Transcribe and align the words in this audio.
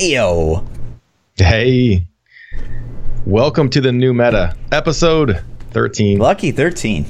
Yo. 0.00 0.66
Hey. 1.36 2.06
Welcome 3.26 3.68
to 3.68 3.82
the 3.82 3.92
new 3.92 4.14
meta, 4.14 4.56
episode 4.72 5.44
13. 5.72 6.18
Lucky 6.18 6.52
13. 6.52 7.04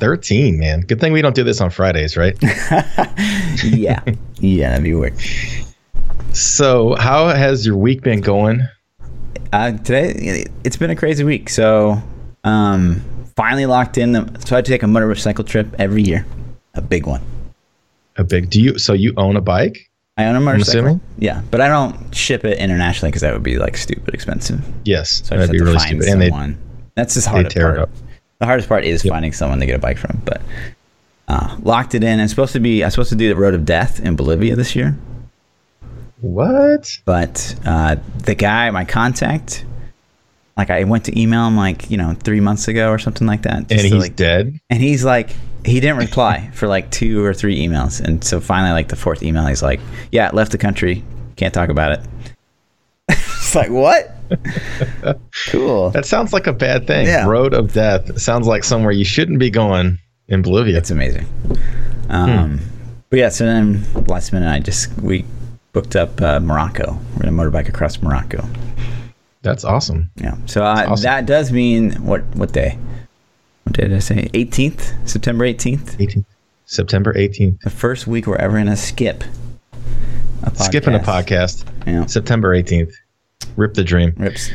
13, 0.00 0.58
man. 0.58 0.80
Good 0.80 0.98
thing 0.98 1.12
we 1.12 1.22
don't 1.22 1.36
do 1.36 1.44
this 1.44 1.60
on 1.60 1.70
Fridays, 1.70 2.16
right? 2.16 2.36
yeah. 3.62 4.02
yeah, 4.40 4.70
that'd 4.70 4.82
be 4.82 4.92
weird. 4.92 5.14
So, 6.32 6.96
how 6.96 7.28
has 7.28 7.64
your 7.64 7.76
week 7.76 8.02
been 8.02 8.22
going? 8.22 8.60
Uh, 9.52 9.78
today, 9.78 10.46
it's 10.64 10.76
been 10.76 10.90
a 10.90 10.96
crazy 10.96 11.22
week. 11.22 11.48
So, 11.48 12.02
um, 12.42 13.04
finally 13.36 13.66
locked 13.66 13.98
in. 13.98 14.10
The, 14.10 14.42
so, 14.44 14.56
I 14.56 14.62
take 14.62 14.82
a 14.82 14.88
motorcycle 14.88 15.44
trip 15.44 15.68
every 15.78 16.02
year, 16.02 16.26
a 16.74 16.82
big 16.82 17.06
one. 17.06 17.22
A 18.16 18.24
big, 18.24 18.50
do 18.50 18.60
you, 18.60 18.78
so 18.78 18.94
you 18.94 19.14
own 19.16 19.36
a 19.36 19.40
bike? 19.40 19.85
I 20.16 20.24
own 20.24 20.36
a 20.36 20.40
motorcycle. 20.40 21.00
Yeah, 21.18 21.42
but 21.50 21.60
I 21.60 21.68
don't 21.68 22.14
ship 22.14 22.44
it 22.44 22.58
internationally 22.58 23.10
because 23.10 23.22
that 23.22 23.34
would 23.34 23.42
be 23.42 23.58
like 23.58 23.76
stupid 23.76 24.14
expensive. 24.14 24.64
Yes. 24.84 25.10
So 25.10 25.14
I 25.14 25.20
just 25.20 25.30
that'd 25.30 25.40
have 25.40 25.50
be 25.52 25.58
to 25.58 25.64
really 25.64 25.76
find 25.76 25.88
stupid. 25.88 26.08
And 26.08 26.22
they, 26.22 26.28
someone. 26.28 26.58
That's 26.94 27.14
just 27.14 27.28
hard 27.28 27.50
tear 27.50 27.64
part. 27.64 27.76
it 27.76 27.82
up. 27.82 27.90
The 28.38 28.46
hardest 28.46 28.68
part 28.68 28.84
is 28.84 29.02
finding 29.02 29.32
someone 29.32 29.60
to 29.60 29.66
get 29.66 29.76
a 29.76 29.78
bike 29.78 29.98
from. 29.98 30.20
But 30.24 30.40
uh, 31.28 31.56
locked 31.62 31.94
it 31.94 32.02
in. 32.02 32.20
It's 32.20 32.32
supposed 32.32 32.54
to 32.54 32.60
be. 32.60 32.82
I'm 32.82 32.90
supposed 32.90 33.10
to 33.10 33.16
do 33.16 33.28
the 33.28 33.36
Road 33.36 33.54
of 33.54 33.66
Death 33.66 34.00
in 34.00 34.16
Bolivia 34.16 34.56
this 34.56 34.74
year. 34.74 34.96
What? 36.22 36.90
But 37.04 37.54
uh, 37.66 37.96
the 38.24 38.34
guy, 38.34 38.70
my 38.70 38.86
contact, 38.86 39.66
like 40.56 40.70
I 40.70 40.84
went 40.84 41.04
to 41.04 41.20
email 41.20 41.46
him 41.46 41.56
like 41.58 41.90
you 41.90 41.98
know 41.98 42.14
three 42.14 42.40
months 42.40 42.68
ago 42.68 42.90
or 42.90 42.98
something 42.98 43.26
like 43.26 43.42
that. 43.42 43.70
And 43.70 43.80
he's 43.80 43.92
like, 43.92 44.16
dead? 44.16 44.58
and 44.70 44.80
he's 44.80 45.04
like 45.04 45.30
he 45.66 45.80
didn't 45.80 45.98
reply 45.98 46.50
for 46.54 46.66
like 46.68 46.90
two 46.90 47.22
or 47.24 47.34
three 47.34 47.58
emails 47.66 48.00
and 48.00 48.22
so 48.24 48.40
finally 48.40 48.72
like 48.72 48.88
the 48.88 48.96
fourth 48.96 49.22
email 49.22 49.44
he's 49.46 49.62
like 49.62 49.80
yeah 50.12 50.30
left 50.32 50.52
the 50.52 50.58
country 50.58 51.02
can't 51.36 51.52
talk 51.52 51.68
about 51.68 51.92
it 51.92 52.00
it's 53.08 53.54
like 53.54 53.70
what 53.70 54.12
cool 55.50 55.90
That 55.90 56.04
sounds 56.04 56.32
like 56.32 56.46
a 56.48 56.52
bad 56.52 56.86
thing. 56.88 57.06
Yeah. 57.06 57.26
Road 57.26 57.54
of 57.54 57.72
Death. 57.72 58.20
Sounds 58.20 58.48
like 58.48 58.64
somewhere 58.64 58.90
you 58.90 59.04
shouldn't 59.04 59.38
be 59.38 59.50
going 59.50 59.98
in 60.28 60.42
Bolivia. 60.42 60.76
it's 60.78 60.90
amazing 60.90 61.26
um 62.08 62.58
but 63.10 63.18
yeah 63.18 63.28
so 63.28 63.44
then 63.44 63.84
last 64.06 64.32
minute 64.32 64.48
i 64.48 64.58
just 64.60 64.92
we 65.00 65.24
booked 65.72 65.94
up 65.96 66.20
uh, 66.22 66.38
morocco 66.40 66.98
we're 67.14 67.22
gonna 67.30 67.32
motorbike 67.32 67.68
across 67.68 68.00
morocco 68.02 68.44
That's 69.42 69.64
awesome. 69.64 70.10
yeah 70.16 70.36
so 70.46 70.64
uh, 70.64 70.86
awesome. 70.88 71.02
that 71.04 71.26
does 71.26 71.50
mean 71.52 71.92
what 72.04 72.22
what 72.36 72.52
day 72.52 72.78
what 73.66 73.74
did 73.74 73.92
i 73.92 73.98
say 73.98 74.28
18th 74.32 75.08
september 75.08 75.44
18th 75.44 75.96
18th. 75.96 76.24
September 76.64 77.12
18th. 77.14 77.60
the 77.60 77.70
first 77.70 78.06
week 78.06 78.26
we're 78.26 78.36
ever 78.36 78.56
gonna 78.58 78.76
skip 78.76 79.22
a 80.42 80.50
podcast. 80.50 80.62
Skipping 80.64 80.94
a 80.94 80.98
podcast. 80.98 81.64
yeah 81.86 82.06
September 82.06 82.54
18th. 82.56 82.92
Rip 83.56 83.74
the 83.74 83.82
dream. 83.84 84.12
rips 84.16 84.50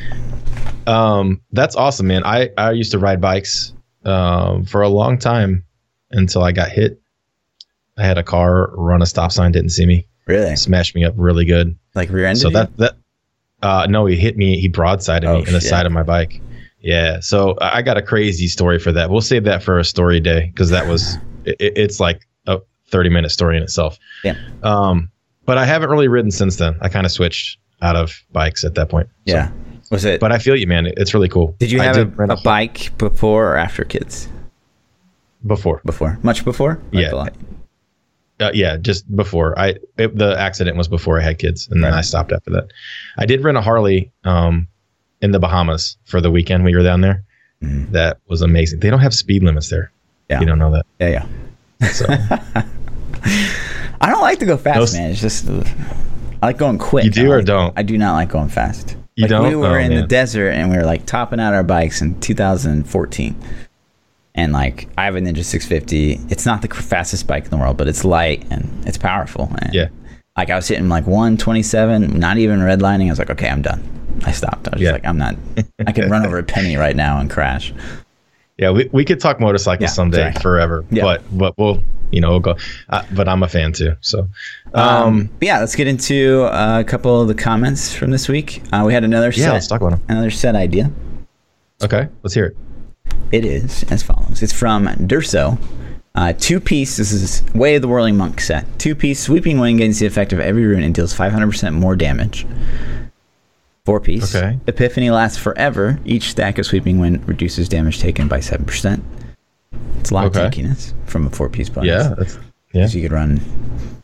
Um, 0.88 1.42
that's 1.52 1.76
awesome, 1.76 2.08
man. 2.08 2.24
I, 2.26 2.50
I 2.58 2.72
used 2.72 2.92
to 2.92 3.00
ride 3.00 3.20
bikes 3.22 3.74
um, 4.06 4.66
for 4.66 4.82
a 4.82 4.90
long 4.90 5.18
time 5.20 5.64
until 6.12 6.44
I 6.44 6.52
got 6.52 6.70
hit. 6.70 7.00
I 7.98 8.04
had 8.06 8.18
a 8.18 8.24
car 8.24 8.72
run 8.76 9.02
a 9.02 9.06
stop 9.06 9.32
sign, 9.32 9.52
didn't 9.52 9.70
see 9.72 9.86
me, 9.86 10.08
really 10.28 10.56
smashed 10.56 10.96
me 10.96 11.04
up 11.06 11.14
really 11.18 11.46
good. 11.46 11.78
like 11.96 12.10
rear-ended 12.10 12.42
so 12.42 12.50
that 12.52 12.76
that 12.78 12.96
uh, 13.62 13.86
no, 13.90 14.06
he 14.06 14.16
hit 14.16 14.38
me. 14.38 14.60
He 14.60 14.70
broadsided 14.70 15.26
Oh, 15.26 15.34
me 15.40 15.40
in 15.48 15.54
the 15.54 15.60
shit. 15.62 15.70
side 15.70 15.86
of 15.86 15.92
my 15.92 16.04
bike. 16.04 16.42
Yeah, 16.82 17.20
so 17.20 17.56
I 17.62 17.82
got 17.82 17.98
a 17.98 18.02
crazy 18.02 18.48
story 18.48 18.80
for 18.80 18.92
that. 18.92 19.10
We'll 19.10 19.22
save 19.22 19.44
that 19.46 19.64
for 19.64 19.78
a 19.80 19.84
story 19.86 20.20
day 20.20 20.48
because 20.48 20.70
that 20.72 20.88
was 20.88 21.18
it, 21.46 21.58
it's 21.60 22.00
like 22.00 22.28
a 22.48 22.60
thirty 22.90 23.10
minute 23.10 23.30
story 23.32 23.58
in 23.58 23.64
itself. 23.64 23.98
Yeah. 24.24 24.36
Um, 24.64 25.10
but 25.46 25.58
I 25.58 25.66
haven't 25.66 25.90
really 25.90 26.08
ridden 26.08 26.32
since 26.32 26.56
then. 26.58 26.78
I 26.82 26.90
kind 26.90 27.06
of 27.06 27.12
switched 27.12 27.58
out 27.82 27.96
of 27.96 28.14
bikes 28.32 28.64
at 28.64 28.76
that 28.76 28.90
point. 28.90 29.08
So- 29.28 29.34
yeah 29.36 29.52
was 29.92 30.06
it 30.06 30.22
but 30.22 30.32
I 30.32 30.40
feel 30.40 30.56
you, 30.56 30.68
man. 30.68 30.88
It's 30.88 31.14
really 31.14 31.28
cool. 31.28 31.56
did 31.60 31.70
you 31.70 31.82
have 31.82 31.96
did 31.96 32.18
a, 32.18 32.34
a 32.34 32.42
bike 32.42 32.98
before 32.98 33.52
or 33.52 33.58
after 33.58 33.84
kids 33.84 34.30
before? 35.46 35.82
before 35.86 36.18
much 36.24 36.46
before 36.46 36.82
Yeah. 36.92 37.28
Uh, 38.40 38.50
yeah, 38.56 38.76
just 38.78 39.14
before 39.16 39.58
I 39.60 39.76
it, 39.98 40.18
the 40.18 40.36
accident 40.40 40.76
was 40.76 40.88
before 40.88 41.20
I 41.20 41.24
had 41.24 41.38
kids, 41.38 41.68
and 41.70 41.84
then 41.84 41.94
I 41.94 42.02
stopped 42.02 42.32
after 42.32 42.50
that. 42.52 42.72
I 43.20 43.28
did 43.28 43.44
rent 43.44 43.56
a 43.56 43.62
Harley 43.62 44.12
um, 44.24 44.68
in 45.22 45.32
the 45.32 45.40
Bahamas 45.40 45.98
for 46.06 46.20
the 46.22 46.32
weekend 46.32 46.64
we 46.64 46.76
were 46.76 46.84
down 46.84 47.02
there. 47.02 47.24
Mhm. 47.64 47.92
That 47.92 48.18
was 48.28 48.42
amazing. 48.42 48.80
They 48.80 48.90
don't 48.90 49.00
have 49.02 49.14
speed 49.14 49.44
limits 49.44 49.70
there. 49.70 49.92
Yeah. 50.30 50.40
You 50.40 50.46
don't 50.46 50.60
know 50.60 50.72
that. 50.72 50.86
yeah 51.00 51.26
yeah 51.80 51.88
So 51.90 52.06
i 54.02 54.10
don't 54.10 54.22
like 54.22 54.40
to 54.40 54.46
go 54.46 54.58
fast 54.58 54.78
Those- 54.80 54.94
man 54.96 55.12
it's 55.12 55.22
just 55.22 55.48
i 55.50 56.48
like 56.48 56.58
going 56.58 56.78
quick 56.78 57.04
You 57.06 57.12
do 57.12 57.32
I 57.32 57.36
or 57.36 57.42
don't? 57.42 57.74
i 57.78 57.84
do 57.84 57.98
not 57.98 58.14
like 58.14 58.30
going 58.30 58.50
fast 58.50 58.96
You 59.16 59.24
like 59.24 59.30
don't? 59.30 59.48
we 59.48 59.56
were 59.56 59.78
Oh, 59.78 59.80
in 59.80 59.94
the 59.94 60.04
desert 60.04 60.50
and 60.52 60.70
we 60.72 60.78
were 60.78 60.84
like 60.86 61.06
topping 61.06 61.40
out 61.40 61.54
our 61.54 61.64
bikes 61.64 62.02
in 62.02 62.20
2014 62.20 63.36
and 64.36 64.54
like 64.54 64.88
i 64.98 65.06
have 65.06 65.16
a 65.16 65.20
ninja 65.20 65.44
650 65.44 66.20
it's 66.32 66.46
not 66.46 66.62
the 66.62 66.68
fastest 66.70 67.28
bike 67.28 67.44
in 67.46 67.50
the 67.52 67.58
world 67.58 67.78
but 67.78 67.88
it's 67.88 68.04
light 68.06 68.46
and 68.50 68.70
it's 68.88 68.98
powerful 68.98 69.52
and 69.62 69.74
Yeah. 69.74 69.90
like 70.38 70.50
i 70.50 70.56
was 70.56 70.68
hitting 70.68 70.90
like 70.90 71.06
127 71.06 72.18
not 72.20 72.38
even 72.38 72.60
redlining 72.60 73.08
i 73.08 73.10
was 73.10 73.20
like 73.20 73.30
okay 73.30 73.50
i'm 73.50 73.62
done 73.62 73.84
i 74.26 74.32
stopped 74.32 74.68
i 74.68 74.72
was 74.74 74.82
Yeah. 74.82 74.92
just 74.92 75.04
like 75.04 75.10
i'm 75.10 75.18
not 75.18 75.36
i 75.88 75.92
can 75.92 76.10
run 76.10 76.26
over 76.26 76.38
a 76.38 76.44
penny 76.44 76.76
right 76.76 76.96
now 76.96 77.20
and 77.20 77.30
crash 77.30 77.74
yeah, 78.58 78.70
we, 78.70 78.88
we 78.92 79.04
could 79.06 79.20
talk 79.20 79.40
motorcycles 79.40 79.82
Yeah, 79.90 79.94
someday 79.94 80.32
sorry. 80.34 80.42
forever. 80.44 80.86
Yeah. 80.92 81.02
But 81.04 81.24
but 81.36 81.58
we'll 81.58 81.82
you 82.12 82.22
know 82.22 82.30
we'll 82.30 82.42
go. 82.42 82.58
Uh, 82.90 83.02
but 83.12 83.28
I'm 83.28 83.42
a 83.42 83.48
fan 83.48 83.72
too. 83.74 83.96
So 84.02 84.28
um, 84.76 84.88
um, 85.04 85.30
yeah 85.40 85.60
let's 85.62 85.74
get 85.76 85.88
into 85.88 86.44
uh, 86.44 86.80
a 86.80 86.84
couple 86.84 87.20
of 87.22 87.28
the 87.28 87.34
comments 87.34 87.92
from 87.92 88.12
this 88.12 88.30
week 88.30 88.62
uh, 88.72 88.84
we 88.86 88.94
had 88.94 89.04
another 89.04 89.30
yeah, 89.30 89.46
set 89.46 89.54
let's 89.54 89.68
talk 89.68 89.82
about 89.82 89.92
them. 89.94 90.02
another 90.10 90.30
set 90.30 90.56
idea 90.56 90.92
Okay, 91.84 92.08
let's 92.22 92.36
hear 92.36 92.46
it. 92.46 92.58
It 93.32 93.46
is 93.46 93.84
as 93.90 94.04
follows. 94.04 94.44
It's 94.44 94.54
from 94.54 94.86
Durso. 95.08 95.58
Uh, 96.14 96.34
two 96.38 96.60
piece. 96.60 96.98
This 96.98 97.12
is 97.14 97.42
Way 97.56 97.76
of 97.76 97.82
the 97.82 97.88
Whirling 97.88 98.16
Monk 98.18 98.42
set. 98.42 98.66
Two 98.78 98.94
piece 98.94 99.20
sweeping 99.20 99.60
wind 99.60 99.80
gains 99.80 99.98
the 99.98 100.06
effect 100.06 100.34
of 100.34 100.40
every 100.40 100.66
rune 100.68 100.84
and 100.84 100.94
deals 100.94 101.16
500% 101.16 101.74
more 101.74 101.96
damage. 101.96 102.46
Four 103.92 104.00
piece. 104.00 104.34
Okay. 104.34 104.58
Epiphany 104.68 105.10
lasts 105.10 105.38
forever. 105.38 106.00
Each 106.06 106.30
stack 106.32 106.58
of 106.58 106.66
sweeping 106.66 106.98
wind 106.98 107.28
reduces 107.28 107.68
damage 107.68 108.00
taken 108.00 108.30
by 108.30 108.40
7%. 108.40 109.02
It's 110.00 110.12
a 110.12 110.14
lot 110.14 110.28
Okay. 110.28 110.46
of 110.46 110.54
tankiness 110.54 110.94
from 111.08 111.28
a 111.28 111.30
four 111.30 111.50
piece 111.50 111.68
bonus. 111.68 111.88
Yeah, 111.90 112.14
that's, 112.18 112.40
yeah. 112.72 112.88
So 112.88 112.98
you 112.98 113.04
could 113.04 113.12
run, 113.12 113.38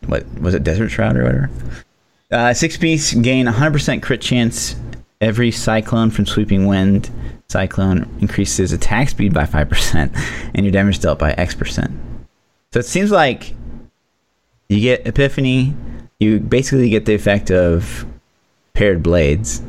what 0.07 0.25
was 0.41 0.53
it, 0.55 0.65
Desert 0.65 0.89
Shroud 0.89 1.15
or 1.15 1.23
whatever? 1.23 1.49
Uh, 2.29 2.53
six 2.53 2.75
piece 2.75 3.13
gain 3.13 3.45
100% 3.45 4.01
crit 4.01 4.19
chance. 4.19 4.75
Every 5.21 5.51
cyclone 5.51 6.11
from 6.11 6.25
sweeping 6.25 6.65
wind 6.67 7.09
cyclone 7.47 8.09
increases 8.19 8.73
attack 8.73 9.07
speed 9.07 9.33
by 9.33 9.45
5% 9.45 10.51
and 10.53 10.65
your 10.65 10.71
damage 10.73 10.99
dealt 10.99 11.17
by 11.17 11.31
X 11.31 11.55
percent. 11.55 11.91
So 12.73 12.79
it 12.79 12.85
seems 12.85 13.09
like 13.09 13.53
you 14.67 14.81
get 14.81 15.07
Epiphany, 15.07 15.73
you 16.19 16.41
basically 16.41 16.89
get 16.89 17.05
the 17.05 17.15
effect 17.15 17.51
of 17.51 18.05
paired 18.77 19.01
blades, 19.03 19.61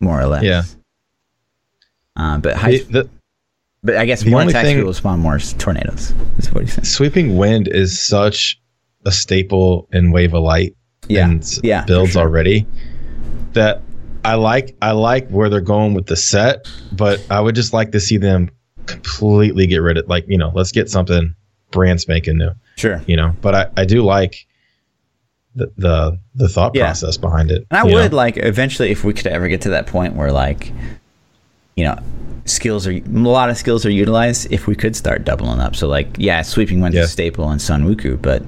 more 0.00 0.20
or 0.20 0.26
less. 0.26 0.42
Yeah. 0.42 0.62
Uh, 2.16 2.38
but 2.38 2.56
high, 2.56 2.78
The- 2.78 2.84
the- 2.90 3.08
but 3.84 3.96
I 3.96 4.04
guess 4.06 4.24
more 4.24 4.40
only 4.40 4.50
attack 4.52 4.64
thing- 4.64 4.84
will 4.84 4.92
spawn 4.92 5.20
more 5.20 5.38
tornadoes. 5.38 6.12
Is 6.38 6.52
what 6.52 6.64
he's 6.64 6.74
saying. 6.74 6.84
sweeping 6.84 7.36
wind 7.36 7.68
is 7.68 7.98
such 8.04 8.60
a 9.06 9.12
staple 9.12 9.88
in 9.92 10.10
Wave 10.10 10.34
of 10.34 10.42
Light 10.42 10.74
Yeah, 11.08 11.28
and 11.28 11.58
yeah, 11.62 11.84
builds 11.84 12.12
sure. 12.12 12.22
already 12.22 12.66
that 13.52 13.80
I 14.24 14.34
like 14.34 14.76
I 14.82 14.90
like 14.92 15.28
where 15.30 15.48
they're 15.48 15.60
going 15.60 15.94
with 15.94 16.06
the 16.06 16.16
set, 16.16 16.66
but 16.92 17.24
I 17.30 17.40
would 17.40 17.54
just 17.54 17.72
like 17.72 17.92
to 17.92 18.00
see 18.00 18.16
them 18.16 18.50
completely 18.86 19.66
get 19.68 19.78
rid 19.78 19.96
of 19.96 20.08
like, 20.08 20.24
you 20.26 20.36
know, 20.38 20.50
let's 20.54 20.72
get 20.72 20.90
something 20.90 21.34
brand 21.70 22.00
spanking 22.00 22.38
new, 22.38 22.50
Sure. 22.76 23.00
you 23.06 23.16
know. 23.16 23.34
But 23.40 23.54
I, 23.54 23.66
I 23.76 23.84
do 23.84 24.02
like 24.02 24.44
the 25.58 25.70
the 25.76 26.18
the 26.34 26.48
thought 26.48 26.72
Yeah. 26.74 26.84
process 26.86 27.16
behind 27.16 27.50
it. 27.50 27.66
And 27.70 27.78
I 27.78 27.84
would 27.84 28.10
know? 28.12 28.16
like 28.16 28.36
eventually, 28.38 28.90
if 28.90 29.04
we 29.04 29.12
could 29.12 29.26
ever 29.26 29.48
get 29.48 29.60
to 29.62 29.70
that 29.70 29.86
point 29.86 30.14
where 30.16 30.32
like, 30.32 30.72
you 31.76 31.84
know, 31.84 31.98
skills 32.44 32.86
are 32.86 32.92
a 32.92 33.00
lot 33.06 33.50
of 33.50 33.56
skills 33.58 33.84
are 33.84 33.90
utilized. 33.90 34.50
If 34.52 34.66
we 34.66 34.74
could 34.74 34.96
start 34.96 35.24
doubling 35.24 35.60
up, 35.60 35.76
so 35.76 35.88
like, 35.88 36.08
yeah, 36.18 36.42
sweeping 36.42 36.80
wind 36.80 36.94
Yeah. 36.94 37.02
is 37.02 37.08
a 37.08 37.12
staple 37.12 37.50
in 37.50 37.58
Sunwuko, 37.58 38.20
but 38.22 38.42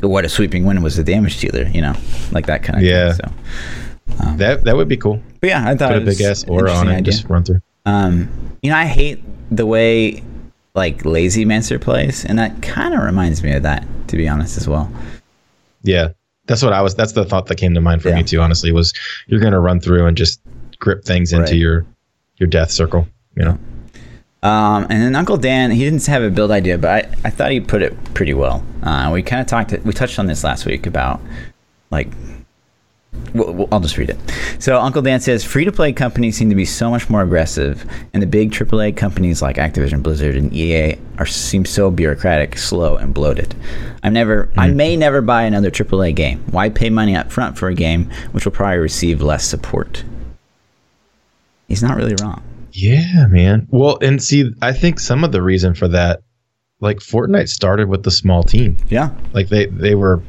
what 0.00 0.24
a 0.24 0.28
sweeping 0.28 0.64
wind 0.64 0.82
was 0.82 0.98
a 0.98 1.04
damage 1.04 1.38
dealer? 1.40 1.64
You 1.68 1.82
know, 1.82 1.94
like 2.32 2.46
that 2.46 2.62
kind 2.62 2.78
of 2.78 2.84
Yeah. 2.84 3.12
Thing, 3.12 3.32
so, 4.18 4.26
um, 4.26 4.36
that 4.38 4.64
that 4.64 4.76
would 4.76 4.88
be 4.88 4.96
cool. 4.96 5.20
but 5.40 5.48
yeah, 5.50 5.68
I 5.68 5.76
thought 5.76 5.92
Put 5.92 6.02
a 6.02 6.04
big 6.06 6.20
ass 6.22 6.44
aura 6.48 6.72
on 6.72 6.88
it, 6.88 6.92
idea. 6.92 7.02
just 7.12 7.28
run 7.28 7.44
through. 7.44 7.60
Um, 7.86 8.28
you 8.62 8.70
know, 8.70 8.76
I 8.76 8.86
hate 8.86 9.22
the 9.50 9.66
way 9.66 10.22
like 10.74 11.04
Lazy 11.04 11.44
Mancer 11.44 11.78
plays, 11.80 12.24
and 12.24 12.38
that 12.38 12.62
kind 12.62 12.94
of 12.94 13.02
reminds 13.02 13.42
me 13.42 13.52
of 13.52 13.62
that, 13.64 13.84
to 14.08 14.16
be 14.16 14.28
honest, 14.28 14.56
as 14.56 14.68
well. 14.68 14.90
Yeah. 15.82 16.08
That's 16.46 16.62
what 16.62 16.72
I 16.72 16.82
was 16.82 16.94
that's 16.94 17.12
the 17.12 17.24
thought 17.24 17.46
that 17.46 17.56
came 17.56 17.74
to 17.74 17.80
mind 17.80 18.02
for 18.02 18.08
Yeah. 18.08 18.16
me 18.16 18.22
too, 18.24 18.40
honestly, 18.40 18.72
was 18.72 18.92
you're 19.26 19.40
gonna 19.40 19.60
run 19.60 19.80
through 19.80 20.06
and 20.06 20.16
just 20.16 20.40
grip 20.78 21.04
things 21.04 21.32
into 21.32 21.56
your 21.56 21.86
your 22.36 22.48
death 22.48 22.70
circle, 22.70 23.06
you 23.36 23.44
know. 23.44 23.58
Um, 24.42 24.84
and 24.88 25.02
then 25.02 25.14
Uncle 25.16 25.36
Dan, 25.36 25.70
he 25.70 25.80
didn't 25.84 26.04
have 26.06 26.22
a 26.22 26.30
build 26.30 26.50
idea, 26.50 26.78
but 26.78 26.90
I, 26.90 26.98
I 27.26 27.30
thought 27.30 27.50
he 27.50 27.60
put 27.60 27.82
it 27.82 27.94
pretty 28.14 28.32
well. 28.32 28.64
Uh, 28.82 29.10
we 29.12 29.22
kind 29.22 29.42
of 29.42 29.46
talked, 29.46 29.72
we 29.84 29.92
touched 29.92 30.18
on 30.18 30.26
this 30.26 30.42
last 30.42 30.64
week 30.64 30.86
about 30.86 31.20
like 31.90 32.08
Well, 33.34 33.68
I'll 33.70 33.80
just 33.80 33.96
read 33.96 34.10
it. 34.10 34.18
So 34.58 34.80
Uncle 34.80 35.02
Dan 35.02 35.20
says 35.20 35.44
free 35.44 35.64
to 35.64 35.72
play 35.72 35.92
companies 35.92 36.36
seem 36.36 36.48
to 36.50 36.56
be 36.56 36.64
so 36.64 36.90
much 36.90 37.08
more 37.08 37.22
aggressive, 37.22 37.84
and 38.12 38.22
the 38.22 38.26
big 38.26 38.50
AAA 38.50 38.96
companies 38.96 39.40
like 39.40 39.56
Activision, 39.56 40.02
Blizzard, 40.02 40.34
and 40.34 40.52
EA 40.52 40.96
are 41.18 41.26
seem 41.26 41.64
so 41.64 41.90
bureaucratic, 41.90 42.58
slow, 42.58 42.96
and 42.96 43.14
bloated. 43.14 43.54
I'm 44.02 44.12
never, 44.12 44.50
I 44.56 44.68
hmm. 44.68 44.76
may 44.76 44.96
never 44.96 45.20
buy 45.20 45.42
another 45.42 45.70
AAA 45.70 46.14
game. 46.14 46.42
Why 46.50 46.70
pay 46.70 46.90
money 46.90 47.14
up 47.14 47.30
front 47.30 47.56
for 47.56 47.68
a 47.68 47.74
game 47.74 48.10
which 48.32 48.44
will 48.44 48.52
probably 48.52 48.78
receive 48.78 49.22
less 49.22 49.44
support? 49.44 50.04
He's 51.68 51.82
not 51.82 51.96
really 51.96 52.16
wrong. 52.20 52.42
Yeah, 52.72 53.26
man. 53.28 53.68
Well, 53.70 53.98
and 54.02 54.22
see, 54.22 54.52
I 54.62 54.72
think 54.72 54.98
some 54.98 55.22
of 55.22 55.32
the 55.32 55.42
reason 55.42 55.74
for 55.74 55.86
that, 55.88 56.22
like 56.80 56.98
Fortnite 56.98 57.48
started 57.48 57.88
with 57.88 58.02
the 58.02 58.10
small 58.10 58.42
team. 58.42 58.76
Yeah, 58.88 59.10
Like 59.32 59.48
they 59.48 59.66
they 59.66 59.94
were 59.94 60.22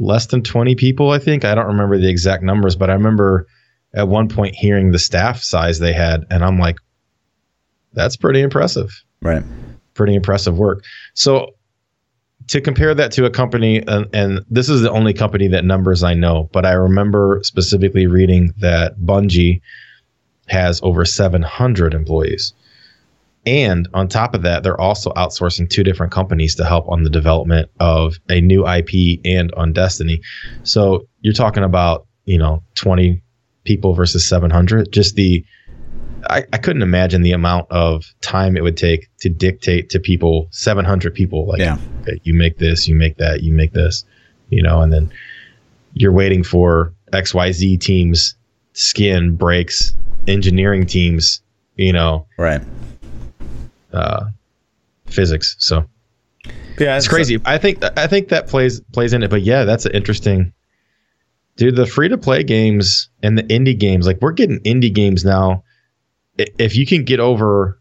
less 0.00 0.26
than 0.26 0.42
20 0.42 0.74
people, 0.74 1.10
I 1.10 1.18
think. 1.18 1.44
I 1.44 1.54
don't 1.54 1.66
remember 1.66 1.98
the 1.98 2.08
exact 2.08 2.42
numbers, 2.42 2.74
but 2.74 2.90
I 2.90 2.94
remember 2.94 3.46
at 3.94 4.08
one 4.08 4.28
point 4.28 4.54
hearing 4.54 4.90
the 4.90 4.98
staff 4.98 5.42
size 5.42 5.78
they 5.78 5.92
had 5.92 6.24
and 6.30 6.44
I'm 6.44 6.58
like 6.58 6.76
that's 7.92 8.16
pretty 8.16 8.40
impressive. 8.40 8.90
right. 9.20 9.42
Pretty 9.94 10.14
impressive 10.14 10.56
work. 10.56 10.84
So 11.14 11.54
to 12.46 12.60
compare 12.60 12.94
that 12.94 13.12
to 13.12 13.26
a 13.26 13.30
company 13.30 13.82
and, 13.86 14.06
and 14.14 14.44
this 14.48 14.68
is 14.68 14.80
the 14.80 14.90
only 14.90 15.12
company 15.12 15.48
that 15.48 15.64
numbers 15.64 16.02
I 16.02 16.14
know, 16.14 16.48
but 16.52 16.64
I 16.64 16.72
remember 16.72 17.40
specifically 17.42 18.06
reading 18.06 18.54
that 18.58 18.96
Bungie 18.98 19.60
has 20.46 20.80
over 20.82 21.04
700 21.04 21.92
employees. 21.92 22.54
And 23.46 23.88
on 23.94 24.08
top 24.08 24.34
of 24.34 24.42
that, 24.42 24.62
they're 24.62 24.80
also 24.80 25.10
outsourcing 25.12 25.68
two 25.70 25.82
different 25.82 26.12
companies 26.12 26.54
to 26.56 26.64
help 26.64 26.88
on 26.88 27.04
the 27.04 27.10
development 27.10 27.70
of 27.80 28.16
a 28.28 28.40
new 28.40 28.66
IP 28.68 29.20
and 29.24 29.52
on 29.54 29.72
Destiny. 29.72 30.20
So 30.62 31.06
you're 31.20 31.32
talking 31.32 31.64
about, 31.64 32.06
you 32.26 32.36
know, 32.38 32.62
20 32.74 33.22
people 33.64 33.94
versus 33.94 34.26
700. 34.28 34.92
Just 34.92 35.14
the, 35.14 35.44
I, 36.28 36.44
I 36.52 36.58
couldn't 36.58 36.82
imagine 36.82 37.22
the 37.22 37.32
amount 37.32 37.70
of 37.70 38.04
time 38.20 38.56
it 38.56 38.62
would 38.62 38.76
take 38.76 39.08
to 39.20 39.30
dictate 39.30 39.88
to 39.90 39.98
people, 40.00 40.48
700 40.50 41.14
people, 41.14 41.46
like, 41.46 41.60
Yeah. 41.60 41.78
okay, 42.02 42.20
you 42.24 42.34
make 42.34 42.58
this, 42.58 42.86
you 42.86 42.94
make 42.94 43.16
that, 43.16 43.42
you 43.42 43.52
make 43.54 43.72
this, 43.72 44.04
you 44.50 44.62
know, 44.62 44.82
and 44.82 44.92
then 44.92 45.10
you're 45.94 46.12
waiting 46.12 46.42
for 46.44 46.92
XYZ 47.12 47.80
teams, 47.80 48.34
skin 48.74 49.34
breaks, 49.34 49.94
engineering 50.26 50.86
teams, 50.86 51.42
you 51.76 51.92
know, 51.92 52.26
Right. 52.38 52.60
Uh, 53.92 54.24
physics. 55.06 55.56
So 55.58 55.84
Yeah, 56.78 56.96
it's 56.96 57.08
crazy. 57.08 57.40
I 57.44 57.58
think 57.58 57.82
I 57.98 58.06
think 58.06 58.28
that 58.28 58.46
plays 58.48 58.80
plays 58.92 59.12
in 59.12 59.22
it. 59.22 59.30
But 59.30 59.42
yeah, 59.42 59.64
that's 59.64 59.86
an 59.86 59.92
interesting. 59.92 60.52
Dude, 61.56 61.76
the 61.76 61.84
free 61.86 62.08
to 62.08 62.16
play 62.16 62.42
games 62.42 63.10
and 63.22 63.36
the 63.36 63.42
indie 63.42 63.78
games, 63.78 64.06
like 64.06 64.18
we're 64.22 64.32
getting 64.32 64.60
indie 64.60 64.92
games 64.92 65.24
now. 65.24 65.64
If 66.38 66.74
you 66.76 66.86
can 66.86 67.04
get 67.04 67.20
over 67.20 67.78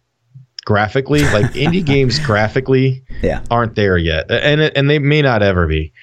graphically, 0.65 1.21
like 1.21 1.45
indie 1.53 1.85
games 1.85 2.19
graphically 2.19 3.03
Yeah. 3.21 3.41
aren't 3.50 3.75
there 3.75 3.97
yet, 3.97 4.29
and 4.29 4.59
and 4.61 4.89
they 4.89 5.00
may 5.00 5.21
not 5.21 5.41
ever 5.44 5.65
be. 5.67 5.94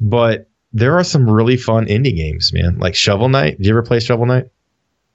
But 0.00 0.50
there 0.72 0.98
are 0.98 1.04
some 1.04 1.30
really 1.30 1.56
fun 1.56 1.86
indie 1.86 2.14
games, 2.16 2.52
man. 2.52 2.78
Like 2.78 2.94
Shovel 2.94 3.28
Knight. 3.28 3.58
Do 3.58 3.68
you 3.68 3.70
ever 3.74 3.82
play 3.82 4.00
Shovel 4.00 4.26
Knight? 4.26 4.46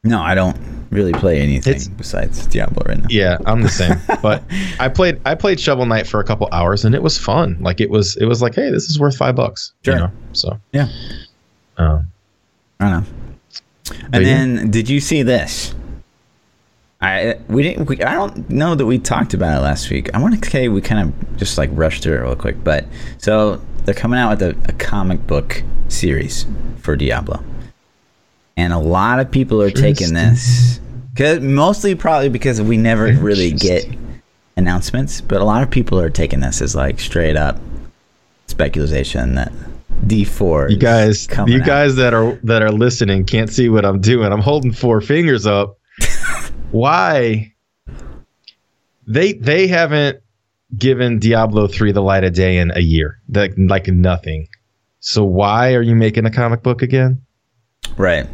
No, 0.04 0.22
I 0.22 0.34
don't 0.34 0.57
really 0.92 1.12
play 1.12 1.40
anything 1.42 1.72
It's- 1.74 1.88
besides 1.90 2.46
Diablo 2.48 2.84
right 2.88 2.98
now. 2.98 3.07
Yeah, 3.10 3.38
I'm 3.46 3.62
the 3.62 3.69
same. 3.69 3.98
but 4.22 4.44
I 4.80 4.88
played 4.88 5.19
I 5.25 5.36
played 5.36 5.60
Shovel 5.60 5.86
Knight 5.86 6.07
for 6.07 6.19
a 6.19 6.24
couple 6.24 6.48
hours 6.51 6.86
and 6.86 6.96
it 6.96 7.04
was 7.04 7.18
fun. 7.18 7.57
Like 7.60 7.81
it 7.81 7.90
was 7.90 8.16
it 8.18 8.25
was 8.25 8.42
like, 8.42 8.56
hey, 8.56 8.69
this 8.72 8.90
is 8.90 8.98
worth 9.00 9.18
five 9.18 9.36
bucks. 9.36 9.74
Sure. 9.84 9.96
You 9.96 10.00
know? 10.01 10.12
So 10.34 10.60
Yeah. 10.72 10.88
um, 11.78 12.07
I 12.80 12.90
don't 12.90 13.01
know. 13.01 13.07
And 14.13 14.24
yeah. 14.24 14.30
then, 14.30 14.72
did 14.72 14.88
you 14.90 15.00
see 15.01 15.22
this? 15.24 15.74
I 17.01 17.38
we 17.48 17.63
didn't. 17.63 17.88
We, 17.88 18.01
I 18.04 18.13
don't 18.13 18.50
know 18.50 18.75
that 18.75 18.86
we 18.86 19.00
talked 19.00 19.34
about 19.34 19.57
it 19.57 19.62
last 19.62 19.90
week. 19.90 20.10
I 20.13 20.22
want 20.22 20.42
to 20.44 20.50
say 20.50 20.68
we 20.68 20.81
kind 20.81 21.10
of 21.10 21.38
just 21.38 21.57
like 21.57 21.69
rushed 21.74 22.04
through 22.04 22.16
it 22.16 22.22
real 22.22 22.36
quick. 22.36 22.62
But 22.63 22.86
so 23.18 23.62
they're 23.86 23.94
coming 23.96 24.19
out 24.19 24.31
with 24.31 24.42
a, 24.42 24.69
a 24.69 24.74
comic 24.74 25.25
book 25.25 25.63
series 25.88 26.46
for 26.78 26.96
Diablo, 26.98 27.42
and 28.59 28.73
a 28.73 28.77
lot 28.77 29.21
of 29.21 29.31
people 29.31 29.61
are 29.61 29.71
taking 29.71 30.13
this 30.13 30.81
because 31.13 31.39
mostly 31.39 31.95
probably 31.95 32.27
because 32.27 32.61
we 32.61 32.75
never 32.75 33.06
really 33.13 33.53
get 33.53 33.88
announcements. 34.57 35.21
But 35.21 35.39
a 35.39 35.45
lot 35.45 35.63
of 35.63 35.71
people 35.71 35.97
are 35.97 36.09
taking 36.09 36.41
this 36.41 36.61
as 36.61 36.75
like 36.75 37.00
straight 37.00 37.38
up 37.38 37.57
speculation 38.47 39.35
that 39.35 39.53
D 40.06 40.25
four. 40.25 40.69
you 40.69 40.77
guys 40.77 41.25
you 41.47 41.61
out. 41.61 41.65
guys 41.65 41.95
that 41.95 42.13
are 42.13 42.38
that 42.44 42.61
are 42.61 42.71
listening 42.71 43.25
can't 43.25 43.50
see 43.50 43.69
what 43.69 43.85
I'm 43.85 44.01
doing. 44.01 44.31
I'm 44.33 44.41
holding 44.41 44.73
four 44.73 45.00
fingers 45.00 45.47
up. 45.47 45.77
Why? 46.71 47.53
They 49.07 49.33
they 49.33 49.67
haven't 49.67 50.19
given 50.77 51.17
Diablo 51.17 51.67
3 51.67 51.94
the 51.94 52.01
light 52.01 52.25
of 52.25 52.33
day 52.33 52.57
in 52.57 52.71
a 52.75 52.81
year. 52.81 53.21
Like 53.33 53.53
like 53.57 53.88
nothing. 53.88 54.50
So 55.00 55.23
why 55.23 55.75
are 55.75 55.81
you 55.81 55.95
making 55.95 56.25
a 56.25 56.31
comic 56.31 56.62
book 56.62 56.81
again? 56.81 57.21
Right. 57.95 58.27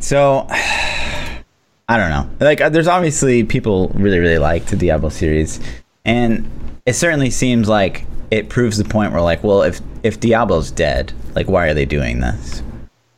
So, 0.00 0.46
I 0.50 1.96
don't 1.96 2.10
know. 2.10 2.30
Like, 2.40 2.60
uh, 2.60 2.68
there's 2.68 2.86
obviously 2.86 3.44
people 3.44 3.88
really, 3.94 4.18
really 4.18 4.38
like 4.38 4.66
the 4.66 4.76
Diablo 4.76 5.08
series, 5.08 5.60
and 6.04 6.48
it 6.86 6.94
certainly 6.94 7.30
seems 7.30 7.68
like 7.68 8.04
it 8.30 8.48
proves 8.48 8.78
the 8.78 8.84
point 8.84 9.12
where, 9.12 9.20
like, 9.22 9.42
well, 9.42 9.62
if 9.62 9.80
if 10.02 10.20
Diablo's 10.20 10.70
dead, 10.70 11.12
like, 11.34 11.48
why 11.48 11.66
are 11.68 11.74
they 11.74 11.84
doing 11.84 12.20
this? 12.20 12.62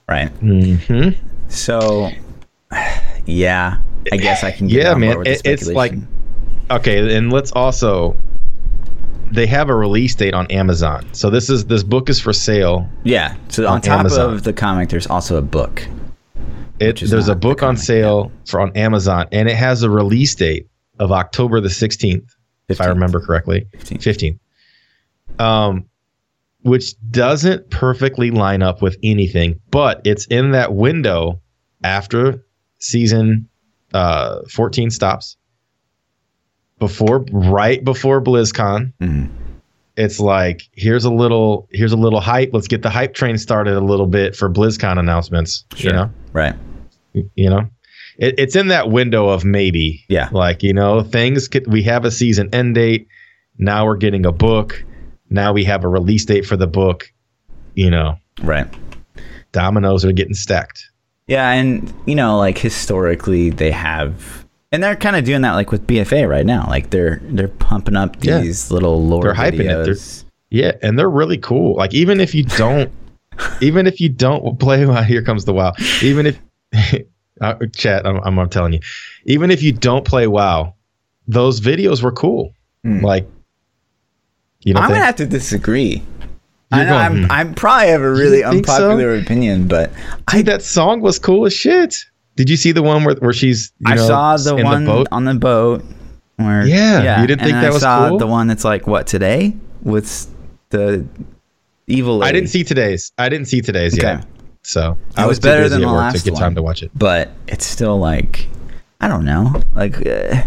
Right. 0.08 0.28
Mm-hmm. 0.40 1.10
So, 1.48 2.10
yeah, 3.26 3.78
I 4.10 4.16
guess 4.16 4.42
I 4.42 4.50
can. 4.50 4.68
Get 4.68 4.82
Yeah, 4.82 4.94
man, 4.94 5.18
with 5.18 5.26
the 5.26 5.32
it- 5.32 5.42
it's 5.44 5.66
like- 5.68 5.94
Okay, 6.70 7.14
and 7.16 7.30
let's 7.30 7.52
also 7.52 8.16
they 9.32 9.46
have 9.46 9.70
a 9.70 9.74
release 9.74 10.14
date 10.14 10.34
on 10.34 10.46
Amazon. 10.50 11.06
So 11.12 11.30
this 11.30 11.48
is 11.48 11.64
this 11.64 11.82
book 11.82 12.08
is 12.10 12.20
for 12.20 12.32
sale. 12.32 12.88
yeah. 13.02 13.36
So 13.48 13.66
on, 13.66 13.74
on 13.74 13.80
top 13.80 14.00
Amazon. 14.00 14.34
of 14.34 14.42
the 14.44 14.52
comic, 14.52 14.90
there's 14.90 15.06
also 15.06 15.36
a 15.36 15.42
book. 15.42 15.86
It, 16.78 17.00
there's 17.00 17.28
a 17.28 17.36
book 17.36 17.60
the 17.60 17.66
on 17.66 17.76
sale 17.76 18.32
for 18.46 18.60
on 18.60 18.76
Amazon, 18.76 19.26
and 19.32 19.48
it 19.48 19.56
has 19.56 19.82
a 19.82 19.90
release 19.90 20.34
date 20.34 20.68
of 20.98 21.12
October 21.12 21.60
the 21.60 21.68
16th, 21.68 22.28
if 22.68 22.80
I 22.80 22.86
remember 22.86 23.20
correctly. 23.20 23.66
15th. 23.76 24.38
15th. 25.38 25.40
Um, 25.40 25.86
which 26.62 26.94
doesn't 27.10 27.70
perfectly 27.70 28.30
line 28.30 28.62
up 28.62 28.82
with 28.82 28.96
anything, 29.02 29.60
but 29.70 30.00
it's 30.04 30.26
in 30.26 30.52
that 30.52 30.74
window 30.74 31.40
after 31.84 32.44
season 32.78 33.48
uh, 33.94 34.42
14 34.48 34.90
stops. 34.90 35.36
Before, 36.82 37.24
right 37.30 37.84
before 37.84 38.20
BlizzCon, 38.20 38.92
Mhm. 39.00 39.28
it's 39.96 40.18
like 40.18 40.62
here's 40.72 41.04
a 41.04 41.10
little 41.12 41.68
here's 41.70 41.92
a 41.92 41.96
little 41.96 42.20
hype. 42.20 42.50
Let's 42.52 42.66
get 42.66 42.82
the 42.82 42.90
hype 42.90 43.14
train 43.14 43.38
started 43.38 43.74
a 43.76 43.80
little 43.80 44.08
bit 44.08 44.34
for 44.34 44.50
BlizzCon 44.50 44.98
announcements. 44.98 45.64
Sure. 45.76 45.90
You 45.92 45.96
know, 45.96 46.10
Right. 46.32 46.54
you 47.36 47.48
know, 47.48 47.68
it, 48.18 48.34
it's 48.36 48.56
in 48.56 48.66
that 48.68 48.90
window 48.90 49.28
of 49.28 49.44
maybe. 49.44 50.02
Yeah. 50.08 50.28
Like 50.32 50.64
you 50.64 50.72
know, 50.72 51.02
things 51.04 51.46
could. 51.46 51.68
We 51.68 51.84
have 51.84 52.04
a 52.04 52.10
season 52.10 52.48
end 52.52 52.74
date. 52.74 53.06
Now 53.58 53.86
we're 53.86 53.96
getting 53.96 54.26
a 54.26 54.32
book. 54.32 54.84
Now 55.30 55.52
we 55.52 55.62
have 55.64 55.84
a 55.84 55.88
release 55.88 56.24
date 56.24 56.44
for 56.46 56.56
the 56.56 56.66
book. 56.66 57.12
You 57.76 57.90
know, 57.90 58.16
Right. 58.42 58.66
dominoes 59.52 60.04
are 60.04 60.10
getting 60.10 60.34
stacked. 60.34 60.82
Yeah, 61.28 61.48
and 61.52 61.92
you 62.06 62.16
know, 62.16 62.38
like 62.38 62.58
historically, 62.58 63.50
they 63.50 63.70
have, 63.70 64.44
and 64.72 64.82
they're 64.82 64.96
kind 64.96 65.16
of 65.16 65.24
doing 65.24 65.42
that, 65.42 65.52
like 65.52 65.70
with 65.70 65.86
BFA 65.86 66.28
right 66.28 66.46
now. 66.46 66.66
Like 66.68 66.90
they're 66.90 67.20
they're 67.24 67.48
pumping 67.48 67.96
up 67.96 68.16
Yeah. 68.24 68.40
these 68.40 68.70
little 68.70 69.06
lore 69.06 69.22
They're 69.22 69.34
hyping 69.34 69.60
it. 69.60 69.84
They're- 69.84 69.94
videos. 69.94 70.24
Yeah, 70.50 70.72
and 70.82 70.98
they're 70.98 71.08
really 71.08 71.38
cool. 71.38 71.76
Like 71.76 71.94
even 71.94 72.20
if 72.20 72.34
you 72.34 72.44
don't, 72.44 72.92
even 73.62 73.86
if 73.86 74.00
you 74.00 74.10
don't 74.10 74.58
play, 74.58 74.84
well, 74.84 75.02
here 75.04 75.22
comes 75.22 75.46
the 75.46 75.54
WoW. 75.54 75.72
Even 76.02 76.26
if, 76.26 76.38
uh, 77.40 77.54
chat, 77.74 78.06
I'm, 78.06 78.18
I'm, 78.22 78.38
I'm 78.38 78.50
telling 78.50 78.74
you, 78.74 78.80
even 79.24 79.50
if 79.50 79.62
you 79.62 79.72
don't 79.72 80.04
play 80.04 80.26
WoW, 80.26 80.74
those 81.26 81.60
videos 81.60 82.02
were 82.02 82.12
cool. 82.12 82.52
Hmm. 82.84 83.02
Like, 83.02 83.26
you 84.60 84.74
know, 84.74 84.80
I'm 84.80 84.90
gonna 84.90 85.04
have 85.04 85.16
to 85.16 85.26
disagree. 85.26 86.02
I 86.70 86.84
know 86.84 86.90
going, 86.90 87.00
I'm 87.00 87.24
hmm. 87.24 87.30
I'm 87.30 87.54
probably 87.54 87.88
have 87.88 88.02
a 88.02 88.10
really 88.10 88.42
think 88.42 88.66
so? 88.66 88.74
unpopular 88.74 89.16
opinion, 89.16 89.68
but 89.68 89.90
Dude, 90.30 90.46
that 90.46 90.62
song 90.62 91.00
was 91.00 91.18
cool 91.18 91.46
as 91.46 91.54
shit. 91.54 91.96
Did 92.36 92.48
you 92.48 92.56
see 92.56 92.72
the 92.72 92.82
one 92.82 93.04
where, 93.04 93.14
where 93.16 93.32
she's? 93.32 93.72
You 93.80 93.92
I 93.92 93.94
know, 93.96 94.06
saw 94.06 94.36
the 94.36 94.56
one 94.56 94.84
the 94.84 95.06
on 95.12 95.24
the 95.24 95.34
boat 95.34 95.84
where 96.36 96.66
Yeah, 96.66 97.20
you 97.20 97.26
didn't 97.26 97.40
and 97.42 97.50
think 97.50 97.60
that 97.60 97.66
I 97.66 97.70
was 97.70 97.82
saw 97.82 98.08
cool? 98.08 98.18
The 98.18 98.26
one 98.26 98.46
that's 98.46 98.64
like 98.64 98.86
what 98.86 99.06
today 99.06 99.54
with 99.82 100.28
the 100.70 101.06
evil. 101.86 102.18
Lady. 102.18 102.28
I 102.28 102.32
didn't 102.32 102.48
see 102.48 102.64
today's. 102.64 103.12
I 103.18 103.28
didn't 103.28 103.48
see 103.48 103.60
today's 103.60 103.98
Okay. 103.98 104.14
yet. 104.14 104.26
So 104.62 104.96
It 105.10 105.18
I 105.18 105.26
was 105.26 105.38
too 105.38 105.42
better 105.48 105.68
than 105.68 105.80
the 105.82 105.88
last 105.88 106.18
to 106.18 106.24
get 106.24 106.34
one. 106.34 106.40
time 106.42 106.54
to 106.54 106.62
watch 106.62 106.82
it. 106.82 106.90
but 106.94 107.30
it's 107.48 107.66
still 107.66 107.98
like 107.98 108.46
I 109.00 109.08
don't 109.08 109.24
know. 109.24 109.60
Like 109.74 110.06
uh, 110.06 110.42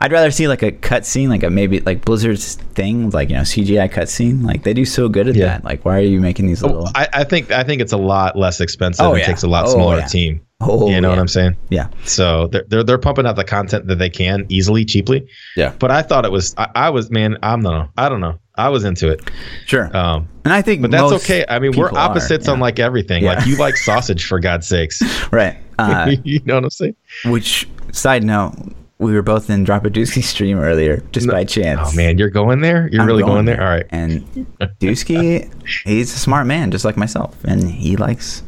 I'd 0.00 0.12
rather 0.12 0.30
see 0.30 0.48
like 0.48 0.62
a 0.62 0.72
cutscene, 0.72 1.28
like 1.28 1.42
a 1.42 1.50
maybe 1.50 1.80
like 1.80 2.04
Blizzard's 2.04 2.54
thing, 2.74 3.10
like 3.10 3.28
you 3.28 3.36
know 3.36 3.42
CGI 3.42 3.92
cutscene. 3.92 4.42
Like 4.44 4.62
they 4.64 4.72
do 4.72 4.84
so 4.86 5.08
good 5.08 5.28
at 5.28 5.34
Yeah. 5.36 5.46
that. 5.46 5.64
Like 5.64 5.84
why 5.84 5.98
are 5.98 6.02
you 6.02 6.20
making 6.20 6.46
these 6.46 6.62
little? 6.62 6.88
Oh, 6.88 6.92
I, 6.94 7.06
I 7.12 7.24
think 7.24 7.50
I 7.52 7.62
think 7.62 7.80
it's 7.82 7.92
a 7.92 7.98
lot 7.98 8.36
less 8.36 8.60
expensive. 8.60 9.04
Oh, 9.04 9.10
and 9.10 9.20
yeah. 9.20 9.26
takes 9.26 9.42
a 9.42 9.48
lot 9.48 9.66
Oh, 9.66 9.74
smaller 9.74 9.98
yeah. 9.98 10.06
team. 10.06 10.40
Oh, 10.60 10.88
you 10.88 11.00
know 11.00 11.08
yeah. 11.08 11.14
what 11.14 11.18
I'm 11.18 11.28
saying? 11.28 11.56
Yeah, 11.68 11.88
So 12.04 12.48
they're, 12.48 12.64
they're 12.68 12.82
they're 12.82 12.98
pumping 12.98 13.26
out 13.26 13.36
the 13.36 13.44
content 13.44 13.86
that 13.86 13.96
they 13.96 14.10
can 14.10 14.46
easily, 14.48 14.84
cheaply. 14.84 15.26
Yeah. 15.56 15.74
But 15.78 15.90
I 15.90 16.02
thought 16.02 16.24
it 16.24 16.32
was 16.32 16.54
I, 16.58 16.68
I 16.74 16.90
was 16.90 17.10
man, 17.10 17.38
I'm 17.42 17.60
no 17.60 17.88
I 17.96 18.08
don't 18.08 18.20
know. 18.20 18.38
I 18.56 18.68
was 18.68 18.84
into 18.84 19.08
it. 19.10 19.30
sure. 19.66 19.94
Um 19.96 20.28
and 20.44 20.52
I 20.52 20.62
think, 20.62 20.82
but 20.82 20.90
that's 20.90 21.12
okay. 21.12 21.44
I 21.48 21.58
mean, 21.58 21.76
we're 21.76 21.88
are, 21.88 21.98
opposites 21.98 22.46
yeah. 22.46 22.52
on 22.52 22.60
like 22.60 22.78
everything. 22.78 23.24
Yeah. 23.24 23.34
Like 23.34 23.46
you 23.46 23.56
like 23.56 23.76
sausage 23.76 24.26
for 24.26 24.40
God's 24.40 24.66
sakes. 24.66 25.00
right. 25.32 25.56
Uh, 25.80 26.14
you 26.24 26.42
know 26.44 26.56
what 26.56 26.64
I'm 26.64 26.68
saying? 26.68 26.94
which 27.24 27.66
side 27.90 28.22
note, 28.22 28.52
we 29.00 29.14
were 29.14 29.22
both 29.22 29.48
in 29.48 29.64
Drop 29.64 29.84
a 29.86 29.90
Dusky 29.90 30.20
stream 30.20 30.58
earlier, 30.58 31.02
just 31.10 31.26
by 31.26 31.44
chance. 31.44 31.80
Oh 31.90 31.96
man, 31.96 32.18
you're 32.18 32.28
going 32.28 32.60
there? 32.60 32.88
You're 32.92 33.00
I'm 33.00 33.06
really 33.06 33.22
going, 33.22 33.46
there? 33.46 33.60
All 33.60 33.68
right. 33.68 33.86
And 33.88 34.46
Dusky, 34.78 35.48
he's 35.84 36.14
a 36.14 36.18
smart 36.18 36.46
man, 36.46 36.70
just 36.70 36.84
like 36.84 36.98
myself, 36.98 37.42
and 37.44 37.68
he 37.68 37.96
likes. 37.96 38.42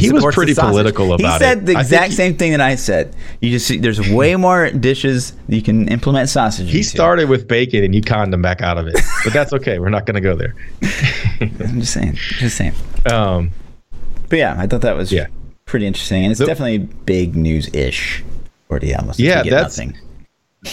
He 0.00 0.10
was 0.12 0.24
pretty 0.34 0.54
political 0.54 1.12
about 1.12 1.20
it. 1.20 1.22
He 1.22 1.36
it. 1.36 1.38
said 1.38 1.66
the 1.66 1.72
I 1.72 1.82
think 1.82 1.84
exact 1.84 2.10
he- 2.10 2.16
same 2.16 2.36
thing 2.36 2.52
that 2.52 2.60
I 2.60 2.74
said. 2.74 3.14
You 3.40 3.50
just 3.50 3.66
see, 3.66 3.78
there's 3.78 4.00
way 4.10 4.36
more 4.36 4.70
dishes 4.70 5.32
you 5.48 5.62
can 5.62 5.88
implement 5.88 6.28
sausage. 6.28 6.70
He 6.70 6.82
started 6.82 7.28
with 7.28 7.46
bacon 7.48 7.84
and 7.84 7.94
you 7.94 8.02
conned 8.02 8.32
him 8.34 8.42
back 8.42 8.62
out 8.62 8.78
of 8.78 8.86
it. 8.86 8.98
But 9.24 9.32
that's 9.32 9.52
okay. 9.52 9.78
We're 9.78 9.88
not 9.90 10.06
going 10.06 10.14
to 10.14 10.20
go 10.20 10.34
there. 10.36 10.54
I'm 11.40 11.80
just 11.80 11.92
saying, 11.92 12.14
just 12.14 12.56
saying. 12.56 12.72
Um, 13.10 13.52
But 14.28 14.38
yeah, 14.38 14.56
I 14.58 14.66
thought 14.66 14.82
that 14.82 14.96
was 14.96 15.10
Yeah. 15.12 15.26
pretty 15.64 15.86
interesting, 15.86 16.22
and 16.24 16.30
it's 16.32 16.38
The- 16.40 16.46
definitely 16.46 16.78
big 16.78 17.34
news 17.36 17.68
ish 17.74 18.22
since 18.70 19.18
we 19.18 19.24
Yeah, 19.24 19.42
that's- 19.42 19.78
nothing. 19.78 19.96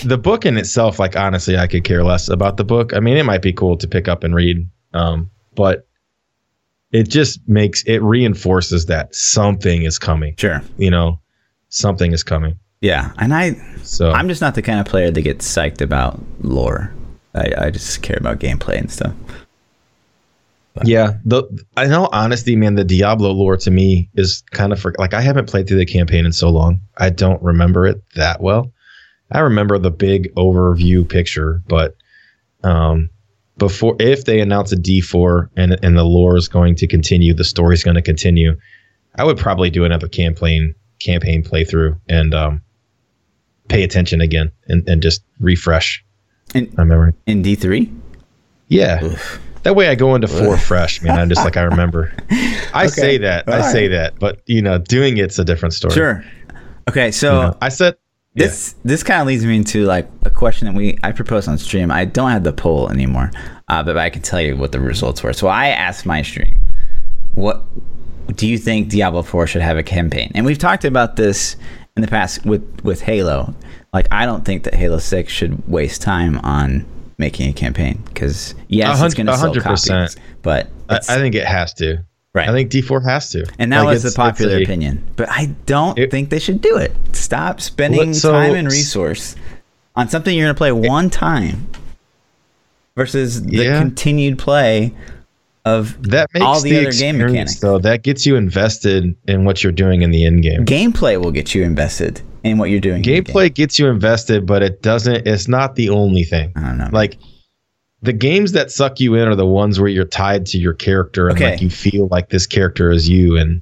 the 0.04 0.18
book 0.18 0.46
in 0.46 0.58
itself, 0.58 1.00
like 1.00 1.16
honestly, 1.16 1.58
I 1.58 1.68
could 1.68 1.84
care 1.84 2.04
less 2.04 2.28
about 2.28 2.58
the 2.58 2.64
book. 2.64 2.94
I 2.94 3.00
mean, 3.00 3.18
it 3.18 3.24
might 3.26 3.42
be 3.42 3.54
cool 3.54 3.78
to 3.78 3.88
pick 3.88 4.08
up 4.08 4.24
and 4.24 4.34
read, 4.36 4.68
um, 4.94 5.30
but 5.56 5.86
it 6.92 7.10
just 7.10 7.40
makes 7.48 7.84
it 7.84 8.02
reinforces 8.02 8.86
that 8.88 9.14
something 9.14 9.84
is 9.84 10.00
coming. 10.00 10.36
sure. 10.38 10.62
You 10.78 10.92
know, 10.92 11.20
something 11.70 12.12
is 12.12 12.24
coming. 12.24 12.60
Yeah, 12.82 13.12
and 13.18 13.34
I 13.34 13.54
So 13.84 14.12
I'm 14.12 14.28
just 14.28 14.42
not 14.42 14.56
the 14.56 14.62
kind 14.62 14.80
of 14.80 14.86
player 14.86 15.10
that 15.10 15.22
gets 15.22 15.48
psyched 15.48 15.82
about 15.82 16.20
lore. 16.42 16.94
I, 17.34 17.52
I 17.66 17.70
just 17.70 18.02
care 18.02 18.18
about 18.18 18.40
gameplay 18.40 18.80
and 18.80 18.92
stuff. 18.92 19.14
yeah, 20.84 21.18
the 21.26 21.44
I 21.78 21.88
know 21.88 22.10
honesty, 22.12 22.56
man. 22.56 22.76
The 22.76 22.84
Diablo 22.84 23.32
lore 23.32 23.58
to 23.58 23.72
me 23.72 24.10
is 24.16 24.44
kind 24.52 24.72
of 24.74 24.80
for, 24.80 24.94
like 25.00 25.14
I 25.14 25.22
haven't 25.22 25.50
played 25.50 25.68
through 25.68 25.78
the 25.78 25.86
campaign 25.86 26.26
in 26.26 26.34
so 26.34 26.50
long. 26.50 26.82
I 26.98 27.10
don't 27.10 27.42
remember 27.42 27.88
it 27.88 28.02
that 28.16 28.42
well. 28.42 28.72
I 29.32 29.40
remember 29.40 29.80
the 29.80 29.92
big 29.92 30.34
overview 30.36 31.08
picture, 31.10 31.62
but 31.68 31.96
um, 32.64 33.10
before 33.58 33.96
if 34.00 34.26
they 34.26 34.40
announce 34.42 34.72
a 34.72 34.78
D4 34.78 35.50
and 35.56 35.78
and 35.84 35.98
the 35.98 36.04
lore 36.04 36.38
is 36.38 36.48
going 36.48 36.76
to 36.76 36.88
continue, 36.88 37.34
the 37.34 37.44
story's 37.44 37.84
going 37.84 37.96
to 37.96 38.02
continue. 38.02 38.56
I 39.16 39.24
would 39.24 39.38
probably 39.38 39.70
do 39.70 39.86
another 39.86 40.08
campaign 40.08 40.76
campaign 41.00 41.44
playthrough 41.44 42.00
and 42.10 42.34
um, 42.34 42.62
pay 43.68 43.84
attention 43.84 44.22
again 44.22 44.52
and, 44.68 44.88
and 44.88 45.02
just 45.02 45.24
refresh 45.40 46.04
In 46.54 46.74
my 46.78 46.84
memory. 46.84 47.14
in 47.28 47.42
D 47.42 47.56
three. 47.56 47.92
Yeah. 48.68 49.16
That 49.64 49.76
way 49.76 49.88
I 49.90 49.96
go 49.96 50.14
into 50.14 50.28
four 50.28 50.58
fresh, 50.58 51.02
man. 51.02 51.18
I'm 51.18 51.28
just 51.28 51.44
like 51.44 51.58
I 51.58 51.64
remember. 51.64 52.14
I 52.74 52.86
say 52.88 53.18
that. 53.18 53.50
I 53.50 53.62
All 53.62 53.72
say 53.72 53.88
that, 53.88 54.20
but 54.20 54.42
you 54.46 54.62
know, 54.62 54.78
doing 54.78 55.18
it's 55.18 55.40
a 55.40 55.44
different 55.46 55.74
story. 55.74 55.94
Sure. 55.94 56.24
Okay, 56.88 57.10
so 57.12 57.34
You 57.34 57.48
know, 57.48 57.58
I 57.62 57.70
said 57.70 57.96
yeah. 58.36 58.48
this 58.48 58.76
this 58.84 59.04
kind 59.04 59.22
of 59.22 59.28
leads 59.28 59.46
me 59.46 59.56
into 59.56 59.86
like 59.86 60.08
a 60.24 60.30
question 60.30 60.68
that 60.68 60.76
we 60.76 60.98
I 61.04 61.12
proposed 61.12 61.48
on 61.48 61.58
stream. 61.58 61.90
I 61.90 62.06
don't 62.06 62.32
have 62.32 62.44
the 62.44 62.54
poll 62.54 62.90
anymore, 62.90 63.32
uh, 63.70 63.82
but 63.82 63.98
I 63.98 64.10
can 64.10 64.22
tell 64.22 64.42
you 64.42 64.58
what 64.58 64.72
the 64.72 64.80
results 64.80 65.24
were. 65.24 65.34
So 65.34 65.48
I 65.48 65.68
asked 65.68 66.06
my 66.06 66.22
stream, 66.22 66.60
what 67.34 67.64
do 68.36 68.48
you 68.48 68.58
think 68.58 68.90
Diablo 68.90 69.22
4 69.22 69.48
should 69.48 69.62
have 69.62 69.78
a 69.78 69.84
campaign? 69.84 70.32
And 70.36 70.46
we've 70.46 70.58
talked 70.58 70.84
about 70.84 71.16
this 71.16 71.56
in 71.96 72.02
the 72.02 72.08
past 72.08 72.46
with 72.46 72.84
with 72.84 73.02
Halo. 73.02 73.56
Like 73.94 74.08
I 74.12 74.26
don't 74.26 74.44
think 74.44 74.64
that 74.64 74.76
Halo 74.76 74.98
6 74.98 75.32
should 75.32 75.68
waste 75.68 76.02
time 76.02 76.38
on 76.40 76.86
making 77.18 77.50
a 77.50 77.54
campaign 77.54 78.02
because 78.06 78.54
yes, 78.68 79.02
it's 79.02 79.14
going 79.14 79.28
to 79.28 79.38
sell 79.38 79.56
copies, 79.56 80.18
but 80.42 80.68
I, 80.90 80.98
I 80.98 81.18
think 81.20 81.36
it 81.36 81.46
has 81.46 81.74
to. 81.76 82.04
Right. 82.36 82.48
I 82.50 82.52
think 82.52 82.70
D4 82.70 83.04
has 83.06 83.32
to. 83.32 83.46
and 83.58 83.72
that 83.74 83.80
Like, 83.86 83.94
was 83.94 84.04
the 84.04 84.12
popular 84.12 84.58
it's 84.58 84.60
a- 84.60 84.64
opinion. 84.64 85.02
But 85.16 85.30
I 85.32 85.52
don't 85.66 85.98
It- 85.98 86.12
think 86.12 86.30
they 86.30 86.38
should 86.40 86.62
do 86.62 86.76
it. 86.78 86.92
Stop 87.14 87.62
spending 87.62 88.14
so- 88.14 88.34
time 88.34 88.54
and 88.56 88.68
resource 88.68 89.36
on 89.96 90.10
something 90.10 90.36
you're 90.36 90.46
going 90.46 90.54
to 90.54 90.58
play 90.58 90.72
one 90.74 91.10
time 91.10 91.68
versus 92.96 93.42
the 93.44 93.64
Yeah. 93.64 93.80
continued 93.80 94.38
play 94.38 94.94
of 95.64 95.98
That 96.10 96.28
makes 96.34 96.46
all 96.46 96.62
the, 96.62 96.70
the, 96.72 96.80
other 96.88 96.92
game 96.92 97.18
mechanics. 97.18 97.56
though. 97.60 97.80
That 97.80 98.04
gets 98.04 98.26
you 98.26 98.36
invested 98.36 99.16
in 99.28 99.46
what 99.46 99.64
you're 99.64 99.72
doing 99.72 100.02
in 100.04 100.12
the 100.12 100.26
end 100.26 100.44
game. 100.44 100.66
Gameplay 100.66 101.20
will 101.20 101.32
get 101.32 101.56
you 101.56 101.64
invested 101.64 102.22
in 102.44 102.58
what 102.60 102.70
you're 102.70 102.80
doing. 102.80 102.98
in 102.98 103.02
the 103.02 103.22
game. 103.22 103.24
Gameplay 103.24 103.54
gets 103.54 103.80
you 103.80 103.88
invested, 103.88 104.46
but 104.46 104.62
it 104.62 104.82
doesn't. 104.84 105.26
It's 105.26 105.48
not 105.48 105.76
the 105.76 105.90
only 105.90 106.24
thing. 106.24 106.52
I 106.56 106.62
don't 106.62 106.78
know. 106.78 106.90
Like 106.92 107.18
the 108.06 108.14
games 108.14 108.54
that 108.54 108.72
suck 108.72 109.00
you 109.00 109.16
in 109.16 109.28
are 109.28 109.36
the 109.36 109.46
ones 109.46 109.80
where 109.80 109.90
you're 109.90 110.06
tied 110.06 110.46
to 110.48 110.58
your 110.58 110.74
character 110.74 111.28
and 111.28 111.38
Okay. 111.38 111.52
like 111.52 111.62
you 111.62 111.70
feel 111.70 112.08
like 112.12 112.30
this 112.30 112.48
character 112.48 112.92
is 112.92 113.10
you. 113.10 113.36
And 113.38 113.62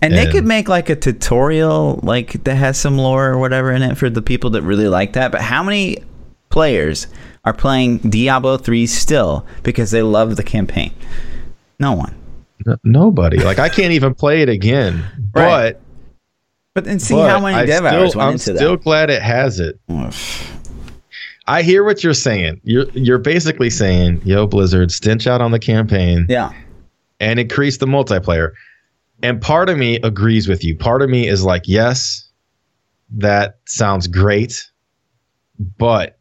and 0.00 0.14
they 0.14 0.22
and- 0.24 0.30
could 0.32 0.44
make 0.46 0.68
like 0.68 0.88
a 0.90 0.96
tutorial 0.96 1.98
like 2.02 2.44
that 2.44 2.54
has 2.54 2.78
some 2.78 2.96
lore 2.98 3.26
or 3.30 3.38
whatever 3.38 3.72
in 3.72 3.82
it 3.82 3.96
for 3.98 4.08
the 4.08 4.22
people 4.22 4.50
that 4.50 4.62
really 4.62 4.88
like 4.88 5.14
that. 5.14 5.32
But 5.32 5.40
how 5.40 5.62
many 5.62 5.98
players 6.50 7.06
are 7.44 7.52
playing 7.52 7.98
Diablo 7.98 8.56
3 8.58 8.86
still 8.86 9.44
because 9.62 9.90
they 9.90 10.02
love 10.02 10.36
the 10.36 10.42
campaign? 10.44 10.92
No 11.80 11.92
one. 11.92 12.14
n- 12.66 12.76
nobody 12.84 13.38
like 13.38 13.58
I 13.58 13.68
can't 13.68 13.92
even 13.92 14.14
play 14.14 14.42
it 14.42 14.48
again. 14.48 15.04
Right. 15.34 15.72
But 15.74 15.80
But 16.74 16.84
then 16.84 16.98
see 17.00 17.14
but 17.14 17.28
how 17.30 17.40
many 17.40 17.54
I 17.56 17.66
dev 17.66 17.78
still, 17.78 17.86
hours 17.88 18.16
went 18.16 18.26
I'm 18.26 18.32
into 18.34 18.56
still 18.56 18.76
glad 18.76 19.10
it 19.10 19.22
has 19.22 19.60
it. 19.60 19.78
I 21.48 21.62
hear 21.62 21.82
what 21.82 22.04
you're 22.04 22.14
saying. 22.14 22.60
You're 22.62 22.88
you're 22.90 23.18
basically 23.18 23.70
saying, 23.70 24.20
"Yo, 24.24 24.46
Blizzard, 24.46 24.92
stench 24.92 25.26
out 25.26 25.40
on 25.40 25.50
the 25.50 25.58
campaign 25.58 26.26
Yeah. 26.28 26.52
and 27.20 27.40
increase 27.40 27.78
the 27.78 27.86
multiplayer." 27.86 28.52
And 29.22 29.40
part 29.40 29.68
of 29.68 29.76
me 29.78 29.96
agrees 30.04 30.46
with 30.46 30.62
you. 30.62 30.76
Part 30.76 31.02
of 31.02 31.08
me 31.10 31.26
is 31.26 31.42
like, 31.44 31.62
"Yes, 31.66 32.28
that 33.16 33.56
sounds 33.66 34.06
great," 34.06 34.64
but 35.78 36.18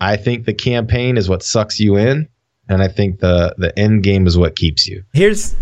I 0.00 0.16
think 0.16 0.44
the 0.46 0.52
campaign 0.54 1.16
is 1.16 1.28
what 1.28 1.42
sucks 1.44 1.78
you 1.78 1.96
in, 1.96 2.28
and 2.68 2.82
I 2.82 2.88
think 2.88 3.20
the 3.20 3.54
the 3.56 3.76
end 3.78 4.02
game 4.02 4.26
is 4.26 4.36
what 4.36 4.56
keeps 4.56 4.86
you. 4.88 5.04
Here's 5.12 5.54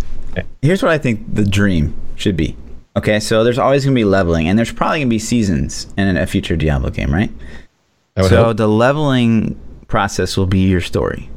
here's 0.62 0.82
what 0.82 0.92
I 0.92 0.98
think 0.98 1.34
the 1.34 1.44
dream 1.44 1.94
should 2.16 2.36
be. 2.36 2.56
Okay, 2.96 3.20
so 3.20 3.44
there's 3.44 3.58
always 3.58 3.84
gonna 3.84 3.94
be 3.94 4.04
leveling, 4.04 4.48
and 4.48 4.58
there's 4.58 4.72
probably 4.72 5.00
gonna 5.00 5.10
be 5.10 5.18
seasons 5.18 5.86
in 5.98 6.16
a 6.16 6.26
future 6.26 6.56
Diablo 6.56 6.90
game, 6.90 7.12
right? 7.12 7.30
So 8.18 8.44
hope. 8.44 8.56
the 8.56 8.68
leveling 8.68 9.58
process 9.86 10.36
will 10.36 10.46
be 10.46 10.68
your 10.68 10.80
story. 10.80 11.30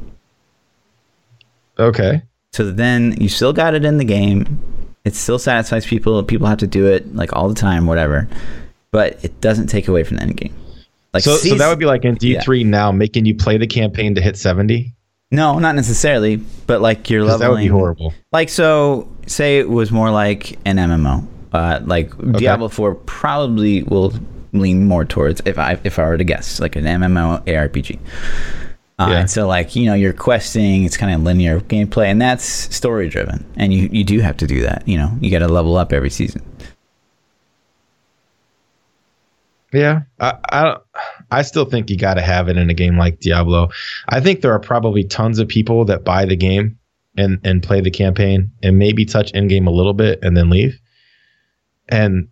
Okay. 1.78 2.22
So 2.52 2.70
then 2.70 3.20
you 3.20 3.28
still 3.28 3.52
got 3.52 3.74
it 3.74 3.84
in 3.84 3.98
the 3.98 4.04
game. 4.04 4.60
It 5.04 5.14
still 5.14 5.38
satisfies 5.38 5.86
people. 5.86 6.22
People 6.22 6.46
have 6.46 6.58
to 6.58 6.66
do 6.66 6.86
it 6.86 7.14
like 7.14 7.32
all 7.32 7.48
the 7.48 7.54
time, 7.54 7.86
whatever. 7.86 8.28
But 8.90 9.24
it 9.24 9.40
doesn't 9.40 9.66
take 9.66 9.88
away 9.88 10.04
from 10.04 10.18
the 10.18 10.22
end 10.22 10.36
game. 10.36 10.54
Like 11.12 11.22
So, 11.22 11.36
so 11.36 11.54
that 11.54 11.68
would 11.68 11.78
be 11.78 11.86
like 11.86 12.04
in 12.04 12.16
D3 12.16 12.64
now, 12.66 12.92
making 12.92 13.24
you 13.26 13.34
play 13.34 13.58
the 13.58 13.66
campaign 13.66 14.14
to 14.14 14.20
hit 14.20 14.36
70? 14.36 14.92
no, 15.30 15.58
not 15.58 15.74
necessarily, 15.74 16.36
but 16.66 16.80
like 16.80 17.10
you're 17.10 17.24
leveling. 17.24 17.40
that 17.40 17.50
would 17.50 17.58
be 17.58 17.66
horrible. 17.66 18.14
Like 18.30 18.48
so, 18.48 19.08
say 19.26 19.58
it 19.58 19.68
was 19.68 19.90
more 19.90 20.10
like 20.10 20.52
an 20.64 20.76
MMO. 20.76 21.26
Uh, 21.52 21.80
like 21.84 22.16
Diablo 22.32 22.68
Four 22.68 22.94
probably 22.94 23.82
will 23.84 24.12
lean 24.54 24.86
more 24.86 25.04
towards 25.04 25.40
if 25.44 25.58
I 25.58 25.78
if 25.84 25.98
I 25.98 26.04
were 26.04 26.16
to 26.18 26.24
guess 26.24 26.60
like 26.60 26.76
an 26.76 26.84
MMO 26.84 27.44
ARPG. 27.46 27.98
Uh, 28.98 29.08
Yeah. 29.10 29.18
And 29.20 29.30
so 29.30 29.46
like 29.48 29.74
you 29.74 29.86
know 29.86 29.94
you're 29.94 30.12
questing, 30.12 30.84
it's 30.84 30.96
kind 30.96 31.12
of 31.14 31.22
linear 31.22 31.60
gameplay, 31.60 32.06
and 32.06 32.20
that's 32.22 32.44
story 32.44 33.08
driven, 33.08 33.44
and 33.56 33.74
you 33.74 33.88
you 33.92 34.04
do 34.04 34.20
have 34.20 34.36
to 34.38 34.46
do 34.46 34.62
that. 34.62 34.86
You 34.86 34.98
know 34.98 35.10
you 35.20 35.30
got 35.30 35.40
to 35.40 35.48
level 35.48 35.76
up 35.76 35.92
every 35.92 36.10
season. 36.10 36.42
Yeah, 39.72 40.02
I, 40.20 40.34
I 40.50 40.62
don't- 40.64 40.82
I 41.32 41.42
still 41.42 41.64
think 41.64 41.90
you 41.90 41.96
got 41.98 42.14
to 42.14 42.20
have 42.22 42.48
it 42.48 42.56
in 42.56 42.70
a 42.70 42.74
game 42.74 42.96
like 42.96 43.18
Diablo. 43.18 43.70
I 44.08 44.20
think 44.20 44.40
there 44.40 44.52
are 44.52 44.60
probably 44.60 45.02
tons 45.02 45.40
of 45.40 45.48
people 45.48 45.84
that 45.86 46.04
buy 46.04 46.24
the 46.26 46.36
game 46.36 46.78
and 47.16 47.40
and 47.42 47.60
play 47.62 47.80
the 47.80 47.90
campaign 47.90 48.52
and 48.62 48.78
maybe 48.78 49.04
touch 49.04 49.32
in 49.32 49.48
game 49.48 49.66
a 49.66 49.72
little 49.72 49.94
bit 49.94 50.20
and 50.22 50.36
then 50.36 50.48
leave, 50.50 50.78
and 51.88 52.28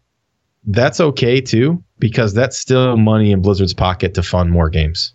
that's 0.64 1.00
okay 1.00 1.40
too 1.40 1.83
because 1.99 2.35
that's 2.35 2.59
still 2.59 2.97
money 2.97 3.33
in 3.33 3.42
Blizzard's 3.42 3.75
pocket 3.75 4.14
to 4.14 4.23
fund 4.23 4.50
more 4.50 4.69
games. 4.69 5.14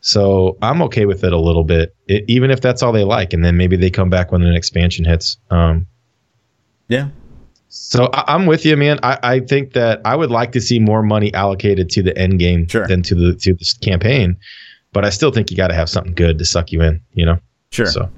So 0.00 0.56
I'm 0.62 0.82
okay 0.82 1.04
with 1.06 1.24
it 1.24 1.32
a 1.32 1.38
little 1.38 1.64
bit, 1.64 1.94
e- 2.08 2.22
even 2.28 2.50
if 2.50 2.60
that's 2.60 2.82
all 2.82 2.92
they 2.92 3.02
like, 3.04 3.32
and 3.32 3.44
then 3.44 3.56
maybe 3.56 3.76
they 3.76 3.90
come 3.90 4.08
back 4.08 4.30
when 4.30 4.42
an 4.42 4.54
expansion 4.54 5.04
hits. 5.04 5.36
Um, 5.50 5.86
Yeah. 6.88 7.08
So 7.68 8.08
I, 8.12 8.34
I'm 8.34 8.46
with 8.46 8.64
you, 8.64 8.76
man. 8.76 9.00
I, 9.02 9.18
I 9.22 9.40
think 9.40 9.72
that 9.72 10.00
I 10.04 10.14
would 10.14 10.30
like 10.30 10.52
to 10.52 10.60
see 10.60 10.78
more 10.78 11.02
money 11.02 11.34
allocated 11.34 11.90
to 11.90 12.02
the 12.02 12.16
end 12.16 12.38
game 12.38 12.68
Sure. 12.68 12.86
than 12.86 13.02
to 13.02 13.14
the 13.14 13.34
to 13.34 13.54
this 13.54 13.74
campaign. 13.74 14.36
But 14.92 15.04
I 15.04 15.10
still 15.10 15.30
think 15.32 15.50
you 15.50 15.56
got 15.56 15.68
to 15.68 15.74
have 15.74 15.90
something 15.90 16.14
good 16.14 16.38
to 16.38 16.44
suck 16.44 16.70
you 16.72 16.80
in. 16.82 17.00
You 17.12 17.26
know. 17.26 17.38
Sure. 17.72 17.86
So 17.86 18.08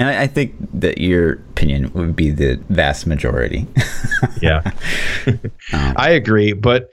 And 0.00 0.08
I, 0.08 0.22
I 0.22 0.26
think 0.26 0.54
that 0.80 0.98
your 0.98 1.34
opinion 1.34 1.92
would 1.92 2.16
be 2.16 2.30
the 2.30 2.56
vast 2.70 3.06
majority. 3.06 3.66
yeah, 4.42 4.62
Um, 5.26 5.94
I 5.96 6.10
agree. 6.10 6.54
But 6.54 6.88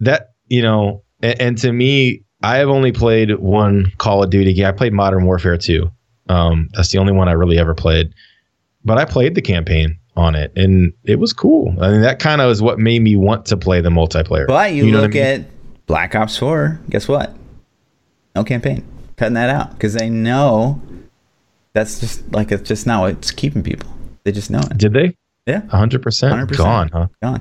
that 0.00 0.30
you 0.46 0.62
know, 0.62 1.02
and, 1.22 1.40
and 1.40 1.58
to 1.58 1.72
me, 1.72 2.22
I 2.42 2.56
have 2.58 2.68
only 2.68 2.92
played 2.92 3.36
one 3.38 3.92
Call 3.98 4.22
of 4.22 4.30
Duty 4.30 4.54
game. 4.54 4.66
I 4.66 4.72
played 4.72 4.92
Modern 4.92 5.26
Warfare 5.26 5.56
2. 5.58 5.90
Um, 6.28 6.68
that's 6.72 6.92
the 6.92 6.98
only 6.98 7.12
one 7.12 7.28
I 7.28 7.32
really 7.32 7.58
ever 7.58 7.74
played. 7.74 8.14
But 8.84 8.96
I 8.96 9.04
played 9.04 9.34
the 9.34 9.42
campaign 9.42 9.98
on 10.16 10.34
it, 10.36 10.52
and 10.56 10.92
it 11.04 11.18
was 11.18 11.32
cool. 11.32 11.74
I 11.80 11.90
mean, 11.90 12.02
that 12.02 12.20
kind 12.20 12.40
of 12.40 12.50
is 12.50 12.62
what 12.62 12.78
made 12.78 13.02
me 13.02 13.16
want 13.16 13.44
to 13.46 13.56
play 13.56 13.80
the 13.80 13.90
multiplayer. 13.90 14.46
But 14.46 14.72
you, 14.72 14.90
know 14.90 15.00
look 15.00 15.12
I 15.12 15.14
mean? 15.14 15.22
at 15.22 15.86
Black 15.86 16.14
Ops 16.14 16.36
4, 16.38 16.80
guess 16.90 17.08
what? 17.08 17.34
No 18.36 18.44
campaign. 18.44 18.84
Cutting 19.16 19.34
that 19.34 19.50
out 19.50 19.72
because 19.72 19.94
they 19.94 20.08
know 20.10 20.80
that's 21.72 22.00
just 22.00 22.30
like 22.32 22.52
it's 22.52 22.68
just 22.68 22.86
now. 22.86 23.06
It's 23.06 23.30
keeping 23.30 23.62
people. 23.62 23.88
They 24.24 24.32
just 24.32 24.50
know 24.50 24.60
it. 24.60 24.78
Did 24.78 24.92
they? 24.92 25.16
Yeah, 25.46 25.62
100%, 25.62 25.98
100%. 26.00 26.56
gone, 26.56 26.88
huh? 26.92 27.08
gone. 27.20 27.40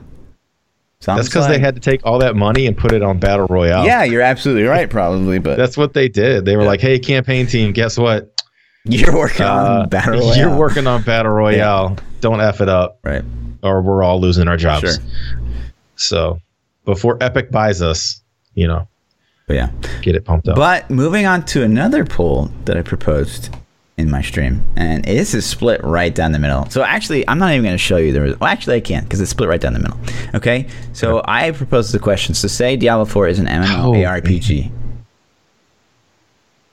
That's 1.06 1.28
because 1.28 1.48
they 1.48 1.60
had 1.60 1.76
to 1.76 1.82
take 1.82 2.02
all 2.04 2.20
that 2.20 2.36
money 2.36 2.66
and 2.68 2.76
put 2.78 2.92
it 2.94 3.02
on 3.04 3.20
Battle 3.20 3.46
Royale. 3.48 3.86
Yeah, 3.86 4.04
you're 4.04 4.22
absolutely 4.22 4.64
right, 4.64 4.90
probably, 4.90 5.40
but 5.40 5.58
That's 5.58 5.76
what 5.78 5.94
they 5.94 6.08
did. 6.10 6.46
They 6.46 6.56
were 6.58 6.64
like, 6.64 6.80
hey, 6.82 6.98
campaign 7.00 7.48
team, 7.48 7.72
guess 7.74 7.98
what? 7.98 8.42
you're 8.86 9.16
working 9.16 9.46
Uh, 9.46 9.82
on 9.84 9.90
Battle 9.90 10.14
Royale. 10.20 10.36
You're 10.38 10.58
working 10.58 10.88
on 10.88 11.02
Battle 11.04 11.32
Royale. 11.32 11.96
Don't 12.22 12.42
F 12.42 12.62
it 12.62 12.70
up, 12.70 13.00
right. 13.04 13.24
or 13.64 13.82
we're 13.84 14.02
all 14.04 14.20
losing 14.20 14.48
our 14.48 14.58
jobs. 14.58 14.82
Sure. 14.96 15.04
So 15.96 16.40
before 16.86 17.18
Epic 17.22 17.52
buys 17.52 17.82
us, 17.82 18.22
you 18.56 18.68
know, 18.68 18.88
But 19.48 19.56
yeah. 19.56 19.70
get 20.02 20.16
it 20.16 20.26
pumped 20.26 20.48
up. 20.48 20.56
But 20.56 20.90
moving 20.90 21.26
on 21.28 21.46
to 21.48 21.64
another 21.64 22.04
poll 22.06 22.46
that 22.66 22.78
I 22.78 22.82
proposed 22.82 23.56
in 23.98 24.10
my 24.10 24.22
stream, 24.22 24.64
and 24.76 25.04
this 25.06 25.34
is 25.34 25.46
split 25.46 25.84
right 25.84 26.14
down 26.16 26.32
the 26.32 26.40
middle. 26.40 26.68
So 26.70 26.82
actually, 26.84 27.28
I'm 27.28 27.38
not 27.38 27.52
even 27.52 27.64
going 27.64 27.74
to 27.76 27.78
show 27.78 27.98
you 27.98 28.12
the. 28.14 28.38
Well, 28.40 28.50
actually, 28.50 28.78
I 28.78 28.80
can 28.80 29.04
because 29.04 29.22
it's 29.22 29.32
split 29.32 29.50
right 29.50 29.62
down 29.62 29.74
the 29.74 29.80
middle. 29.80 29.98
Okay, 30.34 30.68
so 30.94 31.22
I 31.26 31.52
proposed 31.52 31.94
the 31.94 32.00
question. 32.00 32.34
So 32.34 32.48
say 32.48 32.76
Diablo 32.76 33.06
4 33.06 33.28
is 33.28 33.40
an 33.40 33.48
Oh, 33.48 33.52
MMORPG. 33.94 34.72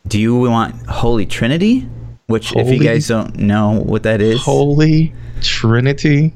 Do 0.07 0.19
you 0.21 0.39
want 0.39 0.75
Holy 0.87 1.27
Trinity? 1.27 1.87
Which, 2.29 2.55
if 2.57 2.69
you 2.69 2.79
guys 2.83 3.09
don't 3.09 3.37
know 3.37 3.81
what 3.81 4.03
that 4.05 4.21
is, 4.21 4.41
Holy 4.43 5.13
Trinity. 5.41 6.35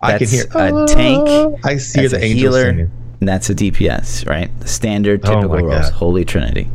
I 0.00 0.18
can 0.18 0.28
hear 0.28 0.44
a 0.54 0.86
tank, 0.86 1.26
"Ah." 1.28 1.48
I 1.64 1.76
see 1.78 2.00
that's 2.02 2.12
the 2.12 2.18
a 2.18 2.22
angels 2.22 2.40
healer, 2.56 2.64
singing. 2.70 2.90
and 3.20 3.28
that's 3.28 3.48
a 3.50 3.54
DPS, 3.54 4.28
right? 4.28 4.50
Standard 4.68 5.22
Oh 5.24 5.28
typical 5.34 5.48
my 5.56 5.62
roles, 5.62 5.90
God. 5.90 5.92
Holy 5.92 6.24
Trinity. 6.24 6.68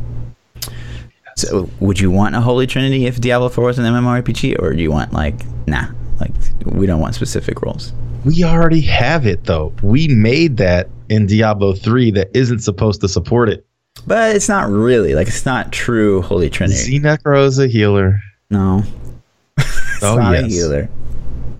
So, 1.40 1.68
would 1.80 1.98
you 2.00 2.10
want 2.10 2.34
a 2.34 2.40
Holy 2.40 2.66
Trinity 2.66 3.06
if 3.06 3.20
Diablo 3.20 3.48
4 3.48 3.64
was 3.64 3.78
an 3.78 3.84
MMORPG, 3.84 4.60
or 4.60 4.72
do 4.74 4.82
you 4.82 4.90
want 4.90 5.12
like, 5.12 5.34
nah, 5.66 5.86
like 6.20 6.32
we 6.64 6.86
don't 6.86 7.00
want 7.00 7.14
specific 7.14 7.62
roles? 7.62 7.92
We 8.24 8.44
already 8.44 8.80
have 8.82 9.26
it 9.26 9.44
though. 9.44 9.72
We 9.82 10.08
made 10.08 10.56
that 10.58 10.88
in 11.08 11.26
Diablo 11.26 11.74
3 11.74 12.10
that 12.12 12.30
isn't 12.34 12.60
supposed 12.60 13.00
to 13.00 13.08
support 13.08 13.48
it. 13.48 13.66
But 14.06 14.36
it's 14.36 14.48
not 14.48 14.70
really 14.70 15.14
like 15.14 15.28
it's 15.28 15.44
not 15.46 15.72
true 15.72 16.22
Holy 16.22 16.48
Trinity. 16.50 17.00
Necro 17.00 17.44
is 17.46 17.58
a 17.58 17.66
healer. 17.66 18.18
no, 18.50 18.82
it's 19.58 20.02
Oh, 20.02 20.16
not 20.16 20.34
a 20.34 20.46
healer. 20.46 20.88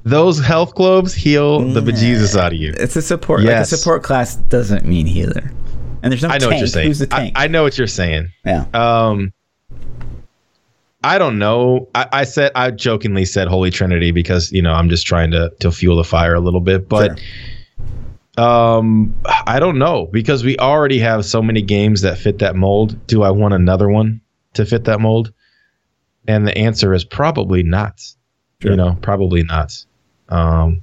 Those 0.05 0.39
health 0.43 0.75
globes 0.75 1.13
heal 1.13 1.61
the 1.61 1.81
bejesus 1.83 2.35
out 2.39 2.53
of 2.53 2.59
you. 2.59 2.73
It's 2.79 2.97
a 2.97 3.03
support. 3.03 3.43
Yes. 3.43 3.51
Like 3.53 3.61
a 3.61 3.83
support 3.83 4.03
class 4.03 4.37
doesn't 4.37 4.85
mean 4.87 5.07
healer. 5.07 5.53
And 6.03 6.11
there's 6.11 6.23
no 6.23 6.29
I 6.31 6.39
know 6.39 6.49
tank. 6.49 6.53
what 6.53 6.59
you're 6.61 6.67
saying. 6.69 6.87
Who's 6.87 6.99
the 7.01 7.09
I, 7.15 7.19
tank? 7.19 7.33
I 7.37 7.47
know 7.49 7.63
what 7.63 7.77
you're 7.77 7.87
saying. 7.87 8.29
yeah. 8.47 8.65
Um, 8.73 9.33
I 11.03 11.19
don't 11.19 11.39
know. 11.39 11.89
I, 11.95 12.07
I 12.13 12.25
said 12.25 12.53
I 12.55 12.71
jokingly 12.71 13.25
said 13.25 13.49
Holy 13.49 13.71
Trinity 13.71 14.11
because 14.11 14.53
you 14.53 14.63
know 14.63 14.73
I'm 14.73 14.89
just 14.89 15.07
trying 15.07 15.31
to 15.31 15.53
to 15.61 15.73
fuel 15.73 15.97
the 15.97 16.05
fire 16.05 16.35
a 16.35 16.41
little 16.41 16.61
bit, 16.61 16.89
but 16.89 17.21
um, 18.37 19.15
I 19.47 19.61
don't 19.61 19.79
know 19.79 20.07
because 20.07 20.45
we 20.45 20.57
already 20.59 20.99
have 20.99 21.25
so 21.25 21.43
many 21.43 21.63
games 21.63 22.03
that 22.03 22.19
fit 22.19 22.39
that 22.39 22.57
mold. 22.57 23.07
Do 23.07 23.23
I 23.23 23.31
want 23.31 23.55
another 23.55 23.89
one 23.89 24.21
to 24.55 24.65
fit 24.65 24.85
that 24.85 25.01
mold? 25.01 25.33
And 26.29 26.47
the 26.47 26.57
answer 26.57 26.93
is 26.95 27.05
probably 27.05 27.63
not. 27.63 28.01
Sure. 28.61 28.73
You 28.73 28.77
know, 28.77 28.99
probably 29.01 29.43
not. 29.43 29.73
Um, 30.29 30.83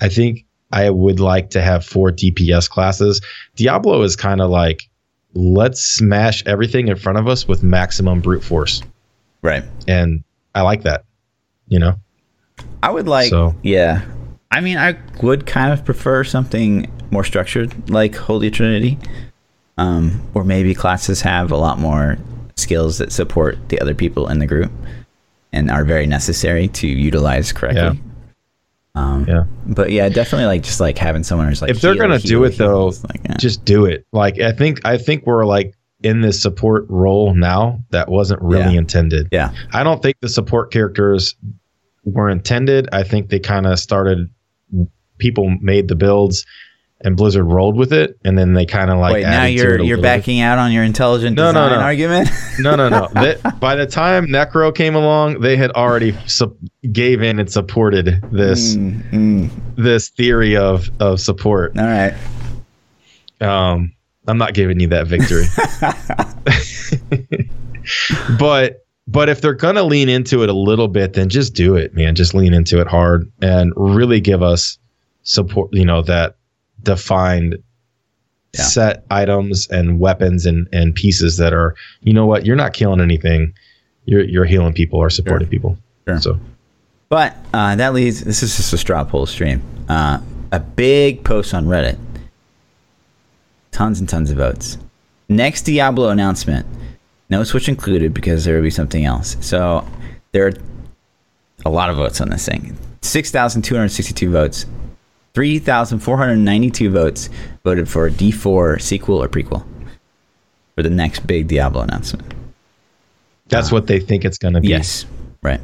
I 0.00 0.08
think 0.08 0.46
I 0.70 0.90
would 0.90 1.20
like 1.20 1.50
to 1.50 1.62
have 1.62 1.84
four 1.84 2.10
DPS 2.10 2.68
classes. 2.68 3.20
Diablo 3.56 4.02
is 4.02 4.16
kind 4.16 4.40
of 4.40 4.50
like 4.50 4.88
let's 5.34 5.80
smash 5.80 6.44
everything 6.46 6.88
in 6.88 6.96
front 6.96 7.18
of 7.18 7.26
us 7.28 7.46
with 7.46 7.62
maximum 7.62 8.20
brute 8.20 8.44
force, 8.44 8.82
Right. 9.44 9.62
and 9.86 10.24
I 10.54 10.62
like 10.62 10.82
that. 10.82 11.04
You 11.68 11.78
know, 11.78 11.94
I 12.82 12.90
would 12.90 13.06
like, 13.06 13.30
So- 13.30 13.54
yeah. 13.62 14.02
I 14.50 14.60
mean, 14.60 14.76
I 14.78 14.96
would 15.22 15.46
kind 15.46 15.72
of 15.72 15.84
prefer 15.84 16.24
something 16.24 16.90
more 17.10 17.24
structured, 17.24 17.90
like 17.90 18.14
Holy 18.16 18.50
Trinity, 18.50 18.98
um, 19.78 20.20
or 20.34 20.44
maybe 20.44 20.74
classes 20.74 21.20
have 21.22 21.50
a 21.52 21.56
lot 21.56 21.78
more 21.78 22.16
skills 22.56 22.98
that 22.98 23.10
support 23.12 23.58
the 23.68 23.80
other 23.80 23.94
people 23.94 24.28
in 24.28 24.38
the 24.38 24.46
group 24.46 24.70
and 25.52 25.70
are 25.70 25.84
very 25.84 26.06
necessary 26.06 26.68
to 26.68 26.86
utilize 26.86 27.52
correctly. 27.52 28.00
Um, 28.94 29.24
Yeah. 29.28 29.44
But 29.66 29.90
yeah, 29.90 30.08
definitely 30.08 30.46
like 30.46 30.62
just 30.62 30.78
like 30.80 30.96
having 30.98 31.24
someone 31.24 31.48
who's 31.48 31.60
like, 31.60 31.70
if 31.72 31.80
they're 31.80 31.94
heal, 31.94 32.02
gonna 32.02 32.18
heal, 32.18 32.28
do 32.40 32.44
it 32.44 32.54
heal. 32.54 32.68
though, 32.68 32.86
like, 33.08 33.38
just 33.38 33.64
do 33.64 33.86
it. 33.86 34.06
Like 34.12 34.38
I 34.40 34.52
think 34.52 34.86
I 34.86 34.98
think 34.98 35.26
we're 35.26 35.44
like 35.44 35.74
in 36.04 36.20
this 36.20 36.40
support 36.40 36.84
role 36.88 37.34
now 37.34 37.80
that 37.90 38.08
wasn't 38.10 38.40
really 38.42 38.74
Yeah. 38.74 38.78
intended. 38.78 39.28
yeah, 39.32 39.50
I 39.72 39.82
don't 39.82 40.02
think 40.02 40.16
the 40.20 40.28
support 40.28 40.70
characters 40.72 41.34
were 42.04 42.28
intended. 42.30 42.88
I 42.92 43.02
think 43.02 43.30
they 43.30 43.38
kind 43.40 43.66
of 43.66 43.78
started. 43.78 44.28
People 45.18 45.56
made 45.60 45.88
the 45.88 45.94
builds, 45.94 46.44
and 47.00 47.16
Blizzard 47.16 47.44
rolled 47.46 47.76
with 47.76 47.92
it, 47.92 48.18
and 48.24 48.36
then 48.36 48.52
they 48.54 48.66
kind 48.66 48.90
of 48.90 48.98
like. 48.98 49.14
wait, 49.14 49.22
now 49.22 49.44
you're 49.44 49.80
you're 49.80 50.00
backing 50.02 50.40
out 50.40 50.58
on 50.58 50.72
your 50.72 50.82
intelligent 50.84 51.36
No, 51.36 51.52
no, 51.52 51.62
design 51.64 51.78
no. 51.78 51.84
argument. 51.84 52.28
No, 52.58 52.74
no, 52.76 52.88
no. 52.88 53.08
They- 53.14 53.38
by 53.60 53.76
the 53.76 53.86
time 53.86 54.26
Necro 54.26 54.74
came 54.74 54.94
along, 54.96 55.40
they 55.40 55.56
had 55.56 55.70
already 55.70 56.14
su- 56.26 56.56
gave 56.92 57.22
in 57.22 57.38
and 57.38 57.50
supported 57.50 58.20
this 58.32 58.76
Mm, 58.76 59.10
mm. 59.12 59.50
this 59.76 60.08
theory 60.10 60.56
of 60.56 60.90
of 61.00 61.20
support. 61.20 61.78
All 61.78 61.86
right. 61.86 62.14
Um, 63.40 63.92
I'm 64.26 64.38
not 64.38 64.54
giving 64.54 64.80
you 64.80 64.86
that 64.88 65.06
victory. 65.06 65.44
but 68.38 68.84
but 69.06 69.28
if 69.28 69.40
they're 69.40 69.54
gonna 69.54 69.82
lean 69.82 70.08
into 70.08 70.42
it 70.42 70.48
a 70.48 70.52
little 70.54 70.88
bit, 70.88 71.12
then 71.12 71.28
just 71.28 71.54
do 71.54 71.76
it, 71.76 71.94
man. 71.94 72.14
Just 72.14 72.34
lean 72.34 72.54
into 72.54 72.80
it 72.80 72.86
hard 72.86 73.30
and 73.42 73.72
really 73.76 74.20
give 74.20 74.42
us 74.42 74.78
support. 75.22 75.70
You 75.72 75.84
know 75.84 76.02
that 76.02 76.36
defined 76.82 77.56
Yeah. 78.54 78.62
set 78.62 79.04
items 79.10 79.68
and 79.68 80.00
weapons 80.00 80.46
and 80.46 80.66
and 80.72 80.94
pieces 80.94 81.36
that 81.38 81.52
are. 81.52 81.74
You 82.02 82.12
know 82.14 82.26
what? 82.26 82.46
You're 82.46 82.56
not 82.56 82.72
killing 82.72 83.00
anything. 83.00 83.52
You're 84.06 84.24
you're 84.24 84.44
healing 84.46 84.72
people 84.72 84.98
or 84.98 85.10
supporting 85.10 85.48
people. 85.48 85.76
Sure. 86.06 86.20
So 86.20 86.40
But 87.10 87.36
uh, 87.52 87.76
that 87.76 87.92
leads. 87.94 88.24
This 88.24 88.42
is 88.42 88.56
just 88.56 88.72
a 88.72 88.78
straw 88.78 89.04
poll 89.04 89.26
stream. 89.26 89.62
Uh, 89.88 90.20
a 90.52 90.60
big 90.60 91.24
post 91.24 91.52
on 91.52 91.66
Reddit. 91.66 91.98
Tons 93.74 93.98
and 93.98 94.08
tons 94.08 94.30
of 94.30 94.36
votes. 94.36 94.78
Next 95.28 95.62
Diablo 95.62 96.10
announcement. 96.10 96.64
No 97.28 97.42
Switch 97.42 97.68
included 97.68 98.14
because 98.14 98.44
there 98.44 98.54
will 98.54 98.62
be 98.62 98.70
something 98.70 99.04
else. 99.04 99.36
So 99.40 99.84
there 100.30 100.46
are 100.46 100.52
a 101.64 101.70
lot 101.70 101.90
of 101.90 101.96
votes 101.96 102.20
on 102.20 102.30
this 102.30 102.46
thing. 102.46 102.78
Six 103.02 103.32
thousand 103.32 103.62
two 103.62 103.74
hundred 103.74 103.88
sixty-two 103.88 104.30
votes. 104.30 104.66
Three 105.34 105.58
thousand 105.58 105.98
four 105.98 106.16
hundred 106.16 106.36
ninety-two 106.36 106.88
votes 106.88 107.28
voted 107.64 107.88
for 107.88 108.08
D4 108.10 108.80
sequel 108.80 109.20
or 109.20 109.28
prequel 109.28 109.66
for 110.76 110.84
the 110.84 110.90
next 110.90 111.26
big 111.26 111.48
Diablo 111.48 111.82
announcement. 111.82 112.32
that's 113.48 113.72
what 113.72 113.88
they 113.88 113.98
think 113.98 114.24
it's 114.24 114.38
gonna 114.38 114.60
be. 114.60 114.68
Yes, 114.68 115.04
right. 115.42 115.60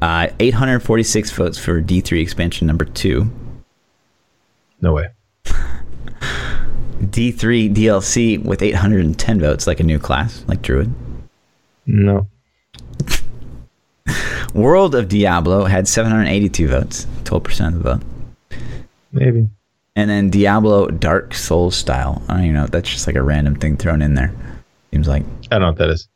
Uh, 0.00 0.28
846 0.40 1.30
votes 1.32 1.58
for 1.58 1.82
D3 1.82 2.22
expansion 2.22 2.66
number 2.66 2.86
two. 2.86 3.30
No 4.80 4.94
way. 4.94 5.08
D3 7.10 7.74
DLC 7.74 8.42
with 8.42 8.62
810 8.62 9.40
votes, 9.40 9.66
like 9.66 9.80
a 9.80 9.84
new 9.84 9.98
class, 9.98 10.44
like 10.46 10.62
Druid. 10.62 10.92
No. 11.86 12.26
World 14.54 14.94
of 14.94 15.08
Diablo 15.08 15.64
had 15.64 15.88
782 15.88 16.68
votes, 16.68 17.06
12% 17.24 17.68
of 17.68 17.74
the 17.74 17.94
vote. 17.94 18.02
Maybe. 19.12 19.48
And 19.94 20.10
then 20.10 20.28
Diablo 20.30 20.88
Dark 20.88 21.34
Souls 21.34 21.74
style. 21.74 22.22
I 22.28 22.34
don't 22.34 22.42
even 22.44 22.54
know. 22.54 22.66
That's 22.66 22.88
just 22.88 23.06
like 23.06 23.16
a 23.16 23.22
random 23.22 23.56
thing 23.56 23.76
thrown 23.76 24.02
in 24.02 24.14
there. 24.14 24.32
Seems 24.92 25.08
like. 25.08 25.24
I 25.50 25.58
don't 25.58 25.60
know 25.60 25.68
what 25.68 25.78
that 25.78 25.90
is. 25.90 26.08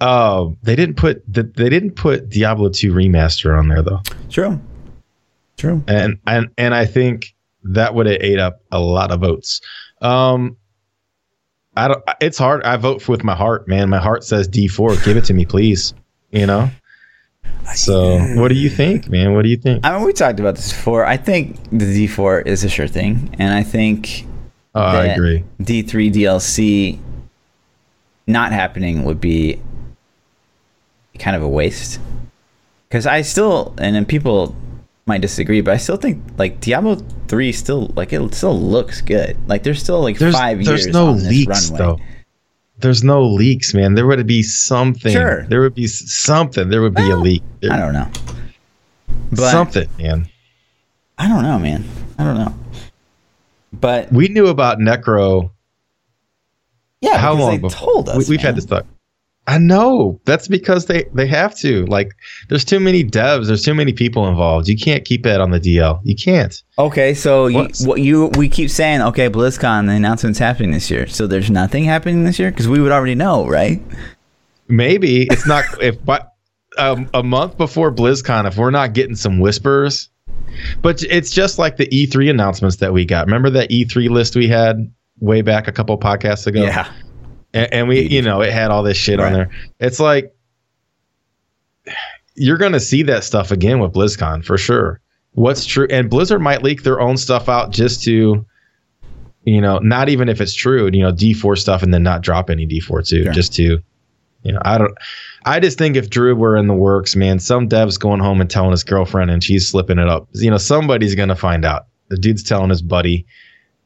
Oh, 0.00 0.56
they 0.62 0.76
didn't 0.76 0.96
put 0.96 1.22
the, 1.26 1.42
they 1.42 1.68
didn't 1.68 1.92
put 1.92 2.28
Diablo 2.28 2.68
2 2.68 2.92
remaster 2.92 3.58
on 3.58 3.68
there 3.68 3.82
though. 3.82 4.00
True. 4.30 4.60
True. 5.56 5.82
And 5.88 6.18
and 6.26 6.48
and 6.56 6.74
I 6.74 6.86
think 6.86 7.34
that 7.64 7.94
would 7.94 8.06
have 8.06 8.20
ate 8.20 8.38
up 8.38 8.62
a 8.70 8.78
lot 8.78 9.10
of 9.10 9.20
votes. 9.20 9.60
Um, 10.00 10.56
I 11.76 11.88
don't. 11.88 12.02
It's 12.20 12.38
hard. 12.38 12.62
I 12.64 12.76
vote 12.76 13.08
with 13.08 13.24
my 13.24 13.34
heart, 13.34 13.68
man. 13.68 13.88
My 13.88 13.98
heart 13.98 14.24
says 14.24 14.48
D 14.48 14.68
four. 14.68 14.96
Give 14.96 15.16
it 15.16 15.24
to 15.26 15.34
me, 15.34 15.44
please. 15.44 15.94
You 16.30 16.46
know. 16.46 16.70
So, 17.74 18.18
what 18.36 18.48
do 18.48 18.54
you 18.54 18.70
think, 18.70 19.08
man? 19.10 19.34
What 19.34 19.42
do 19.42 19.48
you 19.50 19.56
think? 19.56 19.84
I 19.84 19.94
mean, 19.94 20.06
we 20.06 20.12
talked 20.12 20.40
about 20.40 20.56
this 20.56 20.72
before. 20.72 21.04
I 21.04 21.16
think 21.18 21.62
the 21.70 21.84
D4 22.06 22.46
is 22.46 22.64
a 22.64 22.68
sure 22.68 22.88
thing, 22.88 23.34
and 23.38 23.52
I 23.52 23.62
think 23.62 24.26
Oh, 24.74 24.80
I 24.80 25.06
agree. 25.06 25.44
D3 25.60 26.12
DLC 26.12 26.98
not 28.26 28.52
happening 28.52 29.04
would 29.04 29.20
be 29.20 29.60
kind 31.18 31.36
of 31.36 31.42
a 31.42 31.48
waste. 31.48 32.00
Because 32.88 33.06
I 33.06 33.22
still, 33.22 33.74
and 33.78 33.94
then 33.94 34.06
people 34.06 34.54
might 35.08 35.20
disagree, 35.20 35.60
but 35.60 35.74
I 35.74 35.76
still 35.78 35.96
think 35.96 36.22
like 36.38 36.60
Diablo 36.60 36.96
3 37.28 37.52
still 37.52 37.86
like 37.96 38.12
it 38.12 38.34
still 38.34 38.58
looks 38.60 39.00
good. 39.00 39.36
Like 39.48 39.62
there's 39.64 39.82
still 39.82 40.00
like 40.02 40.18
There's 40.18 40.34
five 40.34 40.64
there's 40.64 40.84
years 40.84 40.94
no 40.94 41.08
on 41.08 41.16
this 41.16 41.28
leaks 41.28 41.70
runway. 41.70 41.78
though. 41.78 41.98
There's 42.80 43.02
no 43.02 43.24
leaks, 43.24 43.74
man. 43.74 43.94
There 43.94 44.06
would 44.06 44.24
be 44.26 44.42
something. 44.44 45.12
Sure. 45.12 45.44
There 45.48 45.60
would 45.60 45.74
be 45.74 45.88
something. 45.88 46.68
There 46.68 46.80
would 46.80 46.94
be 46.94 47.10
a 47.10 47.16
leak. 47.16 47.42
There- 47.60 47.72
I 47.72 47.76
don't 47.78 47.92
know. 47.92 48.08
But 49.32 49.50
something, 49.50 49.88
man. 49.98 50.28
I 51.18 51.26
don't 51.26 51.42
know, 51.42 51.58
man. 51.58 51.84
I 52.18 52.24
don't 52.24 52.36
know. 52.38 52.54
But 53.72 54.12
We 54.12 54.28
knew 54.28 54.46
about 54.46 54.78
Necro 54.78 55.50
yeah, 57.00 57.16
how 57.18 57.32
long 57.34 57.50
they 57.52 57.58
before? 57.58 57.78
told 57.94 58.08
us. 58.08 58.28
we, 58.28 58.36
have 58.36 58.42
had 58.44 58.56
this 58.56 58.64
thought. 58.64 58.86
I 59.48 59.56
know. 59.56 60.20
That's 60.26 60.46
because 60.46 60.86
they 60.86 61.04
they 61.14 61.26
have 61.26 61.56
to. 61.60 61.86
Like, 61.86 62.12
there's 62.50 62.66
too 62.66 62.78
many 62.78 63.02
devs. 63.02 63.46
There's 63.46 63.64
too 63.64 63.72
many 63.72 63.94
people 63.94 64.28
involved. 64.28 64.68
You 64.68 64.76
can't 64.76 65.06
keep 65.06 65.22
that 65.22 65.40
on 65.40 65.52
the 65.52 65.58
DL. 65.58 66.00
You 66.04 66.14
can't. 66.14 66.62
Okay, 66.78 67.14
so 67.14 67.46
you, 67.46 67.70
what 67.86 67.98
you 67.98 68.26
we 68.36 68.50
keep 68.50 68.68
saying, 68.68 69.00
okay, 69.00 69.30
BlizzCon, 69.30 69.86
the 69.86 69.94
announcement's 69.94 70.38
happening 70.38 70.72
this 70.72 70.90
year. 70.90 71.06
So 71.06 71.26
there's 71.26 71.50
nothing 71.50 71.84
happening 71.84 72.24
this 72.24 72.38
year 72.38 72.50
because 72.50 72.68
we 72.68 72.78
would 72.78 72.92
already 72.92 73.14
know, 73.14 73.46
right? 73.46 73.80
Maybe 74.68 75.22
it's 75.22 75.46
not 75.46 75.64
if 75.82 76.04
but 76.04 76.34
um, 76.76 77.08
a 77.14 77.22
month 77.22 77.56
before 77.56 77.90
BlizzCon, 77.90 78.46
if 78.46 78.58
we're 78.58 78.70
not 78.70 78.92
getting 78.92 79.16
some 79.16 79.38
whispers, 79.38 80.10
but 80.82 81.02
it's 81.04 81.30
just 81.30 81.58
like 81.58 81.78
the 81.78 81.86
E3 81.86 82.28
announcements 82.28 82.76
that 82.76 82.92
we 82.92 83.06
got. 83.06 83.24
Remember 83.24 83.48
that 83.48 83.70
E3 83.70 84.10
list 84.10 84.36
we 84.36 84.46
had 84.46 84.92
way 85.20 85.40
back 85.40 85.68
a 85.68 85.72
couple 85.72 85.98
podcasts 85.98 86.46
ago? 86.46 86.60
And, 87.54 87.72
and 87.72 87.88
we 87.88 88.00
you 88.08 88.22
know 88.22 88.40
it 88.40 88.52
had 88.52 88.70
all 88.70 88.82
this 88.82 88.96
shit 88.96 89.20
on 89.20 89.32
there. 89.32 89.50
It's 89.80 90.00
like 90.00 90.34
you're 92.34 92.58
gonna 92.58 92.80
see 92.80 93.02
that 93.04 93.24
stuff 93.24 93.50
again 93.50 93.80
with 93.80 93.92
blizzcon 93.92 94.44
for 94.44 94.58
sure. 94.58 95.00
What's 95.32 95.64
true 95.64 95.86
and 95.90 96.10
blizzard 96.10 96.40
might 96.40 96.62
leak 96.62 96.82
their 96.82 97.00
own 97.00 97.16
stuff 97.16 97.48
out 97.48 97.70
just 97.70 98.02
to 98.04 98.44
you 99.44 99.60
know 99.60 99.78
not 99.78 100.08
even 100.08 100.28
if 100.28 100.40
it's 100.40 100.54
true 100.54 100.90
you 100.92 101.00
know 101.00 101.12
d4 101.12 101.56
stuff 101.56 101.82
and 101.82 101.94
then 101.94 102.02
not 102.02 102.22
drop 102.22 102.50
any 102.50 102.66
d4 102.66 103.06
too 103.06 103.22
Sure. 103.24 103.32
just 103.32 103.54
to 103.54 103.78
you 104.42 104.52
know 104.52 104.58
i 104.64 104.76
don't 104.76 104.92
i 105.44 105.60
just 105.60 105.78
think 105.78 105.96
if 105.96 106.10
drew 106.10 106.34
were 106.34 106.56
in 106.56 106.66
the 106.66 106.74
works 106.74 107.14
man 107.14 107.38
some 107.38 107.68
dev's 107.68 107.96
going 107.98 108.18
home 108.20 108.40
and 108.40 108.50
telling 108.50 108.72
his 108.72 108.82
girlfriend 108.82 109.30
and 109.30 109.44
she's 109.44 109.68
slipping 109.68 109.98
it 109.98 110.08
up 110.08 110.28
you 110.34 110.50
know 110.50 110.58
somebody's 110.58 111.14
gonna 111.14 111.36
find 111.36 111.64
out. 111.64 111.86
The 112.08 112.16
dude's 112.16 112.42
telling 112.42 112.70
his 112.70 112.82
buddy 112.82 113.26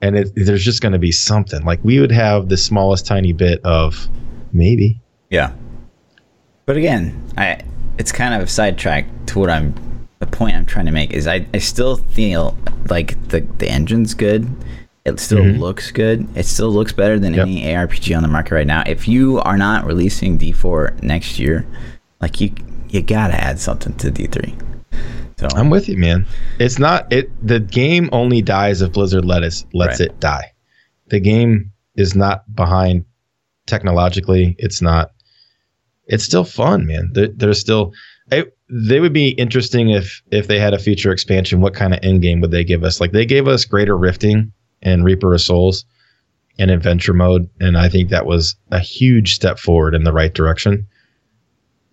and 0.02 0.16
it, 0.16 0.32
there's 0.34 0.64
just 0.64 0.82
going 0.82 0.92
to 0.92 0.98
be 0.98 1.12
something 1.12 1.64
like 1.64 1.80
we 1.82 2.00
would 2.00 2.12
have 2.12 2.48
the 2.50 2.56
smallest 2.56 3.06
tiny 3.06 3.32
bit 3.32 3.60
of 3.64 4.08
maybe 4.52 5.00
Yeah. 5.30 5.52
But 6.66 6.76
again, 6.76 7.20
I 7.36 7.60
it's 7.98 8.12
kind 8.12 8.34
of 8.34 8.42
a 8.42 8.46
sidetrack 8.46 9.06
to 9.26 9.38
what 9.38 9.48
I'm 9.50 9.74
the 10.18 10.26
point 10.26 10.54
I'm 10.56 10.66
trying 10.66 10.86
to 10.86 10.92
make 10.92 11.12
is 11.12 11.26
I, 11.26 11.46
I 11.54 11.58
still 11.58 11.96
feel 11.96 12.56
like 12.90 13.16
the 13.28 13.40
the 13.58 13.68
engine's 13.68 14.14
good. 14.14 14.46
It 15.04 15.18
still 15.18 15.38
Mhm. 15.42 15.58
looks 15.58 15.90
good. 15.90 16.28
It 16.36 16.46
still 16.46 16.70
looks 16.70 16.92
better 16.92 17.18
than 17.18 17.34
Yep. 17.34 17.42
any 17.46 17.64
ARPG 17.64 18.14
on 18.16 18.22
the 18.22 18.28
market 18.28 18.54
right 18.54 18.66
now. 18.66 18.84
If 18.86 19.08
you 19.08 19.40
are 19.40 19.56
not 19.58 19.84
releasing 19.84 20.38
D4 20.38 21.02
next 21.02 21.38
year, 21.40 21.64
like 22.20 22.40
you 22.40 22.50
you 22.90 23.00
gotta 23.02 23.34
add 23.34 23.58
something 23.58 23.94
to 23.94 24.10
D3. 24.10 24.54
So 25.50 25.56
i'm 25.56 25.70
with 25.70 25.88
you 25.88 25.96
man. 25.98 26.26
It's 26.58 26.78
not 26.78 27.12
it 27.12 27.30
the 27.46 27.60
game 27.60 28.08
only 28.12 28.42
dies 28.42 28.82
if 28.82 28.92
blizzard 28.92 29.24
let 29.24 29.42
us 29.42 29.64
lets 29.72 30.00
Right. 30.00 30.08
it 30.10 30.20
die. 30.20 30.52
The 31.08 31.20
game 31.20 31.72
is 31.96 32.14
not 32.14 32.54
behind 32.54 33.04
technologically. 33.66 34.54
It's 34.58 34.80
not 34.82 35.12
it's 36.06 36.24
still 36.24 36.44
fun 36.44 36.86
man. 36.86 37.10
There, 37.12 37.28
there's 37.28 37.60
still 37.60 37.92
it, 38.30 38.56
they 38.70 39.00
would 39.00 39.12
be 39.12 39.28
interesting 39.30 39.90
if 39.90 40.22
if 40.30 40.46
they 40.46 40.58
had 40.58 40.74
a 40.74 40.78
future 40.78 41.12
expansion. 41.12 41.60
What 41.60 41.74
kind 41.74 41.92
of 41.92 42.00
end 42.02 42.22
game 42.22 42.40
would 42.40 42.50
they 42.50 42.64
give 42.64 42.82
us? 42.84 43.00
Like 43.00 43.12
they 43.12 43.26
gave 43.26 43.46
us 43.48 43.64
greater 43.64 43.96
rifting 43.96 44.52
and 44.82 45.04
reaper 45.04 45.34
of 45.34 45.40
souls 45.40 45.84
and 46.58 46.70
adventure 46.70 47.14
mode 47.14 47.48
and 47.60 47.78
i 47.78 47.88
think 47.88 48.10
that 48.10 48.26
was 48.26 48.56
a 48.72 48.78
huge 48.78 49.34
step 49.34 49.58
forward 49.58 49.94
in 49.94 50.04
the 50.04 50.12
right 50.12 50.34
direction. 50.34 50.86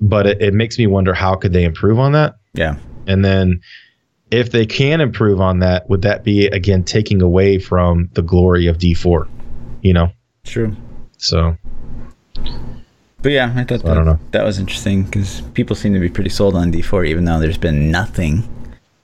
But 0.01 0.27
it, 0.27 0.41
it 0.41 0.53
makes 0.53 0.77
me 0.79 0.87
wonder 0.87 1.13
how 1.13 1.35
could 1.35 1.53
they 1.53 1.63
improve 1.65 1.99
on 1.99 2.13
that? 2.13 2.35
Yeah. 2.53 2.75
And 3.09 3.25
then 3.25 3.59
if 4.31 4.51
they 4.51 4.65
can 4.65 5.01
improve 5.01 5.41
on 5.41 5.59
that 5.59 5.89
would 5.89 6.01
that 6.03 6.23
be 6.23 6.45
again 6.47 6.83
taking 6.83 7.21
away 7.21 7.57
from 7.59 8.07
the 8.13 8.21
glory 8.21 8.67
of 8.67 8.77
d4 8.77 9.27
you 9.81 9.91
know 9.93 10.09
True. 10.45 10.75
so 11.17 11.55
But 13.21 13.31
yeah, 13.33 13.51
I 13.55 13.63
thought 13.65 13.83
I 13.85 13.93
don't 13.93 14.05
that, 14.05 14.11
know. 14.13 14.19
that 14.31 14.43
was 14.45 14.57
interesting 14.59 15.03
because 15.03 15.41
people 15.53 15.75
seem 15.75 15.93
to 15.93 15.99
be 15.99 16.07
pretty 16.09 16.29
sold 16.29 16.55
on 16.55 16.71
D4, 16.71 17.05
even 17.07 17.25
though 17.25 17.37
there's 17.37 17.57
been 17.57 17.91
nothing 17.91 18.47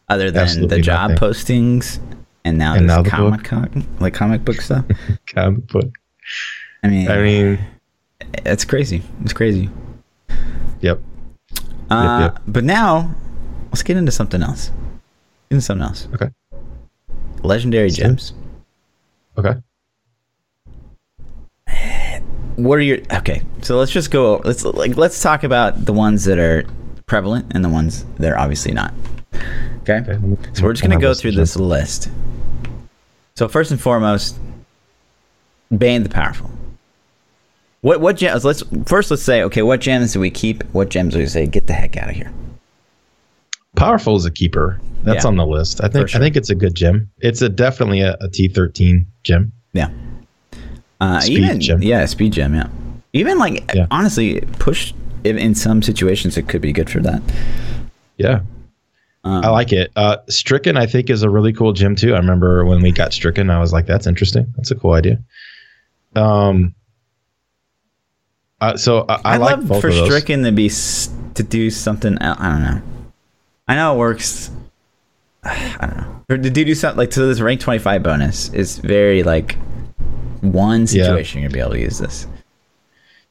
other 0.07 0.31
than 0.31 0.43
Absolutely 0.43 0.77
the 0.77 0.81
job 0.81 1.09
nothing. 1.11 1.17
postings 1.29 1.99
and 2.45 2.57
now 2.57 2.73
And 2.75 2.85
this 2.89 2.95
now 2.95 3.01
the 3.01 3.09
comic 3.09 3.43
con- 3.43 3.85
like 3.99 4.13
comic 4.13 4.45
book 4.45 4.61
stuff. 4.61 4.85
comic 5.27 5.67
book 5.67 5.91
I 6.83 6.87
mean, 6.87 7.09
i 7.11 7.21
mean 7.21 7.59
it's 8.45 8.63
crazy. 8.63 9.01
It's 9.23 9.33
crazy. 9.33 9.69
yep 10.79 11.01
Uh, 11.89 12.29
yep. 12.33 12.41
But 12.47 12.63
now, 12.63 13.13
let's 13.75 13.83
get 13.83 13.97
into 13.97 14.11
something 14.11 14.41
else. 14.41 14.67
Get 15.49 15.55
into 15.57 15.61
something 15.61 15.83
else. 15.85 16.07
Okay. 16.13 16.29
Legendary 17.43 17.89
gems. 17.89 18.31
okay 19.37 19.55
What 22.55 22.77
are 22.77 22.81
your 22.81 22.99
okay? 23.15 23.41
So 23.63 23.77
let's 23.77 23.91
just 23.91 24.11
go. 24.11 24.37
Let's 24.45 24.63
like 24.63 24.95
let's 24.95 25.21
talk 25.21 25.43
about 25.43 25.83
the 25.83 25.91
ones 25.91 26.23
that 26.23 26.39
are 26.39 26.63
prevalent 27.05 27.51
and 27.53 27.65
the 27.65 27.69
ones 27.69 28.05
that 28.17 28.31
are 28.31 28.37
obviously 28.37 28.71
not. 28.71 28.93
Okay. 29.81 29.97
Okay, 29.97 30.17
me- 30.19 30.37
So 30.53 30.63
we're 30.63 30.71
just 30.71 30.81
gonna 30.81 30.97
go 30.97 31.13
through 31.13 31.33
this 31.33 31.57
list. 31.57 32.09
So 33.35 33.49
first 33.49 33.71
and 33.71 33.81
foremost, 33.81 34.39
Bane 35.77 36.03
the 36.03 36.09
Powerful. 36.09 36.49
What 37.81 37.99
what 37.99 38.15
gems? 38.15 38.45
Let's 38.45 38.63
first 38.85 39.11
let's 39.11 39.21
say 39.23 39.43
okay. 39.43 39.63
What 39.63 39.81
gems 39.81 40.13
do 40.13 40.21
we 40.21 40.31
keep? 40.31 40.63
What 40.71 40.87
gems 40.87 41.13
do 41.13 41.19
we 41.19 41.25
say 41.25 41.45
get 41.45 41.67
the 41.67 41.73
heck 41.73 41.97
out 41.97 42.07
of 42.09 42.15
here? 42.15 42.31
Powerful 43.75 44.15
is 44.15 44.25
a 44.25 44.31
keeper 44.31 44.79
that's 45.03 45.23
Yeah. 45.23 45.27
on 45.29 45.35
the 45.37 45.45
list 45.45 45.83
i 45.83 45.87
think 45.87 46.09
sure. 46.09 46.19
i 46.19 46.23
think 46.23 46.35
it's 46.35 46.49
a 46.49 46.55
good 46.55 46.73
gem 46.73 47.09
it's 47.19 47.41
a 47.41 47.49
definitely 47.49 48.01
a, 48.01 48.13
a 48.21 48.27
t13 48.29 49.05
gem 49.23 49.51
Yeah. 49.73 49.89
Uh, 51.01 51.19
Speed 51.19 51.37
even 51.39 51.59
gem. 51.61 51.83
yeah, 51.83 52.05
speed 52.05 52.31
gem. 52.33 52.55
Yeah. 52.55 52.67
Even 53.13 53.37
like 53.37 53.69
Yeah. 53.75 53.85
honestly, 53.91 54.39
push 54.59 54.93
in, 55.25 55.37
in 55.37 55.53
some 55.53 55.81
situations 55.81 56.37
it 56.37 56.47
could 56.47 56.61
be 56.61 56.71
good 56.71 56.89
for 56.89 57.01
that. 57.01 57.21
yeah 58.17 58.39
Um, 59.25 59.43
I 59.43 59.49
like 59.49 59.73
it. 59.73 59.91
Uh, 59.95 60.17
Stricken, 60.29 60.77
I 60.77 60.85
think, 60.85 61.09
is 61.09 61.21
a 61.23 61.29
really 61.29 61.51
cool 61.51 61.73
gem 61.73 61.95
too. 61.95 62.13
I 62.13 62.17
remember 62.17 62.63
when 62.65 62.81
we 62.81 62.91
got 62.91 63.11
Stricken, 63.11 63.49
I 63.49 63.59
was 63.59 63.73
like, 63.73 63.87
"That's 63.87 64.07
interesting. 64.07 64.45
That's 64.55 64.71
a 64.71 64.75
cool 64.75 64.93
idea." 64.93 65.17
Um. 66.15 66.73
Uh, 68.61 68.77
so 68.77 69.05
I, 69.09 69.13
I, 69.15 69.19
I, 69.25 69.37
like 69.37 69.57
love 69.57 69.81
for. 69.81 69.91
Stricken 69.91 70.43
to 70.43 70.51
be 70.51 70.69
to 70.69 71.43
do 71.43 71.69
something. 71.69 72.17
I 72.19 72.49
don't 72.51 72.63
know. 72.63 72.81
I 73.67 73.75
know 73.75 73.95
it 73.95 73.97
works. 73.97 74.51
I 75.43 75.77
don't 75.81 75.97
know. 75.97 76.21
For, 76.29 76.37
to 76.37 76.49
do 76.49 76.73
something 76.75 76.97
like 76.97 77.11
to 77.11 77.21
this 77.25 77.39
rank 77.39 77.61
twenty 77.61 77.79
five 77.79 78.01
bonus 78.03 78.49
is 78.53 78.79
very 78.79 79.23
like 79.23 79.57
one 80.41 80.81
Yeah. 80.81 80.85
situation 81.05 81.41
you're 81.41 81.49
gonna 81.49 81.53
be 81.57 81.59
able 81.61 81.71
to 81.71 81.79
use 81.81 81.99
this, 81.99 82.27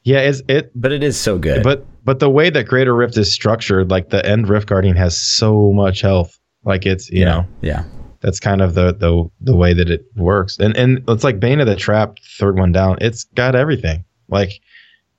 Yeah, 0.03 0.19
it's 0.19 0.41
it. 0.47 0.71
but 0.75 0.91
it 0.91 1.03
is 1.03 1.17
so 1.17 1.37
good. 1.37 1.61
But 1.63 1.85
but 2.05 2.19
the 2.19 2.29
way 2.29 2.49
that 2.49 2.67
Greater 2.67 2.95
Rift 2.95 3.17
is 3.17 3.31
structured, 3.31 3.89
like 3.91 4.09
the 4.09 4.25
end 4.25 4.47
Rift 4.49 4.67
Guardian 4.67 4.95
has 4.95 5.17
so 5.17 5.71
much 5.73 6.01
health. 6.01 6.39
Like 6.63 6.85
it's 6.85 7.09
you 7.11 7.19
yeah, 7.21 7.25
know 7.25 7.45
yeah, 7.61 7.83
that's 8.21 8.39
kind 8.39 8.61
of 8.61 8.75
the 8.75 8.93
the 8.93 9.29
the 9.41 9.55
way 9.55 9.73
that 9.73 9.89
it 9.89 10.05
works. 10.15 10.57
And 10.59 10.75
and 10.77 11.03
it's 11.09 11.23
like 11.23 11.39
Bane 11.39 11.59
of 11.59 11.67
the 11.67 11.75
Trap, 11.75 12.17
third 12.39 12.57
one 12.57 12.71
down. 12.71 12.97
It's 13.01 13.25
got 13.35 13.55
everything. 13.55 14.03
Like 14.29 14.61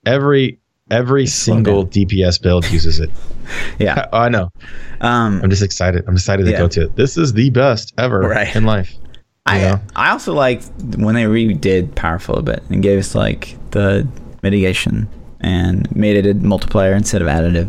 every 0.07 0.59
every 0.91 1.27
single. 1.27 1.87
DPS 1.87 2.41
build 2.41 2.71
uses 2.71 3.01
it. 3.01 3.11
yeah. 3.79 4.07
I 4.13 4.29
know. 4.29 4.51
Um, 5.01 5.41
I'm 5.43 5.51
just 5.51 5.63
excited. 5.63 6.05
I'm 6.07 6.15
excited 6.15 6.45
to 6.45 6.51
Yeah. 6.53 6.59
go 6.59 6.69
to 6.69 6.83
it. 6.85 6.97
This 6.97 7.17
is 7.17 7.33
the 7.33 7.51
best 7.51 7.93
ever 7.99 8.21
Right. 8.21 8.55
in 8.55 8.65
life. 8.65 8.95
I 9.47 9.61
know? 9.61 9.81
I 9.95 10.11
also 10.11 10.33
like 10.33 10.63
when 10.97 11.15
they 11.15 11.25
redid 11.25 11.95
Powerful 11.95 12.37
a 12.37 12.43
bit 12.43 12.63
and 12.69 12.83
gave 12.83 12.99
us 12.99 13.15
like 13.15 13.57
the 13.71 14.07
mitigation 14.43 15.09
and 15.41 15.95
made 15.95 16.17
it 16.17 16.27
a 16.29 16.35
multiplier 16.35 16.95
instead 16.95 17.23
of 17.23 17.29
additive. 17.29 17.69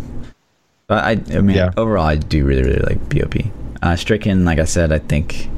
But 0.88 1.04
I 1.04 1.12
I 1.38 1.42
mean 1.42 1.56
Yeah. 1.56 1.70
overall 1.78 2.06
I 2.06 2.16
do 2.16 2.46
really 2.46 2.64
really 2.64 2.80
like 2.80 3.10
BOP. 3.10 3.52
Uh, 3.84 3.96
Stricken, 3.96 4.44
like 4.46 4.58
I 4.58 4.66
said, 4.66 4.92
I 4.92 4.98
think 4.98 5.50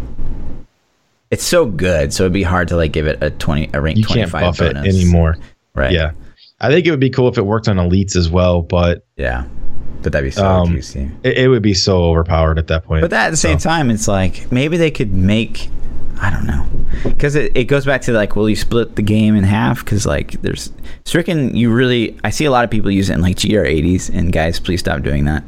it's 1.32 1.43
so 1.43 1.65
good, 1.65 2.12
so 2.12 2.23
it'd 2.23 2.34
be 2.34 2.43
hard 2.43 2.67
to 2.69 2.75
like 2.75 2.91
give 2.91 3.08
it 3.08 3.23
a 3.23 3.29
twenty 3.29 3.69
a 3.73 3.79
rank 3.79 3.97
You 3.97 4.03
twenty 4.03 4.21
can't 4.23 4.32
buff 4.34 4.58
bonus 4.58 4.86
it 4.86 4.89
anymore. 4.89 5.38
Right. 5.75 5.91
Yeah. 5.93 6.12
I 6.60 6.69
think 6.69 6.86
it 6.86 6.91
would 6.91 6.99
be 6.99 7.10
cool 7.12 7.29
if 7.29 7.38
it 7.38 7.45
worked 7.45 7.69
on 7.69 7.77
elites 7.77 8.17
as 8.17 8.29
well, 8.29 8.62
but 8.62 9.05
Yeah. 9.15 9.45
But 10.01 10.13
that'd 10.13 10.25
be 10.27 10.31
so 10.31 10.45
Um, 10.45 10.69
juicy. 10.71 11.12
it, 11.23 11.38
it 11.39 11.47
would 11.49 11.62
be 11.62 11.73
so 11.73 12.03
overpowered 12.05 12.57
at 12.57 12.67
that 12.67 12.85
point. 12.85 13.01
But 13.01 13.09
that 13.12 13.27
at 13.27 13.31
the 13.31 13.38
same 13.38 13.59
So, 13.59 13.69
time, 13.69 13.89
it's 13.91 14.07
like 14.07 14.51
maybe 14.51 14.77
they 14.77 14.91
could 14.91 15.13
make. 15.13 15.69
I 16.21 16.29
don't 16.29 16.45
know, 16.45 16.67
because 17.05 17.35
it, 17.35 17.55
it 17.55 17.63
goes 17.65 17.85
back 17.85 18.01
to 18.01 18.12
like, 18.12 18.35
will 18.35 18.49
you 18.49 18.55
split 18.57 18.97
the 18.97 19.01
game 19.01 19.38
in 19.38 19.45
half? 19.45 19.85
Because 19.85 20.05
like, 20.05 20.31
there's 20.41 20.69
stricken. 21.05 21.55
You 21.55 21.71
really, 21.71 22.17
I 22.25 22.29
see 22.29 22.43
a 22.43 22.51
lot 22.51 22.65
of 22.65 22.69
people 22.69 22.91
use 22.91 23.09
it 23.09 23.13
in 23.13 23.21
like 23.21 23.38
GR80s, 23.38 24.09
and 24.13 24.33
guys, 24.33 24.59
please 24.59 24.81
stop 24.81 25.01
doing 25.01 25.23
that. 25.25 25.43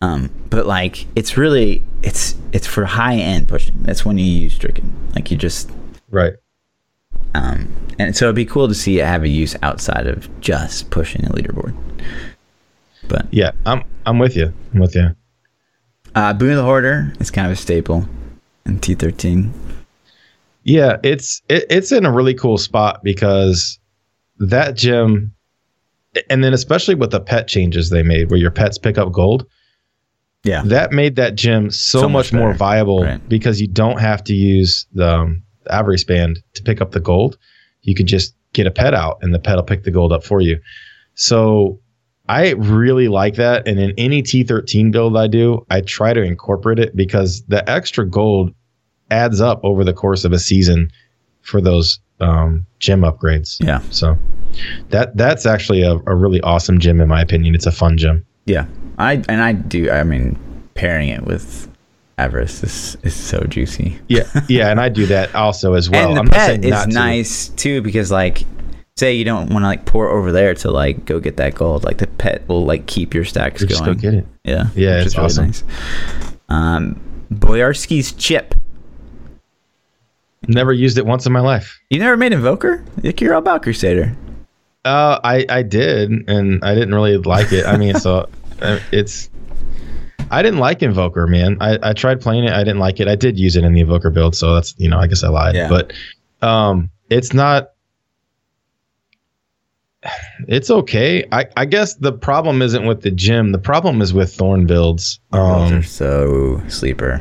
Um, 0.00 0.30
but 0.48 0.64
like, 0.66 1.04
it's 1.16 1.36
really, 1.36 1.82
it's 2.02 2.34
it's 2.52 2.66
for 2.66 2.86
high 2.86 3.16
end 3.16 3.46
pushing. 3.48 3.76
That's 3.82 4.06
when 4.06 4.16
you 4.16 4.24
use 4.24 4.54
stricken. 4.54 4.90
Like 5.14 5.30
you 5.30 5.36
just, 5.36 5.70
Right. 6.10 6.32
um, 7.34 7.68
and 7.98 8.16
so 8.16 8.26
it'd 8.26 8.36
be 8.36 8.46
cool 8.46 8.68
to 8.68 8.74
see 8.74 8.98
it 9.00 9.04
have 9.06 9.22
a 9.22 9.28
use 9.28 9.54
outside 9.62 10.06
of 10.06 10.28
just 10.40 10.88
pushing 10.90 11.26
a 11.26 11.30
leaderboard. 11.30 11.74
But 13.08 13.26
Yeah, 13.32 13.52
I'm 13.64 13.82
I'm 14.04 14.18
with 14.18 14.36
you. 14.36 14.52
I'm 14.74 14.80
with 14.80 14.94
you. 14.94 15.14
uh, 16.14 16.32
Boon 16.32 16.50
of 16.50 16.56
the 16.56 16.62
Hoarder 16.64 17.12
is 17.20 17.30
kind 17.30 17.46
of 17.46 17.52
a 17.52 17.56
staple 17.56 18.08
in 18.64 18.78
T13. 18.80 19.50
Yeah, 20.64 20.96
it's 21.04 21.42
it, 21.48 21.64
it's 21.70 21.92
in 21.92 22.04
a 22.04 22.12
really 22.12 22.34
cool 22.34 22.58
spot 22.58 23.02
because 23.04 23.78
that 24.38 24.76
gem, 24.76 25.32
and 26.28 26.42
then 26.42 26.52
especially 26.52 26.94
with 26.94 27.10
the 27.10 27.20
pet 27.20 27.46
changes 27.48 27.90
they 27.90 28.02
made, 28.02 28.30
where 28.30 28.38
your 28.40 28.50
pets 28.50 28.76
pick 28.78 28.98
up 28.98 29.12
gold, 29.12 29.46
Yeah. 30.44 30.62
that 30.66 30.92
made 30.92 31.16
that 31.16 31.36
gem 31.36 31.70
so, 31.70 32.00
So 32.00 32.08
much, 32.08 32.32
much 32.32 32.38
more 32.38 32.52
viable 32.54 33.02
Right. 33.04 33.26
because 33.28 33.60
you 33.60 33.68
don't 33.68 34.00
have 34.00 34.22
to 34.24 34.34
use 34.34 34.86
the, 34.92 35.08
um, 35.08 35.42
the 35.64 36.34
to 36.54 36.62
pick 36.64 36.80
up 36.80 36.90
the 36.90 37.00
gold. 37.00 37.38
You 37.82 37.94
could 37.94 38.06
just 38.06 38.34
get 38.52 38.66
a 38.66 38.70
pet 38.70 38.92
out, 38.94 39.18
and 39.22 39.32
the 39.32 39.38
pet 39.38 39.56
will 39.56 39.62
pick 39.62 39.84
the 39.84 39.90
gold 39.90 40.12
up 40.12 40.24
for 40.24 40.40
you. 40.40 40.58
So 41.14 41.78
I 42.28 42.52
really 42.52 43.08
like 43.08 43.34
that, 43.36 43.66
and 43.68 43.78
in 43.78 43.92
any 43.96 44.22
T13 44.22 44.90
build 44.90 45.16
I 45.16 45.26
do, 45.26 45.64
I 45.70 45.80
try 45.80 46.12
to 46.12 46.22
incorporate 46.22 46.78
it 46.78 46.96
because 46.96 47.42
the 47.48 47.68
extra 47.70 48.06
gold 48.06 48.52
adds 49.10 49.40
up 49.40 49.60
over 49.62 49.84
the 49.84 49.92
course 49.92 50.24
of 50.24 50.32
a 50.32 50.38
season 50.38 50.90
for 51.42 51.60
those 51.60 52.00
um, 52.20 52.66
gem 52.80 53.02
upgrades. 53.02 53.56
Yeah. 53.64 53.80
So 53.90 54.16
that 54.88 55.16
that's 55.16 55.46
actually 55.46 55.82
a, 55.82 55.92
a 56.06 56.14
really 56.14 56.40
awesome 56.40 56.78
gem 56.80 57.00
in 57.00 57.08
my 57.08 57.20
opinion. 57.20 57.54
It's 57.54 57.66
a 57.66 57.72
fun 57.72 57.96
gem. 57.98 58.24
Yeah, 58.46 58.66
I 58.98 59.22
and 59.28 59.42
I 59.42 59.52
do. 59.52 59.90
I 59.90 60.02
mean, 60.02 60.36
pairing 60.74 61.08
it 61.08 61.24
with 61.24 61.68
Avarice 62.18 62.62
is 62.62 62.96
is 63.02 63.14
so 63.14 63.40
juicy. 63.44 63.98
Yeah, 64.08 64.24
yeah, 64.48 64.70
and 64.70 64.80
I 64.80 64.88
do 64.88 65.06
that 65.06 65.34
also 65.34 65.74
as 65.74 65.90
well. 65.90 66.08
and 66.08 66.16
the 66.16 66.20
I'm 66.22 66.28
pet 66.28 66.64
is 66.64 66.84
to. 66.84 66.90
nice 66.90 67.48
too 67.48 67.82
because 67.82 68.10
like, 68.10 68.44
say 68.96 69.14
you 69.14 69.24
don't 69.24 69.50
want 69.50 69.62
to 69.62 69.66
like 69.66 69.84
pour 69.84 70.08
over 70.08 70.32
there 70.32 70.54
to 70.54 70.70
like 70.70 71.04
go 71.04 71.20
get 71.20 71.36
that 71.36 71.54
gold. 71.54 71.84
Like 71.84 71.98
the 71.98 72.06
pet 72.06 72.48
will 72.48 72.64
like 72.64 72.86
keep 72.86 73.12
your 73.12 73.24
stacks 73.24 73.62
Just 73.64 73.84
going. 73.84 73.96
go 73.96 74.00
get 74.00 74.14
it. 74.14 74.26
Yeah, 74.44 74.68
Yeah, 74.74 74.98
it's 74.98 75.08
is 75.08 75.16
really 75.16 75.26
awesome. 75.26 75.46
nice. 75.46 75.64
Um, 76.48 77.00
Boyarsky's 77.32 78.12
chip. 78.12 78.54
Never 80.48 80.72
used 80.72 80.96
it 80.96 81.04
once 81.04 81.26
in 81.26 81.32
my 81.32 81.40
life. 81.40 81.78
You 81.90 81.98
never 81.98 82.16
made 82.16 82.32
Invoker? 82.32 82.82
Like 83.02 83.20
you're 83.20 83.34
all 83.34 83.40
about 83.40 83.62
Crusader. 83.62 84.16
Uh, 84.84 85.18
I 85.24 85.44
I 85.48 85.62
did, 85.62 86.10
and 86.28 86.62
I 86.64 86.74
didn't 86.74 86.94
really 86.94 87.16
like 87.18 87.52
it. 87.52 87.66
I 87.66 87.76
mean, 87.76 87.96
so 87.96 88.28
uh, 88.62 88.78
it's. 88.92 89.28
I 90.30 90.42
didn't 90.42 90.58
like 90.60 90.82
Invoker, 90.82 91.26
man. 91.26 91.56
I, 91.60 91.78
I 91.82 91.92
tried 91.92 92.20
playing 92.20 92.44
it. 92.44 92.52
I 92.52 92.58
didn't 92.64 92.78
like 92.78 92.98
it. 93.00 93.06
I 93.08 93.14
did 93.14 93.38
use 93.38 93.56
it 93.56 93.64
in 93.64 93.74
the 93.74 93.80
Invoker 93.80 94.10
build, 94.10 94.36
so 94.36 94.54
that's 94.54 94.74
you 94.78 94.88
know 94.88 94.98
I 94.98 95.06
guess 95.08 95.22
I 95.24 95.28
lied. 95.28 95.54
Yeah. 95.56 95.68
But 95.68 95.92
um, 96.46 96.90
it's 97.10 97.34
not. 97.34 97.72
It's 100.48 100.70
okay. 100.70 101.26
I, 101.32 101.46
I 101.56 101.64
guess 101.64 101.94
the 101.94 102.12
problem 102.12 102.62
isn't 102.62 102.86
with 102.86 103.02
the 103.02 103.10
gem. 103.10 103.52
The 103.52 103.58
problem 103.58 104.02
is 104.02 104.12
with 104.12 104.32
Thorn 104.34 104.66
builds. 104.66 105.18
Um, 105.32 105.74
are 105.78 105.82
so 105.82 106.62
sleeper. 106.68 107.20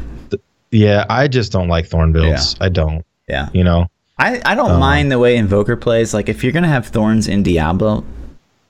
yeah, 0.72 1.06
I 1.10 1.28
just 1.28 1.52
don't 1.52 1.68
like 1.70 1.86
Thorn 1.88 2.12
builds. 2.12 2.56
I 2.62 2.70
don't. 2.70 3.06
Yeah. 3.28 3.50
You 3.54 3.64
know. 3.64 3.88
I, 4.18 4.42
I 4.46 4.56
don't 4.56 4.72
Um, 4.72 4.80
mind 4.80 5.12
the 5.12 5.20
way 5.20 5.36
Invoker 5.36 5.76
plays. 5.76 6.14
Like, 6.14 6.30
if 6.30 6.44
you're 6.44 6.54
going 6.54 6.64
to 6.64 6.70
have 6.70 6.88
Thorns 6.88 7.28
in 7.28 7.44
Diablo, 7.44 8.04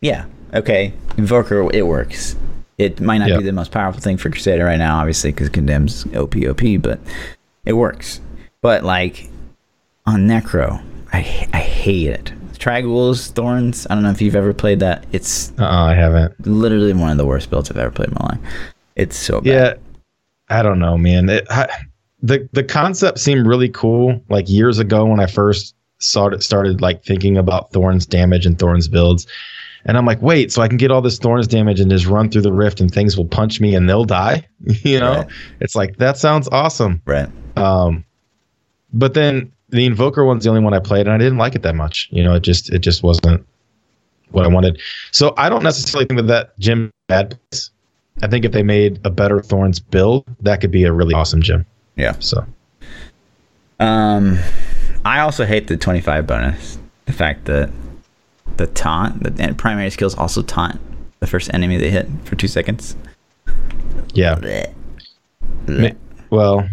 yeah, 0.01 0.25
okay. 0.53 0.91
Invoker, 1.17 1.69
it 1.73 1.85
works. 1.85 2.35
It 2.77 2.99
might 2.99 3.19
not 3.19 3.29
Yeah. 3.29 3.37
be 3.37 3.43
the 3.43 3.51
most 3.51 3.71
powerful 3.71 4.01
thing 4.01 4.17
for 4.17 4.29
Crusader 4.29 4.65
right 4.65 4.77
now, 4.79 4.97
obviously, 4.99 5.31
because 5.31 5.49
Condemns 5.49 6.05
OP, 6.15 6.35
OP, 6.47 6.61
but 6.81 6.99
it 7.63 7.73
works. 7.73 8.21
But, 8.61 8.83
like, 8.83 9.29
on 10.07 10.27
Necro, 10.27 10.81
I, 11.13 11.19
I 11.53 11.59
hate 11.59 12.07
it. 12.07 12.31
Trag'Oul's, 12.65 13.27
Thorns, 13.27 13.85
I 13.89 13.93
don't 13.93 14.03
know 14.03 14.09
if 14.09 14.21
you've 14.23 14.35
ever 14.35 14.51
played 14.53 14.79
that. 14.79 15.05
It's 15.11 15.51
Uh, 15.59 15.63
uh 15.65 15.85
I 15.85 15.93
haven't. 15.93 16.47
literally 16.47 16.93
one 16.93 17.11
of 17.11 17.17
the 17.17 17.25
worst 17.25 17.51
builds 17.51 17.69
I've 17.69 17.77
ever 17.77 17.91
played 17.91 18.09
in 18.09 18.15
my 18.19 18.25
life. 18.25 18.39
It's 18.95 19.15
so 19.15 19.39
bad. 19.39 19.45
Yeah, 19.45 19.73
I 20.49 20.63
don't 20.63 20.79
know, 20.79 20.97
man. 20.97 21.29
It, 21.29 21.45
I, 21.51 21.67
the 22.23 22.49
the 22.53 22.63
concept 22.63 23.19
seemed 23.19 23.45
really 23.45 23.69
cool. 23.69 24.19
Like 24.29 24.49
years 24.49 24.79
ago 24.79 25.05
when 25.05 25.19
I 25.19 25.27
first 25.27 25.75
started 25.99 26.41
started 26.41 26.81
like 26.81 27.03
thinking 27.03 27.37
about 27.37 27.71
Thorns 27.71 28.07
damage 28.07 28.47
and 28.47 28.57
Thorns 28.57 28.87
builds, 28.87 29.27
and 29.85 29.95
I'm 29.95 30.05
like, 30.07 30.21
wait, 30.23 30.51
so 30.51 30.63
I 30.63 30.67
can 30.67 30.77
get 30.77 30.89
all 30.89 31.01
this 31.03 31.19
Thorns 31.19 31.47
damage 31.47 31.79
and 31.79 31.91
just 31.91 32.07
run 32.07 32.31
through 32.31 32.41
the 32.41 32.53
rift 32.53 32.79
and 32.81 32.89
things 32.91 33.15
will 33.15 33.27
punch 33.27 33.61
me 33.61 33.75
and 33.75 33.87
they'll 33.87 34.05
die. 34.05 34.47
you 34.83 34.99
know, 34.99 35.17
Right. 35.17 35.27
it's 35.59 35.75
like 35.75 35.97
that 35.97 36.17
sounds 36.17 36.47
awesome. 36.51 36.99
Right. 37.05 37.29
Um, 37.57 38.03
but 38.91 39.13
then 39.13 39.51
the 39.75 39.85
Invoker 39.85 40.25
one's 40.25 40.43
the 40.43 40.49
only 40.49 40.61
one 40.61 40.73
I 40.73 40.79
played, 40.79 41.05
and 41.07 41.13
I 41.13 41.17
didn't 41.17 41.37
like 41.37 41.55
it 41.55 41.61
that 41.63 41.75
much. 41.75 42.07
You 42.11 42.23
know, 42.23 42.33
it 42.35 42.41
just 42.41 42.71
it 42.71 42.79
just 42.79 43.03
wasn't 43.03 43.45
what 44.31 44.45
I 44.45 44.47
wanted. 44.47 44.81
So 45.11 45.33
I 45.37 45.49
don't 45.49 45.63
necessarily 45.63 46.05
think 46.07 46.17
that 46.19 46.27
that 46.27 46.59
gem 46.59 46.91
bad. 47.07 47.37
place. 47.51 47.69
I 48.23 48.27
think 48.27 48.45
if 48.45 48.51
they 48.53 48.63
made 48.63 48.99
a 49.03 49.09
better 49.09 49.41
Thorns 49.41 49.79
build, 49.79 50.23
that 50.41 50.61
could 50.61 50.71
be 50.71 50.83
a 50.85 50.91
really 50.93 51.13
awesome 51.13 51.41
gem. 51.41 51.65
Yeah. 51.97 52.15
So 52.19 52.45
Um, 53.79 54.39
I 55.03 55.19
also 55.19 55.45
hate 55.45 55.67
the 55.67 55.75
25 55.77 56.25
bonus. 56.25 56.77
The 57.05 57.13
fact 57.13 57.45
that 57.45 57.69
the 58.57 58.67
taunt, 58.67 59.23
the 59.23 59.53
primary 59.57 59.89
skills 59.89 60.15
also 60.15 60.41
taunt 60.41 60.79
the 61.19 61.27
first 61.27 61.53
enemy 61.53 61.77
they 61.77 61.89
hit 61.91 62.07
for 62.23 62.35
two 62.35 62.47
seconds. 62.47 62.95
yeah, 64.13 64.35
Blech. 64.35 64.73
Ma- 65.67 65.89
well, 66.29 66.67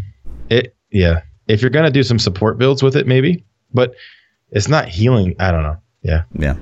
it 0.48 0.74
yeah. 0.90 1.22
If 1.48 1.60
you're 1.60 1.70
gonna 1.70 1.90
do 1.90 2.02
some 2.02 2.18
support 2.18 2.58
builds 2.58 2.82
with 2.82 2.96
it, 2.96 3.06
maybe, 3.06 3.44
but 3.74 3.94
it's 4.50 4.68
not 4.68 4.88
healing. 4.88 5.34
I 5.38 5.50
don't 5.50 5.62
know. 5.62 5.76
Yeah, 6.02 6.22
Yeah. 6.38 6.54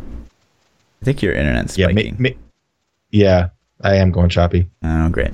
I 1.01 1.05
think 1.05 1.23
your 1.23 1.33
internet's 1.33 1.79
yeah, 1.79 1.89
ma- 1.89 2.03
ma- 2.19 2.29
yeah. 3.11 3.49
I 3.83 3.95
am 3.97 4.11
going 4.11 4.29
choppy. 4.29 4.69
oh, 4.85 5.09
great. 5.09 5.31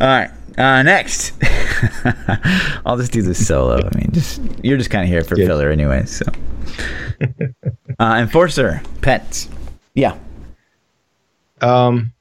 All 0.00 0.06
right. 0.06 0.30
Uh, 0.56 0.82
next, 0.82 1.32
I'll 2.86 2.96
just 2.96 3.12
do 3.12 3.20
this 3.22 3.44
solo. 3.46 3.76
I 3.76 3.96
mean, 3.98 4.08
just 4.12 4.40
you're 4.62 4.78
just 4.78 4.88
kind 4.88 5.02
of 5.04 5.08
here 5.10 5.22
for 5.24 5.36
Yeah. 5.38 5.46
filler 5.48 5.68
anyway. 5.68 6.04
So, 6.06 6.24
uh, 7.98 8.16
enforcer 8.18 8.80
pets. 9.02 9.48
Yeah. 9.94 10.16
Um, 11.60 12.12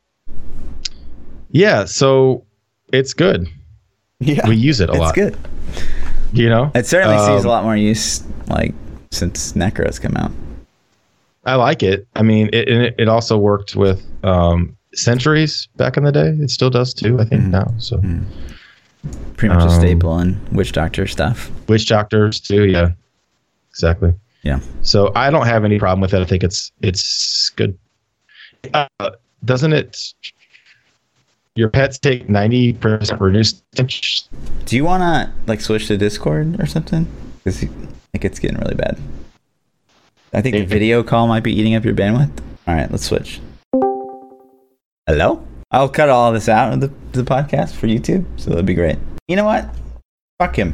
yeah. 1.52 1.86
So 1.86 2.44
it's 2.92 3.14
good. 3.14 3.48
Yeah. 4.20 4.48
We 4.48 4.56
use 4.56 4.82
it 4.82 4.90
a 4.90 4.94
it's 4.94 5.00
lot. 5.00 5.18
It's 5.18 5.36
good. 5.36 5.38
You 6.34 6.50
know, 6.50 6.72
It 6.74 6.86
certainly 6.88 7.18
sees 7.20 7.28
a 7.28 7.34
Um, 7.38 7.46
lot 7.46 7.64
more 7.64 7.76
use, 7.76 8.24
like 8.48 8.74
since 9.12 9.54
Necros 9.54 10.02
come 10.02 10.18
out. 10.18 10.32
I 11.46 11.56
like 11.56 11.84
it. 11.84 12.08
I 12.16 12.24
mean, 12.24 12.50
it 12.54 12.68
and 12.70 12.82
it, 12.82 12.96
it 12.98 13.08
also 13.08 13.38
worked 13.38 13.76
with 13.76 14.04
um, 14.24 14.76
sentries 14.96 15.68
back 15.76 15.96
in 15.98 16.04
the 16.04 16.12
day. 16.12 16.30
It 16.30 16.50
still 16.50 16.70
does 16.70 16.94
too. 16.94 17.20
I 17.20 17.26
think 17.26 17.44
Mhm. 17.44 17.50
now. 17.52 17.74
So 17.78 18.02
Pretty 19.38 19.54
much 19.54 19.64
a 19.64 19.68
Um, 19.68 19.80
staple 19.80 20.18
in 20.20 20.40
witch 20.54 20.72
doctor 20.72 21.06
stuff. 21.08 21.52
witch 21.68 21.88
doctors 21.88 22.40
too. 22.40 22.66
Yeah, 22.66 22.92
exactly. 23.70 24.14
Yeah. 24.44 24.60
So 24.82 25.12
I 25.16 25.30
don't 25.30 25.46
have 25.46 25.66
any 25.66 25.78
problem 25.78 26.00
with 26.02 26.14
it. 26.14 26.22
I 26.22 26.26
think 26.26 26.44
it's 26.44 26.72
it's 26.82 27.50
good. 27.58 27.78
Uh, 28.74 28.88
doesn't 29.44 29.74
it? 29.74 29.98
Your 31.56 31.70
pets 31.70 32.00
take 32.00 32.28
ninety 32.28 32.74
percent 32.74 33.22
reduced. 33.22 33.64
damage? 33.76 34.26
Do 34.66 34.76
you 34.76 34.84
want 34.84 35.02
to 35.04 35.32
like 35.46 35.62
switch 35.62 35.88
to 35.88 35.98
Discord 35.98 36.60
or 36.60 36.66
something? 36.66 37.06
Because 37.38 37.64
like 38.14 38.26
it's 38.26 38.40
getting 38.40 38.58
really 38.58 38.74
bad. 38.74 39.00
I 40.34 40.42
think 40.42 40.56
the 40.56 40.66
video 40.66 41.04
call 41.04 41.28
might 41.28 41.44
be 41.44 41.54
eating 41.54 41.76
up 41.76 41.86
your 41.86 41.94
bandwidth. 41.94 42.32
All 42.68 42.74
right, 42.74 42.90
let's 42.90 43.06
switch. 43.06 43.40
Hello? 45.06 45.46
I'll 45.70 45.90
cut 45.90 46.10
all 46.10 46.32
this 46.32 46.50
out 46.50 46.74
of 46.74 46.82
the, 46.82 46.92
the 47.12 47.24
podcast 47.24 47.76
for 47.76 47.86
YouTube, 47.86 48.26
so 48.38 48.50
that'd 48.50 48.66
be 48.66 48.74
great. 48.74 48.98
You 49.28 49.36
know 49.36 49.46
what? 49.46 49.70
Fuck 50.40 50.56
him. 50.56 50.74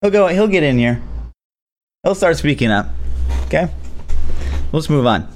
He'll 0.00 0.10
go. 0.10 0.28
He'll 0.28 0.48
get 0.48 0.62
in 0.62 0.78
here. 0.78 1.02
He'll 2.02 2.14
start 2.14 2.38
speaking 2.38 2.70
up. 2.70 2.88
Okay. 3.46 3.68
Let's 4.72 4.88
move 4.88 5.06
on. 5.06 5.28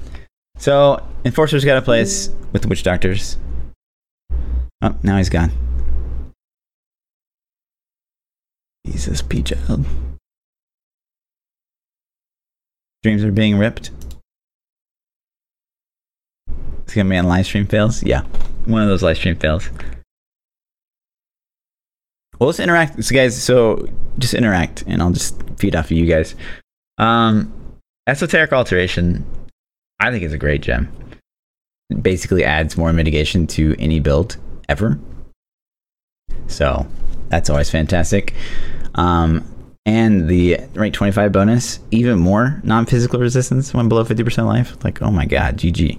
So, 0.57 1.07
enforcer's 1.27 1.65
got 1.65 1.77
a 1.77 1.83
place 1.83 2.31
with 2.53 2.63
the 2.63 2.69
witch 2.69 2.83
doctors. 2.85 3.37
Oh, 4.85 4.97
now 5.05 5.17
he's 5.17 5.29
gone. 5.29 5.53
Jesus, 8.85 9.23
P 9.23 9.43
child. 9.43 9.87
Dreams 13.05 13.23
are 13.23 13.31
being 13.31 13.59
ripped. 13.59 13.93
It's 16.83 16.95
gonna 16.95 17.09
be 17.09 17.17
on 17.17 17.27
live 17.27 17.47
stream 17.47 17.67
fails. 17.67 18.03
Yeah, 18.03 18.23
one 18.65 18.83
of 18.83 18.89
those 18.89 19.05
live 19.05 19.17
stream 19.17 19.37
fails. 19.37 19.71
Well, 22.41 22.49
let's 22.49 22.59
interact, 22.59 23.03
so 23.05 23.15
guys. 23.15 23.41
So 23.41 23.89
just 24.19 24.35
interact, 24.35 24.83
and 24.89 25.01
I'll 25.01 25.13
just 25.13 25.41
feed 25.59 25.77
off 25.77 25.87
of 25.87 25.93
you 25.93 26.07
guys. 26.07 26.35
Um, 26.99 27.53
esoteric 28.09 28.53
alteration, 28.53 29.25
I 30.01 30.11
think 30.11 30.25
is 30.25 30.33
a 30.33 30.39
great 30.39 30.61
gem. 30.61 30.93
It 31.91 32.03
basically 32.03 32.45
adds 32.45 32.77
more 32.77 32.93
mitigation 32.93 33.47
to 33.49 33.77
any 33.79 34.01
build 34.01 34.39
ever. 34.73 34.99
So 36.49 36.87
that's 37.29 37.51
always 37.51 37.71
fantastic. 37.71 38.35
Um, 38.95 39.47
and 39.85 40.29
the 40.29 40.59
rank 40.75 40.95
25 40.95 41.31
bonus, 41.31 41.81
even 41.91 42.19
more 42.19 42.61
non 42.65 42.87
physical 42.87 43.21
resistance 43.21 43.75
when 43.75 43.89
below 43.89 44.05
50% 44.05 44.47
life. 44.47 44.83
Like, 44.83 45.03
oh 45.03 45.11
my 45.11 45.27
god, 45.27 45.59
GG. 45.59 45.99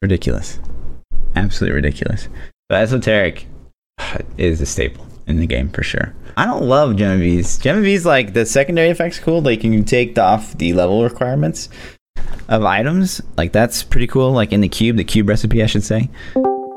Ridiculous. 0.00 0.60
Absolutely 1.34 1.74
ridiculous. 1.74 2.28
But 2.68 2.82
esoteric 2.82 3.46
is 4.38 4.60
a 4.60 4.66
staple 4.66 5.06
in 5.26 5.38
the 5.38 5.46
game 5.46 5.68
for 5.70 5.82
sure. 5.82 6.14
I 6.36 6.46
don't 6.46 6.62
love 6.62 7.00
of 7.00 7.86
Ease, 7.86 8.06
like 8.06 8.34
the 8.34 8.46
secondary 8.46 8.88
effects 8.88 9.18
cool. 9.18 9.40
Like 9.40 9.64
you 9.64 9.70
can 9.70 9.84
take 9.84 10.18
off 10.18 10.56
the 10.58 10.72
level 10.72 11.02
requirements 11.02 11.68
of 12.48 12.64
items. 12.64 13.20
Like 13.36 13.52
that's 13.52 13.82
pretty 13.82 14.06
cool. 14.06 14.32
Like 14.32 14.52
in 14.52 14.60
the 14.60 14.68
cube, 14.68 14.96
the 14.96 15.04
cube 15.04 15.28
recipe, 15.28 15.62
I 15.62 15.66
should 15.66 15.84
say. 15.84 16.10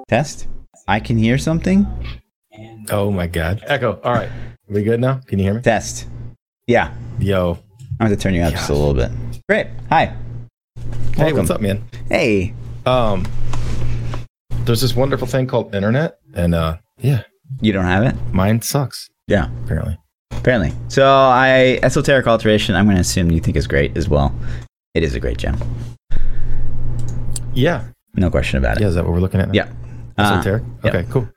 Test. 0.07 0.47
I 0.88 1.00
can 1.00 1.17
hear 1.17 1.38
something. 1.38 1.86
Oh 2.89 3.12
my 3.12 3.28
god. 3.28 3.63
Echo. 3.67 4.00
All 4.04 4.13
right. 4.13 4.30
We 4.69 4.84
good 4.84 5.00
now? 5.00 5.19
Can 5.28 5.39
you 5.39 5.45
hear 5.45 5.54
me? 5.54 5.62
Test. 5.62 6.08
Yeah. 6.67 6.93
Yo. 7.19 7.58
I'm 8.00 8.08
going 8.08 8.17
to 8.17 8.21
turn 8.21 8.34
you 8.34 8.41
up 8.41 8.52
just 8.54 8.69
a 8.69 8.73
little 8.73 8.93
bit. 8.93 9.12
Great. 9.50 9.67
Hi. 9.89 10.06
Hey, 11.15 11.17
Welcome. 11.17 11.38
what's 11.38 11.50
up, 11.50 11.62
man? 11.62 11.84
Hey. 12.10 12.54
Um, 12.86 13.26
there's 14.65 14.82
this 14.82 14.95
wonderful 14.95 15.28
thing 15.28 15.47
called 15.47 15.73
internet, 15.73 16.19
and 16.34 16.54
uh, 16.54 16.78
yeah, 17.00 17.23
You 17.62 17.73
don't 17.73 17.86
have 17.86 18.04
it? 18.04 18.15
mine 18.32 18.62
sucks 18.62 19.10
Yeah. 19.28 19.50
apparently. 19.65 19.97
Apparently. 20.32 20.73
So 20.89 21.06
I 21.06 21.80
esoteric 21.84 22.28
alteration. 22.28 22.76
I'm 22.76 22.86
going 22.86 22.95
to 22.97 23.02
assume 23.02 23.32
you 23.32 23.39
think 23.39 23.58
is 23.58 23.67
great 23.67 23.97
as 23.97 24.08
well. 24.08 24.34
It 24.93 25.04
is 25.04 25.15
a 25.15 25.19
great 25.19 25.38
gem. 25.38 25.58
Yeah. 27.54 27.86
No 28.15 28.30
question 28.30 28.58
about 28.58 28.78
it. 28.78 28.82
Yeah. 28.82 28.88
Is 28.88 28.95
that 28.95 29.04
what 29.04 29.13
we're 29.13 29.19
looking 29.19 29.41
at? 29.41 29.47
Now? 29.47 29.54
Yeah. 29.54 29.69
Uh, 30.17 30.38
Esoteric. 30.39 30.63
yep. 30.84 30.95
Okay. 30.95 31.12
Cool. 31.12 31.30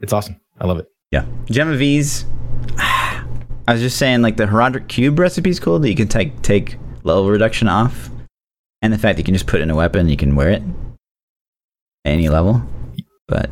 It's 0.00 0.12
awesome. 0.12 0.36
I 0.60 0.66
love 0.66 0.78
it. 0.78 0.86
Yeah. 1.10 1.24
Gem 1.46 1.68
of 1.70 1.80
Ease. 1.80 2.24
I 2.78 3.24
was 3.68 3.80
just 3.80 3.96
saying, 3.98 4.22
like 4.22 4.36
the 4.36 4.46
Horadric 4.46 4.88
Cube 4.88 5.18
recipe 5.18 5.50
is 5.50 5.60
cool 5.60 5.78
that 5.78 5.88
you 5.88 5.96
can 5.96 6.08
take 6.08 6.42
take 6.42 6.76
level 7.04 7.28
reduction 7.30 7.68
off, 7.68 8.10
and 8.82 8.92
the 8.92 8.98
fact 8.98 9.16
that 9.16 9.20
you 9.20 9.24
can 9.24 9.34
just 9.34 9.46
put 9.46 9.60
in 9.60 9.70
a 9.70 9.74
weapon, 9.76 10.08
you 10.08 10.16
can 10.16 10.34
wear 10.34 10.50
it 10.50 10.62
any 12.04 12.28
level. 12.28 12.62
But 13.28 13.50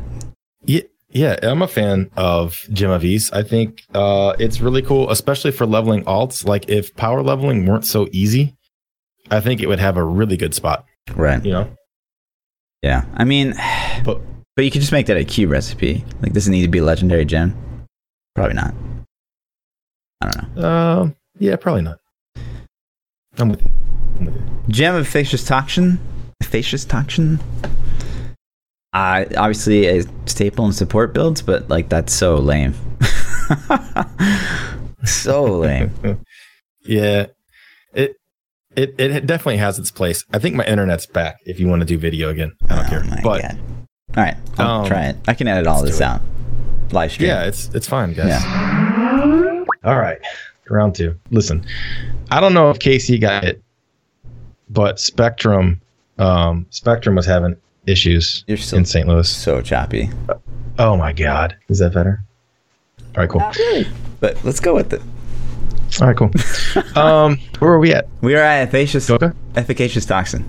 Yeah. 0.63 0.81
Yeah, 1.13 1.37
I'm 1.43 1.61
a 1.61 1.67
fan 1.67 2.09
of 2.15 2.55
Gem 2.71 2.89
of 2.89 3.03
Ease. 3.03 3.31
I 3.33 3.43
think 3.43 3.83
uh, 3.93 4.33
it's 4.39 4.61
really 4.61 4.81
cool, 4.81 5.09
especially 5.09 5.51
for 5.51 5.65
leveling 5.65 6.05
alts. 6.05 6.45
Like 6.45 6.69
if 6.69 6.95
power 6.95 7.21
leveling 7.21 7.65
weren't 7.65 7.85
so 7.85 8.07
easy, 8.13 8.55
I 9.29 9.41
think 9.41 9.59
it 9.61 9.67
would 9.67 9.79
have 9.79 9.97
a 9.97 10.03
really 10.05 10.37
good 10.37 10.53
spot. 10.53 10.85
right, 11.13 11.43
You 11.43 11.51
know, 11.51 11.75
yeah. 12.81 13.03
I 13.13 13.25
mean, 13.25 13.55
but 14.05 14.21
but 14.61 14.65
you 14.65 14.69
can 14.69 14.79
just 14.81 14.91
make 14.91 15.07
that 15.07 15.17
a 15.17 15.25
cube 15.25 15.49
recipe. 15.49 16.05
Like, 16.21 16.33
does 16.33 16.47
it 16.47 16.51
need 16.51 16.61
to 16.61 16.67
be 16.67 16.77
a 16.77 16.83
legendary 16.83 17.25
gem? 17.25 17.57
Probably 18.35 18.53
not. 18.53 18.75
I 20.21 20.29
don't 20.29 20.55
know. 20.55 20.69
um, 20.69 21.15
yeah, 21.39 21.55
probably 21.55 21.81
not. 21.81 21.97
I'm 23.39 23.49
with 23.49 23.63
you. 23.63 23.71
I'm 24.19 24.25
with 24.27 24.35
you. 24.35 24.43
Gem 24.69 24.93
of 24.93 25.01
Efficacious 25.01 25.43
Toxin. 25.43 25.99
Efficacious 26.43 26.85
Toxin. 26.85 27.39
Uh, 28.93 29.25
obviously 29.35 29.87
a 29.87 30.03
staple 30.27 30.67
in 30.67 30.73
support 30.73 31.11
builds, 31.11 31.41
but 31.41 31.67
like 31.67 31.89
that's 31.89 32.13
so 32.13 32.35
lame. 32.35 32.75
so 35.05 35.45
lame. 35.45 35.91
Yeah, 36.83 37.27
it 37.93 38.15
it 38.75 38.95
it 38.99 39.25
definitely 39.27 39.57
has 39.57 39.77
its 39.79 39.89
place. 39.91 40.23
I 40.33 40.39
think 40.39 40.55
my 40.55 40.65
internet's 40.65 41.05
back. 41.07 41.37
If 41.45 41.59
you 41.59 41.67
want 41.67 41.81
to 41.81 41.85
do 41.85 41.97
video 41.97 42.29
again, 42.29 42.53
I 42.69 42.75
don't 42.75 42.85
Oh 42.85 42.89
care. 42.89 43.21
But 43.23 43.41
God. 43.41 43.59
All 44.17 44.23
right, 44.23 44.35
I'll 44.57 44.81
Um, 44.81 44.87
try 44.87 45.05
it. 45.05 45.17
I 45.27 45.33
can 45.33 45.47
edit 45.47 45.67
all 45.67 45.83
this 45.83 45.97
do 45.97 46.03
it. 46.03 46.07
out. 46.07 46.21
Live 46.91 47.11
stream. 47.13 47.29
yeah, 47.29 47.43
it's 47.45 47.69
it's 47.73 47.87
fine, 47.87 48.13
guys. 48.13 48.27
Yeah. 48.27 49.63
All 49.83 49.97
right, 49.97 50.19
round 50.69 50.95
two. 50.95 51.17
Listen, 51.31 51.65
I 52.29 52.39
don't 52.41 52.53
know 52.53 52.69
if 52.69 52.79
Casey 52.79 53.17
got 53.17 53.43
it, 53.45 53.63
but 54.69 54.99
Spectrum, 54.99 55.79
um, 56.19 56.65
Spectrum 56.69 57.15
was 57.15 57.25
having 57.25 57.55
issues 57.87 58.43
You're 58.47 58.57
still 58.57 58.79
in 58.79 58.85
St. 58.85 59.07
Louis. 59.07 59.27
so 59.29 59.61
choppy. 59.61 60.09
Oh 60.77 60.97
my 60.97 61.13
God, 61.13 61.55
is 61.69 61.79
that 61.79 61.93
better? 61.93 62.21
All 63.15 63.21
right, 63.23 63.29
cool. 63.29 63.39
Not 63.41 63.55
really, 63.55 63.87
But 64.19 64.43
let's 64.43 64.59
go 64.59 64.75
with 64.75 64.93
it. 64.93 65.01
All 66.01 66.07
right, 66.07 66.15
cool. 66.17 66.31
um, 67.01 67.37
where 67.59 67.71
are 67.71 67.79
we 67.79 67.93
at? 67.93 68.07
We 68.21 68.35
are 68.35 68.41
at 68.41 68.61
efficacious, 68.67 69.09
Okay. 69.09 69.31
efficacious 69.55 70.05
toxin. 70.05 70.47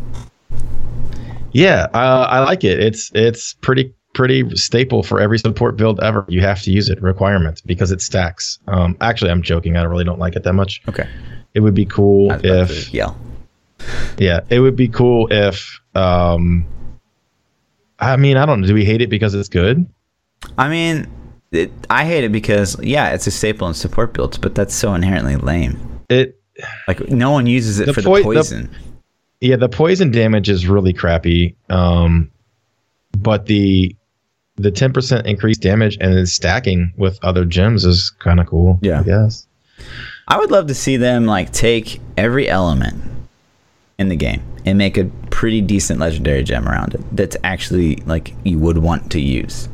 Yeah, 1.52 1.86
uh, 1.94 2.26
I 2.30 2.40
like 2.40 2.64
it. 2.64 2.80
It's 2.80 3.10
it's 3.14 3.54
pretty 3.54 3.92
pretty 4.14 4.48
staple 4.56 5.02
for 5.02 5.20
every 5.20 5.38
support 5.38 5.76
build 5.76 6.00
ever. 6.00 6.24
You 6.28 6.40
have 6.42 6.62
to 6.62 6.70
use 6.70 6.88
it 6.88 7.00
requirement 7.02 7.62
because 7.66 7.90
it 7.90 8.00
stacks. 8.00 8.58
Um, 8.68 8.96
actually, 9.00 9.30
I'm 9.30 9.42
joking. 9.42 9.76
I 9.76 9.82
really 9.84 10.04
don't 10.04 10.18
like 10.18 10.36
it 10.36 10.42
that 10.44 10.52
much. 10.54 10.82
Okay. 10.88 11.08
It 11.54 11.60
would 11.60 11.74
be 11.74 11.84
cool 11.86 12.30
I 12.32 12.36
was 12.36 12.44
about 12.44 12.70
if 12.70 12.84
to 12.86 12.90
yell. 12.96 13.16
yeah, 14.18 14.40
it 14.50 14.60
would 14.60 14.76
be 14.76 14.88
cool 14.88 15.28
if 15.30 15.80
um, 15.94 16.66
I 17.98 18.16
mean, 18.16 18.36
I 18.36 18.46
don't 18.46 18.60
know. 18.62 18.66
Do 18.66 18.74
we 18.74 18.84
hate 18.84 19.02
it 19.02 19.10
because 19.10 19.34
it's 19.34 19.48
good? 19.50 19.86
I 20.58 20.68
mean, 20.68 21.06
it, 21.52 21.70
I 21.90 22.04
hate 22.04 22.24
it 22.24 22.32
because 22.32 22.82
yeah, 22.82 23.10
it's 23.10 23.26
a 23.26 23.30
staple 23.30 23.68
in 23.68 23.74
support 23.74 24.14
builds, 24.14 24.38
but 24.38 24.54
that's 24.54 24.74
so 24.74 24.94
inherently 24.94 25.36
lame. 25.36 26.00
It 26.08 26.40
Like 26.88 27.10
no 27.10 27.30
one 27.30 27.46
uses 27.46 27.78
it 27.80 27.86
The 27.86 27.92
for 27.94 28.02
poi- 28.02 28.18
the 28.22 28.28
the- 28.28 28.34
poison. 28.40 28.70
Yeah, 29.42 29.56
the 29.56 29.68
poison 29.68 30.10
damage 30.10 30.48
is 30.48 30.66
really 30.68 30.92
crappy. 30.92 31.56
Um, 31.68 32.30
but 33.18 33.46
the 33.46 33.94
the 34.56 34.70
10% 34.70 35.24
increased 35.26 35.62
damage 35.62 35.96
and 36.00 36.14
then 36.14 36.26
stacking 36.26 36.92
with 36.96 37.18
other 37.22 37.44
gems 37.44 37.84
is 37.84 38.10
kind 38.20 38.38
of 38.38 38.46
cool. 38.46 38.78
Yeah. 38.82 39.00
I 39.00 39.02
guess. 39.02 39.46
I 40.28 40.38
would 40.38 40.50
love 40.50 40.66
to 40.68 40.74
see 40.74 40.96
them 40.96 41.26
like 41.26 41.52
take 41.52 42.00
every 42.16 42.48
element 42.48 43.02
in 43.98 44.08
the 44.08 44.16
game 44.16 44.42
and 44.64 44.78
make 44.78 44.96
a 44.98 45.06
pretty 45.30 45.60
decent 45.60 45.98
legendary 46.00 46.42
gem 46.44 46.68
around 46.68 46.94
it 46.94 47.00
that's 47.16 47.36
actually 47.44 47.96
like 48.06 48.34
you 48.44 48.58
would 48.58 48.78
want 48.78 49.10
to 49.12 49.20
use. 49.20 49.68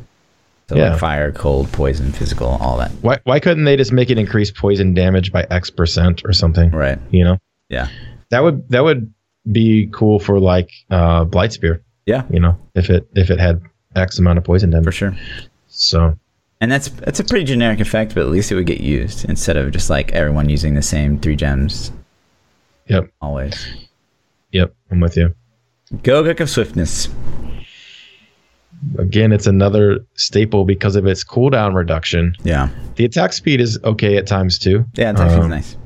So 0.68 0.76
Yeah. 0.76 0.90
like 0.90 1.00
fire, 1.00 1.32
cold, 1.32 1.70
poison, 1.72 2.12
physical, 2.12 2.46
all 2.60 2.78
that. 2.78 2.90
Why 3.02 3.18
why 3.24 3.40
couldn't 3.40 3.64
they 3.64 3.76
just 3.76 3.92
make 3.92 4.10
it 4.10 4.18
increase 4.18 4.50
poison 4.50 4.94
damage 4.94 5.32
by 5.32 5.44
X 5.50 5.70
percent 5.70 6.22
or 6.24 6.32
something? 6.32 6.70
Right. 6.70 6.98
You 7.10 7.24
know, 7.24 7.38
Yeah. 7.68 7.88
that 8.30 8.42
would 8.42 8.66
that 8.70 8.84
would 8.84 9.12
be 9.52 9.88
cool 9.92 10.18
for 10.18 10.38
like 10.40 10.70
uh, 10.90 11.24
Blight 11.24 11.52
Spear. 11.52 11.82
Yeah. 12.06 12.24
You 12.30 12.40
know, 12.40 12.58
if 12.74 12.90
it 12.90 13.08
if 13.14 13.30
it 13.30 13.38
had 13.38 13.60
X 13.96 14.18
amount 14.18 14.38
of 14.38 14.44
poison 14.44 14.70
damage. 14.70 14.84
For 14.86 14.92
sure. 14.92 15.16
So 15.68 16.18
And 16.60 16.70
that's 16.72 16.88
that's 16.88 17.20
a 17.20 17.24
pretty 17.24 17.44
generic 17.44 17.80
effect, 17.80 18.14
but 18.14 18.22
at 18.22 18.28
least 18.28 18.50
it 18.50 18.54
would 18.54 18.66
get 18.66 18.80
used 18.80 19.24
instead 19.26 19.56
of 19.56 19.70
just 19.72 19.90
like 19.90 20.12
everyone 20.12 20.48
using 20.48 20.74
the 20.74 20.82
same 20.82 21.18
three 21.18 21.36
gems 21.36 21.92
yep, 22.86 23.10
always. 23.20 23.66
yep, 24.52 24.74
I'm 24.90 25.00
with 25.00 25.16
you. 25.16 25.34
Go 26.02 26.22
Gogok 26.22 26.40
of 26.40 26.50
Swiftness. 26.50 27.08
Again, 28.98 29.32
it's 29.32 29.46
another 29.46 30.06
staple 30.14 30.64
because 30.64 30.94
of 30.96 31.04
its 31.06 31.24
cooldown 31.24 31.74
reduction. 31.74 32.34
Yeah. 32.44 32.68
The 32.94 33.04
attack 33.04 33.32
speed 33.32 33.60
is 33.60 33.78
okay 33.82 34.16
at 34.16 34.26
times 34.26 34.58
too. 34.58 34.84
Yeah, 34.94 35.10
it's 35.10 35.20
actually 35.20 35.42
Um, 35.44 35.50
nice. 35.50 35.76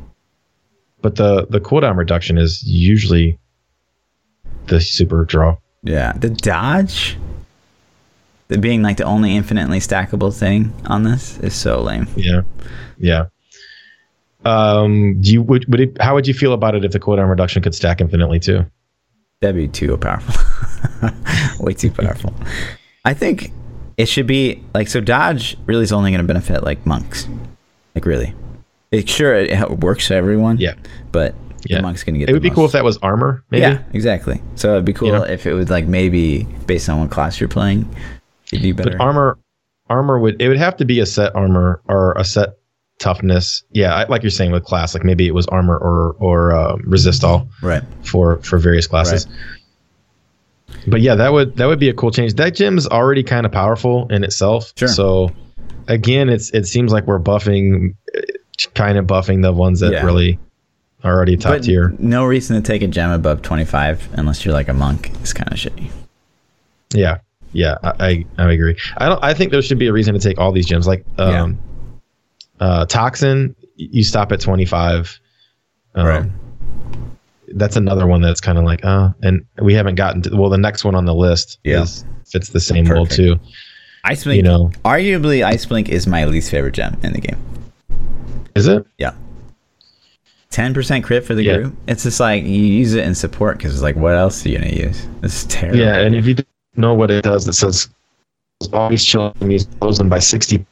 But 1.00 1.16
the 1.16 1.46
the 1.48 1.58
cooldown 1.60 1.96
reduction 1.96 2.38
is 2.38 2.62
usually 2.64 3.38
the 4.66 4.80
super 4.80 5.24
draw. 5.24 5.56
Yeah. 5.82 6.12
The 6.12 6.30
dodge, 6.30 7.16
the 8.48 8.58
being 8.58 8.82
like 8.82 8.96
the 8.98 9.04
only 9.04 9.36
infinitely 9.36 9.78
stackable 9.78 10.36
thing 10.36 10.72
on 10.86 11.02
this 11.02 11.38
is 11.38 11.54
so 11.54 11.80
lame. 11.80 12.06
Yeah, 12.16 12.42
yeah. 12.98 13.26
Um, 14.44 15.20
do 15.20 15.32
you 15.32 15.42
would, 15.42 15.66
would 15.68 15.80
it, 15.80 16.00
how 16.00 16.14
would 16.14 16.26
you 16.26 16.34
feel 16.34 16.52
about 16.52 16.74
it 16.74 16.84
if 16.84 16.92
the 16.92 17.00
cooldown 17.00 17.28
reduction 17.28 17.62
could 17.62 17.74
stack 17.74 18.00
infinitely 18.00 18.40
too? 18.40 18.66
That'd 19.40 19.56
be 19.56 19.68
too 19.68 19.96
powerful. 19.96 20.34
Way 21.64 21.74
too 21.74 21.90
powerful. 21.90 22.34
I 23.04 23.14
think 23.14 23.52
it 23.96 24.06
should 24.06 24.26
be 24.26 24.62
like 24.74 24.88
so. 24.88 25.00
Dodge 25.00 25.56
really 25.66 25.82
is 25.82 25.92
only 25.92 26.10
going 26.10 26.20
to 26.20 26.26
benefit 26.26 26.62
like 26.62 26.84
monks. 26.86 27.28
Like 27.94 28.06
really, 28.06 28.34
it 28.90 29.08
sure 29.08 29.34
it, 29.34 29.50
it 29.50 29.78
works 29.80 30.08
for 30.08 30.14
everyone. 30.14 30.58
Yeah. 30.58 30.74
but 31.10 31.34
Yeah. 31.66 31.76
the 31.76 31.82
monk's 31.82 32.02
going 32.04 32.14
to 32.14 32.18
get. 32.20 32.28
It 32.28 32.32
would 32.32 32.42
the 32.42 32.48
be 32.50 32.54
cool 32.54 32.64
if 32.64 32.72
that 32.72 32.84
was 32.84 32.96
armor, 32.98 33.44
maybe. 33.50 33.62
Yeah, 33.62 33.82
exactly. 33.92 34.42
So 34.56 34.72
it'd 34.72 34.84
be 34.84 34.92
cool 34.92 35.08
You 35.08 35.14
know? 35.14 35.22
if 35.22 35.46
it 35.46 35.52
was 35.54 35.70
like 35.70 35.86
maybe 35.86 36.44
based 36.66 36.88
on 36.88 37.00
what 37.00 37.10
class 37.10 37.38
you're 37.40 37.48
playing, 37.48 37.88
it'd 38.52 38.62
be 38.62 38.72
better. 38.72 38.90
But 38.90 39.00
armor, 39.00 39.38
armor 39.88 40.18
would 40.18 40.40
it 40.42 40.48
would 40.48 40.56
have 40.58 40.76
to 40.78 40.84
be 40.84 40.98
a 41.00 41.06
set 41.06 41.34
armor 41.36 41.80
or 41.88 42.12
a 42.14 42.24
set 42.24 42.50
toughness. 42.98 43.62
Yeah, 43.72 43.94
I, 43.94 44.06
like 44.08 44.22
you're 44.22 44.30
saying 44.30 44.50
with 44.52 44.64
class, 44.64 44.94
like 44.94 45.04
maybe 45.04 45.26
it 45.26 45.34
was 45.34 45.46
armor 45.48 45.76
or 45.76 46.16
or 46.18 46.52
uh, 46.56 46.76
resist 46.84 47.22
all 47.24 47.48
Right. 47.62 47.82
for 48.04 48.38
for 48.42 48.58
various 48.58 48.86
classes. 48.86 49.26
But 50.86 51.00
yeah, 51.00 51.14
that 51.14 51.32
would 51.32 51.56
that 51.56 51.66
would 51.66 51.78
be 51.78 51.88
a 51.88 51.94
cool 51.94 52.10
change. 52.10 52.34
That 52.34 52.54
gem's 52.54 52.86
already 52.88 53.22
kind 53.22 53.46
of 53.46 53.52
powerful 53.52 54.08
in 54.10 54.24
itself. 54.24 54.72
Sure. 54.76 54.88
So 54.88 55.30
again, 55.88 56.28
it's 56.28 56.50
it 56.50 56.66
seems 56.66 56.92
like 56.92 57.06
we're 57.06 57.20
buffing, 57.20 57.94
kind 58.74 58.98
of 58.98 59.06
buffing 59.06 59.42
the 59.42 59.52
ones 59.52 59.80
that 59.80 59.92
Yeah. 59.92 60.04
really 60.04 60.34
are 60.34 60.38
already 61.04 61.36
top 61.36 61.52
but 61.52 61.62
tier. 61.64 61.94
no 61.98 62.24
reason 62.24 62.54
to 62.60 62.62
take 62.66 62.82
a 62.82 62.86
gem 62.88 63.10
above 63.10 63.42
25 63.42 64.08
unless 64.14 64.44
you're 64.44 64.54
like 64.54 64.68
a 64.68 64.72
monk. 64.74 65.10
It's 65.20 65.32
kind 65.32 65.50
of 65.52 65.58
shitty. 65.58 65.90
Yeah, 66.94 67.18
yeah, 67.52 67.76
I, 67.82 67.94
I 67.98 68.26
I 68.46 68.52
agree. 68.52 68.76
I 68.98 69.08
don't. 69.08 69.22
I 69.24 69.34
think 69.34 69.50
there 69.52 69.62
should 69.62 69.78
be 69.78 69.86
a 69.88 69.92
reason 69.92 70.14
to 70.14 70.20
take 70.20 70.38
all 70.38 70.52
these 70.52 70.66
gems. 70.66 70.86
Like 70.86 71.04
um, 71.18 71.58
uh, 72.60 72.84
toxin, 72.86 73.54
you 73.76 74.04
stop 74.04 74.30
at 74.32 74.40
twenty 74.40 74.64
five. 74.66 75.18
Um, 75.94 76.06
Right. 76.06 76.30
That's 77.54 77.76
another 77.76 78.06
one 78.06 78.22
that's 78.22 78.40
kind 78.40 78.56
of 78.56 78.64
like, 78.64 78.82
uh, 78.82 79.10
and 79.22 79.44
we 79.60 79.74
haven't 79.74 79.96
gotten 79.96 80.22
to. 80.22 80.34
Well, 80.36 80.48
the 80.48 80.56
next 80.56 80.84
one 80.84 80.94
on 80.94 81.04
the 81.04 81.14
list 81.14 81.58
Yeah. 81.64 81.82
is 81.82 82.04
fits 82.26 82.48
the 82.48 82.60
same 82.60 82.88
mold 82.88 83.10
too. 83.10 83.38
Ice 84.04 84.24
Blink, 84.24 84.38
You 84.38 84.42
know. 84.42 84.70
arguably, 84.86 85.44
Ice 85.44 85.66
Blink 85.66 85.90
is 85.90 86.06
my 86.06 86.24
least 86.24 86.50
favorite 86.50 86.72
gem 86.74 86.98
in 87.02 87.12
the 87.12 87.20
game. 87.20 87.36
Is 88.56 88.66
it? 88.68 88.86
Yeah. 88.98 89.12
10% 90.52 91.02
crit 91.02 91.24
for 91.24 91.34
the 91.34 91.42
Yeah. 91.42 91.56
group. 91.58 91.74
It's 91.88 92.02
just 92.04 92.20
like 92.20 92.44
you 92.44 92.62
use 92.62 92.94
it 92.94 93.04
in 93.04 93.14
support 93.14 93.56
because 93.58 93.72
it's 93.72 93.82
like, 93.82 93.96
what 93.96 94.14
else 94.14 94.44
are 94.44 94.50
you 94.50 94.58
going 94.58 94.70
to 94.70 94.76
use? 94.86 95.06
This 95.20 95.34
is 95.42 95.44
terrible. 95.46 95.78
Yeah, 95.80 95.96
and 95.98 96.14
if 96.14 96.26
you 96.26 96.34
don't 96.34 96.46
know 96.76 96.94
what 96.94 97.10
it 97.10 97.24
does, 97.24 97.48
it 97.48 97.54
says 97.54 97.88
always 98.72 99.02
chill 99.04 99.32
enemies 99.40 99.66
closing 99.80 100.08
by 100.08 100.18
sixty 100.20 100.64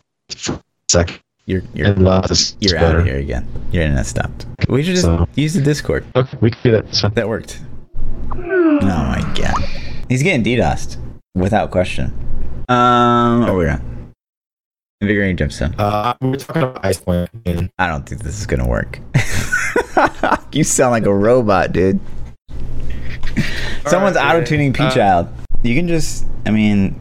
seconds. 0.89 1.19
You're, 1.47 1.63
you're, 1.75 1.89
And 1.89 2.07
uh, 2.07 2.21
this 2.21 2.55
you're 2.61 2.77
is 2.77 2.83
out 2.83 2.87
better. 2.87 2.99
of 3.01 3.07
here 3.07 3.17
again. 3.19 3.49
Your 3.73 3.83
internet 3.83 4.07
stopped. 4.07 4.47
We 4.69 4.83
should 4.85 4.95
just 4.95 5.07
So- 5.07 5.27
use 5.35 5.55
the 5.55 5.63
Discord. 5.63 6.05
Okay, 6.15 6.37
we 6.41 6.51
can 6.53 6.61
do 6.63 6.71
that. 6.73 6.95
So, 6.95 7.09
That 7.09 7.29
worked. 7.29 7.59
Oh 8.33 8.37
my 8.37 9.21
god. 9.35 9.55
He's 10.09 10.23
getting 10.23 10.45
DDoSed 10.45 10.99
without 11.35 11.71
question. 11.73 12.13
Um, 12.69 13.45
oh, 13.45 13.55
we're 13.57 13.67
not. 13.71 13.81
Invigorating 15.01 15.37
gemstone. 15.39 15.75
uh, 15.79 16.15
we 16.21 16.29
we're 16.29 16.37
talking 16.37 16.63
about 16.63 16.85
ice 16.85 17.01
point. 17.01 17.31
I 17.79 17.87
don't 17.89 18.07
think 18.07 18.23
this 18.23 18.39
is 18.39 18.47
gonna 18.47 18.69
work. 18.69 19.01
you 20.53 20.65
sound 20.65 20.93
like 20.93 21.07
a 21.07 21.15
robot, 21.15 21.73
dude. 21.73 22.01
Someone's 23.87 24.17
right, 24.17 24.37
auto 24.37 24.45
tuning 24.45 24.73
P 24.73 24.83
uh, 24.83 24.91
Child. 24.91 25.29
You 25.63 25.75
can 25.75 25.89
just, 25.89 26.27
I 26.47 26.51
mean, 26.51 27.01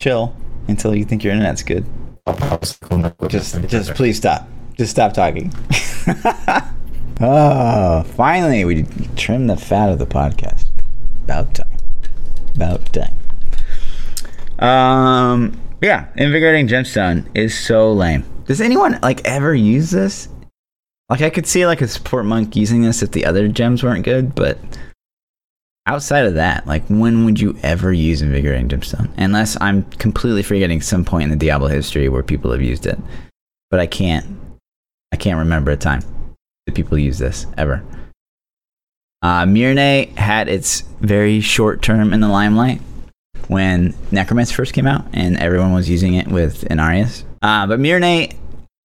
chill 0.00 0.34
until 0.68 0.94
you 0.94 1.04
think 1.04 1.24
your 1.24 1.32
internet's 1.32 1.62
good. 1.62 1.84
Just, 3.28 3.60
just 3.68 3.94
please 3.94 4.16
stop. 4.16 4.48
Just 4.76 4.92
stop 4.92 5.12
talking. 5.12 5.52
oh, 7.20 8.02
finally, 8.14 8.64
we 8.64 8.84
trimmed 9.16 9.50
the 9.50 9.56
fat 9.56 9.90
of 9.90 9.98
the 9.98 10.06
podcast. 10.06 10.68
About 11.24 11.54
time. 11.54 11.78
About 12.54 12.92
time. 12.92 13.16
Um, 14.58 15.60
yeah, 15.80 16.08
invigorating 16.16 16.68
gemstone 16.68 17.26
is 17.34 17.58
so 17.58 17.92
lame. 17.92 18.24
Does 18.46 18.60
anyone 18.60 18.98
like 19.02 19.24
ever 19.24 19.54
use 19.54 19.90
this? 19.90 20.28
Like, 21.10 21.22
I 21.22 21.30
could 21.30 21.46
see 21.46 21.66
like 21.66 21.80
a 21.80 21.88
support 21.88 22.24
monk 22.24 22.54
using 22.54 22.82
this 22.82 23.02
if 23.02 23.10
the 23.10 23.26
other 23.26 23.48
gems 23.48 23.82
weren't 23.82 24.04
good, 24.04 24.34
but 24.34 24.58
outside 25.86 26.24
of 26.24 26.34
that, 26.34 26.68
like, 26.68 26.86
when 26.86 27.24
would 27.24 27.40
you 27.40 27.58
ever 27.64 27.92
use 27.92 28.22
invigorating 28.22 28.68
gemstone? 28.68 29.10
Unless 29.16 29.56
I'm 29.60 29.82
completely 29.82 30.44
forgetting 30.44 30.80
some 30.80 31.04
point 31.04 31.24
in 31.24 31.30
the 31.30 31.36
Diablo 31.36 31.66
history 31.66 32.08
where 32.08 32.22
people 32.22 32.52
have 32.52 32.62
used 32.62 32.86
it, 32.86 32.98
but 33.70 33.80
I 33.80 33.86
can't. 33.86 34.38
I 35.12 35.16
can't 35.16 35.40
remember 35.40 35.72
a 35.72 35.76
time 35.76 36.02
that 36.66 36.76
people 36.76 36.96
use 36.96 37.18
this 37.18 37.46
ever. 37.58 37.82
Uh, 39.22 39.42
Mirinae 39.44 40.16
had 40.16 40.48
its 40.48 40.82
very 41.00 41.40
short 41.40 41.82
term 41.82 42.12
in 42.12 42.20
the 42.20 42.28
limelight 42.28 42.80
when 43.48 43.94
Necromancer 44.12 44.54
first 44.54 44.72
came 44.72 44.86
out, 44.86 45.04
and 45.12 45.36
everyone 45.38 45.72
was 45.72 45.90
using 45.90 46.14
it 46.14 46.28
with 46.28 46.64
Inarius. 46.66 47.24
Uh, 47.42 47.66
but 47.66 47.80
Mirinae, 47.80 48.36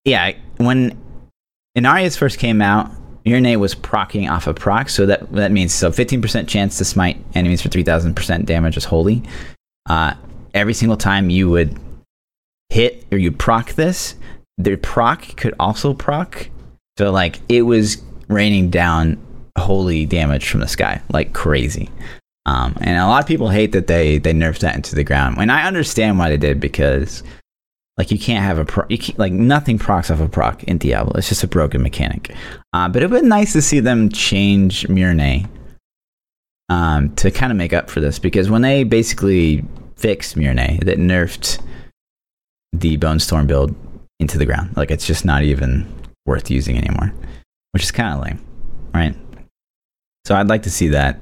yeah, 0.04 0.32
when 0.58 1.00
Inarius 1.76 2.18
first 2.18 2.40
came 2.40 2.62
out, 2.62 2.92
Mirinae 3.26 3.58
was 3.58 3.76
procking 3.76 4.30
off 4.30 4.48
of 4.48 4.56
proc, 4.56 4.90
so 4.90 5.06
that 5.08 5.32
that 5.34 5.52
means 5.52 5.74
so 5.74 5.92
15% 5.92 6.48
chance 6.48 6.78
to 6.78 6.86
smite 6.86 7.18
enemies 7.34 7.62
for 7.62 7.70
3000% 7.70 8.46
damage 8.46 8.78
is 8.78 8.86
holy. 8.86 9.24
Uh, 9.88 10.14
every 10.54 10.74
single 10.74 10.98
time 10.98 11.30
you 11.30 11.50
would 11.50 11.78
hit 12.70 13.06
or 13.12 13.18
you 13.18 13.32
proc 13.32 13.74
this, 13.74 14.16
the 14.58 14.76
proc 14.78 15.36
could 15.36 15.54
also 15.60 15.94
proc. 15.94 16.48
So 16.98 17.12
like 17.12 17.40
it 17.50 17.64
was 17.64 18.02
raining 18.28 18.70
down 18.70 19.18
holy 19.58 20.06
damage 20.06 20.50
from 20.50 20.62
the 20.62 20.68
sky 20.68 21.02
like 21.12 21.34
crazy. 21.34 21.90
Um, 22.46 22.78
and 22.82 22.98
a 22.98 23.08
lot 23.08 23.24
of 23.24 23.28
people 23.28 23.50
hate 23.50 23.72
that 23.72 23.88
they 23.88 24.20
they 24.20 24.34
nerfed 24.34 24.60
that 24.60 24.76
into 24.76 24.96
the 24.96 25.04
ground. 25.04 25.38
And 25.40 25.52
I 25.52 25.68
understand 25.68 26.20
why 26.20 26.30
they 26.30 26.38
did 26.38 26.60
because 26.60 27.24
like 27.98 28.12
you 28.12 28.20
can't 28.20 28.44
have 28.44 28.58
a 28.58 28.66
pro- 28.66 28.86
you 28.90 28.98
can't, 28.98 29.18
like 29.18 29.32
nothing 29.32 29.80
procs 29.80 30.12
off 30.12 30.20
a 30.20 30.28
proc 30.28 30.64
in 30.64 30.78
Diablo. 30.78 31.14
It's 31.18 31.30
just 31.30 31.44
a 31.44 31.48
broken 31.48 31.82
mechanic. 31.82 32.36
Uh, 32.74 32.90
but 32.90 33.02
it 33.02 33.10
would 33.10 33.22
be 33.22 33.28
nice 33.28 33.54
to 33.54 33.62
see 33.62 33.80
them 33.80 34.10
change 34.10 34.86
Mirinae 34.88 35.48
um, 36.70 37.16
to 37.16 37.32
kind 37.32 37.52
of 37.52 37.58
make 37.58 37.74
up 37.74 37.90
for 37.90 38.02
this 38.02 38.20
because 38.20 38.50
when 38.50 38.62
they 38.62 38.84
basically 38.84 39.64
fixed 39.96 40.36
Mirinae, 40.36 40.84
that 40.84 40.98
nerfed 40.98 41.62
the 42.74 42.98
Bone 42.98 43.20
Storm 43.20 43.48
build 43.48 43.74
into 44.20 44.38
the 44.38 44.46
ground. 44.46 44.76
Like 44.76 44.92
it's 44.92 45.08
just 45.08 45.26
not 45.26 45.44
even 45.44 45.88
worth 46.26 46.52
using 46.52 46.78
anymore, 46.78 47.14
which 47.72 47.84
is 47.84 47.92
kind 47.92 48.14
of 48.14 48.24
lame, 48.24 48.46
right? 48.94 49.16
So 50.26 50.36
I'd 50.36 50.48
like 50.48 50.64
to 50.64 50.72
see 50.72 50.90
that. 50.90 51.22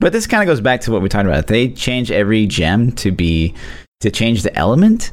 But 0.00 0.12
this 0.12 0.26
kind 0.26 0.42
of 0.42 0.46
goes 0.46 0.60
back 0.60 0.80
to 0.82 0.92
what 0.92 1.02
we 1.02 1.08
talked 1.08 1.26
about. 1.26 1.40
If 1.40 1.46
they 1.46 1.68
change 1.70 2.10
every 2.12 2.46
gem 2.46 2.92
to 2.92 3.10
be 3.10 3.54
to 4.00 4.10
change 4.12 4.44
the 4.44 4.54
element, 4.56 5.10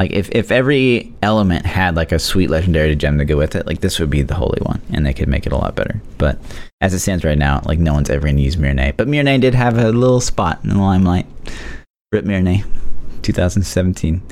like 0.00 0.12
if 0.12 0.30
if 0.30 0.50
every 0.50 1.12
element 1.20 1.66
had 1.66 1.94
like 1.94 2.10
a 2.10 2.18
sweet 2.18 2.48
legendary 2.48 2.96
gem 2.96 3.18
to 3.18 3.26
go 3.26 3.36
with 3.36 3.54
it, 3.54 3.66
like 3.66 3.82
this 3.82 4.00
would 4.00 4.08
be 4.08 4.22
the 4.22 4.34
holy 4.34 4.58
one, 4.62 4.80
and 4.94 5.04
they 5.04 5.12
could 5.12 5.28
make 5.28 5.44
it 5.44 5.52
a 5.52 5.58
lot 5.58 5.76
better. 5.76 6.00
But 6.16 6.38
as 6.80 6.94
it 6.94 7.00
stands 7.00 7.22
right 7.22 7.36
now, 7.36 7.60
like 7.66 7.78
no 7.78 7.92
one's 7.92 8.08
ever 8.08 8.26
gonna 8.26 8.40
use 8.40 8.56
Mirinae. 8.56 8.96
But 8.96 9.08
Mirinae 9.08 9.42
did 9.42 9.54
have 9.54 9.76
a 9.76 9.92
little 9.92 10.22
spot 10.22 10.60
in 10.64 10.70
the 10.70 10.78
limelight. 10.78 11.26
Rip 12.12 12.24
Mirinae, 12.24 12.64
2017. 13.20 14.22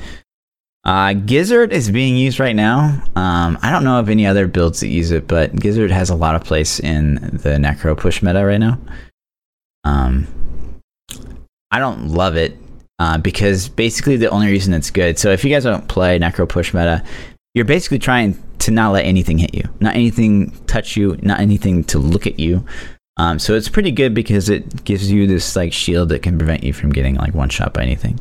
Uh, 0.85 1.13
Gizzard 1.13 1.71
is 1.71 1.91
being 1.91 2.15
used 2.15 2.39
right 2.39 2.55
now. 2.55 3.03
Um, 3.15 3.59
I 3.61 3.69
don't 3.69 3.83
know 3.83 3.99
of 3.99 4.09
any 4.09 4.25
other 4.25 4.47
builds 4.47 4.79
that 4.79 4.87
use 4.87 5.11
it, 5.11 5.27
but 5.27 5.55
Gizzard 5.55 5.91
has 5.91 6.09
a 6.09 6.15
lot 6.15 6.33
of 6.33 6.43
place 6.43 6.79
in 6.79 7.13
the 7.15 7.59
Necro 7.59 7.95
push 7.95 8.23
meta 8.23 8.43
right 8.43 8.57
now. 8.57 8.79
Um, 9.83 10.25
I 11.69 11.77
don't 11.77 12.07
love 12.07 12.37
it 12.37 12.57
uh, 12.99 13.17
because 13.17 13.69
basically 13.69 14.17
the 14.17 14.29
only 14.29 14.47
reason 14.47 14.73
it's 14.73 14.91
good. 14.91 15.17
So 15.17 15.31
if 15.31 15.43
you 15.43 15.49
guys 15.49 15.63
don't 15.63 15.87
play 15.87 16.19
Necro 16.19 16.47
push 16.47 16.73
meta, 16.73 17.03
you're 17.55 17.65
basically 17.65 17.99
trying 17.99 18.41
to 18.59 18.71
not 18.71 18.91
let 18.91 19.05
anything 19.05 19.37
hit 19.37 19.55
you, 19.55 19.63
not 19.79 19.95
anything 19.95 20.51
touch 20.67 20.95
you, 20.97 21.17
not 21.21 21.39
anything 21.39 21.83
to 21.85 21.97
look 21.97 22.27
at 22.27 22.39
you. 22.39 22.65
Um, 23.17 23.39
so 23.39 23.53
it's 23.53 23.69
pretty 23.69 23.91
good 23.91 24.13
because 24.13 24.49
it 24.49 24.83
gives 24.83 25.11
you 25.11 25.27
this 25.27 25.55
like 25.55 25.73
shield 25.73 26.09
that 26.09 26.21
can 26.21 26.37
prevent 26.37 26.63
you 26.63 26.73
from 26.73 26.91
getting 26.91 27.15
like 27.15 27.33
one 27.33 27.49
shot 27.49 27.73
by 27.73 27.81
anything. 27.81 28.19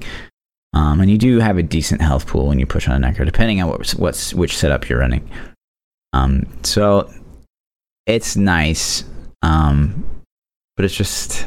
Um, 0.74 1.00
and 1.00 1.10
you 1.10 1.18
do 1.18 1.38
have 1.40 1.56
a 1.56 1.62
decent 1.62 2.00
health 2.00 2.26
pool 2.26 2.46
when 2.46 2.58
you 2.58 2.66
push 2.66 2.88
on 2.88 3.02
a 3.02 3.06
necro, 3.06 3.24
depending 3.24 3.60
on 3.62 3.68
what 3.68 3.90
what's 3.92 4.34
which 4.34 4.56
setup 4.56 4.88
you're 4.88 4.98
running. 4.98 5.28
Um, 6.12 6.46
so 6.62 7.12
it's 8.06 8.36
nice, 8.36 9.04
um, 9.42 10.04
but 10.76 10.84
it's 10.84 10.94
just 10.94 11.46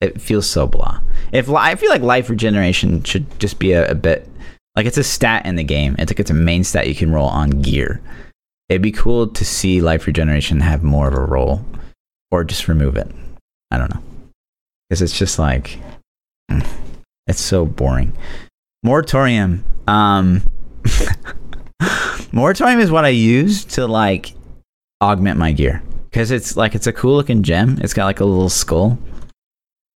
it 0.00 0.20
feels 0.20 0.48
so 0.48 0.66
blah. 0.66 1.00
If 1.32 1.50
I 1.50 1.74
feel 1.74 1.90
like 1.90 2.02
life 2.02 2.30
regeneration 2.30 3.02
should 3.02 3.38
just 3.38 3.58
be 3.58 3.72
a, 3.72 3.90
a 3.90 3.94
bit 3.94 4.28
like 4.76 4.86
it's 4.86 4.98
a 4.98 5.04
stat 5.04 5.46
in 5.46 5.56
the 5.56 5.64
game. 5.64 5.96
It's 5.98 6.10
like 6.10 6.20
it's 6.20 6.30
a 6.30 6.34
main 6.34 6.64
stat 6.64 6.88
you 6.88 6.94
can 6.94 7.12
roll 7.12 7.28
on 7.28 7.50
gear. 7.50 8.00
It'd 8.68 8.82
be 8.82 8.92
cool 8.92 9.26
to 9.26 9.44
see 9.44 9.80
life 9.80 10.06
regeneration 10.06 10.60
have 10.60 10.82
more 10.82 11.08
of 11.08 11.14
a 11.14 11.20
role, 11.20 11.64
or 12.30 12.44
just 12.44 12.68
remove 12.68 12.96
it. 12.96 13.10
I 13.70 13.78
don't 13.78 13.92
know, 13.92 14.02
because 14.88 15.02
it's 15.02 15.18
just 15.18 15.38
like 15.38 15.78
it's 17.26 17.40
so 17.40 17.66
boring. 17.66 18.16
Moratorium. 18.82 19.64
Um, 19.86 20.42
Moratorium 22.32 22.80
is 22.80 22.90
what 22.90 23.04
I 23.04 23.08
use 23.08 23.64
to 23.66 23.86
like 23.86 24.34
augment 25.02 25.38
my 25.38 25.52
gear 25.52 25.82
because 26.10 26.30
it's 26.30 26.56
like 26.56 26.74
it's 26.74 26.86
a 26.86 26.92
cool 26.92 27.16
looking 27.16 27.42
gem. 27.42 27.78
It's 27.80 27.94
got 27.94 28.04
like 28.04 28.20
a 28.20 28.24
little 28.24 28.48
skull, 28.48 28.98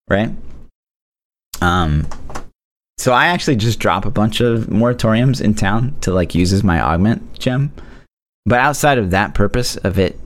right? 0.09 0.31
Um, 1.61 2.07
so 2.97 3.11
I 3.13 3.27
actually 3.27 3.57
just 3.57 3.79
drop 3.79 4.05
a 4.05 4.11
bunch 4.11 4.41
of 4.41 4.65
moratoriums 4.65 5.41
in 5.41 5.53
town 5.53 5.95
to 6.01 6.11
like 6.11 6.35
use 6.35 6.53
as 6.53 6.63
my 6.63 6.79
augment 6.79 7.37
gem. 7.39 7.71
But 8.45 8.59
outside 8.59 8.97
of 8.97 9.11
that 9.11 9.33
purpose 9.33 9.75
of 9.77 9.99
it 9.99 10.19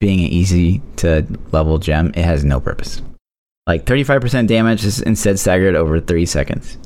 being 0.00 0.20
an 0.20 0.26
easy 0.26 0.82
to 0.96 1.26
level 1.52 1.78
gem, 1.78 2.08
it 2.08 2.24
has 2.24 2.44
no 2.44 2.60
purpose. 2.60 3.02
Like 3.66 3.84
35% 3.84 4.46
damage 4.46 4.84
is 4.84 5.00
instead 5.02 5.38
staggered 5.38 5.74
over 5.74 6.00
three 6.00 6.26
seconds. 6.26 6.78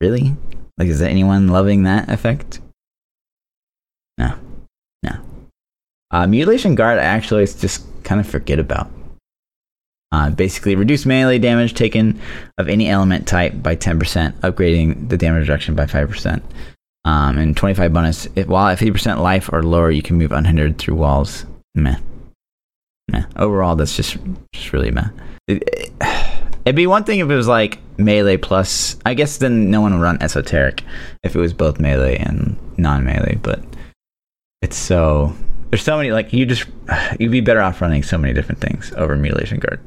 Really? 0.00 0.36
Like, 0.76 0.88
is 0.88 1.00
there 1.00 1.08
anyone 1.08 1.48
loving 1.48 1.84
that 1.84 2.08
effect? 2.08 2.60
No, 4.16 4.34
no. 5.02 5.16
Uh, 6.10 6.26
mutilation 6.26 6.74
guard, 6.74 6.98
I 6.98 7.04
actually 7.04 7.46
just 7.46 7.84
kind 8.04 8.20
of 8.20 8.28
forget 8.28 8.58
about. 8.58 8.90
Uh, 10.10 10.30
basically, 10.30 10.74
reduce 10.74 11.04
melee 11.04 11.38
damage 11.38 11.74
taken 11.74 12.18
of 12.56 12.68
any 12.68 12.88
element 12.88 13.26
type 13.28 13.52
by 13.62 13.76
10%, 13.76 14.32
upgrading 14.40 15.08
the 15.08 15.18
damage 15.18 15.42
reduction 15.42 15.74
by 15.74 15.84
5%. 15.84 16.42
Um, 17.04 17.38
and 17.38 17.56
25 17.56 17.92
bonus. 17.92 18.26
If, 18.34 18.46
while 18.48 18.68
at 18.68 18.78
50% 18.78 19.20
life 19.20 19.50
or 19.52 19.62
lower, 19.62 19.90
you 19.90 20.02
can 20.02 20.16
move 20.16 20.32
unhindered 20.32 20.78
through 20.78 20.96
walls. 20.96 21.44
Meh. 21.74 21.96
Meh. 23.10 23.24
Overall, 23.36 23.76
that's 23.76 23.96
just, 23.96 24.16
just 24.52 24.72
really 24.72 24.90
meh. 24.90 25.08
It, 25.46 25.92
it'd 26.64 26.76
be 26.76 26.86
one 26.86 27.04
thing 27.04 27.20
if 27.20 27.30
it 27.30 27.36
was 27.36 27.48
like 27.48 27.78
melee 27.98 28.36
plus. 28.36 28.96
I 29.04 29.14
guess 29.14 29.38
then 29.38 29.70
no 29.70 29.80
one 29.80 29.92
would 29.92 30.02
run 30.02 30.22
esoteric 30.22 30.82
if 31.22 31.34
it 31.36 31.38
was 31.38 31.52
both 31.52 31.80
melee 31.80 32.16
and 32.16 32.56
non 32.78 33.04
melee, 33.04 33.36
but 33.36 33.62
it's 34.62 34.76
so. 34.76 35.34
There's 35.70 35.82
so 35.82 35.98
many, 35.98 36.12
like, 36.12 36.32
you 36.32 36.46
just. 36.46 36.66
You'd 37.18 37.30
be 37.30 37.42
better 37.42 37.60
off 37.60 37.80
running 37.80 38.02
so 38.02 38.16
many 38.16 38.32
different 38.32 38.60
things 38.60 38.92
over 38.96 39.16
Mutilation 39.16 39.58
Guard. 39.58 39.80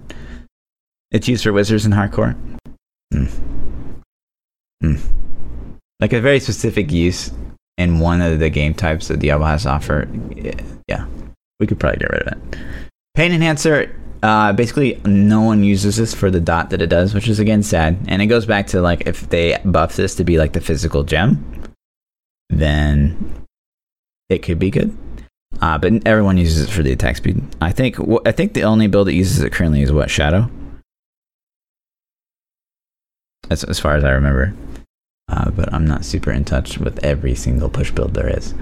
It's 1.11 1.27
used 1.27 1.43
for 1.43 1.53
wizards 1.53 1.85
in 1.85 1.91
hardcore. 1.91 2.35
Hmm. 3.11 3.25
Hmm 4.81 5.11
like 6.01 6.13
a 6.13 6.19
very 6.19 6.39
specific 6.39 6.91
use 6.91 7.31
in 7.77 7.99
one 7.99 8.21
of 8.21 8.39
the 8.39 8.49
game 8.49 8.73
types 8.73 9.07
that 9.07 9.19
Diablo 9.19 9.45
has 9.45 9.63
to 9.63 9.69
offer, 9.69 10.09
yeah, 10.87 11.05
we 11.59 11.67
could 11.67 11.79
probably 11.79 11.99
get 11.99 12.09
rid 12.09 12.23
of 12.23 12.33
it. 12.33 12.59
Pain 13.15 13.31
Enhancer, 13.31 13.95
uh, 14.23 14.51
basically, 14.51 14.99
no 15.05 15.41
one 15.41 15.63
uses 15.63 15.97
this 15.97 16.13
for 16.13 16.29
the 16.29 16.39
dot 16.39 16.71
that 16.71 16.81
it 16.81 16.87
does, 16.87 17.13
which 17.13 17.27
is 17.27 17.39
again 17.39 17.63
sad. 17.63 17.97
And 18.07 18.21
it 18.21 18.27
goes 18.27 18.45
back 18.45 18.67
to 18.67 18.81
like 18.81 19.07
if 19.07 19.29
they 19.29 19.59
buff 19.63 19.95
this 19.95 20.15
to 20.15 20.23
be 20.23 20.37
like 20.37 20.53
the 20.53 20.61
physical 20.61 21.03
gem, 21.03 21.43
then 22.49 23.45
it 24.29 24.39
could 24.39 24.59
be 24.59 24.69
good. 24.69 24.95
Uh, 25.61 25.77
but 25.77 26.07
everyone 26.07 26.37
uses 26.37 26.63
it 26.67 26.71
for 26.71 26.81
the 26.81 26.91
attack 26.91 27.17
speed. 27.17 27.41
I 27.61 27.71
think 27.71 27.97
I 28.25 28.31
think 28.31 28.53
the 28.53 28.63
only 28.63 28.87
build 28.87 29.07
that 29.07 29.13
uses 29.13 29.41
it 29.41 29.51
currently 29.51 29.81
is 29.81 29.91
what 29.91 30.09
Shadow. 30.09 30.49
As, 33.51 33.63
as 33.65 33.79
far 33.79 33.95
as 33.95 34.03
I 34.03 34.11
remember 34.11 34.53
uh, 35.31 35.49
but 35.51 35.73
I'm 35.73 35.85
not 35.85 36.05
super 36.05 36.31
in 36.31 36.43
touch 36.43 36.77
with 36.77 37.03
every 37.03 37.35
single 37.35 37.69
push 37.69 37.89
build 37.91 38.13
there 38.13 38.37
is. 38.37 38.53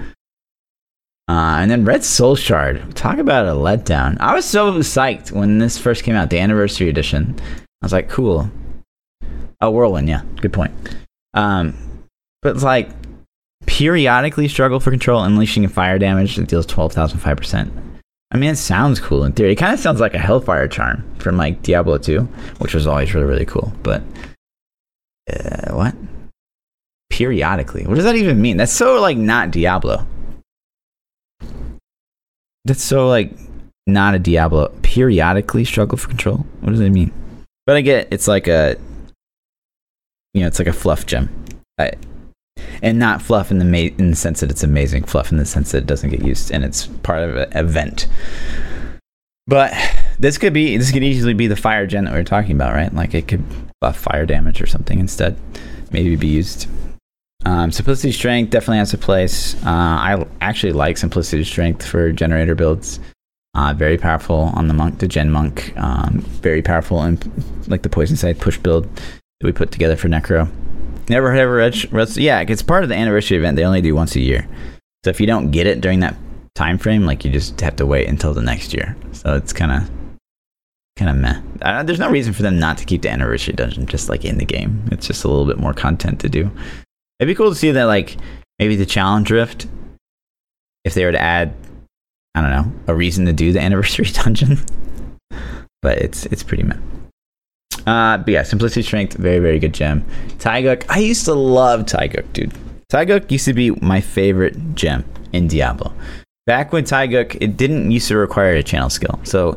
Uh, 1.28 1.58
and 1.60 1.70
then 1.70 1.84
Red 1.84 2.04
Soul 2.04 2.36
Shard. 2.36 2.94
Talk 2.96 3.18
about 3.18 3.46
a 3.46 3.50
letdown. 3.50 4.16
I 4.20 4.34
was 4.34 4.44
so 4.44 4.72
psyched 4.74 5.32
when 5.32 5.58
this 5.58 5.78
first 5.78 6.04
came 6.04 6.14
out, 6.14 6.30
the 6.30 6.38
anniversary 6.38 6.88
edition. 6.88 7.36
I 7.40 7.86
was 7.86 7.92
like, 7.92 8.08
cool. 8.08 8.50
Oh, 9.60 9.70
Whirlwind, 9.70 10.08
yeah, 10.08 10.22
good 10.40 10.52
point. 10.52 10.72
Um, 11.34 11.74
but 12.42 12.54
it's 12.54 12.64
like 12.64 12.88
periodically 13.66 14.48
struggle 14.48 14.80
for 14.80 14.90
control, 14.90 15.22
unleashing 15.22 15.66
fire 15.68 15.98
damage 15.98 16.36
that 16.36 16.48
deals 16.48 16.66
12,005%. 16.66 17.70
I 18.32 18.36
mean, 18.36 18.50
it 18.50 18.56
sounds 18.56 19.00
cool 19.00 19.24
in 19.24 19.32
theory. 19.32 19.52
It 19.52 19.56
kind 19.56 19.74
of 19.74 19.80
sounds 19.80 20.00
like 20.00 20.14
a 20.14 20.18
Hellfire 20.18 20.68
charm 20.68 21.04
from 21.18 21.36
like 21.36 21.62
Diablo 21.62 21.98
2, 21.98 22.20
which 22.58 22.74
was 22.74 22.86
always 22.86 23.12
really, 23.12 23.26
really 23.26 23.46
cool. 23.46 23.72
But 23.82 24.02
uh, 25.30 25.74
what? 25.74 25.94
periodically. 27.10 27.84
What 27.86 27.96
does 27.96 28.04
that 28.04 28.16
even 28.16 28.40
mean? 28.40 28.56
That's 28.56 28.72
so 28.72 28.98
like 28.98 29.18
not 29.18 29.50
Diablo. 29.50 30.06
That's 32.64 32.82
so 32.82 33.08
like 33.08 33.32
not 33.86 34.14
a 34.14 34.18
Diablo. 34.18 34.68
Periodically 34.80 35.66
struggle 35.66 35.98
for 35.98 36.08
control. 36.08 36.46
What 36.60 36.70
does 36.70 36.78
that 36.78 36.88
mean? 36.88 37.12
But 37.66 37.76
I 37.76 37.82
get 37.82 38.08
it's 38.10 38.26
like 38.26 38.48
a 38.48 38.76
you 40.32 40.40
know 40.40 40.46
it's 40.46 40.58
like 40.58 40.68
a 40.68 40.72
fluff 40.72 41.04
gem, 41.04 41.28
I, 41.76 41.92
and 42.80 42.98
not 42.98 43.20
fluff 43.20 43.50
in 43.50 43.58
the 43.58 43.66
ma- 43.66 43.94
in 43.98 44.10
the 44.10 44.16
sense 44.16 44.40
that 44.40 44.50
it's 44.50 44.62
amazing. 44.62 45.04
Fluff 45.04 45.30
in 45.30 45.36
the 45.36 45.44
sense 45.44 45.72
that 45.72 45.78
it 45.78 45.86
doesn't 45.86 46.10
get 46.10 46.24
used 46.24 46.50
and 46.50 46.64
it's 46.64 46.86
part 46.86 47.22
of 47.22 47.36
an 47.36 47.54
event. 47.54 48.06
But 49.46 49.74
this 50.18 50.38
could 50.38 50.54
be 50.54 50.78
this 50.78 50.90
could 50.90 51.04
easily 51.04 51.34
be 51.34 51.48
the 51.48 51.56
fire 51.56 51.86
gen 51.86 52.04
that 52.04 52.14
we 52.14 52.20
are 52.20 52.24
talking 52.24 52.52
about, 52.52 52.72
right? 52.72 52.94
Like 52.94 53.14
it 53.14 53.28
could 53.28 53.44
buff 53.80 53.96
fire 53.96 54.26
damage 54.26 54.60
or 54.60 54.66
something 54.66 54.98
instead. 54.98 55.36
Maybe 55.90 56.16
be 56.16 56.26
used. 56.26 56.68
Um, 57.44 57.72
Simplicity 57.72 58.12
Strength 58.12 58.50
definitely 58.50 58.78
has 58.78 58.92
a 58.92 58.98
place. 58.98 59.54
Uh, 59.64 59.68
I 59.68 60.26
actually 60.40 60.72
like 60.72 60.98
Simplicity 60.98 61.44
Strength 61.44 61.86
for 61.86 62.12
generator 62.12 62.54
builds. 62.54 63.00
Uh, 63.54 63.74
very 63.74 63.98
powerful 63.98 64.52
on 64.54 64.68
the 64.68 64.74
monk, 64.74 64.98
the 64.98 65.08
gen 65.08 65.30
monk. 65.30 65.72
Um, 65.76 66.20
very 66.20 66.62
powerful 66.62 67.02
in 67.02 67.18
like 67.66 67.82
the 67.82 67.88
poison 67.88 68.16
side 68.16 68.38
push 68.38 68.58
build 68.58 68.84
that 68.94 69.46
we 69.46 69.52
put 69.52 69.72
together 69.72 69.96
for 69.96 70.08
Necro. 70.08 70.50
Never 71.08 71.34
ever 71.34 71.56
read, 71.56 71.92
read 71.92 72.16
yeah, 72.16 72.40
it's 72.46 72.62
part 72.62 72.84
of 72.84 72.88
the 72.88 72.94
anniversary 72.94 73.38
event. 73.38 73.56
They 73.56 73.64
only 73.64 73.80
do 73.80 73.94
once 73.94 74.14
a 74.14 74.20
year, 74.20 74.46
so 75.02 75.10
if 75.10 75.20
you 75.20 75.26
don't 75.26 75.50
get 75.50 75.66
it 75.66 75.80
during 75.80 76.00
that 76.00 76.16
time 76.54 76.78
frame, 76.78 77.04
like 77.04 77.24
you 77.24 77.32
just 77.32 77.60
have 77.60 77.74
to 77.76 77.86
wait 77.86 78.06
until 78.06 78.34
the 78.34 78.42
next 78.42 78.72
year. 78.72 78.96
So 79.12 79.34
it's 79.34 79.52
kind 79.52 79.72
of 79.72 79.99
kind 81.00 81.10
of 81.10 81.16
meh. 81.16 81.82
There's 81.82 81.98
no 81.98 82.10
reason 82.10 82.34
for 82.34 82.42
them 82.42 82.58
not 82.58 82.76
to 82.78 82.84
keep 82.84 83.02
the 83.02 83.08
anniversary 83.08 83.54
dungeon 83.54 83.86
just 83.86 84.10
like 84.10 84.24
in 84.24 84.36
the 84.36 84.44
game. 84.44 84.84
It's 84.92 85.06
just 85.06 85.24
a 85.24 85.28
little 85.28 85.46
bit 85.46 85.58
more 85.58 85.72
content 85.72 86.20
to 86.20 86.28
do. 86.28 86.50
It'd 87.18 87.26
be 87.26 87.34
cool 87.34 87.48
to 87.48 87.56
see 87.56 87.70
that, 87.70 87.84
like, 87.84 88.18
maybe 88.58 88.76
the 88.76 88.84
challenge 88.84 89.30
rift, 89.30 89.66
if 90.84 90.92
they 90.92 91.06
were 91.06 91.12
to 91.12 91.20
add, 91.20 91.54
I 92.34 92.42
don't 92.42 92.50
know, 92.50 92.72
a 92.86 92.94
reason 92.94 93.24
to 93.26 93.32
do 93.32 93.50
the 93.50 93.60
anniversary 93.66 94.06
dungeon. 94.06 94.58
but 95.82 95.98
it's 95.98 96.26
it's 96.26 96.42
pretty 96.42 96.64
meh. 96.64 96.76
Uh, 97.86 98.18
but 98.18 98.28
yeah, 98.28 98.42
Simplicity 98.42 98.82
Strength, 98.82 99.14
very, 99.14 99.38
very 99.38 99.58
good 99.58 99.72
gem. 99.72 100.04
Taeguk, 100.38 100.84
I 100.90 100.98
used 100.98 101.24
to 101.24 101.34
love 101.34 101.86
Taeguk, 101.86 102.30
dude. 102.34 102.52
Taeguk 102.92 103.30
used 103.30 103.46
to 103.46 103.54
be 103.54 103.70
my 103.70 104.02
favorite 104.02 104.74
gem 104.74 105.04
in 105.32 105.48
Diablo. 105.48 105.94
Back 106.46 106.74
when 106.74 106.84
Taeguk, 106.84 107.38
it 107.40 107.56
didn't 107.56 107.90
used 107.90 108.08
to 108.08 108.18
require 108.18 108.52
a 108.52 108.62
channel 108.62 108.90
skill. 108.90 109.18
So 109.22 109.56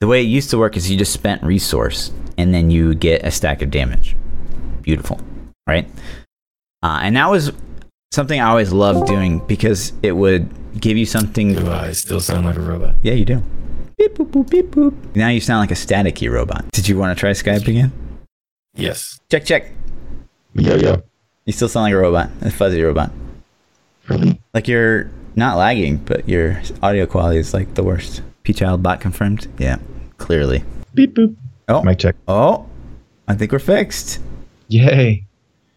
the 0.00 0.06
way 0.06 0.20
it 0.20 0.26
used 0.26 0.50
to 0.50 0.58
work 0.58 0.76
is 0.76 0.90
you 0.90 0.96
just 0.96 1.12
spent 1.12 1.42
resource 1.42 2.12
and 2.36 2.54
then 2.54 2.70
you 2.70 2.94
get 2.94 3.24
a 3.24 3.30
stack 3.30 3.62
of 3.62 3.70
damage. 3.70 4.16
Beautiful, 4.82 5.20
right? 5.66 5.88
Uh, 6.82 7.00
and 7.02 7.16
that 7.16 7.30
was 7.30 7.52
something 8.12 8.40
I 8.40 8.48
always 8.48 8.72
loved 8.72 9.08
doing 9.08 9.40
because 9.46 9.92
it 10.02 10.12
would 10.12 10.48
give 10.80 10.96
you 10.96 11.06
something. 11.06 11.54
Do 11.54 11.70
I 11.70 11.92
still 11.92 12.20
sound 12.20 12.46
like 12.46 12.56
a 12.56 12.60
robot? 12.60 12.94
Yeah, 13.02 13.14
you 13.14 13.24
do. 13.24 13.42
Beep 13.96 14.14
boop 14.14 14.30
boop 14.30 14.48
beep 14.48 14.66
boop. 14.70 14.94
Now 15.16 15.28
you 15.28 15.40
sound 15.40 15.60
like 15.60 15.72
a 15.72 15.74
staticky 15.74 16.30
robot. 16.30 16.70
Did 16.70 16.88
you 16.88 16.96
want 16.96 17.16
to 17.16 17.20
try 17.20 17.30
Skype 17.30 17.66
again? 17.66 17.92
Yes. 18.74 19.18
Check 19.28 19.44
check. 19.44 19.72
Yo 20.54 20.76
yo. 20.76 21.02
You 21.44 21.52
still 21.52 21.68
sound 21.68 21.84
like 21.84 21.94
a 21.94 21.98
robot, 21.98 22.30
a 22.42 22.50
fuzzy 22.50 22.80
robot. 22.80 23.10
Really? 24.06 24.40
Like 24.54 24.68
you're 24.68 25.10
not 25.34 25.56
lagging, 25.56 25.96
but 25.96 26.28
your 26.28 26.62
audio 26.82 27.06
quality 27.06 27.38
is 27.38 27.52
like 27.52 27.74
the 27.74 27.82
worst. 27.82 28.22
P 28.48 28.54
child 28.54 28.82
bot 28.82 28.98
confirmed. 28.98 29.46
Yeah, 29.58 29.76
clearly. 30.16 30.64
Beep 30.94 31.14
boop. 31.14 31.36
Oh, 31.68 31.82
mic 31.82 31.98
check. 31.98 32.16
Oh, 32.26 32.66
I 33.28 33.34
think 33.34 33.52
we're 33.52 33.58
fixed. 33.58 34.20
Yay 34.68 35.26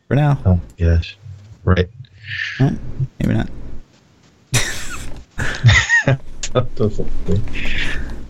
for 0.07 0.15
now. 0.15 0.39
Oh 0.45 0.61
gosh, 0.79 1.17
right. 1.65 1.89
Oh, 2.61 2.77
maybe 3.19 3.33
not. 3.33 3.49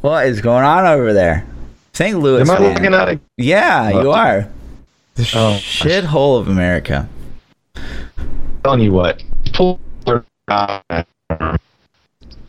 what 0.00 0.26
is 0.26 0.40
going 0.40 0.64
on 0.64 0.86
over 0.86 1.12
there? 1.12 1.46
St. 1.92 2.18
Louis. 2.18 2.40
Am 2.40 2.50
I 2.50 2.58
man. 2.58 2.72
looking 2.72 2.94
at 2.94 3.10
it? 3.10 3.20
Yeah, 3.36 3.90
oh. 3.92 4.00
you 4.00 4.12
are. 4.12 4.48
The 5.16 5.30
oh, 5.34 5.58
shithole 5.60 6.40
of 6.40 6.48
America. 6.48 7.06
Telling 8.64 8.80
you 8.80 8.92
what. 8.92 9.22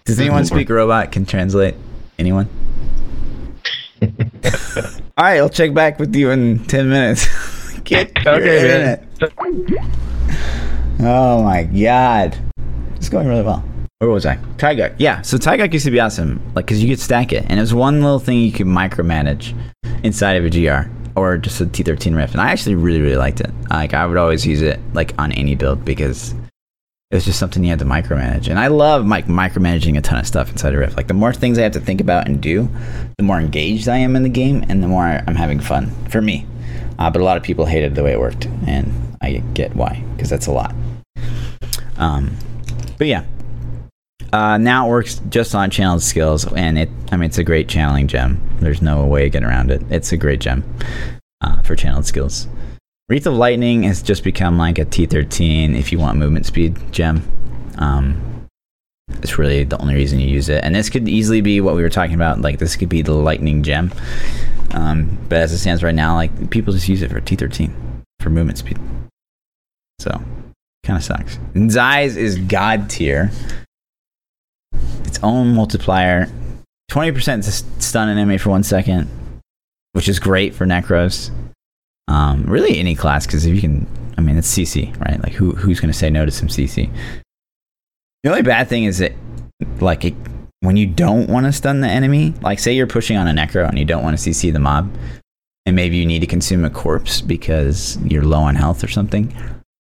Does 0.06 0.16
mm-hmm. 0.16 0.22
anyone 0.24 0.46
speak 0.46 0.70
robot? 0.70 1.12
Can 1.12 1.26
translate? 1.26 1.76
Anyone? 2.18 2.50
All 4.02 4.10
right, 5.18 5.38
I'll 5.38 5.50
check 5.50 5.74
back 5.74 6.00
with 6.00 6.16
you 6.16 6.32
in 6.32 6.66
ten 6.66 6.90
minutes. 6.90 7.28
Get 7.84 8.12
okay, 8.26 9.00
Oh 11.00 11.44
my 11.44 11.64
god. 11.64 12.38
It's 12.96 13.10
going 13.10 13.28
really 13.28 13.42
well. 13.42 13.64
Where 14.00 14.10
was 14.10 14.26
I? 14.26 14.38
Taeguk. 14.58 14.96
Yeah, 14.98 15.22
so 15.22 15.38
Taeguk 15.38 15.72
used 15.74 15.86
to 15.86 15.92
be 15.92 16.00
awesome, 16.00 16.42
like, 16.56 16.66
because 16.66 16.82
you 16.82 16.90
could 16.90 17.00
stack 17.00 17.32
it. 17.34 17.46
And 17.48 17.60
it 17.60 17.62
was 17.62 17.74
one 17.74 18.02
little 18.02 18.18
thing 18.18 18.40
you 18.40 18.52
could 18.52 18.66
micromanage 18.66 19.56
inside 20.04 20.34
of 20.34 20.46
a 20.46 20.50
GR 20.50 20.90
or 21.16 21.38
just 21.38 21.62
a 21.62 21.66
T13 21.66 22.16
riff. 22.16 22.32
And 22.32 22.42
I 22.42 22.50
actually 22.50 22.76
really, 22.76 23.02
really 23.02 23.18
liked 23.18 23.42
it. 23.42 23.52
Like, 23.70 23.94
I 23.94 24.06
would 24.08 24.18
always 24.18 24.46
use 24.46 24.64
it, 24.64 24.80
like, 24.94 25.14
on 25.20 25.32
any 25.34 25.54
build 25.54 25.86
because 25.86 26.34
it 27.12 27.16
was 27.16 27.26
just 27.26 27.38
something 27.38 27.64
you 27.64 27.70
had 27.70 27.80
to 27.80 27.86
micromanage. 27.86 28.48
And 28.48 28.58
I 28.58 28.68
love 28.68 29.06
like 29.06 29.28
micromanaging 29.28 29.98
a 29.98 30.02
ton 30.02 30.18
of 30.20 30.26
stuff 30.26 30.50
inside 30.50 30.74
a 30.74 30.78
riff. 30.78 30.96
Like, 30.96 31.08
the 31.08 31.14
more 31.14 31.34
things 31.34 31.60
I 31.60 31.64
have 31.64 31.74
to 31.74 31.82
think 31.82 32.00
about 32.00 32.26
and 32.26 32.42
do, 32.42 32.70
the 33.18 33.24
more 33.24 33.38
engaged 33.38 33.90
I 33.90 33.98
am 33.98 34.16
in 34.16 34.24
the 34.24 34.30
game 34.30 34.64
and 34.70 34.82
the 34.82 34.88
more 34.88 35.04
I'm 35.04 35.36
having 35.36 35.60
fun. 35.60 35.92
For 36.10 36.22
me. 36.22 36.46
Uh, 36.98 37.10
but 37.10 37.22
a 37.22 37.26
lot 37.26 37.36
of 37.36 37.44
people 37.44 37.66
hated 37.66 37.96
the 37.96 38.04
way 38.04 38.12
it 38.12 38.20
worked, 38.20 38.46
and 38.68 39.18
I 39.22 39.38
get 39.54 39.76
why, 39.76 40.04
because 40.16 40.30
that's 40.30 40.46
a 40.46 40.52
lot. 40.52 40.76
Um, 41.98 42.38
but 43.00 43.08
yeah, 43.08 43.26
uh, 44.32 44.58
now 44.60 44.86
it 44.86 44.90
works 44.90 45.20
just 45.30 45.56
on 45.56 45.72
channeled 45.72 46.04
skills, 46.04 46.46
and 46.54 46.78
it. 46.78 46.90
I 47.12 47.18
mean, 47.18 47.28
it's 47.28 47.40
a 47.40 47.44
great 47.44 47.68
channeling 47.68 48.08
gem. 48.08 48.40
There's 48.60 48.84
no 48.84 49.06
way 49.06 49.24
to 49.24 49.30
get 49.30 49.44
around 49.44 49.72
it. 49.72 49.82
It's 49.90 50.12
a 50.12 50.18
great 50.18 50.42
gem 50.42 50.64
uh, 51.42 51.62
for 51.64 51.76
channeled 51.76 52.06
skills. 52.06 52.48
Wreath 53.12 53.28
of 53.28 53.34
Lightning 53.34 53.84
has 53.84 54.02
just 54.02 54.24
become 54.24 54.58
like 54.58 54.80
a 54.80 54.86
T13 54.86 55.78
if 55.78 55.92
you 55.92 56.00
want 56.00 56.18
movement 56.18 56.46
speed 56.46 56.78
gem. 56.94 57.22
Um, 57.78 58.48
it's 59.22 59.38
really 59.38 59.66
the 59.66 59.78
only 59.80 59.96
reason 59.96 60.18
you 60.22 60.30
use 60.30 60.48
it. 60.48 60.64
And 60.64 60.74
this 60.74 60.90
could 60.90 61.10
easily 61.10 61.42
be 61.42 61.60
what 61.60 61.76
we 61.76 61.82
were 61.82 61.90
talking 61.90 62.16
about. 62.16 62.40
Like 62.40 62.60
this 62.60 62.78
could 62.78 62.88
be 62.88 63.02
the 63.02 63.12
lightning 63.12 63.64
gem. 63.64 63.92
Um, 64.72 65.18
but 65.28 65.40
as 65.40 65.52
it 65.52 65.58
stands 65.58 65.84
right 65.84 65.94
now, 65.94 66.16
like 66.16 66.52
people 66.52 66.72
just 66.72 66.88
use 66.88 67.02
it 67.02 67.12
for 67.12 67.20
T13 67.20 67.74
for 68.22 68.30
movement 68.30 68.60
speed. 68.60 68.80
So 70.00 70.12
kind 70.86 70.96
of 70.96 71.04
sucks. 71.04 71.38
Zei's 71.68 72.16
is 72.16 72.38
god 72.38 72.90
tier. 72.90 73.30
Its 75.04 75.20
own 75.22 75.54
multiplier. 75.54 76.30
20% 76.90 77.44
to 77.44 77.52
stun 77.82 78.08
an 78.08 78.18
enemy 78.18 78.38
for 78.38 78.52
one 78.52 78.64
second, 78.64 79.10
which 79.92 80.08
is 80.08 80.18
great 80.18 80.56
for 80.56 80.66
Necros. 80.66 81.30
Um, 82.12 82.44
really 82.44 82.78
any 82.78 82.94
class, 82.94 83.26
because 83.26 83.46
if 83.46 83.56
you 83.56 83.62
can, 83.62 83.88
I 84.18 84.22
mean, 84.22 84.38
it's 84.38 84.54
CC, 84.54 84.94
right? 85.00 85.22
Like 85.24 85.32
who 85.32 85.52
who's 85.52 85.80
going 85.80 85.92
to 85.92 85.98
say 85.98 86.10
no 86.10 86.26
to 86.26 86.32
some 86.32 86.50
CC? 86.50 86.92
The 88.24 88.30
only 88.30 88.42
bad 88.42 88.68
thing 88.68 88.84
is 88.84 88.98
that, 88.98 89.14
like, 89.80 90.04
it, 90.04 90.14
when 90.60 90.76
you 90.76 90.86
don't 90.86 91.28
want 91.30 91.46
to 91.46 91.54
stun 91.54 91.80
the 91.80 91.88
enemy, 91.88 92.34
like, 92.42 92.60
say 92.60 92.74
you're 92.74 92.86
pushing 92.86 93.18
on 93.18 93.28
a 93.28 93.32
Necro 93.32 93.68
and 93.68 93.80
you 93.80 93.86
don't 93.86 94.04
want 94.04 94.20
to 94.20 94.30
CC 94.30 94.52
the 94.52 94.60
mob, 94.60 94.94
and 95.66 95.76
maybe 95.76 95.96
you 95.96 96.06
need 96.06 96.20
to 96.20 96.28
consume 96.28 96.66
a 96.66 96.70
corpse 96.70 97.22
because 97.22 97.98
you're 98.04 98.26
low 98.26 98.42
on 98.42 98.56
health 98.56 98.84
or 98.84 98.90
something, 98.90 99.34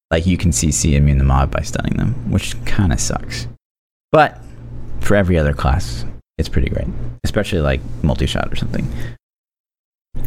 like, 0.10 0.26
you 0.26 0.38
can 0.38 0.52
CC 0.52 0.94
immune 0.94 1.18
the 1.18 1.24
mob 1.24 1.52
by 1.52 1.62
stunning 1.62 1.98
them, 1.98 2.14
which 2.32 2.56
kind 2.66 2.94
of 2.94 3.00
sucks. 3.00 3.48
But 4.12 4.40
for 5.02 5.16
every 5.16 5.38
other 5.38 5.54
class, 5.54 6.06
it's 6.38 6.50
pretty 6.50 6.70
great, 6.70 6.88
especially 7.24 7.60
like 7.60 7.82
multi 8.02 8.26
shot 8.26 8.52
or 8.52 8.56
something. 8.56 8.88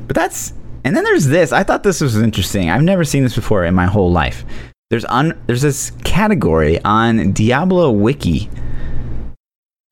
But 0.06 0.14
that's, 0.14 0.52
and 0.84 0.94
then 0.94 1.04
there's 1.04 1.26
this. 1.26 1.52
I 1.52 1.62
thought 1.62 1.82
this 1.82 2.00
was 2.00 2.16
interesting. 2.16 2.70
I've 2.70 2.82
never 2.82 3.04
seen 3.04 3.22
this 3.22 3.34
before 3.34 3.64
in 3.64 3.74
my 3.74 3.86
whole 3.86 4.12
life. 4.12 4.44
There's 4.90 5.06
there's 5.46 5.62
this 5.62 5.90
category 6.04 6.82
on 6.84 7.32
Diablo 7.32 7.90
Wiki 7.90 8.50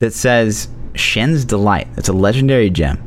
that 0.01 0.12
says 0.12 0.68
Shen's 0.95 1.45
Delight. 1.45 1.88
It's 1.97 2.09
a 2.09 2.12
legendary 2.12 2.70
gem. 2.70 3.03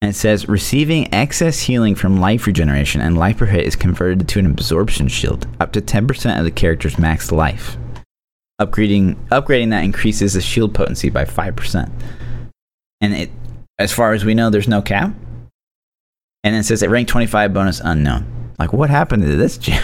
And 0.00 0.10
it 0.10 0.14
says 0.14 0.48
receiving 0.48 1.12
excess 1.14 1.60
healing 1.60 1.94
from 1.94 2.16
life 2.16 2.46
regeneration 2.46 3.00
and 3.00 3.16
life 3.16 3.36
per 3.36 3.46
hit 3.46 3.66
is 3.66 3.76
converted 3.76 4.26
to 4.28 4.40
an 4.40 4.46
absorption 4.46 5.06
shield, 5.06 5.46
up 5.60 5.72
to 5.72 5.80
10% 5.80 6.38
of 6.38 6.44
the 6.44 6.50
character's 6.50 6.98
max 6.98 7.30
life. 7.30 7.76
Upgrading 8.60 9.16
upgrading 9.28 9.70
that 9.70 9.84
increases 9.84 10.32
the 10.32 10.40
shield 10.40 10.74
potency 10.74 11.08
by 11.08 11.24
5%. 11.24 11.92
And 13.00 13.14
it 13.14 13.30
as 13.78 13.92
far 13.92 14.12
as 14.12 14.24
we 14.24 14.34
know, 14.34 14.50
there's 14.50 14.68
no 14.68 14.82
cap. 14.82 15.14
And 16.44 16.56
it 16.56 16.64
says 16.64 16.82
it 16.82 16.90
rank 16.90 17.08
25 17.08 17.54
bonus 17.54 17.80
unknown. 17.80 18.54
Like 18.58 18.72
what 18.72 18.90
happened 18.90 19.22
to 19.22 19.36
this 19.36 19.58
gem? 19.58 19.82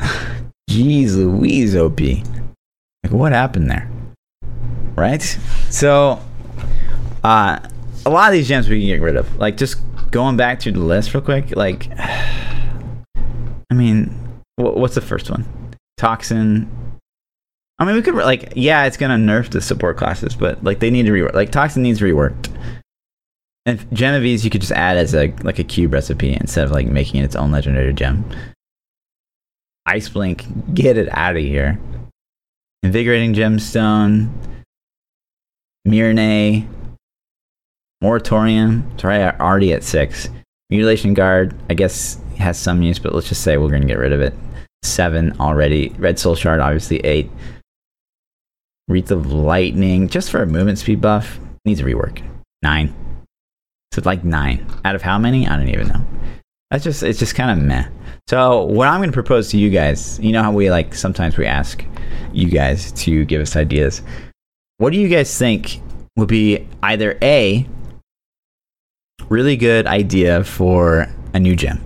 Jeez 0.70 1.16
Louise, 1.16 1.74
OP. 1.74 2.00
Like, 2.00 3.12
what 3.12 3.32
happened 3.32 3.70
there? 3.70 3.90
Right? 4.94 5.22
So, 5.70 6.20
uh, 7.24 7.58
a 8.06 8.10
lot 8.10 8.28
of 8.28 8.32
these 8.32 8.46
gems 8.46 8.68
we 8.68 8.78
can 8.78 8.86
get 8.86 9.00
rid 9.00 9.16
of. 9.16 9.36
Like, 9.36 9.56
just 9.56 9.80
going 10.10 10.36
back 10.36 10.60
to 10.60 10.72
the 10.72 10.78
list 10.78 11.12
real 11.12 11.22
quick. 11.22 11.56
Like, 11.56 11.90
I 11.98 13.74
mean, 13.74 14.16
what's 14.56 14.94
the 14.94 15.00
first 15.00 15.30
one? 15.30 15.44
Toxin. 15.96 16.70
I 17.78 17.84
mean, 17.84 17.96
we 17.96 18.02
could, 18.02 18.14
like, 18.14 18.52
yeah, 18.54 18.84
it's 18.84 18.96
to 18.96 19.06
nerf 19.06 19.50
the 19.50 19.60
support 19.60 19.96
classes, 19.96 20.36
but, 20.36 20.62
like, 20.62 20.80
they 20.80 20.90
need 20.90 21.06
to 21.06 21.12
rework. 21.12 21.34
Like, 21.34 21.50
Toxin 21.50 21.82
needs 21.82 22.00
reworked. 22.00 22.48
And 23.70 24.24
Ease, 24.24 24.44
you 24.44 24.50
could 24.50 24.62
just 24.62 24.72
add 24.72 24.96
as 24.96 25.14
a, 25.14 25.32
like, 25.42 25.60
a 25.60 25.64
cube 25.64 25.92
recipe 25.92 26.32
instead 26.32 26.64
of, 26.64 26.72
like, 26.72 26.88
making 26.88 27.20
it 27.20 27.24
its 27.24 27.36
own 27.36 27.52
legendary 27.52 27.92
gem. 27.92 28.24
Ice 29.86 30.08
Blink, 30.08 30.74
get 30.74 30.96
it 30.96 31.08
out 31.12 31.36
of 31.36 31.42
here. 31.42 31.78
Invigorating 32.82 33.32
Gemstone, 33.32 34.30
Mirinae, 35.86 36.66
Moratorium, 38.00 38.90
sorry, 38.98 39.22
already 39.22 39.72
at 39.72 39.84
six. 39.84 40.28
Mutilation 40.70 41.14
Guard, 41.14 41.54
I 41.68 41.74
guess 41.74 42.18
has 42.38 42.58
some 42.58 42.82
use, 42.82 42.98
but 42.98 43.14
let's 43.14 43.28
just 43.28 43.42
say 43.42 43.56
we're 43.56 43.68
to 43.82 43.86
get 43.86 43.98
rid 43.98 44.12
of 44.12 44.20
it. 44.20 44.34
Seven 44.82 45.38
already. 45.38 45.90
Red 45.98 46.18
Soul 46.18 46.34
Shard, 46.34 46.60
obviously 46.60 46.98
eight. 47.00 47.30
Wreath 48.88 49.10
of 49.10 49.32
Lightning, 49.32 50.08
just 50.08 50.30
for 50.30 50.42
a 50.42 50.46
movement 50.46 50.78
speed 50.78 51.00
buff, 51.00 51.38
needs 51.64 51.80
a 51.80 51.84
rework. 51.84 52.22
Nine. 52.62 52.94
So 53.92 54.02
like 54.04 54.24
nine. 54.24 54.66
Out 54.84 54.94
of 54.94 55.02
how 55.02 55.18
many? 55.18 55.46
I 55.46 55.56
don't 55.56 55.68
even 55.68 55.88
know. 55.88 56.04
That's 56.70 56.84
just, 56.84 57.02
it's 57.02 57.18
just 57.18 57.34
kind 57.34 57.50
of 57.50 57.64
meh. 57.64 57.88
So 58.28 58.62
what 58.62 58.86
I'm 58.86 59.00
going 59.00 59.10
to 59.10 59.14
propose 59.14 59.50
to 59.50 59.58
you 59.58 59.70
guys, 59.70 60.20
you 60.20 60.30
know 60.30 60.42
how 60.42 60.52
we 60.52 60.70
like 60.70 60.94
sometimes 60.94 61.36
we 61.36 61.46
ask 61.46 61.84
you 62.32 62.48
guys 62.48 62.92
to 62.92 63.24
give 63.24 63.40
us 63.42 63.56
ideas. 63.56 64.02
What 64.78 64.92
do 64.92 65.00
you 65.00 65.08
guys 65.08 65.36
think 65.36 65.82
would 66.16 66.28
be 66.28 66.66
either 66.82 67.18
a 67.22 67.66
really 69.28 69.56
good 69.56 69.86
idea 69.86 70.44
for 70.44 71.08
a 71.34 71.40
new 71.40 71.56
gem, 71.56 71.80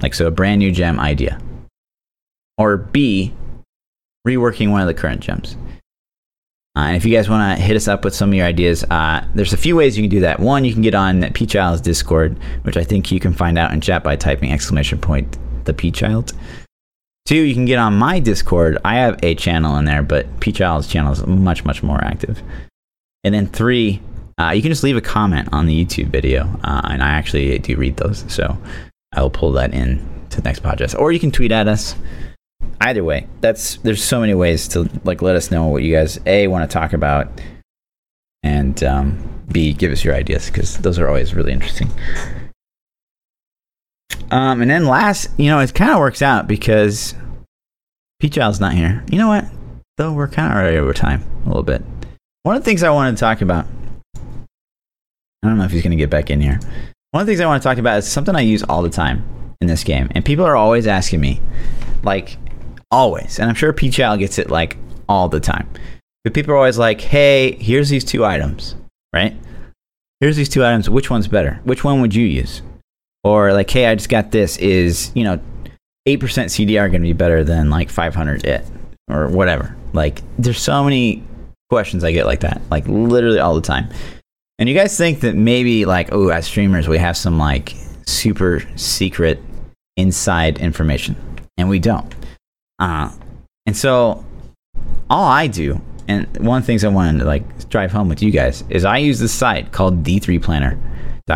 like 0.00 0.14
so 0.14 0.28
a 0.28 0.30
brand 0.30 0.60
new 0.60 0.70
gem 0.70 1.00
idea, 1.00 1.40
or 2.56 2.76
b 2.76 3.34
reworking 4.26 4.70
one 4.70 4.80
of 4.80 4.86
the 4.86 4.94
current 4.94 5.20
gems? 5.20 5.56
Uh, 6.76 6.82
and 6.82 6.96
if 6.96 7.04
you 7.04 7.14
guys 7.14 7.28
want 7.28 7.58
to 7.58 7.62
hit 7.62 7.76
us 7.76 7.88
up 7.88 8.04
with 8.04 8.14
some 8.14 8.30
of 8.30 8.34
your 8.34 8.46
ideas, 8.46 8.84
uh, 8.84 9.24
there's 9.34 9.52
a 9.52 9.56
few 9.56 9.74
ways 9.74 9.98
you 9.98 10.04
can 10.04 10.10
do 10.10 10.20
that. 10.20 10.38
One, 10.38 10.64
you 10.64 10.72
can 10.72 10.82
get 10.82 10.94
on 10.94 11.32
P 11.32 11.44
Child's 11.44 11.80
Discord, 11.80 12.38
which 12.62 12.76
I 12.76 12.84
think 12.84 13.10
you 13.10 13.18
can 13.18 13.32
find 13.32 13.58
out 13.58 13.72
in 13.72 13.80
chat 13.80 14.04
by 14.04 14.14
typing 14.14 14.52
exclamation 14.52 15.00
point 15.00 15.36
the 15.64 15.74
P 15.74 15.90
Child. 15.90 16.32
Two, 17.26 17.36
you 17.36 17.54
can 17.54 17.64
get 17.64 17.78
on 17.78 17.94
my 17.94 18.20
Discord. 18.20 18.78
I 18.84 18.96
have 18.96 19.18
a 19.22 19.34
channel 19.34 19.76
in 19.76 19.84
there, 19.84 20.02
but 20.02 20.26
P 20.40 20.52
Child's 20.52 20.86
channel 20.86 21.12
is 21.12 21.26
much, 21.26 21.64
much 21.64 21.82
more 21.82 22.02
active. 22.04 22.42
And 23.24 23.34
then 23.34 23.46
three, 23.48 24.00
uh, 24.38 24.52
you 24.52 24.62
can 24.62 24.70
just 24.70 24.82
leave 24.82 24.96
a 24.96 25.00
comment 25.00 25.48
on 25.52 25.66
the 25.66 25.84
YouTube 25.84 26.06
video, 26.06 26.44
uh, 26.62 26.82
and 26.84 27.02
I 27.02 27.10
actually 27.10 27.58
do 27.58 27.76
read 27.76 27.96
those. 27.96 28.24
So 28.28 28.56
I 29.12 29.22
will 29.22 29.30
pull 29.30 29.52
that 29.52 29.74
in 29.74 29.98
to 30.30 30.40
the 30.40 30.48
next 30.48 30.62
podcast. 30.62 30.98
Or 30.98 31.10
you 31.10 31.18
can 31.18 31.32
tweet 31.32 31.50
at 31.50 31.66
us. 31.66 31.96
Either 32.80 33.04
way, 33.04 33.26
that's 33.40 33.76
there's 33.78 34.02
so 34.02 34.20
many 34.20 34.34
ways 34.34 34.66
to 34.68 34.88
like 35.04 35.22
let 35.22 35.36
us 35.36 35.50
know 35.50 35.66
what 35.66 35.82
you 35.82 35.94
guys 35.94 36.18
a 36.26 36.46
want 36.46 36.68
to 36.68 36.72
talk 36.72 36.92
about, 36.92 37.28
and 38.42 38.82
um, 38.82 39.42
b 39.52 39.72
give 39.72 39.92
us 39.92 40.04
your 40.04 40.14
ideas 40.14 40.46
because 40.46 40.78
those 40.78 40.98
are 40.98 41.08
always 41.08 41.34
really 41.34 41.52
interesting. 41.52 41.90
Um, 44.30 44.62
and 44.62 44.70
then 44.70 44.86
last, 44.86 45.28
you 45.38 45.46
know, 45.46 45.58
it 45.58 45.74
kind 45.74 45.90
of 45.90 45.98
works 45.98 46.22
out 46.22 46.46
because 46.46 47.14
P 48.20 48.28
Child's 48.28 48.60
not 48.60 48.74
here. 48.74 49.04
You 49.10 49.18
know 49.18 49.28
what? 49.28 49.44
Though 49.96 50.12
we're 50.12 50.28
kind 50.28 50.52
of 50.52 50.56
already 50.56 50.76
over 50.76 50.94
time 50.94 51.24
a 51.44 51.48
little 51.48 51.62
bit. 51.62 51.82
One 52.44 52.56
of 52.56 52.62
the 52.62 52.64
things 52.64 52.82
I 52.82 52.90
wanted 52.90 53.16
to 53.16 53.20
talk 53.20 53.42
about, 53.42 53.66
I 54.16 55.48
don't 55.48 55.58
know 55.58 55.64
if 55.64 55.72
he's 55.72 55.82
going 55.82 55.90
to 55.90 55.96
get 55.96 56.10
back 56.10 56.30
in 56.30 56.40
here. 56.40 56.60
One 57.10 57.20
of 57.20 57.26
the 57.26 57.32
things 57.32 57.40
I 57.40 57.46
want 57.46 57.62
to 57.62 57.68
talk 57.68 57.78
about 57.78 57.98
is 57.98 58.10
something 58.10 58.36
I 58.36 58.40
use 58.40 58.62
all 58.62 58.82
the 58.82 58.88
time 58.88 59.24
in 59.60 59.66
this 59.66 59.84
game. 59.84 60.08
And 60.14 60.24
people 60.24 60.44
are 60.46 60.56
always 60.56 60.86
asking 60.86 61.20
me, 61.20 61.40
like, 62.02 62.38
always. 62.90 63.38
And 63.38 63.48
I'm 63.48 63.54
sure 63.54 63.72
P 63.72 63.90
Child 63.90 64.20
gets 64.20 64.38
it, 64.38 64.50
like, 64.50 64.76
all 65.08 65.28
the 65.28 65.40
time. 65.40 65.68
But 66.24 66.34
people 66.34 66.52
are 66.52 66.56
always 66.56 66.78
like, 66.78 67.00
hey, 67.00 67.52
here's 67.52 67.88
these 67.88 68.04
two 68.04 68.24
items, 68.24 68.76
right? 69.14 69.36
Here's 70.20 70.36
these 70.36 70.50
two 70.50 70.64
items. 70.64 70.90
Which 70.90 71.10
one's 71.10 71.28
better? 71.28 71.60
Which 71.64 71.82
one 71.82 72.00
would 72.02 72.14
you 72.14 72.26
use? 72.26 72.62
or 73.24 73.52
like, 73.52 73.70
hey, 73.70 73.86
I 73.86 73.94
just 73.94 74.08
got 74.08 74.30
this. 74.30 74.56
Is 74.58 75.12
you 75.14 75.24
know, 75.24 75.40
eight 76.06 76.20
percent 76.20 76.50
CDR 76.50 76.90
going 76.90 77.02
to 77.02 77.08
be 77.08 77.12
better 77.12 77.44
than 77.44 77.70
like 77.70 77.90
500 77.90 78.44
it 78.44 78.64
or 79.08 79.28
whatever? 79.28 79.76
Like, 79.92 80.22
there's 80.38 80.60
so 80.60 80.84
many 80.84 81.22
questions 81.68 82.04
I 82.04 82.12
get 82.12 82.26
like 82.26 82.40
that, 82.40 82.60
like 82.70 82.86
literally 82.86 83.38
all 83.38 83.54
the 83.54 83.60
time. 83.60 83.88
And 84.58 84.68
you 84.68 84.74
guys 84.74 84.96
think 84.96 85.20
that 85.20 85.34
maybe 85.34 85.84
like, 85.84 86.10
oh, 86.12 86.28
as 86.28 86.46
streamers, 86.46 86.86
we 86.86 86.98
have 86.98 87.16
some 87.16 87.38
like 87.38 87.74
super 88.06 88.62
secret 88.76 89.40
inside 89.96 90.58
information, 90.58 91.16
and 91.56 91.68
we 91.68 91.78
don't. 91.78 92.14
Uh, 92.80 93.12
and 93.66 93.76
so 93.76 94.24
all 95.08 95.24
I 95.24 95.46
do, 95.46 95.80
and 96.08 96.26
one 96.38 96.58
of 96.58 96.64
the 96.64 96.66
things 96.66 96.82
I 96.82 96.88
wanted 96.88 97.20
to 97.20 97.24
like 97.24 97.68
drive 97.68 97.92
home 97.92 98.08
with 98.08 98.22
you 98.22 98.32
guys 98.32 98.64
is 98.68 98.84
I 98.84 98.98
use 98.98 99.20
this 99.20 99.32
site 99.32 99.70
called 99.70 100.02
D3 100.02 100.42
Planner 100.42 100.78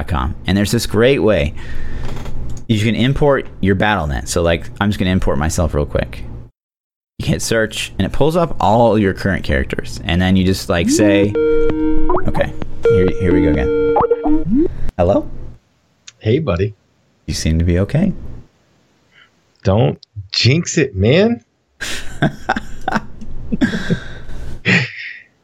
com. 0.03 0.35
And 0.47 0.59
there's 0.59 0.73
this 0.73 0.87
great 0.87 1.21
way 1.21 1.55
you 2.67 2.81
can 2.81 2.95
import 2.95 3.47
your 3.61 3.77
BattleNet. 3.77 4.27
So, 4.27 4.43
like, 4.43 4.69
I'm 4.81 4.89
just 4.89 4.99
going 4.99 5.07
to 5.07 5.13
import 5.13 5.39
myself 5.39 5.75
real 5.75 5.87
quick. 5.87 6.25
You 7.19 7.29
hit 7.29 7.43
search, 7.43 7.93
and 7.99 8.07
it 8.07 8.13
pulls 8.13 8.37
up 8.37 8.57
all 8.59 8.99
your 8.99 9.15
current 9.15 9.45
characters. 9.45 10.01
And 10.05 10.21
then 10.21 10.35
you 10.35 10.45
just, 10.45 10.69
like, 10.69 10.89
say, 10.89 11.33
okay, 12.27 12.53
here, 12.83 13.09
here 13.21 13.35
we 13.35 13.43
go 13.43 13.51
again. 13.51 14.69
Hello? 14.97 15.31
Hey, 16.19 16.39
buddy. 16.39 16.75
You 17.27 17.35
seem 17.35 17.59
to 17.59 17.65
be 17.65 17.79
okay. 17.81 18.13
Don't 19.63 19.99
jinx 20.35 20.77
it, 20.79 20.95
man. 20.97 21.45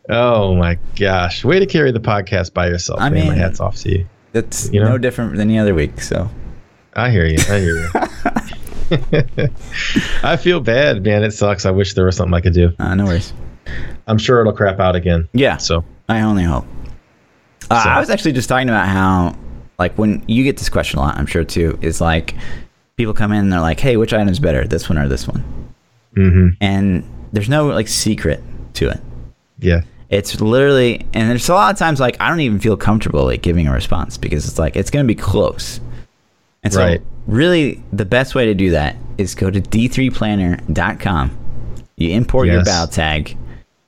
oh 0.09 0.55
my 0.55 0.79
gosh. 0.99 1.45
Way 1.45 1.61
to 1.61 1.67
carry 1.67 1.93
the 1.93 2.01
podcast 2.01 2.53
by 2.55 2.67
yourself. 2.69 3.01
I 3.01 3.09
man. 3.11 3.21
mean, 3.21 3.29
my 3.29 3.35
hat's 3.35 3.61
off 3.61 3.77
to 3.79 3.91
you. 3.91 4.07
That's 4.33 4.71
you 4.73 4.81
know? 4.81 4.91
no 4.91 4.99
different 4.99 5.33
than 5.33 5.43
any 5.43 5.59
other 5.59 5.75
week. 5.75 6.01
So 6.01 6.29
I 6.95 7.11
hear 7.11 7.27
you. 7.27 7.39
I 7.49 7.59
hear 7.59 7.77
you. 7.77 7.89
I 10.23 10.37
feel 10.37 10.61
bad, 10.61 11.05
man. 11.05 11.23
It 11.23 11.33
sucks. 11.33 11.65
I 11.67 11.71
wish 11.71 11.95
there 11.95 12.05
was 12.07 12.17
something 12.17 12.35
I 12.35 12.41
could 12.41 12.55
do. 12.55 12.73
Uh, 12.79 12.95
no 12.95 13.05
worries. 13.07 13.33
I'm 14.07 14.19
sure 14.19 14.41
it'll 14.41 14.53
crap 14.53 14.81
out 14.81 14.97
again. 14.97 15.29
Yeah. 15.33 15.57
So 15.59 15.85
I 16.09 16.23
only 16.23 16.45
hope. 16.45 16.65
Uh, 17.71 17.83
So- 17.83 17.91
I 17.91 18.01
was 18.01 18.11
actually 18.11 18.33
just 18.33 18.49
talking 18.49 18.69
about 18.69 18.89
how, 18.89 19.37
like, 19.79 19.97
when 19.97 20.25
you 20.27 20.43
get 20.43 20.57
this 20.57 20.69
question 20.69 20.99
a 20.99 21.03
lot, 21.03 21.17
I'm 21.17 21.27
sure 21.27 21.45
too, 21.45 21.79
is 21.81 22.01
like 22.01 22.35
people 23.01 23.15
come 23.15 23.33
in 23.33 23.39
and 23.39 23.53
they're 23.53 23.61
like, 23.61 23.81
"Hey, 23.81 23.97
which 23.97 24.13
item's 24.13 24.39
better, 24.39 24.67
this 24.67 24.89
one 24.91 24.99
or 24.99 25.09
this 25.09 25.27
one?" 25.27 25.43
hmm 26.15 26.49
And 26.61 27.03
there's 27.33 27.49
no 27.49 27.67
like 27.69 27.89
secret 27.89 28.43
to 28.75 28.91
it. 28.91 29.01
yeah, 29.59 29.81
It's 30.11 30.41
literally, 30.41 31.07
and 31.15 31.31
there's 31.31 31.49
a 31.49 31.55
lot 31.55 31.73
of 31.73 31.79
times 31.79 31.99
like 32.01 32.17
I 32.21 32.29
don't 32.29 32.41
even 32.41 32.59
feel 32.61 32.77
comfortable 32.77 33.25
like 33.25 33.41
giving 33.43 33.67
a 33.69 33.73
response 33.73 34.19
because 34.19 34.47
it's 34.47 34.59
like 34.59 34.77
it's 34.77 34.91
gonna 34.91 35.05
be 35.05 35.15
close. 35.15 35.81
And 36.63 36.73
so, 36.73 36.81
Right. 36.85 37.01
really, 37.27 37.83
the 37.93 38.05
best 38.05 38.35
way 38.35 38.45
to 38.47 38.55
do 38.55 38.71
that 38.73 38.97
is 39.17 39.35
go 39.35 39.51
to 39.51 39.61
d3planner.com. 39.61 41.31
You 41.97 42.11
import 42.11 42.47
your 42.49 42.57
Yes. 42.57 42.67
battle 42.67 42.87
tag. 42.89 43.37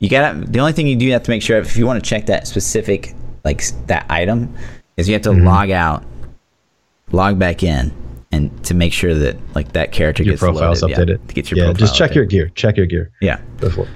You 0.01 0.09
got 0.09 0.33
to 0.33 0.39
the 0.51 0.59
only 0.61 0.73
thing 0.73 0.87
you 0.87 0.97
do 0.97 1.11
have 1.11 1.23
to 1.25 1.31
make 1.31 1.43
sure 1.43 1.59
if 1.59 1.77
you 1.77 1.87
want 1.87 2.03
to 2.03 2.09
check 2.09 2.27
that 2.27 2.47
specific 2.47 3.15
like 3.45 3.63
that 3.89 4.07
item 4.09 4.49
is 4.97 5.09
you 5.09 5.13
have 5.15 5.23
to 5.23 5.31
Mm-hmm. 5.31 5.47
log 5.47 5.71
out, 5.71 6.03
log 7.13 7.39
back 7.39 7.63
in, 7.63 7.93
and 8.33 8.65
to 8.65 8.75
make 8.75 8.93
sure 8.93 9.15
that 9.15 9.37
like 9.55 9.73
that 9.73 9.93
character 9.93 10.23
your 10.23 10.33
gets 10.33 10.41
profile's 10.41 10.83
loaded, 10.83 10.97
yeah, 10.97 11.05
updated. 11.05 11.29
to 11.29 11.35
get 11.35 11.51
your 11.51 11.59
yeah, 11.59 11.65
profile 11.67 11.79
just 11.79 11.95
check 11.95 12.11
updated. 12.11 12.15
your 12.15 12.25
gear. 12.25 12.49
Check 12.55 12.77
your 12.77 12.87
gear 12.87 13.11
yeah. 13.21 13.41
before. 13.59 13.87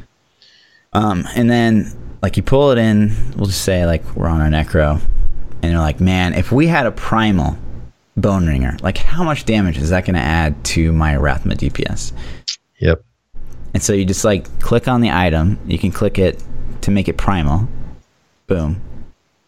Um, 0.92 1.26
and 1.34 1.50
then 1.50 1.92
like 2.22 2.36
you 2.36 2.42
pull 2.42 2.70
it 2.70 2.78
in, 2.78 3.14
we'll 3.36 3.46
just 3.46 3.62
say 3.62 3.86
like 3.86 4.16
we're 4.16 4.28
on 4.28 4.40
our 4.40 4.48
necro, 4.48 5.00
and 5.62 5.72
you're 5.72 5.80
like, 5.80 6.00
man, 6.00 6.34
if 6.34 6.52
we 6.52 6.66
had 6.66 6.86
a 6.86 6.92
primal 6.92 7.56
bone 8.16 8.46
ringer, 8.46 8.76
like 8.82 8.98
how 8.98 9.24
much 9.24 9.44
damage 9.44 9.78
is 9.78 9.90
that 9.90 10.04
going 10.04 10.14
to 10.14 10.20
add 10.20 10.62
to 10.64 10.92
my 10.92 11.14
Rathma 11.14 11.54
DPS? 11.54 12.12
Yep. 12.78 13.02
And 13.74 13.82
so 13.82 13.92
you 13.92 14.04
just 14.04 14.24
like 14.24 14.60
click 14.60 14.88
on 14.88 15.00
the 15.00 15.10
item. 15.10 15.58
You 15.66 15.78
can 15.78 15.92
click 15.92 16.18
it 16.18 16.42
to 16.82 16.90
make 16.90 17.08
it 17.08 17.16
primal. 17.16 17.68
Boom. 18.46 18.80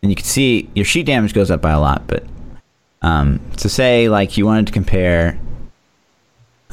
And 0.02 0.10
you 0.10 0.16
can 0.16 0.24
see 0.24 0.68
your 0.74 0.84
sheet 0.84 1.06
damage 1.06 1.32
goes 1.32 1.50
up 1.50 1.62
by 1.62 1.72
a 1.72 1.80
lot. 1.80 2.06
But 2.06 2.24
um, 3.02 3.40
to 3.56 3.68
say 3.68 4.08
like 4.08 4.36
you 4.36 4.46
wanted 4.46 4.66
to 4.66 4.72
compare 4.72 5.38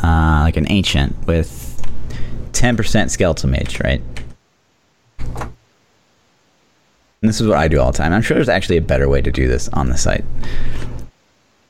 uh, 0.04 0.42
like 0.44 0.58
an 0.58 0.70
ancient 0.70 1.16
with 1.28 1.72
10% 2.54 3.10
skeletal 3.10 3.50
mage, 3.50 3.80
right? 3.82 4.02
And 7.26 7.30
this 7.30 7.42
is 7.42 7.48
what 7.48 7.58
I 7.58 7.68
do 7.68 7.80
all 7.80 7.92
the 7.92 7.98
time. 7.98 8.14
I'm 8.14 8.22
sure 8.22 8.36
there's 8.36 8.50
actually 8.50 8.78
a 8.78 8.82
better 8.82 9.10
way 9.10 9.22
to 9.22 9.32
do 9.32 9.48
this 9.48 9.68
on 9.70 9.90
the 9.90 9.98
site. 9.98 10.24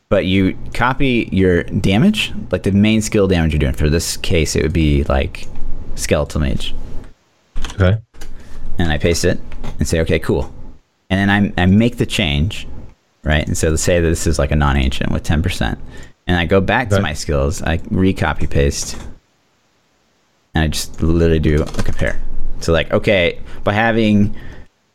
But 0.09 0.25
you 0.25 0.57
copy 0.73 1.29
your 1.31 1.63
damage, 1.63 2.33
like 2.51 2.63
the 2.63 2.71
main 2.71 3.01
skill 3.01 3.27
damage 3.27 3.53
you're 3.53 3.59
doing. 3.59 3.73
For 3.73 3.89
this 3.89 4.17
case, 4.17 4.55
it 4.55 4.61
would 4.63 4.73
be 4.73 5.03
like 5.05 5.47
skeletal 5.95 6.41
mage. 6.41 6.75
Okay. 7.73 7.97
And 8.77 8.91
I 8.91 8.97
paste 8.97 9.25
it 9.25 9.39
and 9.79 9.87
say, 9.87 10.01
okay, 10.01 10.19
cool. 10.19 10.53
And 11.09 11.29
then 11.29 11.53
I, 11.57 11.63
I 11.63 11.65
make 11.65 11.97
the 11.97 12.05
change, 12.05 12.67
right? 13.25 13.45
And 13.45 13.57
so 13.57 13.69
let's 13.71 13.81
say 13.83 13.99
that 13.99 14.07
this 14.07 14.25
is 14.27 14.39
like 14.39 14.51
a 14.51 14.55
non 14.55 14.77
ancient 14.77 15.11
with 15.11 15.23
10%. 15.23 15.77
And 16.27 16.37
I 16.37 16.45
go 16.45 16.61
back 16.61 16.89
to 16.89 17.01
my 17.01 17.13
skills, 17.13 17.61
I 17.61 17.77
recopy 17.77 18.49
paste, 18.49 18.95
and 20.53 20.63
I 20.63 20.67
just 20.67 21.01
literally 21.01 21.39
do 21.39 21.61
a 21.61 21.83
compare. 21.83 22.19
So, 22.61 22.71
like, 22.73 22.91
okay, 22.91 23.39
by 23.63 23.73
having 23.73 24.35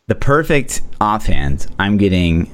the 0.09 0.15
perfect 0.17 0.81
offhand, 1.01 1.67
I'm 1.79 1.99
getting, 1.99 2.51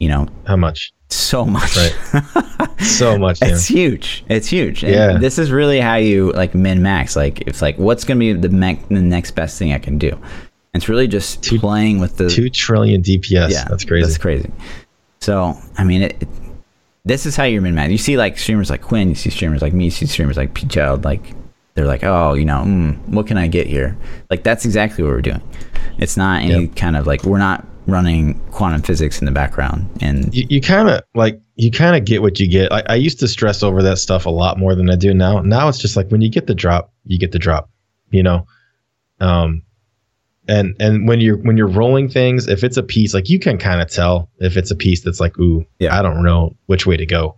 you 0.00 0.08
know, 0.08 0.28
How 0.46 0.56
much? 0.56 0.92
so 1.08 1.44
much. 1.44 1.76
Right. 1.76 1.96
So 2.80 3.18
much. 3.18 3.38
It's 3.42 3.66
huge. 3.66 4.24
It's 4.30 4.48
huge. 4.48 4.82
And 4.82 4.92
Yeah. 4.94 5.18
This 5.18 5.38
is 5.38 5.50
really 5.50 5.80
how 5.80 5.96
you 5.96 6.32
like 6.32 6.54
min 6.54 6.82
max. 6.82 7.14
Like 7.14 7.42
it's 7.42 7.60
like 7.60 7.76
what's 7.78 8.04
gonna 8.04 8.18
be 8.20 8.32
the 8.32 8.48
me- 8.48 8.80
the 8.88 9.02
next 9.02 9.32
best 9.32 9.58
thing 9.58 9.72
I 9.74 9.78
can 9.78 9.98
do. 9.98 10.18
It's 10.72 10.88
really 10.88 11.06
just 11.06 11.42
Two- 11.42 11.58
playing 11.58 12.00
with 12.00 12.16
the 12.16 12.28
Two 12.30 12.48
trillion 12.48 13.02
DPS. 13.02 13.50
yeah. 13.50 13.64
that's 13.68 13.84
crazy. 13.84 14.06
That's 14.06 14.16
crazy. 14.18 14.50
So 15.20 15.56
I 15.78 15.84
mean, 15.84 16.02
it, 16.02 16.16
it- 16.22 16.28
this 17.06 17.24
is 17.24 17.34
how 17.34 17.44
you're 17.44 17.62
min 17.62 17.74
max. 17.74 17.90
You 17.90 17.96
see 17.98 18.18
like 18.18 18.36
streamers 18.38 18.68
like 18.68 18.82
Quin. 18.82 19.08
You 19.08 19.14
see 19.14 19.30
streamers 19.30 19.62
like 19.62 19.72
me. 19.72 19.86
You 19.86 19.90
see 19.90 20.04
streamers 20.06 20.36
like 20.36 20.52
P 20.52 20.66
Child. 20.66 21.02
Like 21.02 21.32
they're 21.74 21.86
like, 21.86 22.04
oh, 22.04 22.34
you 22.34 22.44
know, 22.44 22.62
mm, 22.66 22.98
what 23.08 23.26
can 23.26 23.38
I 23.38 23.46
get 23.48 23.66
here? 23.66 23.96
Like 24.28 24.42
that's 24.42 24.66
exactly 24.66 25.02
what 25.02 25.10
we're 25.10 25.22
doing. 25.22 25.40
It's 25.98 26.16
not 26.18 26.42
any 26.42 26.66
Yep. 26.66 26.76
kind 26.76 26.96
of 26.98 27.06
like 27.06 27.24
we're 27.24 27.38
not 27.38 27.66
running 27.86 28.38
quantum 28.50 28.82
physics 28.82 29.18
in 29.18 29.24
the 29.24 29.32
background 29.32 29.88
and 30.02 30.32
you, 30.34 30.46
you 30.50 30.60
kind 30.60 30.88
of 30.90 31.00
like 31.14 31.40
you 31.56 31.70
kind 31.70 31.96
of 31.96 32.04
get 32.04 32.20
what 32.20 32.38
you 32.38 32.46
get. 32.46 32.70
I, 32.70 32.82
I 32.90 32.94
used 32.96 33.18
to 33.20 33.26
stress 33.28 33.62
over 33.62 33.82
that 33.82 33.96
stuff 33.98 34.26
a 34.26 34.30
lot 34.30 34.58
more 34.58 34.74
than 34.74 34.90
I 34.90 34.94
do 34.96 35.14
now. 35.14 35.40
Now 35.40 35.68
it's 35.68 35.78
just 35.78 35.96
like 35.96 36.08
when 36.10 36.20
you 36.20 36.28
get 36.28 36.46
the 36.46 36.54
drop, 36.54 36.92
you 37.06 37.18
get 37.18 37.32
the 37.32 37.38
drop. 37.38 37.70
You 38.10 38.22
know, 38.22 38.46
um, 39.20 39.62
and 40.50 40.74
and 40.80 41.06
when 41.06 41.20
you're 41.20 41.36
when 41.38 41.56
you're 41.56 41.68
rolling 41.68 42.08
things, 42.08 42.48
if 42.48 42.64
it's 42.64 42.76
a 42.76 42.82
piece, 42.82 43.14
like 43.14 43.28
you 43.30 43.38
can 43.38 43.56
kind 43.56 43.80
of 43.80 43.88
tell 43.90 44.28
if 44.38 44.56
it's 44.56 44.70
a 44.70 44.76
piece 44.76 45.00
that's 45.02 45.20
like, 45.20 45.38
ooh, 45.38 45.64
Yeah. 45.78 45.96
I 45.96 46.02
don't 46.02 46.22
know 46.24 46.56
which 46.66 46.86
way 46.86 46.96
to 46.96 47.06
go. 47.06 47.36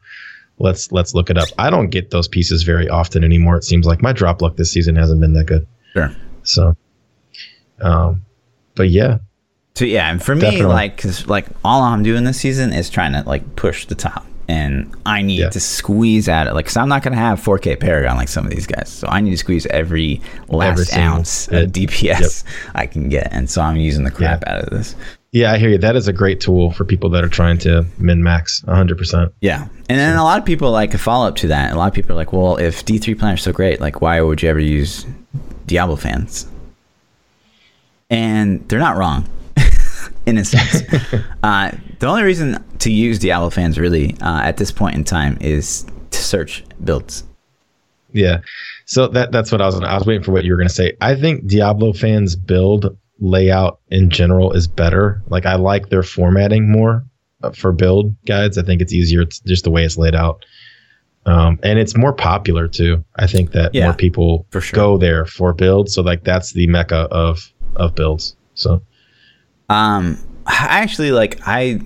Let's 0.59 0.91
let's 0.93 1.15
look 1.15 1.29
it 1.29 1.37
up. 1.37 1.49
I 1.59 1.71
don't 1.71 1.89
get 1.91 2.11
those 2.11 2.27
pieces 2.29 2.63
very 2.63 2.89
often 2.89 3.23
anymore. 3.23 3.57
It 3.57 3.65
seems 3.65 3.87
like 3.87 4.01
my 4.03 4.13
drop 4.13 4.41
luck 4.43 4.57
this 4.57 4.71
season 4.73 4.97
hasn't 4.97 5.21
been 5.21 5.35
that 5.35 5.45
good. 5.45 5.67
Sure. 5.93 6.15
So, 6.45 6.75
um, 7.81 8.25
but 8.75 8.89
yeah, 8.89 9.19
So 9.75 9.85
yeah, 9.85 10.11
and 10.11 10.23
for 10.23 10.35
me, 10.35 10.65
like, 10.65 10.97
cause 10.97 11.27
like 11.27 11.47
all 11.65 11.83
I'm 11.83 12.03
doing 12.03 12.25
this 12.25 12.39
season 12.39 12.73
is 12.73 12.89
trying 12.89 13.13
to 13.13 13.23
like 13.29 13.57
push 13.57 13.87
the 13.87 13.95
top, 13.95 14.25
and 14.49 14.93
I 15.07 15.23
need 15.23 15.41
Yeah. 15.41 15.49
to 15.51 15.61
squeeze 15.61 16.29
at 16.29 16.47
it. 16.47 16.55
Like, 16.55 16.67
cause 16.67 16.77
I'm 16.77 16.89
not 16.89 17.03
gonna 17.03 17.17
have 17.17 17.41
4K 17.41 17.77
Paragon 17.77 18.17
like 18.17 18.29
some 18.29 18.45
of 18.45 18.51
these 18.51 18.67
guys, 18.67 18.89
so 18.89 19.07
I 19.09 19.21
need 19.21 19.31
to 19.31 19.37
squeeze 19.37 19.67
every 19.67 20.21
last 20.49 20.93
Every 20.93 21.03
ounce 21.03 21.47
bit. 21.47 21.65
of 21.65 21.73
DPS 21.73 22.45
I 22.75 22.87
can 22.87 23.09
get, 23.09 23.29
and 23.33 23.49
so 23.49 23.63
I'm 23.63 23.77
using 23.77 24.05
the 24.05 24.11
crap 24.11 24.43
out 24.47 24.65
of 24.65 24.71
this. 24.71 24.95
yeah, 25.33 25.51
I 25.53 25.59
hear 25.59 25.71
you. 25.71 25.79
That 25.79 25.97
is 25.97 26.09
a 26.09 26.13
great 26.13 26.41
tool 26.41 26.73
for 26.73 26.85
people 26.85 27.09
that 27.11 27.25
are 27.25 27.29
trying 27.29 27.57
to 27.59 27.87
min 27.99 28.23
max 28.23 28.63
100. 28.65 28.99
percent 28.99 29.33
Yeah, 29.41 29.63
and 29.89 29.99
then 29.99 30.17
a 30.17 30.25
lot 30.25 30.39
of 30.39 30.45
people 30.45 30.71
like 30.73 30.93
a 30.93 30.99
follow 30.99 31.27
up 31.29 31.37
to 31.37 31.49
that. 31.49 31.73
A 31.73 31.77
lot 31.77 31.89
of 31.89 31.95
people 31.95 32.13
are 32.13 32.17
like, 32.17 32.33
well, 32.33 32.57
if 32.59 32.85
D3 32.85 33.19
Planner 33.19 33.35
is 33.35 33.43
so 33.43 33.53
great, 33.53 33.81
like, 33.81 34.01
why 34.03 34.21
would 34.21 34.43
you 34.43 34.49
ever 34.51 34.61
use 34.61 35.07
Diablo 35.67 35.97
fans? 35.97 36.47
And 38.11 38.69
they're 38.69 38.79
not 38.79 38.97
wrong, 38.99 39.27
in 40.27 40.39
a 40.39 40.45
sense. 40.45 40.83
uh, 41.43 41.73
the 41.99 42.07
only 42.07 42.23
reason 42.23 42.63
to 42.79 42.91
use 42.93 43.19
Diablo 43.19 43.51
fans 43.51 43.79
really 43.79 44.17
uh, 44.21 44.41
at 44.43 44.57
this 44.57 44.71
point 44.71 44.95
in 44.97 45.05
time 45.05 45.39
is 45.41 45.87
to 46.11 46.19
search 46.23 46.65
builds. 46.83 47.25
Yeah. 48.13 48.41
So 48.87 49.09
that 49.09 49.33
that's 49.33 49.51
what 49.51 49.63
I 49.63 49.67
was 49.67 49.81
I 49.81 49.95
was 49.95 50.07
waiting 50.07 50.23
for 50.23 50.33
what 50.33 50.45
you 50.45 50.53
were 50.53 50.59
going 50.59 50.69
to 50.69 50.75
say. 50.75 50.97
I 51.01 51.15
think 51.15 51.47
Diablo 51.47 51.93
fans 51.93 52.37
build 52.37 52.97
layout 53.21 53.81
in 53.91 54.11
general 54.11 54.53
is 54.53 54.67
better. 54.67 55.23
Like 55.29 55.47
I 55.47 55.55
like 55.55 55.89
their 55.89 56.03
formatting 56.03 56.71
more 56.71 57.05
uh, 57.43 57.53
for 57.53 57.73
build 57.73 58.15
guides. 58.27 58.59
I 58.59 58.63
think 58.63 58.83
it's 58.83 58.93
easier. 58.93 59.23
It's 59.23 59.41
just 59.41 59.65
the 59.65 59.71
way 59.71 59.85
it's 59.85 59.97
laid 59.97 60.15
out. 60.15 60.45
Um, 61.25 61.61
and 61.63 61.79
it's 61.79 61.97
more 61.97 62.13
popular 62.13 62.67
too. 62.67 63.05
I 63.17 63.27
think 63.29 63.53
that 63.53 63.75
Yeah, 63.75 63.85
more 63.85 63.95
people 63.95 64.45
sure. 64.53 64.61
go 64.73 64.99
there 64.99 65.25
for 65.25 65.55
builds. 65.55 65.95
So 65.95 66.03
like 66.03 66.25
that's 66.25 66.53
the 66.53 66.67
mecca 66.67 67.09
of 67.11 67.51
of 67.77 67.95
builds. 67.95 68.37
So 68.55 68.83
Um, 69.69 70.19
I 70.47 70.81
actually 70.83 71.13
like 71.13 71.41
I. 71.47 71.81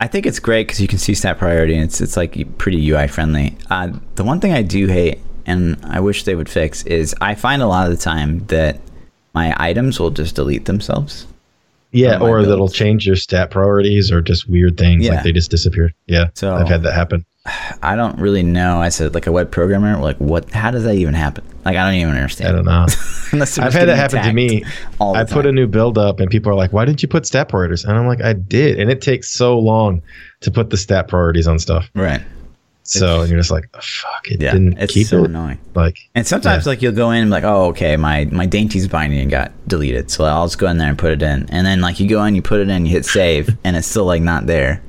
I 0.00 0.08
think 0.08 0.26
it's 0.26 0.40
great 0.40 0.66
because 0.66 0.80
you 0.80 0.88
can 0.88 0.98
see 0.98 1.14
stat 1.14 1.38
priority 1.38 1.74
and 1.74 1.84
it's 1.84 2.00
it's 2.00 2.16
like 2.16 2.58
pretty 2.58 2.90
UI 2.90 3.06
friendly. 3.06 3.56
Uh, 3.70 3.92
the 4.16 4.24
one 4.24 4.40
thing 4.40 4.52
I 4.52 4.62
do 4.62 4.88
hate 4.88 5.20
and 5.46 5.78
I 5.84 6.00
wish 6.00 6.24
they 6.24 6.34
would 6.34 6.48
fix 6.48 6.82
is 6.86 7.14
I 7.20 7.36
find 7.36 7.62
a 7.62 7.68
lot 7.68 7.88
of 7.88 7.96
the 7.96 8.02
time 8.02 8.44
that 8.46 8.80
my 9.32 9.54
items 9.58 10.00
will 10.00 10.10
just 10.10 10.34
delete 10.34 10.64
themselves. 10.64 11.28
yeah, 11.92 12.18
or 12.18 12.42
that'll 12.42 12.68
change 12.68 13.06
your 13.06 13.14
stat 13.14 13.50
priorities 13.52 14.10
or 14.10 14.20
just 14.22 14.48
weird 14.48 14.76
things 14.76 15.04
Yeah. 15.04 15.12
like 15.14 15.22
they 15.22 15.30
just 15.32 15.50
disappear. 15.52 15.92
Yeah, 16.08 16.30
So- 16.34 16.52
I've 16.52 16.66
had 16.68 16.82
that 16.82 16.94
happen. 16.94 17.24
I 17.82 17.96
don't 17.96 18.18
really 18.18 18.42
know. 18.42 18.80
I 18.80 18.88
said 18.88 19.14
like 19.14 19.26
a 19.26 19.32
web 19.32 19.50
programmer, 19.50 19.98
like 19.98 20.16
what? 20.18 20.50
How 20.52 20.70
does 20.70 20.84
that 20.84 20.94
even 20.94 21.14
happen? 21.14 21.44
Like 21.64 21.76
I 21.76 21.84
don't 21.84 21.94
even 22.00 22.14
understand. 22.14 22.50
I 22.50 22.52
don't 22.52 22.64
know. 22.64 22.86
I've 23.62 23.72
had 23.72 23.88
that 23.88 23.96
happen 23.96 24.22
to 24.22 24.32
me. 24.32 24.62
attacked 24.62 24.96
all 25.00 25.14
the 25.14 25.20
I 25.20 25.24
put 25.24 25.46
a 25.46 25.52
new 25.52 25.66
build 25.66 25.96
up 25.98 26.20
and 26.20 26.30
people 26.30 26.50
are 26.52 26.54
like, 26.54 26.72
why 26.72 26.84
didn't 26.84 27.02
you 27.02 27.08
put 27.08 27.26
stat 27.26 27.48
priorities? 27.48 27.84
And 27.84 27.96
I'm 27.96 28.06
like, 28.06 28.20
I 28.22 28.32
did. 28.34 28.78
And 28.78 28.90
it 28.90 29.00
takes 29.00 29.30
so 29.30 29.58
long 29.58 30.02
to 30.40 30.50
put 30.50 30.70
the 30.70 30.76
stat 30.76 31.08
priorities 31.08 31.46
on 31.46 31.58
stuff. 31.58 31.88
right. 31.94 32.22
So 32.84 33.20
and 33.20 33.30
you're 33.30 33.38
just 33.38 33.52
like, 33.52 33.64
oh, 33.74 33.78
fuck, 33.80 34.26
it 34.28 34.40
Yeah, 34.42 34.52
didn't 34.52 34.76
it's 34.78 34.92
keep 34.92 35.06
so 35.06 35.18
it. 35.22 35.26
annoying. 35.26 35.58
Like, 35.74 35.98
And 36.16 36.26
sometimes 36.26 36.66
Yeah. 36.66 36.70
like 36.70 36.82
you'll 36.82 36.92
go 36.92 37.12
in 37.12 37.22
and 37.22 37.28
be 37.28 37.32
like, 37.32 37.44
oh 37.44 37.66
okay, 37.66 37.96
my 37.96 38.24
my 38.26 38.46
Dayntee's 38.46 38.88
Binding 38.88 39.28
got 39.28 39.52
deleted, 39.68 40.10
so 40.10 40.24
I'll 40.24 40.46
just 40.46 40.58
go 40.58 40.66
in 40.66 40.78
there 40.78 40.88
and 40.88 40.98
put 40.98 41.12
it 41.12 41.22
in. 41.22 41.48
And 41.50 41.64
then 41.64 41.80
like 41.80 42.00
you 42.00 42.08
go 42.08 42.24
in, 42.24 42.34
you 42.34 42.42
put 42.42 42.60
it 42.60 42.68
in, 42.68 42.84
you 42.84 42.90
hit 42.92 43.04
save, 43.04 43.56
and 43.64 43.76
it's 43.76 43.86
still 43.86 44.04
like 44.04 44.20
not 44.20 44.46
there. 44.46 44.82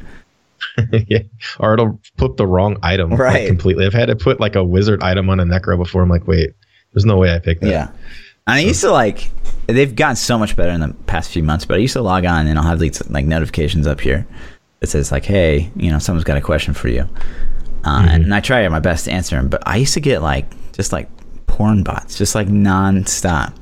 yeah. 1.08 1.20
Or 1.60 1.74
it'll 1.74 2.00
put 2.18 2.38
the 2.38 2.48
wrong 2.48 2.78
item 2.84 3.12
like, 3.12 3.20
Right. 3.20 3.48
completely. 3.48 3.86
I've 3.86 3.94
had 3.94 4.08
to 4.08 4.16
put 4.16 4.40
like 4.40 4.56
a 4.56 4.64
wizard 4.64 5.04
item 5.04 5.30
on 5.30 5.40
a 5.40 5.44
necro 5.46 5.78
before. 5.78 6.02
I'm 6.02 6.10
like, 6.10 6.28
wait, 6.28 6.54
there's 6.94 7.06
no 7.06 7.18
way 7.18 7.34
I 7.34 7.40
picked 7.40 7.62
that. 7.62 7.70
Yeah. 7.70 7.88
And 8.46 8.56
I 8.56 8.60
used 8.60 8.82
to 8.82 8.92
like 8.92 9.30
they've 9.68 9.96
gotten 9.96 10.16
so 10.18 10.38
much 10.38 10.56
better 10.56 10.72
in 10.72 10.82
the 10.82 10.94
past 11.08 11.32
few 11.32 11.44
months, 11.44 11.64
but 11.66 11.76
I 11.76 11.78
used 11.78 11.94
to 11.94 12.02
log 12.02 12.26
on 12.26 12.48
and 12.48 12.58
I'll 12.60 12.66
have 12.66 12.80
these 12.80 13.08
like 13.10 13.26
notifications 13.26 13.88
up 13.88 14.02
here 14.02 14.28
that 14.82 14.88
says 14.88 15.12
like, 15.12 15.24
hey, 15.26 15.72
you 15.78 15.90
know, 15.92 16.00
someone's 16.00 16.26
got 16.26 16.38
a 16.38 16.42
question 16.42 16.74
for 16.74 16.88
you. 16.90 17.02
Uh, 17.86 18.02
Mm-hmm. 18.02 18.08
And 18.10 18.34
I 18.34 18.40
try 18.40 18.68
my 18.70 18.80
best 18.80 19.06
to 19.06 19.12
answer 19.12 19.36
them, 19.36 19.50
but 19.50 19.62
I 19.66 19.78
used 19.78 19.94
to 19.94 20.00
get 20.00 20.22
like 20.22 20.46
just 20.74 20.92
like 20.92 21.10
porn 21.48 21.84
bots, 21.84 22.18
just 22.18 22.34
like 22.36 22.48
nonstop. 22.48 23.54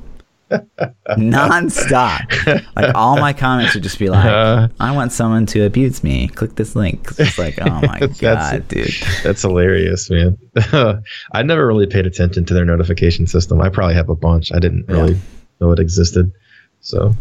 Nonstop. 1.18 2.64
Like 2.76 2.94
all 2.94 3.18
my 3.18 3.32
comments 3.32 3.74
would 3.74 3.82
just 3.82 3.98
be 3.98 4.08
like, 4.08 4.24
Uh. 4.26 4.68
"I 4.80 4.94
want 4.94 5.12
someone 5.12 5.46
to 5.46 5.64
abuse 5.64 6.02
me. 6.02 6.28
Click 6.28 6.54
this 6.56 6.74
link." 6.76 7.08
It's 7.18 7.38
like, 7.38 7.58
oh 7.60 7.80
my 7.82 7.98
That's- 8.00 8.18
god, 8.20 8.68
dude. 8.68 8.90
That's 9.22 9.42
hilarious, 9.42 10.10
man. 10.10 10.38
I 11.32 11.42
never 11.42 11.66
really 11.66 11.86
paid 11.86 12.06
attention 12.06 12.44
to 12.46 12.54
their 12.54 12.64
notification 12.64 13.26
system. 13.26 13.60
I 13.60 13.68
probably 13.68 13.94
have 13.94 14.08
a 14.08 14.14
bunch. 14.16 14.52
I 14.52 14.58
didn't 14.58 14.84
Yeah. 14.88 14.94
really 14.96 15.18
know 15.60 15.72
it 15.72 15.78
existed. 15.78 16.32
So 16.80 17.14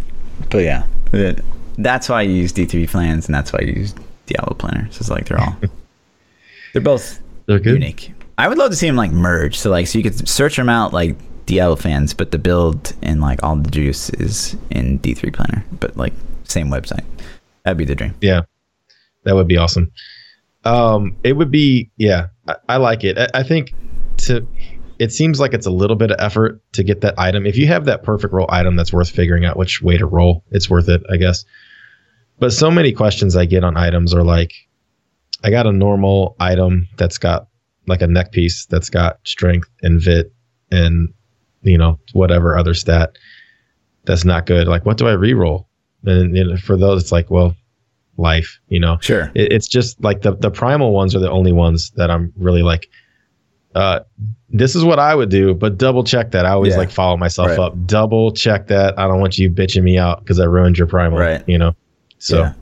But 0.50 0.60
yeah, 0.64 0.86
it- 1.14 1.44
that's 1.78 2.10
why 2.10 2.20
I 2.20 2.24
use 2.24 2.52
D3 2.52 2.90
plans, 2.90 3.26
and 3.28 3.34
that's 3.36 3.54
why 3.54 3.60
I 3.62 3.66
use 3.66 3.94
Diablo 4.26 4.56
Planner. 4.56 4.88
So 4.92 5.00
it's 5.00 5.10
like 5.10 5.28
they're 5.28 5.40
all 5.40 5.56
they're 6.74 6.82
both 6.82 7.20
they're 7.48 7.60
good. 7.60 7.74
unique. 7.74 8.14
I 8.38 8.48
would 8.48 8.58
love 8.58 8.72
to 8.72 8.76
see 8.76 8.88
them 8.88 8.96
like 8.96 9.12
merge. 9.12 9.58
So 9.60 9.70
like, 9.70 9.88
so 9.88 9.98
you 10.00 10.04
could 10.04 10.28
search 10.28 10.56
them 10.56 10.70
out 10.70 10.94
like 10.94 11.16
Diablo 11.46 11.76
fans, 11.76 12.14
but 12.14 12.32
the 12.32 12.38
build 12.38 12.94
and 13.02 13.22
like 13.22 13.44
all 13.44 13.56
the 13.56 13.70
juice 13.70 14.10
is 14.12 14.56
in 14.70 15.00
D3 15.00 15.34
Planner, 15.34 15.66
but 15.80 15.96
like 15.98 16.14
same 16.44 16.70
website. 16.70 17.04
That'd 17.64 17.78
be 17.78 17.86
the 17.86 17.96
dream. 17.96 18.16
Yeah, 18.22 18.42
that 19.24 19.36
would 19.36 19.48
be 19.48 19.58
awesome. 19.58 19.92
Um, 20.64 21.16
it 21.24 21.34
would 21.34 21.52
be 21.52 21.90
yeah. 21.98 22.28
I, 22.48 22.56
I 22.70 22.78
like 22.78 23.04
it. 23.04 23.18
I, 23.18 23.28
I 23.34 23.44
think 23.44 23.74
to 24.18 24.48
it 25.02 25.12
seems 25.12 25.40
like 25.40 25.54
it's 25.54 25.66
a 25.66 25.72
little 25.72 25.96
bit 25.96 26.12
of 26.12 26.18
effort 26.20 26.62
to 26.74 26.84
get 26.84 27.02
that 27.02 27.18
item. 27.18 27.48
If 27.48 27.58
you 27.58 27.66
have 27.66 27.86
that 27.86 28.04
perfect 28.04 28.34
roll 28.34 28.46
item 28.50 28.76
that's 28.76 28.94
worth 28.94 29.10
figuring 29.10 29.46
out 29.46 29.58
which 29.58 29.82
way 29.82 29.98
to 29.98 30.06
roll, 30.06 30.44
it's 30.52 30.70
worth 30.70 30.90
it, 30.90 31.02
I 31.12 31.18
guess. 31.18 31.44
But 32.38 32.54
so 32.54 32.70
many 32.70 32.92
questions 32.92 33.36
I 33.36 33.46
get 33.46 33.64
on 33.64 33.78
items 33.78 34.14
are 34.14 34.24
like, 34.24 34.54
I 35.44 35.50
got 35.50 35.66
a 35.66 35.72
normal 35.72 36.36
item 36.40 36.88
that's 36.98 37.18
got 37.18 37.48
like 37.88 38.04
a 38.04 38.08
neck 38.08 38.32
piece 38.32 38.68
that's 38.68 38.92
got 38.92 39.18
strength 39.26 39.70
and 39.82 40.00
vit 40.00 40.32
and 40.72 41.12
you 41.64 41.78
know 41.78 42.00
whatever 42.14 42.58
other 42.58 42.74
stat 42.74 43.12
that's 44.06 44.26
not 44.26 44.46
good. 44.48 44.68
Like, 44.68 44.86
what 44.86 44.98
do 44.98 45.08
I 45.08 45.12
re-roll? 45.14 45.68
And, 46.06 46.36
and 46.36 46.60
for 46.60 46.76
those, 46.76 47.04
it's 47.04 47.12
like, 47.12 47.30
well, 47.30 47.56
life, 48.18 48.60
you 48.68 48.80
know 48.80 48.98
Sure. 49.02 49.32
it, 49.36 49.52
it's 49.54 49.68
just 49.68 50.02
like 50.04 50.22
the 50.24 50.36
the 50.36 50.50
primal 50.52 50.92
ones 50.92 51.16
are 51.16 51.20
the 51.20 51.30
only 51.32 51.54
ones 51.54 51.92
that 51.92 52.10
I'm 52.12 52.34
really 52.38 52.64
like. 52.64 52.88
Uh, 53.74 54.02
this 54.50 54.76
is 54.76 54.84
what 54.84 55.00
I 55.00 55.16
would 55.16 55.30
do, 55.30 55.54
but 55.54 55.78
double 55.78 56.04
check 56.04 56.32
that. 56.32 56.46
I 56.46 56.50
always 56.50 56.74
Yeah. 56.74 56.80
like 56.80 56.92
follow 56.92 57.16
myself 57.16 57.50
Right. 57.50 57.60
up. 57.60 57.86
Double 57.86 58.32
check 58.34 58.68
that. 58.68 59.00
I 59.00 59.08
don't 59.08 59.22
want 59.22 59.38
you 59.38 59.50
bitching 59.50 59.84
me 59.84 59.98
out 59.98 60.20
because 60.20 60.40
I 60.42 60.44
ruined 60.46 60.78
your 60.78 60.88
primal. 60.88 61.20
Right. 61.20 61.42
You 61.48 61.58
know. 61.58 61.74
So 62.18 62.40
yeah. 62.40 62.54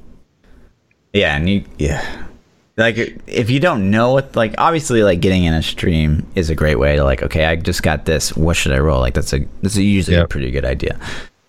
yeah, 1.14 1.36
and 1.38 1.50
you 1.50 1.64
yeah. 1.80 2.26
Like 2.80 3.22
if 3.28 3.50
you 3.50 3.60
don't 3.60 3.92
know 3.92 4.14
what 4.14 4.36
like 4.36 4.56
obviously 4.58 5.04
like 5.04 5.20
getting 5.20 5.44
in 5.44 5.54
a 5.54 5.62
stream 5.62 6.26
is 6.36 6.50
a 6.50 6.56
great 6.56 6.80
way 6.80 6.96
to 6.96 7.04
like 7.04 7.22
okay 7.24 7.46
I 7.46 7.56
just 7.58 7.84
got 7.84 8.06
this 8.06 8.36
what 8.38 8.56
should 8.56 8.72
I 8.72 8.80
roll 8.80 9.00
like 9.02 9.14
that's 9.14 9.34
a 9.34 9.40
that's 9.62 9.76
a 9.76 9.84
usually 9.84 10.18
a 10.18 10.28
pretty 10.28 10.50
good 10.50 10.66
idea, 10.66 10.98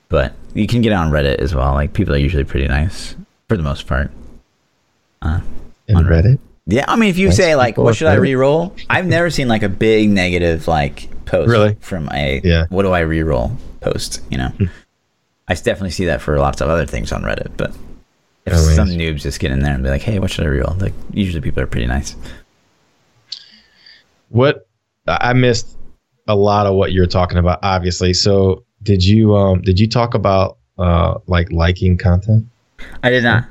but 0.09 0.35
you 0.55 0.67
can 0.67 0.83
get 0.83 0.91
it 0.93 0.97
on 0.97 1.11
Reddit 1.13 1.37
as 1.37 1.55
well 1.55 1.73
like 1.75 1.93
people 1.93 2.13
are 2.15 2.19
usually 2.19 2.45
pretty 2.45 2.67
nice 2.69 3.15
for 3.49 3.57
the 3.57 3.63
most 3.63 3.87
part. 3.87 4.11
Uh, 5.23 5.41
on 5.95 6.05
Reddit. 6.05 6.39
yeah, 6.67 6.85
I 6.89 6.97
mean 6.97 7.11
if 7.11 7.17
you 7.19 7.29
Nice 7.29 7.37
say 7.37 7.55
like 7.55 7.77
what 7.79 7.95
should 7.97 8.09
I 8.09 8.15
re-roll, 8.15 8.75
I've 8.89 9.07
never 9.07 9.31
seen 9.31 9.47
like 9.49 9.63
a 9.63 9.69
big 9.69 10.11
negative 10.11 10.67
like 10.67 11.09
post 11.27 11.49
Really? 11.49 11.77
from 11.81 12.09
a 12.13 12.41
Yeah. 12.43 12.67
what 12.71 12.83
do 12.83 12.91
I 12.91 13.01
re-roll 13.01 13.57
post 13.81 14.21
you 14.31 14.39
know. 14.39 14.49
Hmm. 14.49 14.65
I 15.47 15.55
definitely 15.55 15.91
see 15.91 16.07
that 16.07 16.21
for 16.23 16.39
lots 16.39 16.61
of 16.61 16.69
other 16.69 16.87
things 16.87 17.13
on 17.13 17.23
Reddit, 17.23 17.53
but 17.57 17.73
if 18.53 18.67
man. 18.67 18.75
some 18.75 18.89
noobs 18.89 19.23
just 19.23 19.41
get 19.41 19.51
in 19.51 19.61
there 19.61 19.75
and 19.75 19.83
be 19.83 19.91
like, 19.91 20.03
"Hey, 20.03 20.19
what 20.19 20.31
should 20.31 20.45
I 20.47 20.49
reroll?" 20.49 20.81
Like, 20.81 20.95
usually 21.13 21.41
people 21.41 21.63
are 21.63 21.67
pretty 21.67 21.87
nice. 21.87 22.17
What 24.29 24.67
I 25.07 25.33
missed 25.33 25.77
a 26.29 26.35
lot 26.37 26.67
of 26.67 26.75
what 26.75 26.93
you're 26.93 27.07
talking 27.07 27.39
about, 27.39 27.59
obviously. 27.63 28.13
So 28.15 28.65
did 28.83 29.05
you 29.05 29.37
um 29.37 29.63
did 29.63 29.79
you 29.81 29.89
talk 29.89 30.15
about 30.15 30.59
uh 30.79 31.19
like 31.27 31.51
liking 31.51 31.99
content? 31.99 32.47
I 33.03 33.11
did 33.11 33.25
not. 33.25 33.45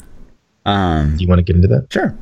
Um, 0.65 1.15
Do 1.17 1.23
you 1.23 1.27
want 1.27 1.39
to 1.39 1.43
get 1.43 1.55
into 1.55 1.67
that? 1.69 1.91
sure. 1.91 2.15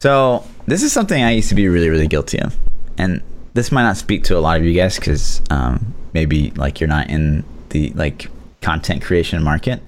So 0.00 0.44
this 0.66 0.82
is 0.82 0.92
something 0.92 1.22
I 1.22 1.32
used 1.32 1.48
to 1.50 1.54
be 1.54 1.68
really, 1.68 1.88
really 1.90 2.08
guilty 2.08 2.40
of, 2.40 2.56
and 2.98 3.22
this 3.54 3.70
might 3.70 3.82
not 3.82 3.96
speak 3.96 4.24
to 4.24 4.36
a 4.36 4.40
lot 4.40 4.58
of 4.58 4.64
you 4.64 4.74
guys 4.74 4.96
because 4.96 5.42
um, 5.50 5.94
maybe 6.12 6.50
like 6.52 6.80
you're 6.80 6.88
not 6.88 7.08
in 7.10 7.44
the 7.70 7.90
like 7.90 8.28
content 8.62 9.02
creation 9.02 9.42
market. 9.42 9.80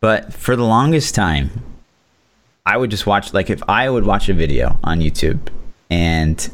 But 0.00 0.32
for 0.32 0.54
the 0.56 0.64
longest 0.64 1.14
time, 1.14 1.50
I 2.64 2.76
would 2.76 2.90
just 2.90 3.06
watch 3.06 3.32
like 3.34 3.50
if 3.50 3.62
I 3.68 3.88
would 3.90 4.04
watch 4.04 4.28
a 4.28 4.34
video 4.34 4.78
on 4.84 5.00
YouTube 5.00 5.40
and 5.90 6.50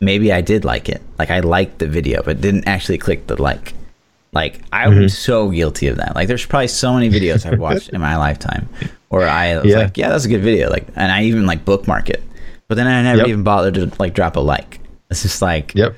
maybe 0.00 0.32
I 0.32 0.40
did 0.40 0.64
like 0.64 0.88
it. 0.88 1.02
Like 1.18 1.30
I 1.30 1.40
liked 1.40 1.78
the 1.78 1.86
video, 1.86 2.22
but 2.22 2.40
didn't 2.40 2.66
actually 2.68 2.98
click 2.98 3.26
the 3.26 3.40
like. 3.40 3.74
Like 4.32 4.60
I 4.72 4.86
Mm-hmm. 4.86 5.02
was 5.02 5.16
so 5.18 5.50
guilty 5.50 5.86
of 5.88 5.96
that. 5.98 6.14
Like 6.16 6.26
there's 6.28 6.44
probably 6.46 6.68
so 6.68 6.94
many 6.94 7.08
videos 7.10 7.46
I've 7.46 7.58
watched 7.60 7.90
in 7.90 8.00
my 8.00 8.16
lifetime 8.16 8.68
where 9.08 9.28
I 9.28 9.56
was 9.62 9.66
Yeah. 9.70 9.78
like, 9.78 9.96
yeah, 9.96 10.08
that's 10.08 10.24
a 10.24 10.28
good 10.28 10.42
video. 10.42 10.70
Like, 10.70 10.86
and 10.96 11.12
I 11.12 11.22
even 11.24 11.46
like 11.46 11.64
bookmark 11.64 12.10
it, 12.10 12.22
but 12.66 12.74
then 12.76 12.86
I 12.86 13.02
never 13.02 13.18
Yep. 13.18 13.28
even 13.28 13.42
bothered 13.44 13.74
to 13.74 13.92
like 13.98 14.14
drop 14.14 14.34
a 14.36 14.40
like. 14.40 14.80
It's 15.10 15.22
just 15.22 15.40
like, 15.42 15.74
Yep. 15.74 15.94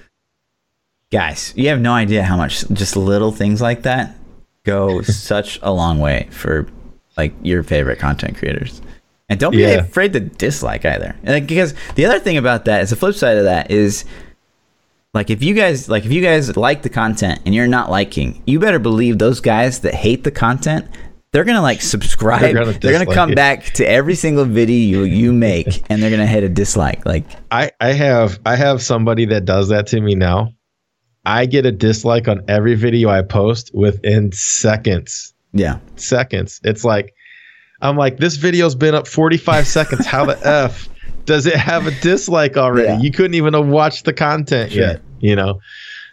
guys, 1.10 1.52
you 1.56 1.68
have 1.68 1.80
no 1.80 1.92
idea 1.92 2.24
how 2.24 2.36
much 2.36 2.68
just 2.70 2.96
little 2.96 3.32
things 3.32 3.60
like 3.62 3.82
that 3.82 4.14
go 4.66 5.00
such 5.02 5.58
a 5.62 5.72
long 5.72 5.98
way 6.00 6.28
for 6.30 6.66
like 7.16 7.32
your 7.42 7.62
favorite 7.62 7.98
content 7.98 8.36
creators. 8.36 8.82
And 9.28 9.40
don't 9.40 9.52
be 9.52 9.58
Yeah. 9.62 9.78
afraid 9.78 10.12
to 10.12 10.20
dislike 10.20 10.84
either. 10.84 11.16
Like, 11.24 11.46
because 11.46 11.74
the 11.94 12.04
other 12.06 12.18
thing 12.20 12.36
about 12.36 12.66
that 12.66 12.82
is 12.82 12.90
the 12.90 12.96
flip 12.96 13.14
side 13.14 13.38
of 13.38 13.44
that 13.44 13.70
is 13.70 14.04
like 15.14 15.30
if 15.30 15.42
you 15.42 15.54
guys 15.54 15.88
like 15.88 16.04
if 16.04 16.12
you 16.12 16.20
guys 16.22 16.56
like 16.56 16.82
the 16.82 16.90
content 16.90 17.40
and 17.46 17.54
you're 17.54 17.66
not 17.66 17.90
liking, 17.90 18.42
you 18.46 18.60
better 18.60 18.78
believe 18.78 19.18
those 19.18 19.40
guys 19.40 19.80
that 19.80 19.94
hate 19.94 20.22
the 20.24 20.30
content, 20.30 20.86
they're 21.32 21.44
gonna 21.44 21.62
like 21.62 21.80
subscribe. 21.82 22.42
They're 22.42 22.64
They're 22.66 22.92
gonna, 22.92 23.04
gonna 23.06 23.14
come 23.14 23.32
it. 23.32 23.36
back 23.36 23.64
to 23.74 23.88
every 23.88 24.14
single 24.14 24.44
video 24.44 25.02
you, 25.02 25.04
you 25.04 25.32
make 25.32 25.82
and 25.90 26.02
they're 26.02 26.10
gonna 26.10 26.26
hit 26.26 26.44
a 26.44 26.48
dislike. 26.48 27.04
Like 27.06 27.24
I 27.50 27.70
I 27.80 27.92
have 27.92 28.38
I 28.46 28.56
have 28.56 28.82
somebody 28.82 29.24
that 29.26 29.44
does 29.46 29.68
that 29.70 29.86
to 29.88 30.00
me 30.00 30.14
now. 30.14 30.52
I 31.26 31.44
get 31.46 31.66
a 31.66 31.72
dislike 31.72 32.28
on 32.28 32.42
every 32.48 32.74
video 32.76 33.08
I 33.10 33.20
post 33.22 33.70
within 33.74 34.32
seconds. 34.32 35.34
yeah. 35.52 35.78
Seconds. 35.96 36.60
It's 36.64 36.84
like 36.84 37.12
I'm 37.82 37.96
like 37.96 38.16
this 38.18 38.36
video's 38.36 38.74
been 38.74 38.94
up 38.94 39.06
45 39.06 39.66
seconds. 39.78 40.06
How 40.06 40.24
the 40.24 40.38
f 40.46 40.88
does 41.26 41.44
it 41.46 41.56
have 41.56 41.86
a 41.86 41.90
dislike 42.00 42.56
already? 42.56 42.88
Yeah. 42.88 43.00
You 43.00 43.10
couldn't 43.10 43.34
even 43.34 43.52
have 43.54 43.66
watched 43.66 44.04
the 44.04 44.12
content 44.12 44.72
Sure. 44.72 44.82
yet, 44.86 45.02
you 45.20 45.34
know. 45.36 45.60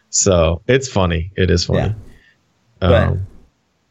So, 0.09 0.61
it's 0.68 0.88
funny. 0.88 1.32
It 1.38 1.49
is 1.51 1.66
funny. 1.66 1.93
But- 2.80 3.03
Um, 3.07 3.28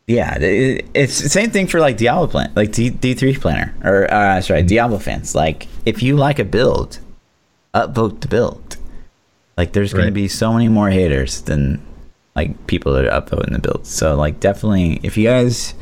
Yeah, 0.08 0.34
it- 0.38 0.84
it's 0.94 1.20
the 1.22 1.28
same 1.28 1.50
thing 1.50 1.66
for 1.68 1.78
like 1.80 1.96
Diablo 1.96 2.26
plan, 2.26 2.50
like 2.56 2.72
D 2.72 2.90
D 2.90 3.14
three 3.14 3.34
planner, 3.36 3.72
or 3.84 4.12
uh, 4.12 4.40
sorry, 4.40 4.62
Diablo 4.64 4.98
fans. 4.98 5.34
Like, 5.34 5.68
if 5.86 6.02
you 6.02 6.16
like 6.16 6.38
a 6.40 6.44
build, 6.44 6.98
upvote 7.74 8.20
the 8.20 8.28
build. 8.28 8.76
Like, 9.56 9.72
there's 9.72 9.92
going 9.92 10.04
Right. 10.04 10.10
to 10.10 10.14
be 10.14 10.28
so 10.28 10.52
many 10.52 10.68
more 10.68 10.90
haters 10.90 11.42
than 11.42 11.80
like 12.34 12.66
people 12.66 12.92
that 12.94 13.04
are 13.04 13.20
upvoting 13.20 13.52
the 13.52 13.58
build. 13.58 13.86
So, 13.86 14.14
like, 14.16 14.40
definitely, 14.40 15.00
if 15.02 15.16
you 15.18 15.28
guys, 15.28 15.74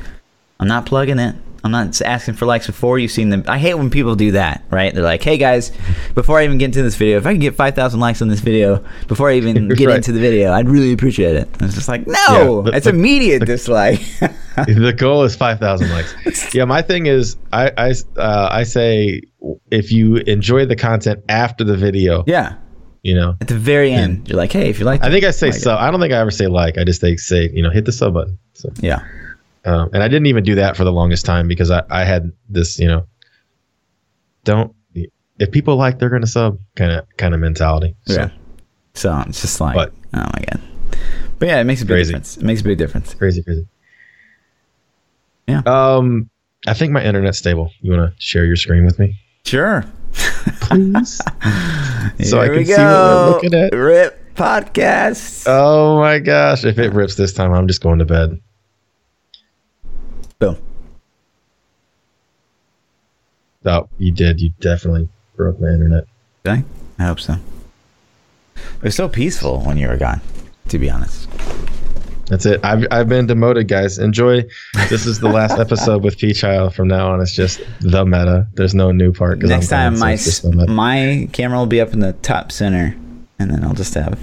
I'm 0.59 0.67
not 0.69 0.85
plugging 0.87 1.19
it. 1.21 1.37
I'm 1.63 1.71
not 1.73 2.01
asking 2.01 2.35
for 2.35 2.47
likes 2.47 2.67
before 2.67 2.99
you've 2.99 3.11
seen 3.11 3.29
them. 3.29 3.45
I 3.47 3.59
hate 3.59 3.75
when 3.75 3.91
people 3.91 4.15
do 4.17 4.33
that, 4.33 4.65
right? 4.71 4.95
They're 4.95 5.05
like, 5.05 5.23
"Hey 5.23 5.37
guys, 5.37 5.73
before 6.15 6.39
I 6.41 6.45
even 6.45 6.57
get 6.57 6.65
into 6.67 6.83
this 6.83 6.97
video, 6.97 7.19
if 7.19 7.27
I 7.27 7.33
can 7.35 7.39
get 7.39 7.55
5,000 7.55 8.01
likes 8.01 8.23
on 8.23 8.29
this 8.29 8.41
video 8.41 8.83
before 9.09 9.29
I 9.29 9.35
even 9.35 9.69
get 9.77 9.87
Right. 9.89 9.97
into 9.97 10.11
the 10.13 10.21
video, 10.21 10.53
I'd 10.55 10.71
really 10.71 10.91
appreciate 10.95 11.37
it." 11.37 11.49
And 11.53 11.63
it's 11.65 11.75
just 11.75 11.87
like, 11.87 12.07
no, 12.07 12.15
Yeah, 12.65 12.71
the- 12.71 12.71
it's 12.77 12.85
the- 12.87 12.91
immediate 12.95 13.45
dislike. 13.47 14.01
the 14.57 14.95
goal 14.97 15.23
is 15.25 15.37
5000 15.37 15.91
likes 15.91 16.15
yeah 16.55 16.65
my 16.65 16.83
thing 16.83 17.07
is 17.07 17.37
i 17.53 17.71
i 17.79 17.95
uh, 18.19 18.49
i 18.51 18.63
say 18.63 19.21
if 19.71 19.91
you 19.93 20.17
enjoy 20.17 20.67
the 20.67 20.77
content 20.77 21.21
after 21.31 21.63
the 21.65 21.77
video 21.77 22.25
yeah, 22.27 22.55
you 23.03 23.15
know 23.15 23.37
at 23.41 23.49
the 23.49 23.57
very 23.59 23.93
end, 23.93 24.29
you're 24.29 24.37
like, 24.37 24.53
"Hey, 24.53 24.69
if 24.69 24.79
you 24.79 24.85
like," 24.85 25.03
i 25.05 25.11
think 25.11 25.25
i 25.25 25.31
say 25.31 25.49
like 25.49 25.57
it. 25.57 25.61
sub 25.61 25.79
i 25.79 25.91
don't 25.91 26.01
think 26.01 26.13
i 26.13 26.19
ever 26.19 26.31
say 26.31 26.47
like 26.47 26.77
i 26.79 26.85
just 26.85 27.01
say 27.01 27.17
say 27.17 27.49
you 27.53 27.63
know 27.63 27.71
hit 27.71 27.85
the 27.85 27.93
sub 27.93 28.15
button 28.15 28.39
so 28.55 28.69
yeah, 28.81 29.01
um, 29.65 29.89
and 29.95 30.03
i 30.03 30.09
didn't 30.09 30.27
even 30.27 30.45
do 30.45 30.55
that 30.57 30.77
for 30.77 30.85
the 30.85 30.93
longest 30.93 31.25
time 31.25 31.49
because 31.49 31.71
i 31.71 31.83
i 31.91 32.05
had 32.05 32.31
this 32.49 32.79
you 32.79 32.87
know 32.89 33.07
don't 34.45 34.75
if 35.39 35.51
people 35.51 35.77
like 35.77 35.99
they're 35.99 36.11
gonna 36.11 36.27
sub 36.27 36.59
kind 36.77 36.93
of 36.93 37.07
kind 37.17 37.33
of 37.35 37.41
mentality 37.41 37.95
so 38.07 38.15
yeah. 38.15 38.31
So 38.95 39.23
it's 39.29 39.41
just 39.41 39.61
like, 39.61 39.75
But- 39.77 39.93
oh 40.15 40.19
my 40.19 40.45
god. 40.51 40.61
But 41.39 41.49
yeah, 41.49 41.61
it 41.61 41.65
makes 41.65 41.81
a 41.81 41.85
big 41.87 41.95
Crazy. 41.95 42.09
difference. 42.13 42.37
It 42.37 42.43
makes 42.43 42.61
a 42.61 42.65
big 42.65 42.77
difference. 42.77 43.15
crazy 43.15 43.43
crazy 43.43 43.67
Yeah. 45.49 45.63
um 45.67 46.29
i 46.67 46.75
think 46.75 46.93
my 46.93 47.03
internet's 47.03 47.39
stable 47.39 47.71
you 47.81 47.93
want 47.93 48.13
to 48.15 48.21
share 48.21 48.45
your 48.45 48.57
screen 48.57 48.85
with 48.85 48.99
me 48.99 49.15
Sure. 49.47 49.85
please 50.61 51.21
So 52.25 52.41
I 52.41 52.47
can 52.49 52.57
we 52.57 52.65
see 52.65 52.73
what 52.73 52.81
we're 52.81 53.31
looking 53.31 53.55
at. 53.55 53.73
Rip 53.73 54.35
podcast. 54.35 55.45
Oh 55.47 55.99
my 55.99 56.19
gosh. 56.19 56.65
If 56.65 56.79
it 56.79 56.93
rips 56.93 57.15
this 57.15 57.33
time, 57.33 57.53
I'm 57.53 57.67
just 57.67 57.83
going 57.83 57.99
to 57.99 58.05
bed. 58.05 58.41
Boom. 60.39 60.57
Oh, 63.65 63.89
you 63.99 64.11
did. 64.11 64.41
You 64.41 64.51
definitely 64.61 65.09
broke 65.37 65.61
my 65.61 65.69
internet. 65.69 66.05
Did 66.45 66.53
I? 66.53 66.65
I 66.99 67.05
hope 67.05 67.21
so. 67.21 67.37
It 68.57 68.83
was 68.83 68.95
so 68.95 69.09
peaceful 69.09 69.61
when 69.61 69.77
you 69.77 69.89
were 69.89 69.97
gone. 69.97 70.21
To 70.69 70.79
be 70.79 70.89
honest. 70.89 71.29
That's 72.31 72.47
it. 72.47 72.65
I've, 72.65 72.87
I've 72.93 73.09
been 73.09 73.27
demoted, 73.27 73.67
guys. 73.67 73.99
Enjoy. 73.99 74.45
This 74.89 75.05
is 75.05 75.19
the 75.19 75.29
last 75.29 75.59
episode 75.59 76.05
with 76.05 76.17
P 76.17 76.33
Child. 76.33 76.77
From 76.77 76.87
now 76.87 77.13
on, 77.13 77.21
it's 77.21 77.35
just 77.35 77.61
the 77.81 78.07
meta. 78.07 78.47
There's 78.55 78.73
no 78.73 78.93
new 78.93 79.13
part. 79.13 79.41
Next 79.41 79.73
I'm 79.73 79.95
time, 79.95 79.99
my 79.99 80.13
it's 80.13 80.25
just 80.25 80.43
the 80.43 80.53
meta. 80.53 80.71
my 80.71 81.29
camera 81.33 81.59
will 81.59 81.67
be 81.67 81.81
up 81.81 81.93
in 81.93 81.99
the 81.99 82.13
top 82.13 82.53
center, 82.53 82.97
and 83.41 83.51
then 83.51 83.65
I'll 83.65 83.75
just 83.75 83.95
have 83.95 84.19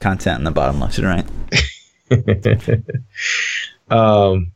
content 0.00 0.38
in 0.38 0.44
the 0.44 0.50
bottom 0.50 0.80
left 0.80 0.98
and 0.98 1.06
right. 1.06 2.82
um, 3.90 4.50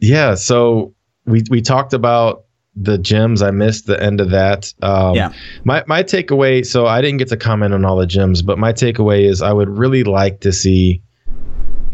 yeah. 0.00 0.34
So 0.36 0.94
we 1.26 1.44
we 1.50 1.60
talked 1.60 1.92
about 1.92 2.44
the 2.76 2.96
gems. 2.96 3.42
I 3.42 3.50
missed 3.50 3.86
the 3.86 4.02
end 4.02 4.22
of 4.22 4.30
that. 4.30 4.72
Um, 4.80 5.14
Yeah. 5.14 5.32
My 5.64 5.84
my 5.86 6.02
takeaway. 6.02 6.64
So 6.64 6.86
I 6.86 7.02
didn't 7.02 7.18
get 7.18 7.28
to 7.28 7.36
comment 7.36 7.74
on 7.74 7.84
all 7.84 7.98
the 7.98 8.06
gems, 8.06 8.40
but 8.40 8.58
my 8.58 8.72
takeaway 8.72 9.28
is 9.28 9.42
I 9.42 9.52
would 9.52 9.68
really 9.68 10.02
like 10.02 10.40
to 10.40 10.50
see. 10.50 11.02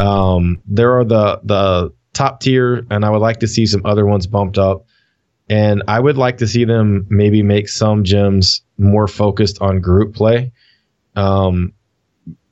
Um, 0.01 0.63
there 0.67 0.99
are 0.99 1.05
the 1.05 1.41
the 1.45 1.93
top 2.13 2.41
tier, 2.41 2.87
and 2.91 3.05
I 3.05 3.11
would 3.11 3.21
like 3.21 3.41
to 3.41 3.49
see 3.49 3.67
some 3.67 3.83
other 3.85 4.07
ones 4.07 4.27
bumped 4.27 4.59
up. 4.59 4.87
And 5.49 5.83
I 5.89 5.99
would 5.99 6.17
like 6.17 6.39
to 6.39 6.47
see 6.47 6.65
them 6.65 7.07
maybe 7.11 7.43
make 7.43 7.69
some 7.69 8.05
gems 8.05 8.63
more 8.79 9.09
focused 9.09 9.61
on 9.61 9.81
group 9.81 10.15
play. 10.15 10.53
Um, 11.17 11.73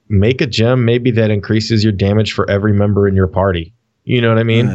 make 0.09 0.41
a 0.41 0.47
gem 0.47 0.85
maybe 0.85 1.13
that 1.13 1.31
increases 1.31 1.85
your 1.85 1.93
damage 1.93 2.33
for 2.33 2.49
every 2.51 2.73
member 2.73 3.07
in 3.07 3.15
your 3.15 3.29
party. 3.29 3.73
You 4.05 4.21
know 4.21 4.31
what 4.31 4.39
I 4.39 4.43
mean? 4.43 4.69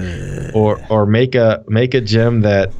or 0.53 0.79
or 0.89 1.05
make 1.05 1.35
a 1.35 1.63
make 1.67 1.93
a 1.93 2.01
gem 2.01 2.41
that 2.41 2.71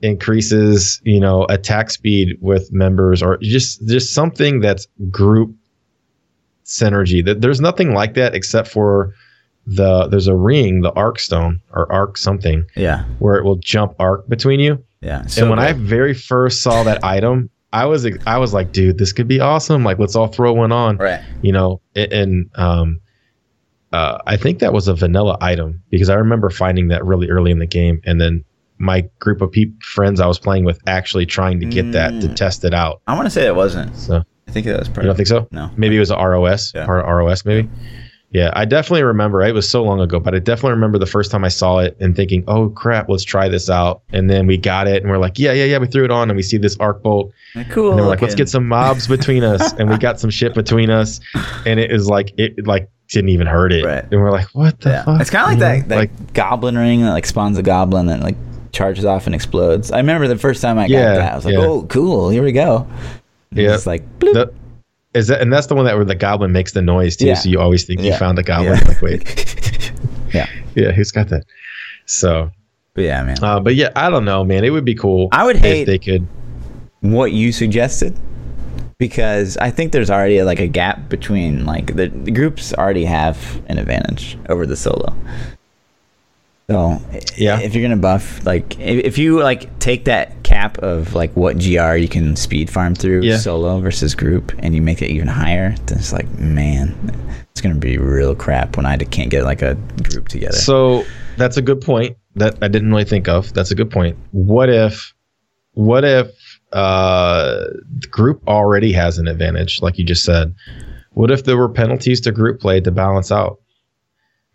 increases 0.00 1.00
you 1.04 1.20
know 1.20 1.46
attack 1.48 1.90
speed 1.90 2.36
with 2.40 2.72
members 2.72 3.22
or 3.22 3.38
just 3.38 3.86
just 3.86 4.12
something 4.12 4.60
that's 4.60 4.86
group 5.10 5.54
synergy 6.64 7.24
that 7.24 7.40
there's 7.40 7.60
nothing 7.60 7.92
like 7.94 8.14
that 8.14 8.34
except 8.34 8.68
for 8.68 9.12
the 9.66 10.06
there's 10.08 10.26
a 10.28 10.34
ring 10.36 10.80
the 10.82 10.92
Arcstone 10.92 11.60
or 11.72 11.90
arc 11.92 12.16
something 12.18 12.64
Yeah, 12.76 13.04
where 13.18 13.36
it 13.36 13.44
will 13.44 13.56
jump 13.56 13.94
arc 13.98 14.28
between 14.28 14.60
you 14.60 14.82
yeah. 15.00 15.24
and 15.38 15.48
when 15.50 15.58
i 15.58 15.72
very 15.72 16.12
first 16.14 16.62
saw 16.62 16.82
that 16.84 17.02
item 17.16 17.48
i 17.72 17.84
was 17.86 18.06
i 18.26 18.38
was 18.38 18.52
like 18.52 18.72
dude 18.72 18.98
this 18.98 19.12
could 19.12 19.28
be 19.28 19.40
awesome 19.40 19.82
like 19.84 19.98
let's 19.98 20.16
all 20.16 20.26
throw 20.28 20.52
one 20.52 20.72
on 20.72 20.96
right, 20.98 21.22
you 21.42 21.52
know 21.52 21.80
and 21.96 22.50
um 22.56 23.00
uh, 23.92 24.18
I 24.26 24.36
think 24.36 24.58
that 24.58 24.72
was 24.72 24.88
a 24.88 24.94
vanilla 24.94 25.38
item 25.40 25.80
because 25.88 26.10
I 26.10 26.14
remember 26.14 26.50
finding 26.50 26.88
that 26.88 27.04
really 27.04 27.28
early 27.30 27.52
in 27.52 27.60
the 27.60 27.66
game, 27.66 28.00
and 28.04 28.20
then 28.20 28.44
my 28.78 29.08
group 29.20 29.40
of 29.40 29.52
peop 29.52 29.80
friends 29.84 30.18
I 30.20 30.26
was 30.26 30.36
playing 30.36 30.64
with 30.64 30.80
actually 30.88 31.26
trying 31.26 31.60
to 31.60 31.66
get 31.66 31.92
that 31.92 32.10
to 32.20 32.26
Mm. 32.26 32.34
test 32.34 32.64
it 32.64 32.74
out. 32.74 33.02
I 33.06 33.14
want 33.14 33.26
to 33.26 33.30
say 33.30 33.46
it 33.46 33.54
wasn't. 33.54 33.94
So 33.96 34.24
I 34.48 34.50
think 34.52 34.66
that 34.66 34.78
was 34.78 34.88
probably. 34.88 35.04
you 35.04 35.08
don't 35.08 35.16
think 35.16 35.28
so? 35.28 35.48
No. 35.50 35.70
Maybe 35.76 35.96
it 35.96 36.00
was 36.00 36.10
a 36.10 36.16
ROS, 36.16 36.72
Yeah. 36.74 36.86
part 36.86 37.04
of 37.04 37.08
ROS, 37.08 37.44
maybe. 37.44 37.68
Yeah, 38.30 38.50
I 38.54 38.64
definitely 38.64 39.04
remember. 39.04 39.42
It 39.42 39.54
was 39.54 39.68
so 39.68 39.84
long 39.84 40.00
ago, 40.00 40.18
but 40.18 40.34
I 40.34 40.40
definitely 40.40 40.72
remember 40.72 40.98
the 40.98 41.06
first 41.06 41.30
time 41.30 41.44
I 41.44 41.48
saw 41.48 41.78
it 41.78 41.96
and 42.00 42.16
thinking, 42.16 42.42
"Oh 42.48 42.68
crap, 42.70 43.08
let's 43.08 43.22
try 43.22 43.48
this 43.48 43.70
out." 43.70 44.02
And 44.12 44.28
then 44.28 44.48
we 44.48 44.56
got 44.56 44.88
it, 44.88 45.02
and 45.04 45.10
we're 45.10 45.18
like, 45.18 45.38
"Yeah, 45.38 45.52
yeah, 45.52 45.64
yeah." 45.66 45.78
We 45.78 45.86
threw 45.86 46.04
it 46.04 46.10
on, 46.10 46.30
and 46.30 46.36
we 46.36 46.42
see 46.42 46.56
this 46.56 46.76
arc 46.80 47.00
bolt, 47.00 47.30
Cool. 47.70 47.92
and 47.92 48.00
we're 48.00 48.08
like, 48.08 48.22
let's 48.22 48.34
get 48.34 48.48
some 48.48 48.66
mobs 48.66 49.06
between 49.06 49.44
us, 49.54 49.72
and 49.74 49.88
we 49.88 49.96
got 49.98 50.18
some 50.18 50.30
shit 50.30 50.52
between 50.52 50.90
us, 50.90 51.20
and 51.64 51.78
it 51.78 51.92
is 51.92 52.08
like 52.08 52.32
it 52.36 52.66
like 52.66 52.90
didn't 53.08 53.28
even 53.30 53.46
hurt 53.46 53.72
it, 53.72 53.84
Right. 53.84 54.02
and 54.10 54.20
we're 54.20 54.32
like, 54.32 54.48
what 54.52 54.80
the 54.80 54.90
Yeah, 54.90 55.04
fuck? 55.04 55.20
it's 55.20 55.30
kind 55.30 55.44
of 55.44 55.48
like 55.50 55.56
You 55.58 55.60
that, 55.60 55.82
know, 55.82 55.88
that 55.90 55.96
like 55.96 56.32
goblin 56.34 56.76
ring 56.76 57.02
that 57.02 57.12
like 57.12 57.26
spawns 57.26 57.56
a 57.56 57.62
goblin 57.62 58.06
that 58.06 58.18
like 58.20 58.36
charges 58.72 59.04
off 59.04 59.26
and 59.26 59.34
explodes. 59.36 59.92
I 59.92 59.98
remember 59.98 60.26
the 60.26 60.36
first 60.38 60.60
time 60.60 60.76
I 60.76 60.88
got 60.88 60.90
Yeah, 60.90 61.14
that, 61.14 61.32
I 61.34 61.36
was 61.36 61.44
like, 61.44 61.54
yeah. 61.54 61.60
"Oh, 61.60 61.84
cool! 61.84 62.30
Here 62.30 62.42
we 62.42 62.50
go." 62.50 62.84
Yeah. 63.54 63.74
it's 63.74 63.86
like, 63.86 64.02
bloop. 64.18 64.32
the, 64.34 64.54
is 65.14 65.28
that, 65.28 65.40
and 65.40 65.52
that's 65.52 65.68
the 65.68 65.74
one 65.74 65.84
that 65.84 65.94
where 65.96 66.04
the 66.04 66.14
goblin 66.14 66.52
makes 66.52 66.72
the 66.72 66.82
noise 66.82 67.16
too. 67.16 67.26
Yeah. 67.26 67.34
So 67.34 67.48
you 67.48 67.60
always 67.60 67.84
think 67.84 68.00
you 68.00 68.14
found 68.16 68.38
a 68.38 68.42
goblin. 68.42 68.78
Yeah. 68.78 68.88
Like, 68.88 69.02
wait, 69.02 69.92
yeah, 70.34 70.48
yeah, 70.74 70.90
who's 70.90 71.12
got 71.12 71.28
that? 71.28 71.44
So, 72.06 72.50
but 72.94 73.04
yeah, 73.04 73.22
man. 73.22 73.42
uh, 73.42 73.60
but 73.60 73.76
yeah, 73.76 73.90
I 73.94 74.10
don't 74.10 74.24
know, 74.24 74.44
man. 74.44 74.64
It 74.64 74.70
would 74.70 74.84
be 74.84 74.94
cool. 74.94 75.28
I 75.30 75.44
would 75.44 75.56
if 75.56 75.62
hate 75.62 75.84
they 75.84 75.98
could. 75.98 76.26
what 77.00 77.32
you 77.32 77.52
suggested 77.52 78.18
because 78.98 79.56
I 79.58 79.70
think 79.70 79.92
there's 79.92 80.10
already 80.10 80.42
like 80.42 80.60
a 80.60 80.66
gap 80.68 81.08
between 81.08 81.66
like 81.66 81.94
the, 81.96 82.08
the 82.08 82.30
groups 82.30 82.72
already 82.72 83.04
have 83.04 83.62
an 83.66 83.78
advantage 83.78 84.38
over 84.48 84.66
the 84.66 84.76
solo. 84.76 85.14
So 86.70 86.98
Yeah. 87.36 87.60
if 87.60 87.74
you're 87.74 87.82
gonna 87.82 88.00
buff 88.00 88.44
like 88.46 88.78
if, 88.80 89.18
you 89.18 89.40
like 89.42 89.78
take 89.80 90.06
that 90.06 90.42
cap 90.44 90.78
of 90.78 91.14
like 91.14 91.34
what 91.36 91.58
gr 91.58 91.94
you 91.96 92.08
can 92.08 92.36
speed 92.36 92.70
farm 92.70 92.94
through 92.94 93.22
Yeah. 93.22 93.36
solo 93.36 93.80
versus 93.80 94.14
group 94.14 94.52
and 94.60 94.74
you 94.74 94.80
make 94.80 95.02
it 95.02 95.10
even 95.10 95.28
higher, 95.28 95.74
then 95.86 95.98
it's 95.98 96.12
like 96.12 96.28
man, 96.38 96.94
it's 97.50 97.60
gonna 97.60 97.74
be 97.74 97.98
real 97.98 98.34
crap 98.34 98.76
when 98.76 98.86
I 98.86 98.96
can't 98.96 99.30
get 99.30 99.44
like 99.44 99.60
a 99.62 99.74
group 100.04 100.28
together. 100.28 100.56
So 100.56 101.04
that's 101.36 101.56
a 101.58 101.62
good 101.62 101.80
point 101.82 102.16
that 102.36 102.56
I 102.62 102.68
didn't 102.68 102.90
really 102.90 103.04
think 103.04 103.28
of. 103.28 103.52
That's 103.52 103.70
a 103.70 103.74
good 103.74 103.90
point. 103.90 104.16
What 104.32 104.68
if, 104.70 105.12
what 105.72 106.04
if 106.04 106.28
uh, 106.72 107.64
the 108.00 108.08
group 108.10 108.42
already 108.48 108.92
has 108.92 109.18
an 109.18 109.28
advantage, 109.28 109.82
like 109.82 109.98
you 109.98 110.04
just 110.04 110.24
said? 110.24 110.54
What 111.12 111.30
if 111.30 111.44
there 111.44 111.56
were 111.56 111.68
penalties 111.68 112.20
to 112.22 112.32
group 112.32 112.60
play 112.60 112.80
to 112.80 112.90
balance 112.90 113.30
out? 113.30 113.60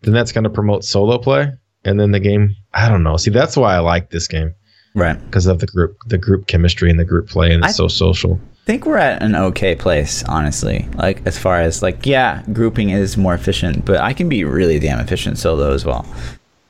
Then 0.02 0.12
that's 0.12 0.32
going 0.32 0.44
to 0.44 0.50
promote 0.50 0.84
solo 0.84 1.16
play, 1.18 1.52
and 1.84 1.98
then 2.00 2.12
the 2.12 2.20
game. 2.20 2.56
I 2.74 2.88
don't 2.88 3.02
know. 3.02 3.16
See, 3.16 3.30
that's 3.30 3.56
why 3.56 3.74
I 3.74 3.78
like 3.80 4.10
this 4.10 4.28
game 4.28 4.54
right. 4.94 5.18
because 5.26 5.46
of 5.46 5.58
the 5.58 5.66
group, 5.66 5.96
the 6.06 6.18
group 6.18 6.46
chemistry 6.46 6.90
and 6.90 6.98
the 7.00 7.04
group 7.04 7.28
play, 7.28 7.52
and 7.52 7.64
it's 7.64 7.74
I- 7.74 7.76
so 7.76 7.88
social. 7.88 8.40
I 8.62 8.72
think 8.72 8.86
we're 8.86 8.98
at 8.98 9.20
an 9.22 9.34
okay 9.34 9.74
place, 9.74 10.22
honestly. 10.24 10.86
Like 10.94 11.26
as 11.26 11.36
far 11.36 11.60
as 11.60 11.82
like, 11.82 12.06
yeah, 12.06 12.42
grouping 12.52 12.90
is 12.90 13.16
more 13.16 13.34
efficient, 13.34 13.84
but 13.84 13.96
I 14.00 14.12
can 14.12 14.28
be 14.28 14.44
really 14.44 14.78
damn 14.78 15.00
efficient 15.00 15.38
solo 15.38 15.72
as 15.72 15.84
well. 15.84 16.06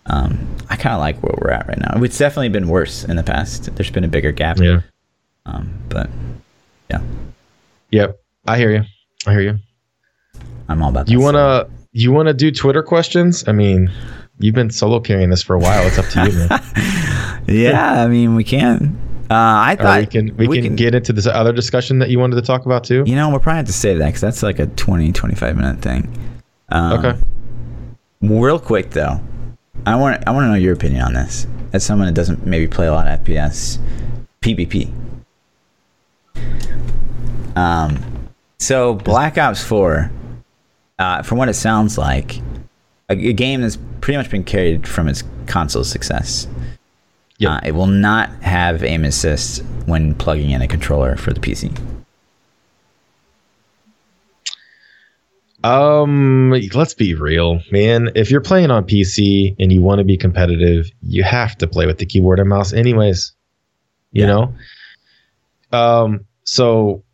Um, 0.07 0.39
I 0.71 0.77
kind 0.77 0.95
of 0.95 1.01
like 1.01 1.23
where 1.23 1.35
we're 1.43 1.51
at 1.51 1.67
right 1.69 1.79
now. 1.79 2.03
It's 2.03 2.17
definitely 2.17 2.49
been 2.49 2.69
worse 2.69 3.05
in 3.05 3.17
the 3.17 3.23
past. 3.23 3.75
There's 3.77 3.91
been 3.91 4.05
a 4.05 4.09
bigger 4.09 4.33
gap. 4.33 4.59
Yeah. 4.59 4.81
Um, 5.45 5.75
but 5.91 6.09
yeah, 6.89 7.03
Yep. 7.91 8.19
I 8.47 8.57
hear 8.57 8.71
you. 8.71 8.85
I 9.27 9.33
hear 9.33 9.43
you. 9.43 9.59
I'm 10.69 10.83
all 10.83 10.91
about. 10.91 11.11
You 11.11 11.21
want 11.21 11.35
to 11.35 11.69
you 11.93 12.13
want 12.13 12.29
to 12.29 12.35
do 12.35 12.51
Twitter 12.51 12.83
questions? 12.83 13.47
I 13.47 13.53
mean, 13.53 13.91
you've 14.41 14.55
been 14.55 14.71
solo 14.71 15.01
carrying 15.01 15.31
this 15.31 15.43
for 15.43 15.55
a 15.55 15.59
while. 15.59 15.87
It's 15.87 15.99
up 15.99 16.07
to 16.07 16.31
you, 16.31 16.49
man. 16.49 17.45
Yeah, 17.47 18.05
I 18.05 18.07
mean 18.07 18.35
we 18.37 18.45
can. 18.45 18.97
Uh, 19.31 19.35
I 19.35 19.73
Or 19.75 19.77
thought 19.83 20.01
we 20.01 20.07
can 20.07 20.37
we, 20.37 20.63
can, 20.63 20.77
get 20.77 20.95
into 20.95 21.13
this 21.13 21.27
other 21.27 21.53
discussion 21.53 21.99
that 22.01 22.11
you 22.11 22.19
wanted 22.19 22.37
to 22.37 22.43
talk 22.43 22.67
about 22.67 22.85
too. 22.85 23.05
You 23.07 23.15
know, 23.17 23.29
we'll 23.29 23.41
probably 23.41 23.59
have 23.59 23.67
to 23.67 23.73
save 23.73 23.99
that 23.99 24.07
because 24.07 24.21
that's 24.21 24.43
like 24.43 24.59
a 24.59 24.67
20, 24.67 25.13
25 25.13 25.57
minute 25.57 25.81
thing. 25.81 26.13
Um, 26.69 26.93
Okay. 27.05 27.19
Real 28.23 28.59
quick 28.59 28.91
though, 28.91 29.21
I 29.87 29.97
want 29.97 30.23
I 30.27 30.33
want 30.33 30.45
to 30.45 30.49
know 30.49 30.55
your 30.55 30.75
opinion 30.75 31.03
on 31.03 31.15
this. 31.15 31.47
As 31.73 31.85
someone 31.85 32.07
that 32.07 32.15
doesn't 32.15 32.45
maybe 32.47 32.67
play 32.67 32.87
a 32.87 32.93
lot 32.93 33.07
of 33.09 33.21
FPS, 33.21 33.79
PvP. 34.43 34.93
Um, 37.57 38.29
so 38.59 38.95
Black 38.95 39.39
Ops 39.39 39.63
Four, 39.65 40.11
uh, 40.99 41.23
from 41.23 41.39
what 41.39 41.49
it 41.49 41.55
sounds 41.55 41.97
like, 41.97 42.41
a, 43.11 43.29
a 43.29 43.33
game 43.33 43.61
that's 43.61 43.79
pretty 44.01 44.17
much 44.17 44.31
been 44.31 44.45
carried 44.45 44.89
from 44.89 45.09
its 45.09 45.23
console 45.47 45.85
success. 45.85 46.47
Yep. 47.39 47.51
Uh, 47.51 47.61
it 47.65 47.73
will 47.73 47.87
not 47.87 48.31
have 48.43 48.83
aim 48.85 49.05
assist 49.05 49.63
when 49.87 50.15
plugging 50.15 50.51
in 50.51 50.63
a 50.63 50.69
controller 50.69 51.17
for 51.17 51.33
the 51.33 51.41
PC. 51.41 51.71
Um, 55.63 56.51
let's 56.73 56.95
be 56.95 57.15
real, 57.15 57.61
man. 57.71 58.11
If 58.15 58.31
you're 58.31 58.41
playing 58.41 58.71
on 58.71 58.85
PC 58.85 59.57
and 59.59 59.71
you 59.71 59.83
want 59.83 59.99
to 59.99 60.05
be 60.05 60.17
competitive, 60.17 60.91
you 61.03 61.23
have 61.23 61.57
to 61.59 61.67
play 61.67 61.85
with 61.87 61.99
the 61.99 62.07
keyboard 62.07 62.39
and 62.41 62.49
mouse, 62.49 62.73
anyways. 62.73 63.33
You 64.13 64.23
Yeah. 64.23 64.27
know. 64.29 64.55
Um. 65.73 66.25
So, 66.45 67.05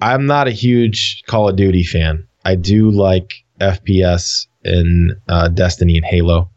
I'm 0.00 0.26
not 0.26 0.46
a 0.46 0.52
huge 0.52 1.22
Call 1.26 1.48
of 1.48 1.56
Duty 1.56 1.82
fan. 1.82 2.26
I 2.44 2.54
do 2.54 2.90
like 2.90 3.44
FPS 3.60 4.46
in 4.66 5.14
uh, 5.28 5.48
Destiny 5.48 5.96
and 5.96 6.04
Halo, 6.04 6.50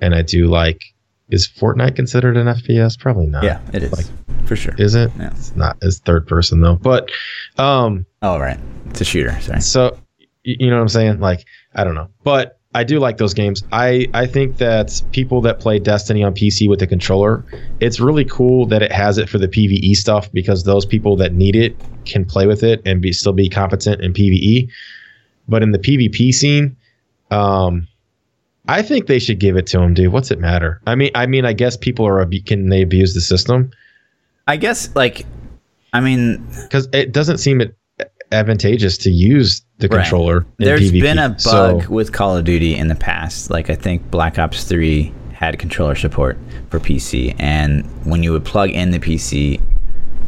and 0.00 0.14
I 0.14 0.22
do 0.22 0.46
like. 0.46 0.80
Is 1.28 1.48
Fortnite 1.48 1.96
considered 1.96 2.36
an 2.36 2.46
FPS? 2.46 2.98
Probably 2.98 3.26
not. 3.26 3.42
Yeah, 3.42 3.60
it 3.72 3.82
is 3.82 3.92
Like- 3.92 4.46
for 4.46 4.54
sure. 4.54 4.74
Is 4.76 4.94
it? 4.94 5.10
Yeah. 5.18 5.30
It's 5.30 5.56
not. 5.56 5.78
It's 5.80 5.98
third 6.00 6.26
person 6.26 6.60
though. 6.60 6.74
But, 6.76 7.10
um. 7.58 8.04
Oh 8.20 8.38
right, 8.38 8.58
it's 8.90 9.00
a 9.00 9.04
shooter. 9.04 9.38
Sorry. 9.40 9.60
So, 9.62 9.96
you 10.42 10.68
know 10.68 10.76
what 10.76 10.82
I'm 10.82 10.88
saying? 10.88 11.20
Like, 11.20 11.46
I 11.74 11.84
don't 11.84 11.94
know, 11.94 12.08
but 12.22 12.58
I 12.74 12.84
do 12.84 12.98
like 12.98 13.16
those 13.16 13.32
games. 13.32 13.62
I 13.72 14.08
I 14.12 14.26
think 14.26 14.58
that 14.58 15.00
people 15.12 15.40
that 15.42 15.58
play 15.60 15.78
Destiny 15.78 16.22
on 16.22 16.34
PC 16.34 16.68
with 16.68 16.80
the 16.80 16.86
controller, 16.86 17.44
it's 17.80 17.98
really 18.00 18.24
cool 18.26 18.66
that 18.66 18.82
it 18.82 18.92
has 18.92 19.16
it 19.16 19.28
for 19.30 19.38
the 19.38 19.48
PVE 19.48 19.94
stuff 19.96 20.30
because 20.32 20.64
those 20.64 20.84
people 20.84 21.16
that 21.16 21.32
need 21.32 21.56
it 21.56 21.76
can 22.04 22.24
play 22.26 22.46
with 22.46 22.62
it 22.62 22.82
and 22.84 23.00
be 23.00 23.12
still 23.12 23.32
be 23.32 23.48
competent 23.48 24.02
in 24.02 24.12
PVE. 24.12 24.68
But 25.48 25.62
in 25.62 25.70
the 25.72 25.78
PvP 25.78 26.32
scene, 26.34 26.76
um, 27.32 27.88
I 28.68 28.82
think 28.82 29.06
they 29.06 29.18
should 29.18 29.40
give 29.40 29.56
it 29.56 29.66
to 29.68 29.80
him, 29.80 29.94
dude. 29.94 30.12
What's 30.12 30.30
it 30.30 30.38
matter? 30.38 30.80
I 30.86 30.94
mean, 30.94 31.10
I 31.14 31.26
mean, 31.26 31.44
I 31.44 31.52
guess 31.52 31.76
people 31.76 32.06
are 32.06 32.24
can 32.46 32.68
they 32.68 32.82
abuse 32.82 33.14
the 33.14 33.20
system 33.20 33.70
I 34.48 34.56
guess 34.56 34.94
like, 34.96 35.24
I 35.92 36.00
mean, 36.00 36.44
because 36.64 36.88
it 36.92 37.12
doesn't 37.12 37.38
seem 37.38 37.60
it. 37.60 37.76
advantageous 38.32 38.96
to 38.98 39.10
use 39.10 39.60
the 39.78 39.88
Right. 39.88 40.00
controller. 40.00 40.38
in 40.58 40.64
There's 40.64 40.90
PvP. 40.90 41.00
been 41.02 41.18
a 41.18 41.28
bug 41.30 41.40
So- 41.40 41.82
with 41.90 42.12
Call 42.12 42.34
of 42.36 42.44
Duty 42.46 42.74
in 42.74 42.88
the 42.88 42.94
past. 42.94 43.50
Like 43.50 43.68
I 43.68 43.74
think 43.74 44.10
Black 44.10 44.38
Ops 44.38 44.64
3 44.64 45.12
had 45.34 45.58
controller 45.58 45.94
support 45.94 46.38
for 46.70 46.80
PC, 46.80 47.34
and 47.38 47.84
when 48.04 48.22
you 48.22 48.32
would 48.32 48.44
plug 48.44 48.70
in 48.70 48.90
the 48.90 48.98
PC 48.98 49.60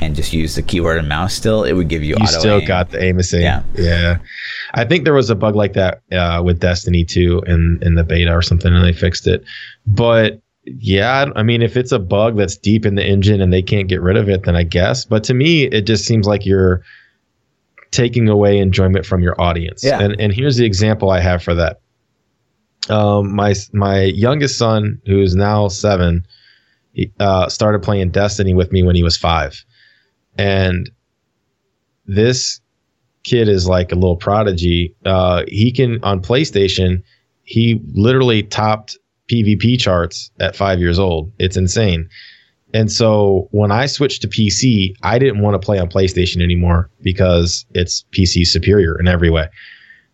and 0.01 0.15
just 0.15 0.33
use 0.33 0.55
the 0.55 0.63
keyboard 0.63 0.99
and 0.99 1.09
mouse, 1.09 1.35
still 1.35 1.65
it 1.65 1.73
would 1.73 1.89
give 1.89 2.03
you, 2.03 2.11
you 2.11 2.23
auto 2.23 2.39
still 2.39 2.59
aim. 2.61 2.67
got 2.67 2.91
the 2.91 3.03
aim 3.03 3.19
assist. 3.19 3.43
Yeah. 3.43 3.63
yeah. 3.75 4.19
I 4.75 4.85
think 4.85 5.05
there 5.05 5.15
was 5.15 5.31
a 5.31 5.35
bug 5.35 5.55
like 5.55 5.73
that 5.75 6.03
uh, 6.13 6.43
with 6.45 6.61
Destiny 6.61 7.05
2 7.05 7.43
in 7.47 7.79
in 7.83 7.95
the 7.95 8.05
beta 8.05 8.33
or 8.33 8.43
something, 8.43 8.75
and 8.75 8.85
they 8.85 8.93
fixed 8.93 9.27
it. 9.27 9.45
But 9.87 10.41
yeah, 10.65 11.27
I 11.37 11.43
mean, 11.43 11.63
if 11.63 11.77
it's 11.77 11.93
a 11.93 11.99
bug 11.99 12.37
that's 12.37 12.57
deep 12.57 12.87
in 12.87 12.95
the 12.95 13.05
engine 13.05 13.41
and 13.41 13.53
they 13.53 13.63
can't 13.63 13.89
get 13.89 14.01
rid 14.01 14.17
of 14.17 14.29
it, 14.29 14.45
then 14.45 14.57
I 14.57 14.63
guess. 14.63 15.05
But 15.05 15.25
to 15.25 15.35
me, 15.35 15.65
it 15.65 15.83
just 15.83 16.07
seems 16.07 16.27
like 16.27 16.47
you're 16.47 16.83
taking 17.91 18.29
away 18.29 18.59
enjoyment 18.59 19.07
from 19.07 19.23
your 19.23 19.41
audience. 19.41 19.85
Yeah. 19.85 20.01
And 20.01 20.19
and 20.21 20.33
here's 20.33 20.57
the 20.57 20.65
example 20.65 21.11
I 21.11 21.21
have 21.21 21.43
for 21.43 21.55
that. 21.55 21.81
Um, 22.89 23.35
my 23.35 23.55
my 23.73 24.03
youngest 24.03 24.59
son, 24.59 25.01
who's 25.07 25.35
now 25.35 25.69
seven, 25.69 26.27
he, 26.93 27.13
uh, 27.21 27.49
started 27.49 27.83
playing 27.83 28.11
Destiny 28.11 28.55
with 28.55 28.73
me 28.73 28.83
when 28.83 28.97
he 28.97 29.03
was 29.03 29.17
five, 29.17 29.65
and 30.39 30.91
this 32.07 32.61
kid 33.25 33.49
is 33.49 33.67
like 33.67 33.91
a 33.91 33.95
little 33.95 34.17
prodigy. 34.17 34.95
Uh, 35.05 35.45
he 35.49 35.73
can 35.73 36.03
on 36.05 36.21
PlayStation, 36.21 37.03
he 37.45 37.81
literally 37.93 38.43
topped 38.43 38.99
PvP 39.31 39.79
charts 39.79 40.31
at 40.41 40.55
five 40.55 40.79
years 40.79 40.99
old. 40.99 41.33
It's 41.39 41.57
insane. 41.57 42.09
And 42.75 42.91
so 42.91 43.49
when 43.53 43.71
I 43.71 43.87
switched 43.87 44.23
to 44.23 44.29
PC, 44.29 44.95
I 45.03 45.19
didn't 45.19 45.41
want 45.41 45.55
to 45.55 45.65
play 45.65 45.79
on 45.79 45.89
PlayStation 45.89 46.43
anymore 46.43 46.91
because 47.03 47.65
it's 47.73 48.05
PC 48.11 48.47
superior 48.47 48.99
in 48.99 49.07
every 49.07 49.31
way. 49.31 49.49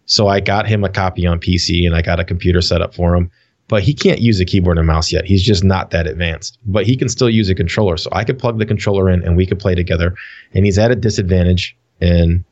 So 0.04 0.28
I 0.28 0.40
got 0.40 0.66
him 0.68 0.84
a 0.84 0.88
copy 0.88 1.26
on 1.26 1.40
PC 1.40 1.86
and 1.86 1.96
I 1.96 2.02
got 2.02 2.20
a 2.20 2.24
computer 2.24 2.60
set 2.60 2.82
up 2.82 2.94
for 2.94 3.14
him. 3.14 3.30
But 3.70 3.84
he 3.84 3.94
can't 3.94 4.20
use 4.20 4.40
a 4.40 4.44
keyboard 4.44 4.78
and 4.78 4.86
mouse 4.86 5.12
yet. 5.12 5.24
He's 5.24 5.42
just 5.42 5.64
not 5.64 5.90
that 5.92 6.06
advanced. 6.06 6.58
But 6.66 6.86
he 6.86 6.96
can 6.96 7.08
still 7.08 7.30
use 7.30 7.48
a 7.48 7.54
controller. 7.54 7.96
So 7.96 8.10
I 8.12 8.24
could 8.24 8.38
plug 8.38 8.58
the 8.58 8.66
controller 8.66 9.08
in 9.08 9.22
and 9.22 9.36
we 9.36 9.46
could 9.46 9.60
play 9.60 9.76
together. 9.76 10.14
And 10.52 10.64
he's 10.66 10.76
at 10.76 10.90
a 10.90 10.96
disadvantage 10.96 11.76
in 12.00 12.44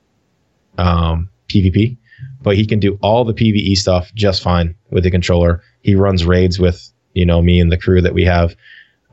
um, 0.79 1.29
PvP, 1.49 1.97
but 2.41 2.57
he 2.57 2.67
can 2.67 2.79
do 2.79 2.99
all 3.03 3.25
the 3.25 3.35
PvE 3.35 3.77
stuff 3.77 4.13
just 4.15 4.43
fine 4.43 4.75
with 4.91 5.05
the 5.05 5.11
controller. 5.11 5.63
He 5.83 5.95
runs 5.95 6.25
raids 6.25 6.59
with 6.59 6.93
you 7.15 7.27
know 7.27 7.43
me 7.43 7.61
and 7.61 7.73
the 7.73 7.77
crew 7.77 8.01
that 8.01 8.15
we 8.15 8.25
have. 8.25 8.55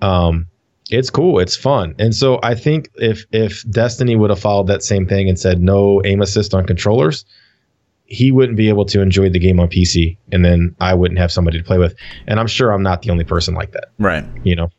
Um, 0.01 0.47
it's 0.91 1.10
cool, 1.10 1.39
it's 1.39 1.58
fun, 1.58 1.95
and 1.97 2.14
so 2.14 2.39
I 2.43 2.53
think 2.53 2.91
if 2.95 3.26
if 3.32 3.68
Destiny 3.72 4.16
would 4.16 4.30
have 4.30 4.39
followed 4.39 4.68
that 4.68 4.84
same 4.84 5.08
thing 5.08 5.28
and 5.28 5.39
said 5.39 5.60
no 5.60 6.01
aim 6.06 6.22
assist 6.22 6.53
on 6.53 6.68
controllers, 6.68 7.26
he 8.08 8.32
wouldn't 8.32 8.58
be 8.58 8.70
able 8.70 8.86
to 8.86 9.01
enjoy 9.01 9.30
the 9.30 9.39
game 9.39 9.60
on 9.60 9.68
PC, 9.68 10.18
and 10.32 10.45
then 10.45 10.76
I 10.80 10.93
wouldn't 10.93 11.20
have 11.20 11.32
somebody 11.32 11.58
to 11.58 11.64
play 11.64 11.78
with. 11.78 11.95
And 12.28 12.39
I'm 12.39 12.47
sure 12.47 12.72
I'm 12.72 12.84
not 12.84 13.01
the 13.01 13.10
only 13.10 13.24
person 13.24 13.53
like 13.56 13.72
that, 13.72 13.86
right. 13.99 14.26
you 14.43 14.56
know. 14.56 14.70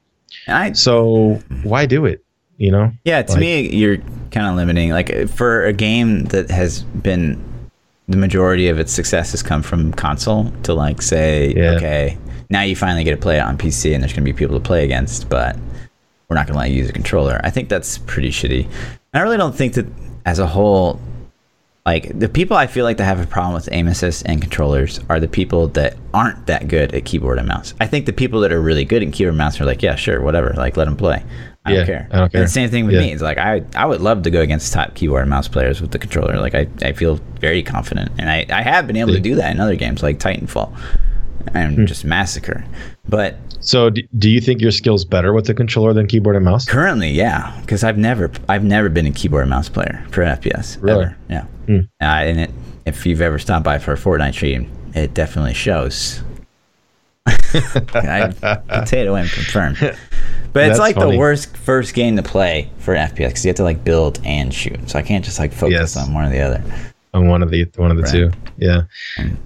I 0.48 0.72
So 0.72 1.40
why 1.62 1.86
do 1.86 2.04
it? 2.06 2.24
You 2.58 2.70
know? 2.70 2.92
Yeah, 3.04 3.22
to 3.22 3.32
Like- 3.32 3.40
me, 3.40 3.68
you're 3.74 3.98
kind 4.30 4.46
of 4.46 4.54
limiting. 4.56 4.90
Like 4.90 5.28
for 5.28 5.64
a 5.64 5.72
game 5.72 6.24
that 6.26 6.50
has 6.50 6.82
been 6.82 7.42
the 8.08 8.16
majority 8.16 8.68
of 8.68 8.78
its 8.78 8.92
success 8.92 9.32
has 9.32 9.42
come 9.42 9.62
from 9.62 9.92
console 9.92 10.52
to 10.62 10.72
like 10.72 11.02
say, 11.02 11.52
Yeah. 11.56 11.72
okay, 11.72 12.18
now 12.48 12.62
you 12.62 12.76
finally 12.76 13.02
get 13.02 13.10
to 13.10 13.16
play 13.16 13.36
it 13.38 13.40
on 13.40 13.58
PC, 13.58 13.92
and 13.92 14.02
there's 14.02 14.12
gonna 14.12 14.24
be 14.24 14.32
people 14.32 14.56
to 14.56 14.62
play 14.64 14.84
against, 14.84 15.28
but 15.28 15.56
we're 16.28 16.36
not 16.36 16.46
gonna 16.46 16.58
let 16.60 16.70
you 16.70 16.76
use 16.76 16.88
a 16.88 16.92
controller. 16.92 17.40
I 17.42 17.50
think 17.50 17.68
that's 17.68 17.98
pretty 17.98 18.30
shitty. 18.30 18.68
I 19.12 19.20
really 19.20 19.36
don't 19.36 19.54
think 19.54 19.74
that 19.74 19.86
as 20.24 20.38
a 20.38 20.46
whole. 20.46 21.00
Like 21.86 22.18
the 22.18 22.28
people 22.28 22.56
I 22.56 22.66
feel 22.66 22.84
like 22.84 22.96
that 22.96 23.04
have 23.04 23.20
a 23.20 23.26
problem 23.26 23.54
with 23.54 23.68
aim 23.70 23.86
assist 23.86 24.24
and 24.26 24.40
controllers 24.42 24.98
are 25.08 25.20
the 25.20 25.28
people 25.28 25.68
that 25.68 25.96
aren't 26.12 26.46
that 26.48 26.66
good 26.66 26.92
at 26.92 27.04
keyboard 27.04 27.38
and 27.38 27.46
mouse. 27.46 27.74
I 27.80 27.86
think 27.86 28.06
the 28.06 28.12
people 28.12 28.40
that 28.40 28.52
are 28.52 28.60
really 28.60 28.84
good 28.84 29.04
at 29.04 29.12
keyboard 29.12 29.30
and 29.34 29.38
mouse 29.38 29.60
are 29.60 29.64
like, 29.64 29.82
yeah, 29.82 29.94
sure, 29.94 30.20
whatever, 30.20 30.52
like 30.56 30.76
let 30.76 30.86
them 30.86 30.96
play. 30.96 31.22
I 31.64 31.70
Yeah, 31.70 31.76
don't 31.78 31.86
care. 31.86 32.08
I 32.10 32.16
don't 32.18 32.32
care. 32.32 32.40
And 32.40 32.48
the 32.48 32.52
same 32.52 32.70
thing 32.70 32.86
with 32.86 32.94
Yeah. 32.96 33.02
me. 33.02 33.12
It's 33.12 33.22
like 33.22 33.38
I, 33.38 33.62
I 33.76 33.86
would 33.86 34.00
love 34.00 34.22
to 34.24 34.30
go 34.30 34.40
against 34.40 34.72
top 34.72 34.94
keyboard 34.96 35.22
and 35.22 35.30
mouse 35.30 35.46
players 35.46 35.80
with 35.80 35.92
the 35.92 35.98
controller. 36.00 36.40
Like 36.40 36.56
I, 36.56 36.66
I 36.82 36.92
feel 36.92 37.20
very 37.40 37.62
confident, 37.62 38.10
and 38.18 38.28
I, 38.30 38.46
I 38.50 38.62
have 38.62 38.86
been 38.88 38.96
able 38.96 39.12
to 39.12 39.20
do 39.20 39.36
that 39.36 39.52
in 39.54 39.60
other 39.60 39.76
games 39.76 40.02
like 40.02 40.18
Titanfall, 40.18 40.76
and 41.54 41.76
Hmm. 41.76 41.84
just 41.86 42.04
massacre. 42.04 42.64
But 43.08 43.36
So 43.60 43.90
do, 43.90 44.02
do 44.18 44.28
you 44.30 44.40
think 44.40 44.60
your 44.60 44.70
skill's 44.70 45.04
better 45.04 45.32
with 45.32 45.46
the 45.46 45.54
controller 45.54 45.92
than 45.92 46.06
keyboard 46.06 46.36
and 46.36 46.44
mouse? 46.44 46.64
currently, 46.66 47.10
yeah, 47.10 47.52
because 47.60 47.82
I've 47.84 47.98
never, 47.98 48.30
I've 48.48 48.64
never 48.64 48.88
been 48.88 49.06
a 49.06 49.10
keyboard 49.12 49.42
and 49.42 49.50
mouse 49.50 49.68
player 49.68 50.04
for 50.10 50.22
FPS. 50.22 50.78
Really? 50.80 51.06
Ever. 51.06 51.16
Yeah. 51.28 51.44
Hmm. 51.66 51.78
Uh, 52.00 52.04
and 52.04 52.40
it, 52.40 52.50
if 52.84 53.04
you've 53.06 53.20
ever 53.20 53.38
stopped 53.38 53.64
by 53.64 53.78
for 53.78 53.92
a 53.92 53.96
Fortnite 53.96 54.34
stream, 54.34 54.70
it 54.94 55.14
definitely 55.14 55.54
shows. 55.54 56.22
I 57.26 58.32
potato 58.68 59.14
and 59.14 59.28
confirm. 59.30 59.74
But 60.52 60.70
it's 60.70 60.78
like 60.78 60.94
funny. 60.96 61.12
the 61.12 61.18
worst 61.18 61.56
first 61.56 61.94
game 61.94 62.16
to 62.16 62.22
play 62.22 62.70
for 62.78 62.94
FPS 62.94 63.14
because 63.16 63.44
you 63.44 63.48
have 63.50 63.56
to 63.56 63.62
like 63.64 63.82
build 63.84 64.20
and 64.24 64.52
shoot. 64.54 64.88
So 64.88 64.98
I 64.98 65.02
can't 65.02 65.24
just 65.24 65.38
like 65.38 65.52
focus 65.52 65.72
Yes. 65.72 65.96
on 65.96 66.14
one 66.14 66.24
or 66.26 66.30
the 66.30 66.40
other. 66.40 66.62
On 67.16 67.28
one 67.28 67.42
of 67.42 67.50
the 67.50 67.66
one 67.76 67.90
of 67.90 67.96
the 67.96 68.02
Right. 68.04 68.12
two. 68.12 68.30
Yeah. 68.58 68.82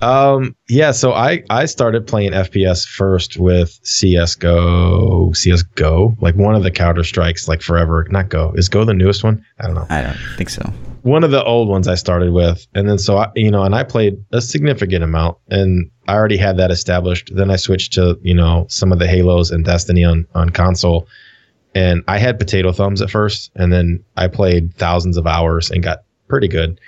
Um 0.03 0.55
yeah, 0.69 0.91
so 0.91 1.13
I 1.13 1.43
I 1.51 1.65
started 1.67 2.07
playing 2.07 2.33
FPS 2.33 2.85
first 2.87 3.39
with 3.39 3.79
CS:GO, 3.85 5.33
CS:GO, 5.33 6.17
like 6.21 6.35
one 6.37 6.55
of 6.55 6.63
the 6.63 6.71
Counter 6.71 7.05
Strikes 7.05 7.49
like 7.49 7.63
forever. 7.63 8.07
Not 8.11 8.29
Go. 8.29 8.53
Is 8.57 8.69
Go 8.69 8.85
the 8.85 8.95
newest 8.95 9.23
one? 9.25 9.45
I 9.61 9.67
don't 9.67 9.75
know. 9.75 9.87
I 9.89 10.03
don't 10.03 10.17
think 10.37 10.51
so. 10.51 10.63
One 11.03 11.25
of 11.25 11.31
the 11.31 11.43
old 11.45 11.69
ones 11.69 11.89
I 11.89 11.95
started 11.95 12.33
with. 12.33 12.67
And 12.75 12.89
then 12.89 12.99
so 12.99 13.19
I 13.19 13.29
you 13.35 13.51
know, 13.51 13.63
and 13.63 13.75
I 13.75 13.85
played 13.85 14.23
a 14.33 14.41
significant 14.41 15.05
amount 15.05 15.39
and 15.51 15.91
I 16.09 16.15
already 16.15 16.37
had 16.37 16.57
that 16.57 16.71
established. 16.71 17.31
Then 17.35 17.51
I 17.51 17.57
switched 17.57 17.93
to, 17.95 18.19
you 18.23 18.35
know, 18.35 18.67
some 18.69 18.91
of 18.93 18.99
the 18.99 19.07
Halos 19.07 19.51
and 19.51 19.65
Destiny 19.65 20.05
on 20.05 20.27
on 20.35 20.51
console. 20.51 21.07
And 21.75 22.03
I 22.09 22.19
had 22.19 22.39
potato 22.41 22.73
thumbs 22.73 23.01
at 23.01 23.11
first 23.11 23.53
and 23.55 23.73
then 23.73 24.03
I 24.17 24.27
played 24.27 24.75
thousands 24.75 25.17
of 25.17 25.27
hours 25.27 25.71
and 25.71 25.83
got 25.85 26.03
pretty 26.29 26.49
good 26.49 26.81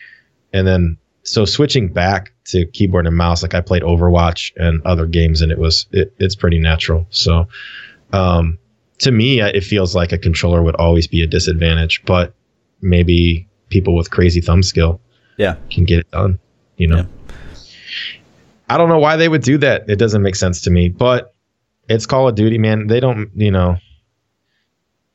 and 0.53 0.67
then 0.67 0.97
so 1.25 1.45
switching 1.45 1.89
back 1.93 2.33
to 2.45 2.67
keyboard 2.67 3.07
and 3.07 3.17
mouse 3.17 3.43
like 3.43 3.55
i 3.55 3.61
played 3.61 3.83
overwatch 3.83 4.51
and 4.57 4.83
other 4.85 5.07
games 5.07 5.41
and 5.43 5.53
it 5.53 5.59
was 5.59 5.87
it, 5.93 6.13
it's 6.19 6.35
pretty 6.35 6.59
natural 6.59 7.07
so 7.11 7.47
um 8.13 8.59
to 8.99 9.11
me 9.13 9.41
it 9.41 9.63
feels 9.65 9.95
like 9.95 10.13
a 10.13 10.19
controller 10.19 10.63
would 10.63 10.77
always 10.77 11.07
be 11.07 11.23
a 11.23 11.27
disadvantage 11.27 12.03
but 12.07 12.35
maybe 12.81 13.49
people 13.69 13.95
with 13.97 14.11
crazy 14.11 14.41
thumb 14.41 14.63
skill 14.63 15.01
Yeah. 15.39 15.55
can 15.71 15.85
get 15.85 16.01
it 16.01 16.11
done 16.11 16.39
you 16.77 16.89
know 16.89 16.97
Yeah. 16.97 17.07
i 18.69 18.77
don't 18.77 18.89
know 18.89 18.99
why 18.99 19.17
they 19.17 19.29
would 19.29 19.43
do 19.43 19.59
that 19.59 19.89
it 19.89 19.97
doesn't 19.97 20.23
make 20.23 20.37
sense 20.37 20.63
to 20.63 20.71
me 20.71 20.89
but 20.89 21.35
it's 21.89 22.07
call 22.07 22.29
of 22.29 22.35
duty 22.35 22.59
man 22.59 22.87
they 22.89 23.01
don't 23.01 23.31
you 23.37 23.51
know 23.51 23.77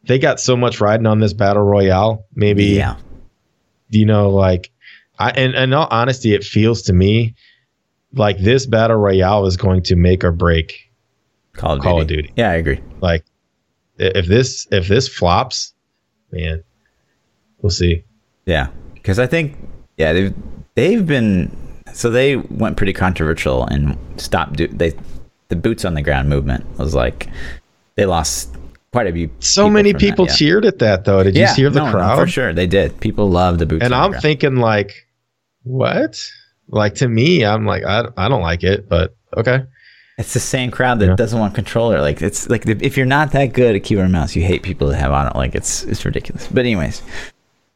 they 0.03 0.19
got 0.19 0.39
so 0.39 0.55
much 0.55 0.79
riding 0.79 1.05
on 1.05 1.19
this 1.19 1.33
battle 1.33 1.63
royale 1.63 2.25
maybe 2.33 2.63
Yeah. 2.65 2.95
you 3.89 4.05
know, 4.05 4.29
like 4.29 4.71
I 5.19 5.31
and 5.31 5.55
in 5.55 5.73
all 5.73 5.87
honesty, 5.89 6.33
it 6.33 6.43
feels 6.43 6.81
to 6.83 6.93
me 6.93 7.35
like 8.13 8.39
this 8.39 8.65
battle 8.65 8.97
royale 8.97 9.45
is 9.45 9.57
going 9.57 9.83
to 9.83 9.95
make 9.95 10.23
or 10.23 10.31
break. 10.31 10.89
Call 11.53 11.73
of 11.73 11.81
Duty. 11.81 12.01
Of 12.01 12.07
Duty. 12.07 12.33
Yeah, 12.35 12.51
I 12.51 12.55
agree. 12.55 12.79
Like 13.01 13.25
if 13.97 14.27
this 14.27 14.67
if 14.71 14.87
this 14.87 15.07
flops, 15.07 15.73
man, 16.31 16.63
we'll 17.61 17.71
see. 17.71 18.03
Yeah, 18.45 18.67
because 18.93 19.19
I 19.19 19.27
think 19.27 19.57
yeah 19.97 20.13
they've 20.13 20.33
they've 20.75 21.05
been 21.05 21.55
so 21.93 22.09
they 22.09 22.35
went 22.35 22.77
pretty 22.77 22.93
controversial 22.93 23.65
and 23.65 23.97
stopped 24.17 24.57
do 24.57 24.67
they 24.67 24.93
the 25.47 25.55
boots 25.55 25.83
on 25.85 25.95
the 25.95 26.01
ground 26.01 26.29
movement 26.29 26.65
was 26.77 26.93
like 26.93 27.27
they 27.95 28.05
lost 28.05 28.55
quite 28.91 29.07
a 29.07 29.11
few. 29.11 29.29
So 29.39 29.69
many 29.69 29.91
from 29.91 29.99
that, 29.99 30.05
people 30.07 30.27
yeah. 30.27 30.35
cheered 30.35 30.65
at 30.65 30.79
that 30.79 31.05
though. 31.05 31.23
Did 31.23 31.35
Yeah, 31.35 31.49
you 31.51 31.55
hear 31.55 31.69
the 31.71 31.79
no, 31.79 31.85
no, 31.85 31.91
crowd? 31.91 32.19
for 32.19 32.27
sure 32.27 32.53
they 32.53 32.67
did. 32.67 32.99
People 32.99 33.29
love 33.29 33.57
the 33.57 33.65
boots. 33.65 33.83
And 33.83 33.95
I'm 33.95 34.13
thinking 34.13 34.57
like, 34.57 35.06
what? 35.67 36.19
Like 36.69 36.95
to 36.95 37.07
me, 37.07 37.45
I'm 37.45 37.65
like, 37.65 37.83
I, 37.83 38.05
I 38.17 38.27
don't 38.27 38.41
like 38.41 38.63
it, 38.63 38.89
but 38.89 39.15
okay. 39.35 39.63
It's 40.17 40.33
the 40.33 40.39
same 40.39 40.71
crowd 40.71 40.99
that 40.99 41.07
Yeah. 41.07 41.15
doesn't 41.15 41.39
want 41.39 41.53
controller. 41.55 42.01
Like 42.01 42.21
it's 42.21 42.49
like 42.49 42.65
if 42.67 42.97
you're 42.97 43.05
not 43.05 43.31
that 43.33 43.53
good 43.53 43.75
at 43.75 43.83
keyboard 43.83 44.05
and 44.05 44.11
mouse, 44.13 44.35
you 44.35 44.41
hate 44.43 44.63
people 44.63 44.87
that 44.87 44.97
have 44.97 45.11
on 45.11 45.27
it. 45.27 45.35
Like 45.35 45.53
it's 45.55 45.83
it's 45.83 46.03
ridiculous. 46.05 46.47
But 46.47 46.61
anyways, 46.61 47.01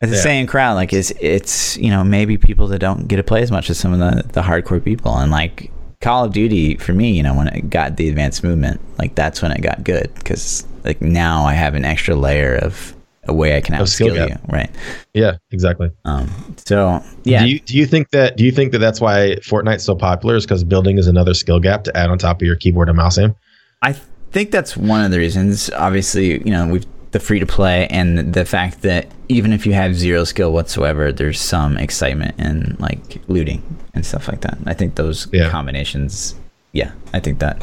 it's 0.01 0.09
the 0.11 0.17
Yeah. 0.17 0.23
same 0.23 0.47
crowd. 0.47 0.73
Like 0.73 0.91
it's 0.91 1.11
it's 1.19 1.77
you 1.77 1.91
know 1.91 2.03
maybe 2.03 2.37
people 2.37 2.67
that 2.67 2.79
don't 2.79 3.07
get 3.07 3.17
to 3.17 3.23
play 3.23 3.43
as 3.43 3.51
much 3.51 3.69
as 3.69 3.77
some 3.77 3.93
of 3.93 3.99
the 3.99 4.23
the 4.33 4.41
hardcore 4.41 4.83
people. 4.83 5.15
And 5.15 5.29
like 5.31 5.71
Call 6.01 6.25
of 6.25 6.33
Duty 6.33 6.77
for 6.77 6.93
me, 6.93 7.11
you 7.11 7.21
know, 7.21 7.35
when 7.35 7.47
it 7.49 7.69
got 7.69 7.97
the 7.97 8.09
advanced 8.09 8.43
movement, 8.43 8.81
like 8.97 9.13
that's 9.13 9.43
when 9.43 9.51
it 9.51 9.61
got 9.61 9.83
good 9.83 10.11
because 10.15 10.65
like 10.83 10.99
now 10.99 11.45
I 11.45 11.53
have 11.53 11.75
an 11.75 11.85
extra 11.85 12.15
layer 12.15 12.55
of 12.55 12.95
a 13.27 13.33
way 13.33 13.55
I 13.55 13.61
can 13.61 13.75
outskill 13.75 14.29
you. 14.29 14.35
Right. 14.47 14.69
Yeah, 15.13 15.37
exactly. 15.51 15.91
Um. 16.05 16.29
So 16.57 17.03
yeah. 17.23 17.43
Do 17.43 17.49
you 17.49 17.59
do 17.59 17.77
you 17.77 17.85
think 17.85 18.09
that 18.11 18.37
do 18.37 18.43
you 18.43 18.51
think 18.51 18.71
that 18.71 18.79
that's 18.79 18.99
why 19.01 19.35
Fortnite's 19.43 19.83
so 19.83 19.95
popular? 19.95 20.35
Is 20.35 20.45
because 20.45 20.63
building 20.63 20.97
is 20.97 21.07
another 21.07 21.33
skill 21.33 21.59
gap 21.59 21.83
to 21.85 21.95
add 21.97 22.09
on 22.09 22.17
top 22.17 22.41
of 22.41 22.45
your 22.47 22.55
keyboard 22.55 22.89
and 22.89 22.97
mouse 22.97 23.17
aim? 23.17 23.35
I 23.81 23.93
think 24.31 24.51
that's 24.51 24.75
one 24.77 25.03
of 25.03 25.11
the 25.11 25.17
reasons. 25.19 25.69
Obviously, 25.71 26.39
you 26.43 26.51
know, 26.51 26.67
we've 26.67 26.85
the 27.11 27.19
free 27.19 27.39
to 27.39 27.45
play 27.45 27.87
and 27.87 28.33
the 28.33 28.45
fact 28.45 28.83
that 28.83 29.05
even 29.27 29.51
if 29.51 29.65
you 29.65 29.73
have 29.73 29.93
zero 29.95 30.23
skill 30.23 30.53
whatsoever, 30.53 31.11
there's 31.11 31.41
some 31.41 31.77
excitement 31.77 32.39
in 32.39 32.77
like 32.79 33.21
looting 33.27 33.61
and 33.93 34.05
stuff 34.05 34.29
like 34.29 34.39
that. 34.41 34.57
I 34.65 34.73
think 34.73 34.95
those 34.95 35.27
Yeah. 35.33 35.49
combinations. 35.49 36.35
Yeah, 36.71 36.91
I 37.13 37.19
think 37.19 37.39
that. 37.39 37.61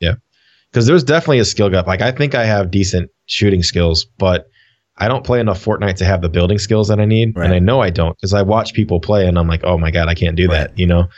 Yeah. 0.00 0.14
Because 0.72 0.86
there's 0.86 1.04
definitely 1.04 1.38
a 1.40 1.44
skill 1.44 1.68
gap. 1.68 1.86
Like 1.86 2.00
I 2.00 2.10
think 2.12 2.34
I 2.34 2.46
have 2.46 2.70
decent 2.70 3.10
shooting 3.26 3.62
skills, 3.62 4.06
but 4.16 4.48
I 4.98 5.08
don't 5.08 5.24
play 5.24 5.38
enough 5.40 5.64
Fortnite 5.64 5.96
to 5.96 6.04
have 6.04 6.22
the 6.22 6.28
building 6.28 6.58
skills 6.58 6.88
that 6.88 6.98
I 7.00 7.04
need. 7.04 7.36
Right. 7.36 7.44
And 7.46 7.54
I 7.54 7.58
know 7.60 7.80
I 7.80 7.90
don't 7.90 8.16
because 8.16 8.34
I 8.34 8.42
watch 8.42 8.74
people 8.74 9.00
play 9.00 9.26
and 9.26 9.38
I'm 9.38 9.46
like, 9.48 9.62
oh 9.64 9.78
my 9.78 9.90
God, 9.90 10.08
I 10.08 10.14
can't 10.14 10.36
do 10.36 10.48
Right. 10.48 10.68
that. 10.68 10.78
You 10.78 10.86
know? 10.86 11.08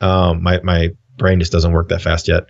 Um, 0.00 0.42
my 0.42 0.60
my 0.62 0.90
brain 1.18 1.38
just 1.40 1.52
doesn't 1.52 1.72
work 1.72 1.88
that 1.88 2.00
fast 2.02 2.28
yet. 2.28 2.44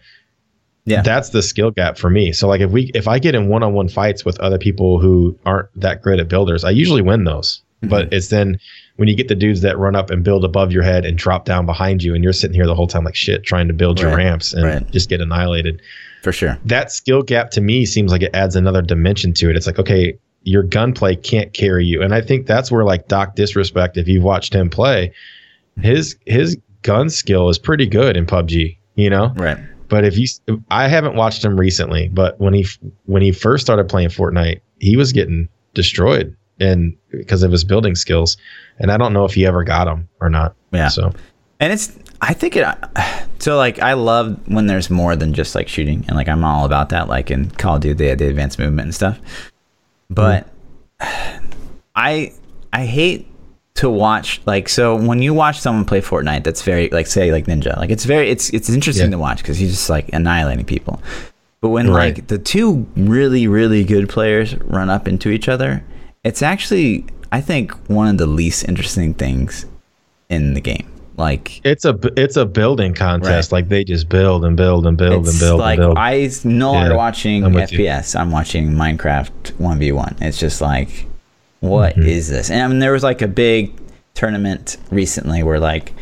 Yeah. 0.87 1.01
That's 1.03 1.31
the 1.31 1.43
skill 1.43 1.71
gap 1.71 1.97
for 1.97 2.11
me. 2.11 2.33
So 2.33 2.47
like 2.49 2.61
if 2.61 2.71
we 2.71 2.91
if 2.95 3.09
I 3.09 3.19
get 3.19 3.35
in 3.35 3.49
one 3.49 3.63
on 3.63 3.73
one 3.73 3.89
fights 3.89 4.25
with 4.25 4.39
other 4.41 4.59
people 4.59 4.99
who 5.01 5.39
aren't 5.47 5.69
that 5.81 6.03
great 6.03 6.21
at 6.21 6.29
builders, 6.29 6.65
I 6.65 6.71
usually 6.71 7.01
win 7.03 7.25
those. 7.25 7.63
Mm-hmm. 7.83 7.89
But 7.89 8.13
it's 8.13 8.29
then 8.29 8.59
when 8.97 9.09
you 9.09 9.15
get 9.17 9.29
the 9.29 9.35
dudes 9.35 9.63
that 9.63 9.79
run 9.79 9.97
up 9.97 10.11
and 10.11 10.23
build 10.23 10.45
above 10.45 10.73
your 10.73 10.83
head 10.83 11.07
and 11.07 11.17
drop 11.17 11.47
down 11.47 11.65
behind 11.65 12.03
you 12.03 12.15
and 12.15 12.23
you're 12.23 12.33
sitting 12.35 12.55
here 12.55 12.67
the 12.67 12.75
whole 12.75 12.87
time 12.87 13.05
like 13.05 13.15
shit 13.17 13.45
trying 13.45 13.69
to 13.69 13.75
build 13.75 13.99
your 13.99 14.15
ramps 14.15 14.53
and 14.53 14.65
Right. 14.65 14.91
just 14.91 15.09
get 15.09 15.21
annihilated 15.23 15.81
For 16.23 16.33
sure. 16.33 16.59
that 16.67 16.93
skill 16.93 17.23
gap 17.23 17.51
to 17.53 17.61
me 17.63 17.87
seems 17.87 18.13
like 18.13 18.23
it 18.23 18.31
adds 18.35 18.55
another 18.55 18.83
dimension 18.83 19.33
to 19.35 19.49
it. 19.51 19.57
It's 19.57 19.67
like, 19.67 19.79
okay, 19.79 20.19
your 20.45 20.63
gunplay 20.63 21.17
can't 21.17 21.53
carry 21.53 21.85
you. 21.85 22.03
And 22.03 22.15
I 22.15 22.21
think 22.21 22.47
that's 22.47 22.71
where 22.71 22.85
like 22.85 23.09
Doc 23.09 23.35
Disrespect, 23.35 23.97
if 23.97 24.07
you've 24.07 24.23
watched 24.23 24.55
him 24.55 24.71
play, 24.71 25.13
his 25.81 26.17
his 26.27 26.57
gun 26.83 27.11
skill 27.11 27.49
is 27.49 27.59
pretty 27.59 27.87
good 27.87 28.17
in 28.17 28.27
PUBG, 28.27 28.77
you 28.95 29.11
know? 29.11 29.33
Right. 29.37 29.59
But 29.89 30.05
if 30.05 30.17
you 30.17 30.27
I 30.71 30.89
haven't 30.89 31.17
watched 31.17 31.45
him 31.45 31.59
recently, 31.59 32.09
but 32.09 32.39
when 32.41 32.55
he 32.55 32.67
when 33.07 33.23
he 33.23 33.33
first 33.33 33.65
started 33.65 33.89
playing 33.89 34.09
Fortnite, 34.09 34.61
he 34.79 34.97
was 34.97 35.13
getting 35.13 35.49
destroyed 35.73 36.37
and 36.61 36.97
because 37.11 37.43
of 37.43 37.51
his 37.51 37.65
building 37.65 37.95
skills. 37.95 38.37
And 38.79 38.93
I 38.93 38.97
don't 38.97 39.13
know 39.13 39.25
if 39.25 39.35
he 39.35 39.47
ever 39.47 39.65
got 39.65 39.87
them 39.87 40.09
or 40.21 40.31
not. 40.31 40.55
Yeah. 40.73 40.89
So 40.89 41.13
And 41.61 41.73
it's, 41.73 41.97
I 42.21 42.35
think 42.35 42.57
it, 42.57 42.67
so 43.39 43.57
like, 43.57 43.81
I 43.81 43.95
love 43.95 44.39
when 44.49 44.67
there's 44.67 44.91
more 44.91 45.17
than 45.17 45.35
just 45.35 45.55
like 45.55 45.69
shooting. 45.69 46.05
And 46.09 46.17
like, 46.17 46.29
I'm 46.29 46.45
all 46.45 46.65
about 46.65 46.91
that, 46.91 47.09
like 47.09 47.31
in 47.31 47.51
Call 47.51 47.77
of 47.77 47.83
Duty, 47.83 47.95
they 47.95 48.09
had 48.09 48.19
the 48.19 48.29
advanced 48.29 48.59
movement 48.59 48.87
and 48.87 48.95
stuff. 48.95 49.21
But 50.15 50.47
mm. 51.01 51.43
I, 51.95 52.33
I 52.73 52.87
hate 52.87 53.27
to 53.75 53.91
watch, 53.91 54.41
like, 54.47 54.69
so 54.69 54.95
when 54.97 55.21
you 55.21 55.35
watch 55.35 55.59
someone 55.61 55.85
play 55.85 56.01
Fortnite, 56.01 56.45
that's 56.45 56.63
very, 56.63 56.89
like, 56.91 57.07
say, 57.07 57.33
like 57.33 57.47
Ninja, 57.47 57.77
like, 57.77 57.91
it's 57.91 58.05
very, 58.05 58.31
it's, 58.31 58.51
it's 58.51 58.71
interesting 58.71 59.07
Yeah. 59.07 59.17
to 59.17 59.19
watch 59.19 59.39
because 59.39 59.59
he's 59.59 59.73
just 59.73 59.91
like 59.91 60.11
annihilating 60.13 60.65
people. 60.65 61.03
But 61.61 61.71
when 61.71 61.91
Right. 61.91 62.17
like 62.17 62.29
the 62.29 62.39
two 62.39 62.87
really, 62.97 63.47
really 63.49 63.85
good 63.85 64.09
players 64.09 64.55
run 64.61 64.91
up 64.91 65.09
into 65.09 65.31
each 65.31 65.49
other, 65.49 65.83
it's 66.23 66.43
actually, 66.43 67.05
I 67.33 67.41
think, 67.41 67.73
one 67.89 68.07
of 68.09 68.19
the 68.19 68.27
least 68.27 68.69
interesting 68.69 69.15
things 69.15 69.67
in 70.29 70.55
the 70.55 70.61
game. 70.61 70.87
Like, 71.17 71.65
it's 71.65 71.85
a 71.85 71.97
it's 72.17 72.37
a 72.37 72.45
building 72.45 72.93
contest. 72.93 73.53
Right. 73.53 73.59
Like 73.59 73.69
they 73.69 73.85
just 73.85 74.09
build 74.09 74.45
and 74.45 74.57
build 74.57 74.87
and 74.87 74.99
build 74.99 75.29
and 75.29 75.39
build 75.39 75.61
like 75.61 75.79
and 75.79 75.87
build. 75.89 75.99
I 75.99 76.29
no 76.45 76.73
longer 76.73 76.91
Yeah, 76.91 76.97
watching 76.97 77.45
I'm 77.45 77.53
with 77.53 77.71
you. 77.73 77.79
FPS. 77.81 78.19
I'm 78.19 78.31
watching 78.33 78.71
Minecraft 78.71 79.59
one 79.61 79.79
v 79.79 79.93
one. 79.93 80.17
It's 80.21 80.39
just 80.39 80.61
like, 80.61 81.07
what 81.61 81.97
is 81.97 82.27
Mm-hmm. 82.27 82.35
this? 82.37 82.51
And 82.51 82.63
I 82.63 82.67
mean, 82.67 82.79
there 82.81 82.93
was 82.93 83.05
like 83.05 83.23
a 83.23 83.29
big 83.29 83.73
tournament 84.15 84.77
recently 84.91 85.43
where 85.45 85.61
like, 85.61 85.93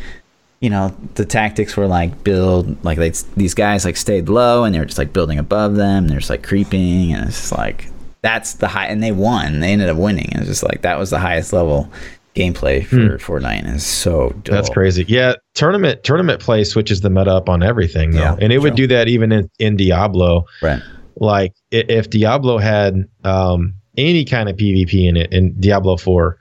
you 0.61 0.69
know, 0.71 0.95
the 1.15 1.25
tactics 1.25 1.77
were 1.77 1.87
like 1.87 2.23
build 2.23 2.83
like 2.83 2.97
they, 2.97 3.11
these 3.37 3.53
guys 3.53 3.85
like 3.85 3.97
stayed 3.97 4.29
low 4.29 4.63
and 4.63 4.73
they 4.73 4.79
were 4.79 4.85
just 4.85 4.97
like 4.97 5.13
building 5.13 5.37
above 5.37 5.75
them. 5.75 6.07
They're 6.07 6.19
just 6.19 6.29
like 6.31 6.41
creeping 6.43 7.13
and 7.13 7.27
it's 7.27 7.39
just 7.39 7.51
like 7.51 7.87
that's 8.23 8.53
the 8.53 8.67
high 8.69 8.87
and 8.87 9.03
they 9.03 9.11
won. 9.11 9.59
They 9.59 9.73
ended 9.73 9.89
up 9.89 9.97
winning. 9.97 10.29
It 10.31 10.39
was 10.39 10.47
just 10.47 10.63
like 10.63 10.81
that 10.81 10.97
was 10.97 11.11
the 11.11 11.19
highest 11.19 11.53
level 11.53 11.91
gameplay 12.35 12.85
for 12.85 13.17
Fortnite. 13.17 13.59
And 13.59 13.75
it's 13.75 13.83
so. 13.83 14.29
Hmm. 14.29 14.41
That's 14.43 14.69
crazy. 14.69 15.05
Yeah, 15.07 15.35
tournament 15.53 16.03
tournament 16.03 16.39
play 16.39 16.63
switches 16.63 17.01
the 17.01 17.09
meta 17.09 17.31
up 17.31 17.49
on 17.49 17.63
everything 17.63 18.11
though. 18.11 18.19
Yeah, 18.19 18.35
and 18.39 18.51
it 18.51 18.59
would 18.59 18.75
do 18.75 18.87
that 18.87 19.07
even 19.07 19.31
in, 19.31 19.49
in 19.59 19.77
Diablo. 19.77 20.45
Right. 20.61 20.81
Like 21.15 21.53
if 21.71 22.09
Diablo 22.09 22.57
had 22.57 23.07
um, 23.23 23.75
any 23.97 24.25
kind 24.25 24.49
of 24.49 24.57
PvP 24.57 25.07
in 25.07 25.17
it 25.17 25.31
in 25.31 25.59
Diablo 25.59 25.97
4, 25.97 26.37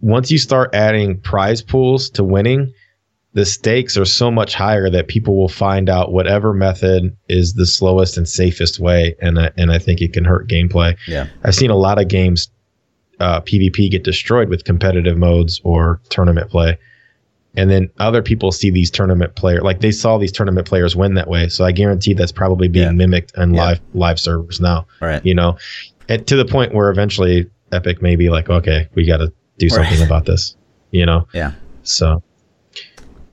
once 0.00 0.30
you 0.30 0.38
start 0.38 0.74
adding 0.74 1.20
prize 1.20 1.62
pools 1.62 2.10
to 2.10 2.22
winning, 2.22 2.72
the 3.32 3.46
stakes 3.46 3.96
are 3.96 4.04
so 4.04 4.30
much 4.30 4.54
higher 4.54 4.90
that 4.90 5.08
people 5.08 5.36
will 5.36 5.48
find 5.48 5.88
out 5.88 6.12
whatever 6.12 6.52
method 6.52 7.16
is 7.28 7.54
the 7.54 7.66
slowest 7.66 8.16
and 8.16 8.28
safest 8.28 8.78
way, 8.78 9.16
and 9.20 9.38
I, 9.38 9.50
and 9.56 9.70
I 9.70 9.78
think 9.78 10.00
it 10.00 10.12
can 10.12 10.24
hurt 10.24 10.48
gameplay. 10.48 10.96
Yeah. 11.06 11.28
I've 11.44 11.54
seen 11.54 11.70
a 11.70 11.76
lot 11.76 12.00
of 12.00 12.08
games 12.08 12.50
uh, 13.20 13.40
PvP 13.40 13.90
get 13.90 14.04
destroyed 14.04 14.48
with 14.48 14.64
competitive 14.64 15.16
modes 15.18 15.60
or 15.64 16.00
tournament 16.10 16.50
play, 16.50 16.78
and 17.56 17.70
then 17.70 17.90
other 17.98 18.22
people 18.22 18.52
see 18.52 18.70
these 18.70 18.90
tournament 18.90 19.34
player 19.34 19.60
like 19.60 19.80
they 19.80 19.90
saw 19.90 20.18
these 20.18 20.30
tournament 20.32 20.66
players 20.66 20.94
win 20.94 21.14
that 21.14 21.28
way. 21.28 21.48
So 21.48 21.64
I 21.64 21.72
guarantee 21.72 22.12
that's 22.14 22.32
probably 22.32 22.68
being 22.68 22.86
Yeah. 22.86 22.92
mimicked 22.92 23.32
in 23.36 23.54
Yeah. 23.54 23.60
live 23.64 23.80
live 23.94 24.20
servers 24.20 24.60
now. 24.60 24.86
Right. 25.00 25.24
You 25.24 25.34
know, 25.34 25.56
and 26.08 26.26
to 26.26 26.36
the 26.36 26.44
point 26.44 26.74
where 26.74 26.90
eventually 26.90 27.46
Epic 27.72 28.00
may 28.00 28.16
be 28.16 28.30
like, 28.30 28.48
okay, 28.48 28.88
we 28.94 29.04
got 29.04 29.18
to 29.18 29.32
do 29.58 29.68
something 29.68 29.98
Right. 29.98 30.06
about 30.06 30.24
this. 30.24 30.54
You 30.90 31.04
know, 31.04 31.26
Yeah. 31.34 31.52
so 31.82 32.22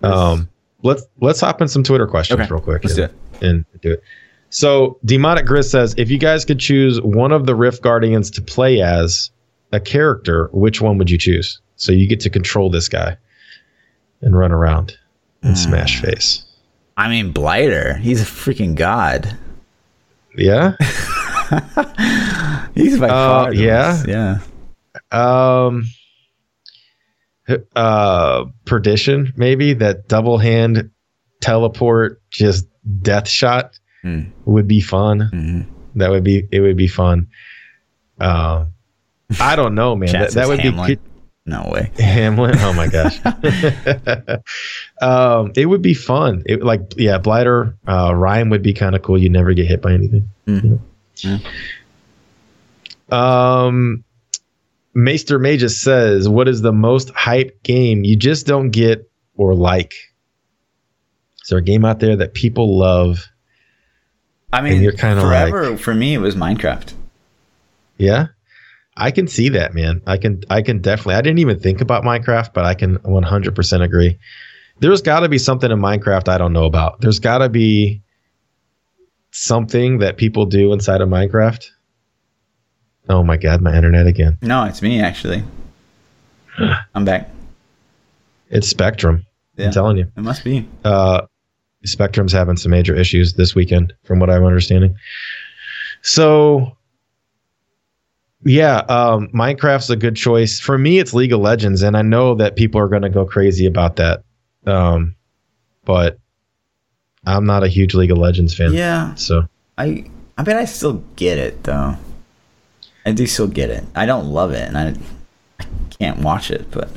um, 0.03 0.49
let's 0.83 1.03
let's 1.21 1.39
hop 1.39 1.61
in 1.61 1.67
some 1.67 1.83
Twitter 1.83 2.07
questions 2.07 2.39
Okay. 2.41 2.49
real 2.51 2.61
quick. 2.61 2.83
Let's 2.83 2.95
do 2.95 3.03
it. 3.03 3.13
and 3.41 3.65
do 3.81 3.91
it. 3.93 4.01
So 4.49 4.97
Demonic 5.03 5.45
Grizz 5.45 5.65
says, 5.69 5.93
if 5.97 6.09
you 6.09 6.17
guys 6.17 6.45
could 6.45 6.59
choose 6.59 7.01
one 7.01 7.31
of 7.33 7.45
the 7.45 7.53
Rift 7.55 7.81
Guardians 7.81 8.31
to 8.31 8.41
play 8.41 8.81
as 8.81 9.29
a 9.75 9.79
character, 9.79 10.49
which 10.53 10.81
one 10.81 10.97
would 10.97 11.09
you 11.09 11.17
choose? 11.17 11.59
So 11.75 11.91
you 11.91 12.07
get 12.07 12.19
to 12.21 12.29
control 12.29 12.69
this 12.69 12.87
guy 12.89 13.17
and 14.21 14.37
run 14.37 14.51
around 14.51 14.97
and 15.43 15.51
Hmm. 15.57 15.63
smash 15.63 16.01
face. 16.01 16.43
I 16.97 17.09
mean, 17.09 17.31
Blighter. 17.31 17.95
He's 17.95 18.21
a 18.21 18.25
freaking 18.25 18.75
god. 18.75 19.37
Yeah. 20.37 20.75
He's 22.75 22.99
by 22.99 23.09
Uh, 23.09 23.51
yeah? 23.53 24.03
yeah. 24.07 24.39
um. 25.11 25.85
Uh, 27.75 28.45
perdition 28.65 29.31
maybe 29.37 29.71
that 29.75 30.07
double 30.07 30.39
hand 30.39 30.89
teleport 31.41 32.19
just 32.31 32.65
death 33.03 33.27
shot 33.27 33.77
Hmm. 34.01 34.21
would 34.45 34.67
be 34.67 34.81
fun. 34.81 35.29
Mhm. 35.31 35.65
That 35.95 36.09
would 36.09 36.23
be 36.23 36.47
it. 36.51 36.59
Would 36.61 36.75
be 36.77 36.87
fun. 36.87 37.27
Um, 38.19 38.73
I 39.39 39.55
don't 39.55 39.75
know, 39.75 39.95
man. 39.95 40.11
That, 40.11 40.31
that 40.31 40.47
would 40.47 40.59
Hamelin. 40.59 40.87
be 40.87 40.99
No 41.45 41.69
way. 41.71 41.91
Hamelin. 41.97 42.57
Oh 42.59 42.73
my 42.73 42.87
gosh. 42.87 43.19
um, 45.01 45.51
it 45.55 45.65
would 45.65 45.81
be 45.81 45.93
fun. 45.93 46.43
It 46.45 46.63
like 46.63 46.81
yeah, 46.97 47.17
Blighter 47.17 47.75
uh, 47.87 48.13
Ryan 48.15 48.49
would 48.49 48.63
be 48.63 48.73
kind 48.73 48.95
of 48.95 49.01
cool. 49.01 49.17
You 49.17 49.29
never 49.29 49.53
get 49.53 49.67
hit 49.67 49.81
by 49.81 49.93
anything. 49.93 50.29
Mhm. 50.47 50.79
Um, 53.11 54.03
Maester 54.93 55.39
Magus 55.39 55.79
says, 55.79 56.27
"What 56.27 56.47
is 56.47 56.61
the 56.61 56.73
most 56.73 57.09
hype 57.11 57.61
game 57.63 58.03
you 58.03 58.15
just 58.15 58.47
don't 58.47 58.71
get 58.71 59.09
or 59.35 59.53
like? 59.53 59.93
Is 61.43 61.49
there 61.49 61.59
a 61.59 61.63
game 61.63 61.85
out 61.85 61.99
there 61.99 62.15
that 62.15 62.33
people 62.33 62.77
love? 62.77 63.25
I 64.51 64.61
mean, 64.61 64.81
you're 64.81 64.93
kinda 64.93 65.21
forever 65.21 65.77
for 65.77 65.93
me 65.93 66.13
it 66.13 66.19
was 66.19 66.35
Minecraft. 66.35 66.93
Yeah, 67.97 68.27
I 68.97 69.11
can 69.11 69.27
see 69.27 69.49
that, 69.49 69.73
man. 69.73 70.01
I 70.07 70.17
can, 70.17 70.41
I 70.49 70.61
can 70.61 70.79
definitely. 70.79 71.15
I 71.15 71.21
didn't 71.21 71.39
even 71.39 71.59
think 71.59 71.81
about 71.81 72.03
Minecraft, 72.03 72.53
but 72.53 72.63
I 72.65 72.73
can 72.75 72.97
100% 72.99 73.81
agree. 73.83 74.17
There's 74.79 75.01
got 75.01 75.21
to 75.21 75.29
be 75.29 75.37
something 75.37 75.69
in 75.71 75.79
Minecraft 75.79 76.27
I 76.29 76.37
don't 76.37 76.53
know 76.53 76.65
about. 76.65 77.01
There's 77.01 77.19
got 77.19 77.39
to 77.39 77.49
be 77.49 78.01
something 79.31 79.99
that 79.99 80.17
people 80.17 80.45
do 80.45 80.71
inside 80.73 81.01
of 81.01 81.09
Minecraft. 81.09 81.69
Oh 83.09 83.23
my 83.23 83.37
god, 83.37 83.61
my 83.61 83.75
internet 83.75 84.07
again. 84.07 84.37
No, 84.41 84.63
it's 84.63 84.81
me 84.81 85.01
actually. 85.01 85.43
I'm 86.95 87.05
back. 87.05 87.29
It's 88.49 88.67
Spectrum. 88.69 89.25
Yeah. 89.57 89.67
I'm 89.67 89.71
telling 89.73 89.97
you. 89.97 90.11
It 90.15 90.21
must 90.21 90.43
be. 90.43 90.67
uh, 90.83 91.21
Spectrum's 91.83 92.31
having 92.31 92.57
some 92.57 92.71
major 92.71 92.95
issues 92.95 93.33
this 93.33 93.53
weekend, 93.53 93.93
from 94.05 94.19
what 94.19 94.29
I'm 94.29 94.43
understanding. 94.43 94.95
So, 96.01 96.75
yeah, 98.45 98.77
um, 98.89 99.27
Minecraft's 99.29 99.89
a 99.89 99.95
good 99.95 100.15
choice 100.15 100.59
for 100.59 100.77
me. 100.77 100.99
It's 100.99 101.13
League 101.13 101.33
of 101.33 101.39
Legends, 101.39 101.81
and 101.81 101.97
I 101.97 102.03
know 102.03 102.35
that 102.35 102.55
people 102.55 102.79
are 102.79 102.87
going 102.87 103.01
to 103.01 103.09
go 103.09 103.25
crazy 103.25 103.65
about 103.65 103.95
that. 103.95 104.23
Um, 104.67 105.15
but 105.83 106.19
I'm 107.25 107.45
not 107.45 107.63
a 107.63 107.67
huge 107.67 107.95
League 107.95 108.11
of 108.11 108.19
Legends 108.19 108.55
fan. 108.55 108.71
Yeah. 108.73 109.15
So 109.15 109.47
I 109.79 110.05
I 110.37 110.43
bet 110.43 110.57
I 110.57 110.65
still 110.65 111.03
get 111.15 111.39
it 111.39 111.63
though. 111.63 111.97
I 113.05 113.11
do 113.11 113.25
still 113.25 113.47
get 113.47 113.71
it. 113.71 113.83
I 113.95 114.05
don't 114.05 114.27
love 114.27 114.51
it, 114.51 114.67
and 114.67 114.77
I 114.77 114.93
I 115.59 115.65
can't 115.89 116.19
watch 116.19 116.51
it, 116.51 116.69
but 116.69 116.89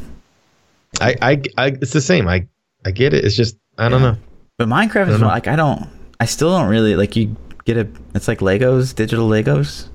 I, 1.01 1.15
I, 1.23 1.43
I, 1.57 1.67
it's 1.81 1.93
the 1.93 2.01
same. 2.01 2.29
I, 2.29 2.47
I 2.85 2.91
get 2.91 3.15
it. 3.15 3.25
It's 3.25 3.37
just 3.37 3.57
I 3.79 3.89
don't 3.89 4.03
know. 4.03 4.17
but 4.57 4.69
Minecraft 4.69 5.09
is 5.09 5.21
like 5.21 5.47
I 5.47 5.57
don't. 5.57 5.89
I 6.21 6.27
still 6.27 6.51
don't 6.51 6.69
really 6.69 6.95
like. 6.95 7.17
You 7.17 7.37
get 7.65 7.79
a. 7.79 7.89
It's 8.15 8.29
like 8.29 8.41
Legos, 8.41 8.95
digital 8.95 9.29
Legos. 9.29 9.89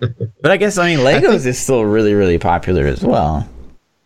But 0.00 0.50
I 0.50 0.56
guess 0.56 0.78
I 0.78 0.94
mean 0.94 1.04
Legos 1.04 1.20
think, 1.20 1.46
is 1.46 1.58
still 1.58 1.84
really 1.84 2.14
really 2.14 2.38
popular 2.38 2.86
as 2.86 3.02
well 3.02 3.48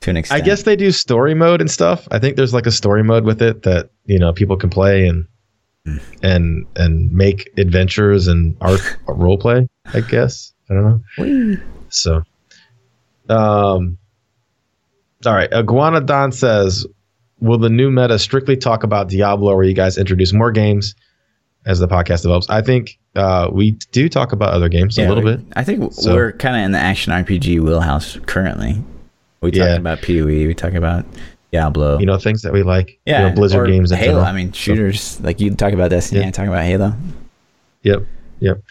to 0.00 0.10
an 0.10 0.16
extent. 0.16 0.42
I 0.42 0.44
guess 0.44 0.62
they 0.62 0.76
do 0.76 0.90
story 0.90 1.34
mode 1.34 1.60
and 1.60 1.70
stuff. 1.70 2.06
I 2.10 2.18
think 2.18 2.36
there's 2.36 2.54
like 2.54 2.66
a 2.66 2.70
story 2.70 3.02
mode 3.02 3.24
with 3.24 3.42
it 3.42 3.62
that 3.62 3.90
you 4.04 4.18
know 4.18 4.32
people 4.32 4.56
can 4.56 4.70
play 4.70 5.06
and 5.06 5.26
mm. 5.86 6.00
and 6.22 6.66
and 6.76 7.12
make 7.12 7.50
adventures 7.58 8.28
and 8.28 8.56
art 8.60 8.80
role 9.08 9.38
play. 9.38 9.68
I 9.86 10.00
guess 10.00 10.52
I 10.70 10.74
don't 10.74 11.02
know. 11.18 11.56
So, 11.90 12.22
um, 13.28 13.98
all 15.24 15.34
right. 15.34 15.52
Iguana 15.52 16.00
Don 16.00 16.32
says, 16.32 16.86
"Will 17.40 17.58
the 17.58 17.70
new 17.70 17.90
meta 17.90 18.18
strictly 18.18 18.56
talk 18.56 18.82
about 18.82 19.08
Diablo, 19.08 19.52
or 19.52 19.64
you 19.64 19.74
guys 19.74 19.98
introduce 19.98 20.32
more 20.32 20.52
games 20.52 20.94
as 21.66 21.78
the 21.78 21.88
podcast 21.88 22.22
develops?" 22.22 22.48
I 22.48 22.62
think 22.62 22.98
uh, 23.18 23.50
we 23.52 23.72
do 23.92 24.08
talk 24.08 24.32
about 24.32 24.54
other 24.54 24.68
games 24.68 24.96
yeah, 24.96 25.06
a 25.06 25.08
little 25.08 25.24
we, 25.24 25.36
bit. 25.36 25.46
I 25.56 25.64
think 25.64 25.92
so. 25.92 26.14
we're 26.14 26.32
kind 26.32 26.56
of 26.56 26.62
in 26.62 26.72
the 26.72 26.78
action 26.78 27.12
RPG 27.12 27.60
wheelhouse 27.60 28.18
currently. 28.26 28.82
We 29.40 29.52
yeah. 29.52 29.66
talking 29.66 29.80
about 29.80 30.02
PoE. 30.02 30.24
We 30.24 30.54
talk 30.54 30.74
about 30.74 31.04
Diablo. 31.52 31.98
You 31.98 32.06
know 32.06 32.16
things 32.18 32.42
that 32.42 32.52
we 32.52 32.62
like. 32.62 32.98
Yeah, 33.06 33.22
you 33.22 33.28
know, 33.28 33.34
Blizzard 33.34 33.68
games. 33.68 33.90
Halo. 33.90 34.04
General. 34.04 34.24
I 34.24 34.32
mean, 34.32 34.52
shooters. 34.52 35.00
So. 35.00 35.24
Like 35.24 35.40
you 35.40 35.54
talk 35.54 35.72
about 35.72 35.90
Destiny. 35.90 36.20
Yeah. 36.20 36.28
I 36.28 36.30
talk 36.30 36.46
about 36.46 36.64
Halo. 36.64 36.94
Yep. 37.82 38.04
Yep. 38.40 38.62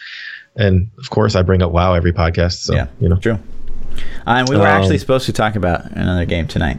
And 0.56 0.90
of 0.98 1.10
course, 1.10 1.36
I 1.36 1.42
bring 1.42 1.62
up 1.62 1.70
WoW 1.70 1.94
every 1.94 2.12
podcast. 2.12 2.62
So, 2.62 2.74
yeah, 2.74 2.88
you 3.00 3.08
know, 3.08 3.16
true. 3.16 3.38
Uh, 4.26 4.30
and 4.30 4.48
we 4.48 4.56
were 4.56 4.66
um, 4.66 4.80
actually 4.80 4.98
supposed 4.98 5.26
to 5.26 5.32
talk 5.32 5.56
about 5.56 5.84
another 5.92 6.24
game 6.24 6.48
tonight. 6.48 6.78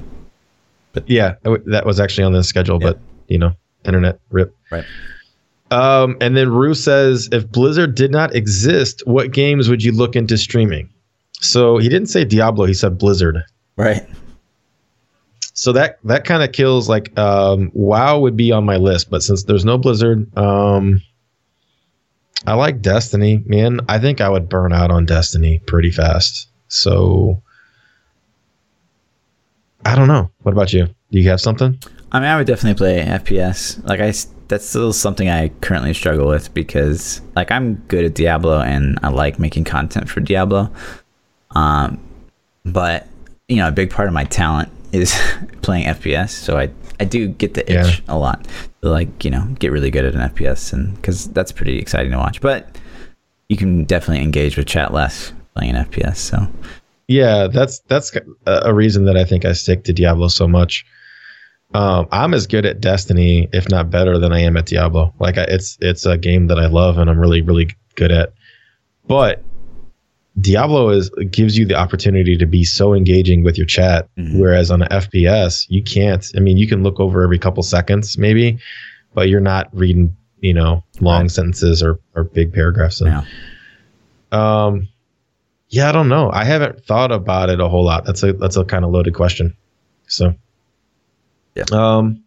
But 0.94 1.10
yeah, 1.10 1.36
that 1.44 1.86
was 1.86 2.00
actually 2.00 2.24
on 2.24 2.34
the 2.34 2.44
schedule, 2.44 2.80
but 2.80 3.00
you 3.28 3.38
know, 3.38 3.54
internet 3.86 4.20
rip. 4.32 4.56
Right. 4.72 4.86
Um, 5.72 6.18
and 6.20 6.36
then 6.36 6.50
Rue 6.50 6.74
says, 6.74 7.30
if 7.32 7.50
Blizzard 7.52 7.96
did 7.96 8.12
not 8.12 8.36
exist, 8.36 9.04
what 9.06 9.32
games 9.32 9.70
would 9.70 9.84
you 9.84 9.92
look 9.92 10.16
into 10.16 10.38
streaming? 10.38 10.90
So 11.34 11.78
he 11.78 11.90
didn't 11.90 12.10
say 12.10 12.26
Diablo, 12.26 12.66
he 12.66 12.74
said 12.74 12.98
Blizzard. 12.98 13.44
Right. 13.78 14.06
So 15.54 15.74
that 15.74 16.00
that 16.06 16.24
kind 16.24 16.42
of 16.42 16.54
kills 16.54 16.88
like 16.88 17.18
um, 17.18 17.70
WoW 17.74 18.20
would 18.20 18.38
be 18.38 18.52
on 18.52 18.64
my 18.64 18.78
list, 18.78 19.10
but 19.10 19.22
since 19.22 19.44
there's 19.44 19.66
no 19.66 19.78
Blizzard, 19.78 20.26
um, 20.38 21.02
I 22.48 22.54
like 22.54 22.82
Destiny, 22.82 23.44
man. 23.46 23.82
I 23.90 24.00
think 24.00 24.22
I 24.22 24.30
would 24.30 24.48
burn 24.48 24.72
out 24.72 24.92
on 24.92 25.06
Destiny 25.06 25.60
pretty 25.66 25.92
fast. 25.92 26.48
So 26.70 27.42
I 29.86 29.96
don't 29.96 30.08
know. 30.08 30.32
What 30.44 30.54
about 30.54 30.72
you? 30.72 30.88
Do 31.12 31.20
you 31.20 31.30
have 31.30 31.42
something? 31.42 31.78
I 32.12 32.20
mean, 32.20 32.30
I 32.30 32.38
would 32.38 32.48
definitely 32.48 32.78
play 32.78 33.04
FPS. 33.04 33.84
Like 33.86 34.00
I, 34.00 34.14
that's 34.50 34.66
still 34.66 34.92
something 34.92 35.30
I 35.30 35.50
currently 35.62 35.94
struggle 35.94 36.28
with 36.28 36.54
because 36.54 37.22
like 37.36 37.52
I'm 37.52 37.76
good 37.88 38.04
at 38.04 38.16
Diablo 38.16 38.60
and 38.60 39.00
I 39.02 39.10
like 39.10 39.40
making 39.40 39.64
content 39.64 40.10
for 40.10 40.20
Diablo. 40.20 40.72
Um, 41.52 42.00
but 42.66 43.08
you 43.48 43.58
know, 43.58 43.68
a 43.68 43.72
big 43.72 43.92
part 43.92 44.08
of 44.08 44.14
my 44.14 44.26
talent 44.26 44.70
is 44.92 45.14
playing 45.62 45.86
FPS. 45.86 46.32
So 46.32 46.58
I 46.58 46.70
I 47.00 47.06
do 47.06 47.28
get 47.28 47.54
the 47.54 47.62
itch 47.72 48.00
yeah. 48.00 48.14
a 48.14 48.18
lot 48.18 48.46
to 48.82 48.90
like 48.90 49.24
you 49.24 49.32
know 49.32 49.48
get 49.60 49.72
really 49.72 49.92
good 49.92 50.04
at 50.04 50.16
an 50.16 50.30
FPS 50.30 50.74
and 50.74 50.96
because 50.96 51.30
that's 51.30 51.52
pretty 51.52 51.78
exciting 51.78 52.12
to 52.12 52.18
watch. 52.18 52.42
But 52.42 52.78
you 53.48 53.56
can 53.56 53.84
definitely 53.86 54.24
engage 54.24 54.58
with 54.58 54.68
chat 54.68 54.94
less 54.94 55.32
playing 55.56 55.76
an 55.76 55.86
FPS. 55.86 56.18
So 56.18 56.48
yeah, 57.08 57.48
that's 57.48 57.80
that's 57.88 58.12
a 58.48 58.74
reason 58.74 59.06
that 59.06 59.16
I 59.16 59.26
think 59.26 59.46
I 59.46 59.54
stick 59.54 59.84
to 59.86 59.94
Diablo 59.94 60.28
so 60.28 60.48
much. 60.48 60.86
Um, 61.74 62.08
I'm 62.12 62.34
as 62.34 62.48
good 62.48 62.66
at 62.66 62.82
Destiny, 62.82 63.48
if 63.54 63.70
not 63.70 63.92
better, 63.92 64.18
than 64.18 64.34
I 64.34 64.40
am 64.40 64.58
at 64.58 64.66
Diablo. 64.66 65.14
Like 65.20 65.38
I, 65.38 65.44
it's 65.44 65.78
it's 65.82 66.06
a 66.06 66.18
game 66.18 66.48
that 66.48 66.58
I 66.58 66.66
love 66.66 66.98
and 66.98 67.10
I'm 67.10 67.20
really 67.20 67.42
really 67.42 67.70
good 67.96 68.12
at. 68.12 68.34
But 69.08 69.44
Diablo 70.40 70.90
is 70.90 71.10
gives 71.32 71.58
you 71.58 71.66
the 71.66 71.76
opportunity 71.76 72.38
to 72.38 72.46
be 72.46 72.64
so 72.64 72.94
engaging 72.94 73.44
with 73.44 73.58
your 73.58 73.68
chat, 73.68 74.08
mm-hmm. 74.18 74.40
whereas 74.40 74.72
on 74.72 74.82
an 74.82 74.90
FPS 74.90 75.66
you 75.70 75.84
can't. 75.84 76.26
I 76.36 76.40
mean, 76.40 76.58
you 76.58 76.68
can 76.68 76.82
look 76.82 77.00
over 77.00 77.22
every 77.24 77.40
couple 77.40 77.62
seconds 77.62 78.18
maybe, 78.18 78.58
but 79.14 79.30
you're 79.30 79.40
not 79.40 79.70
reading 79.74 80.16
you 80.42 80.54
know 80.54 80.84
long 81.02 81.24
right. 81.24 81.32
sentences 81.32 81.84
or 81.84 82.00
or 82.16 82.24
big 82.24 82.54
paragraphs. 82.54 83.02
And, 83.02 83.12
yeah. 83.12 83.24
Um, 84.32 84.88
yeah, 85.70 85.90
I 85.90 85.92
don't 85.92 86.10
know. 86.10 86.32
I 86.32 86.44
haven't 86.46 86.84
thought 86.86 87.12
about 87.12 87.50
it 87.50 87.60
a 87.60 87.70
whole 87.70 87.84
lot. 87.84 88.06
That's 88.06 88.24
a 88.24 88.34
that's 88.34 88.58
a 88.58 88.66
kind 88.66 88.84
of 88.84 88.92
loaded 88.92 89.14
question. 89.14 89.56
So, 90.08 90.34
yeah. 91.60 91.98
Um, 91.98 92.24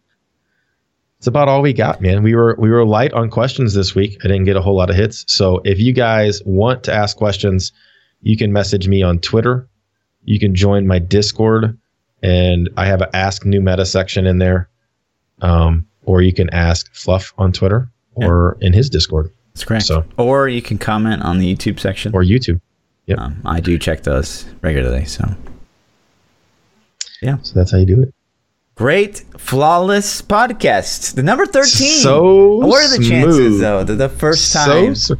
it's 1.17 1.27
about 1.27 1.47
all 1.47 1.61
we 1.61 1.73
got, 1.73 2.01
man. 2.01 2.21
We 2.21 2.35
were 2.35 2.55
we 2.59 2.69
were 2.69 2.85
light 2.85 3.13
on 3.13 3.29
questions 3.29 3.73
this 3.73 3.95
week. 3.95 4.17
I 4.23 4.27
didn't 4.27 4.43
get 4.43 4.57
a 4.57 4.61
whole 4.61 4.75
lot 4.75 4.89
of 4.89 4.95
hits. 4.95 5.23
So 5.27 5.61
if 5.63 5.79
you 5.79 5.93
guys 5.93 6.41
want 6.45 6.83
to 6.83 6.93
ask 6.93 7.15
questions 7.15 7.71
you 8.23 8.37
can 8.37 8.51
message 8.51 8.87
me 8.87 9.03
on 9.03 9.19
Twitter. 9.19 9.67
You 10.23 10.39
can 10.39 10.55
join 10.55 10.87
my 10.87 10.97
Discord, 10.97 11.77
and 12.23 12.69
I 12.77 12.85
have 12.85 13.01
an 13.01 13.09
Ask 13.13 13.45
New 13.45 13.61
Meta 13.61 13.85
section 13.85 14.25
in 14.25 14.37
there. 14.39 14.69
Um, 15.41 15.85
or 16.05 16.21
you 16.21 16.33
can 16.33 16.49
ask 16.51 16.93
Fluff 16.93 17.33
on 17.37 17.51
Twitter 17.51 17.89
or 18.15 18.57
yeah. 18.59 18.67
in 18.67 18.73
his 18.73 18.89
Discord. 18.89 19.31
That's 19.53 19.65
correct. 19.65 19.85
So, 19.85 20.05
or 20.17 20.47
you 20.47 20.61
can 20.61 20.77
comment 20.77 21.21
on 21.21 21.37
the 21.37 21.53
YouTube 21.53 21.79
section 21.79 22.13
or 22.15 22.23
YouTube. 22.23 22.61
Yep. 23.07 23.19
Um, 23.19 23.41
I 23.45 23.59
do 23.59 23.77
check 23.77 24.03
those 24.03 24.45
regularly. 24.61 25.05
So, 25.05 25.29
yeah. 27.21 27.37
So 27.41 27.53
that's 27.55 27.71
how 27.71 27.77
you 27.77 27.85
do 27.85 28.01
it. 28.01 28.13
Great, 28.75 29.23
flawless 29.37 30.23
podcast. 30.23 31.13
The 31.13 31.21
number 31.21 31.45
thirteen. 31.45 31.99
So 32.01 32.55
what 32.55 32.83
are 32.83 32.97
the 32.97 33.03
smooth. 33.03 33.09
chances 33.09 33.59
though? 33.59 33.83
The, 33.83 33.93
the 33.93 34.09
first 34.09 34.51
time. 34.51 34.95
So, 34.95 35.15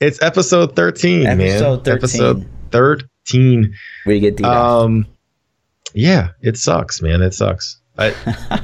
it's 0.00 0.20
episode 0.22 0.74
thirteen, 0.74 1.24
episode 1.24 1.76
man. 1.76 1.84
13. 1.84 1.94
Episode 1.94 2.46
thirteen. 2.72 3.74
We 4.06 4.18
get 4.18 4.36
the 4.38 4.50
um. 4.50 5.06
Yeah, 5.94 6.30
it 6.42 6.56
sucks, 6.56 7.00
man. 7.00 7.22
It 7.22 7.32
sucks. 7.32 7.80
I 7.96 8.12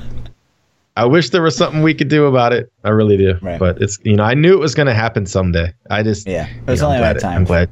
I 0.96 1.04
wish 1.06 1.30
there 1.30 1.42
was 1.42 1.56
something 1.56 1.82
we 1.82 1.94
could 1.94 2.08
do 2.08 2.26
about 2.26 2.52
it. 2.52 2.70
I 2.82 2.90
really 2.90 3.16
do. 3.16 3.38
Right. 3.40 3.60
But 3.60 3.80
it's 3.80 4.00
you 4.02 4.16
know 4.16 4.24
I 4.24 4.34
knew 4.34 4.54
it 4.54 4.60
was 4.60 4.74
going 4.74 4.88
to 4.88 4.94
happen 4.94 5.24
someday. 5.24 5.72
I 5.88 6.02
just 6.02 6.26
yeah. 6.26 6.48
It 6.48 6.66
was 6.66 6.82
only 6.82 6.98
a 6.98 7.14
time. 7.14 7.38
I'm 7.38 7.44
glad. 7.44 7.70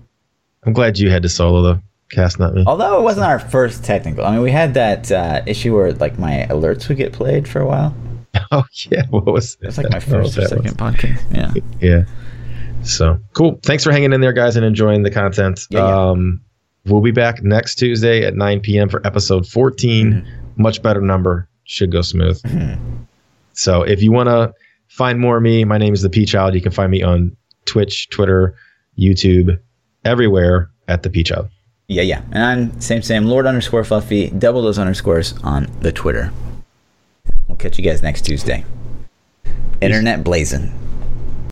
I'm 0.63 0.73
glad 0.73 1.01
you 1.01 1.11
had 1.11 1.23
to 1.25 1.29
solo 1.29 1.63
the 1.63 1.83
cast, 2.11 2.39
not 2.39 2.55
me. 2.55 2.65
Although 2.67 2.99
it 2.99 3.03
wasn't 3.03 3.27
our 3.27 3.39
first 3.39 3.85
technical. 3.85 4.25
I 4.25 4.33
mean, 4.33 4.43
we 4.43 4.51
had 4.51 4.75
that 4.75 5.11
uh, 5.11 5.43
issue 5.47 5.75
where 5.75 5.93
like 5.95 6.19
my 6.19 6.47
alerts 6.51 6.89
would 6.89 6.97
get 6.97 7.13
played 7.13 7.49
for 7.49 7.61
a 7.61 7.67
while. 7.67 7.95
Oh 8.53 8.63
yeah, 8.91 9.07
what 9.11 9.27
was? 9.27 9.57
It 9.61 9.67
was 9.67 9.77
like 9.77 9.91
my 9.91 9.99
first 9.99 10.39
or 10.39 10.47
second 10.47 10.65
was. 10.65 10.75
podcast. 10.75 11.21
Yeah. 11.35 11.53
Yeah. 11.81 12.05
So 12.85 13.19
cool. 13.35 13.59
Thanks 13.65 13.85
for 13.85 13.91
hanging 13.93 14.13
in 14.13 14.21
there, 14.21 14.33
guys, 14.33 14.57
and 14.57 14.65
enjoying 14.65 15.03
the 15.03 15.11
content. 15.11 15.67
Yeah, 15.69 15.81
yeah. 15.81 16.11
Um, 16.11 16.41
we'll 16.87 17.01
be 17.01 17.11
back 17.11 17.43
next 17.43 17.75
Tuesday 17.75 18.25
at 18.25 18.35
9 18.37 18.61
p.m. 18.61 18.89
for 18.89 19.05
episode 19.07 19.47
14. 19.47 20.13
Mm-hmm. 20.13 20.63
Much 20.63 20.81
better 20.83 21.01
number. 21.01 21.49
Should 21.65 21.91
go 21.93 22.03
smooth. 22.03 22.41
Mm-hmm. 22.43 23.03
So 23.53 23.83
if 23.83 24.03
you 24.03 24.13
want 24.13 24.29
to 24.29 24.53
find 24.89 25.19
more 25.19 25.37
of 25.37 25.43
me, 25.43 25.65
my 25.65 25.79
name 25.79 25.93
is 25.93 26.03
the 26.03 26.11
P 26.11 26.25
Child. 26.25 26.55
You 26.55 26.61
can 26.61 26.73
find 26.73 26.91
me 26.91 27.03
on 27.03 27.37
Twitch, 27.67 28.09
Twitter, 28.11 28.55
YouTube, 28.99 29.59
everywhere 30.05 30.71
at 30.89 31.03
the 31.03 31.11
P 31.11 31.23
Child. 31.23 31.49
Yeah, 31.91 32.03
yeah. 32.03 32.23
And 32.31 32.45
I'm 32.45 32.81
same, 32.81 33.03
same. 33.03 33.25
Lord 33.25 33.47
underscore 33.47 33.83
Fluffy. 33.83 34.31
Double 34.31 34.63
those 34.63 34.79
underscores 34.79 35.35
on 35.43 35.69
the 35.81 35.91
Twitter. 35.91 36.33
We'll 37.49 37.57
catch 37.57 37.79
you 37.79 37.85
guys 37.85 38.01
next 38.01 38.25
Tuesday. 38.25 38.65
Internet 39.81 40.23
blazing. 40.23 40.73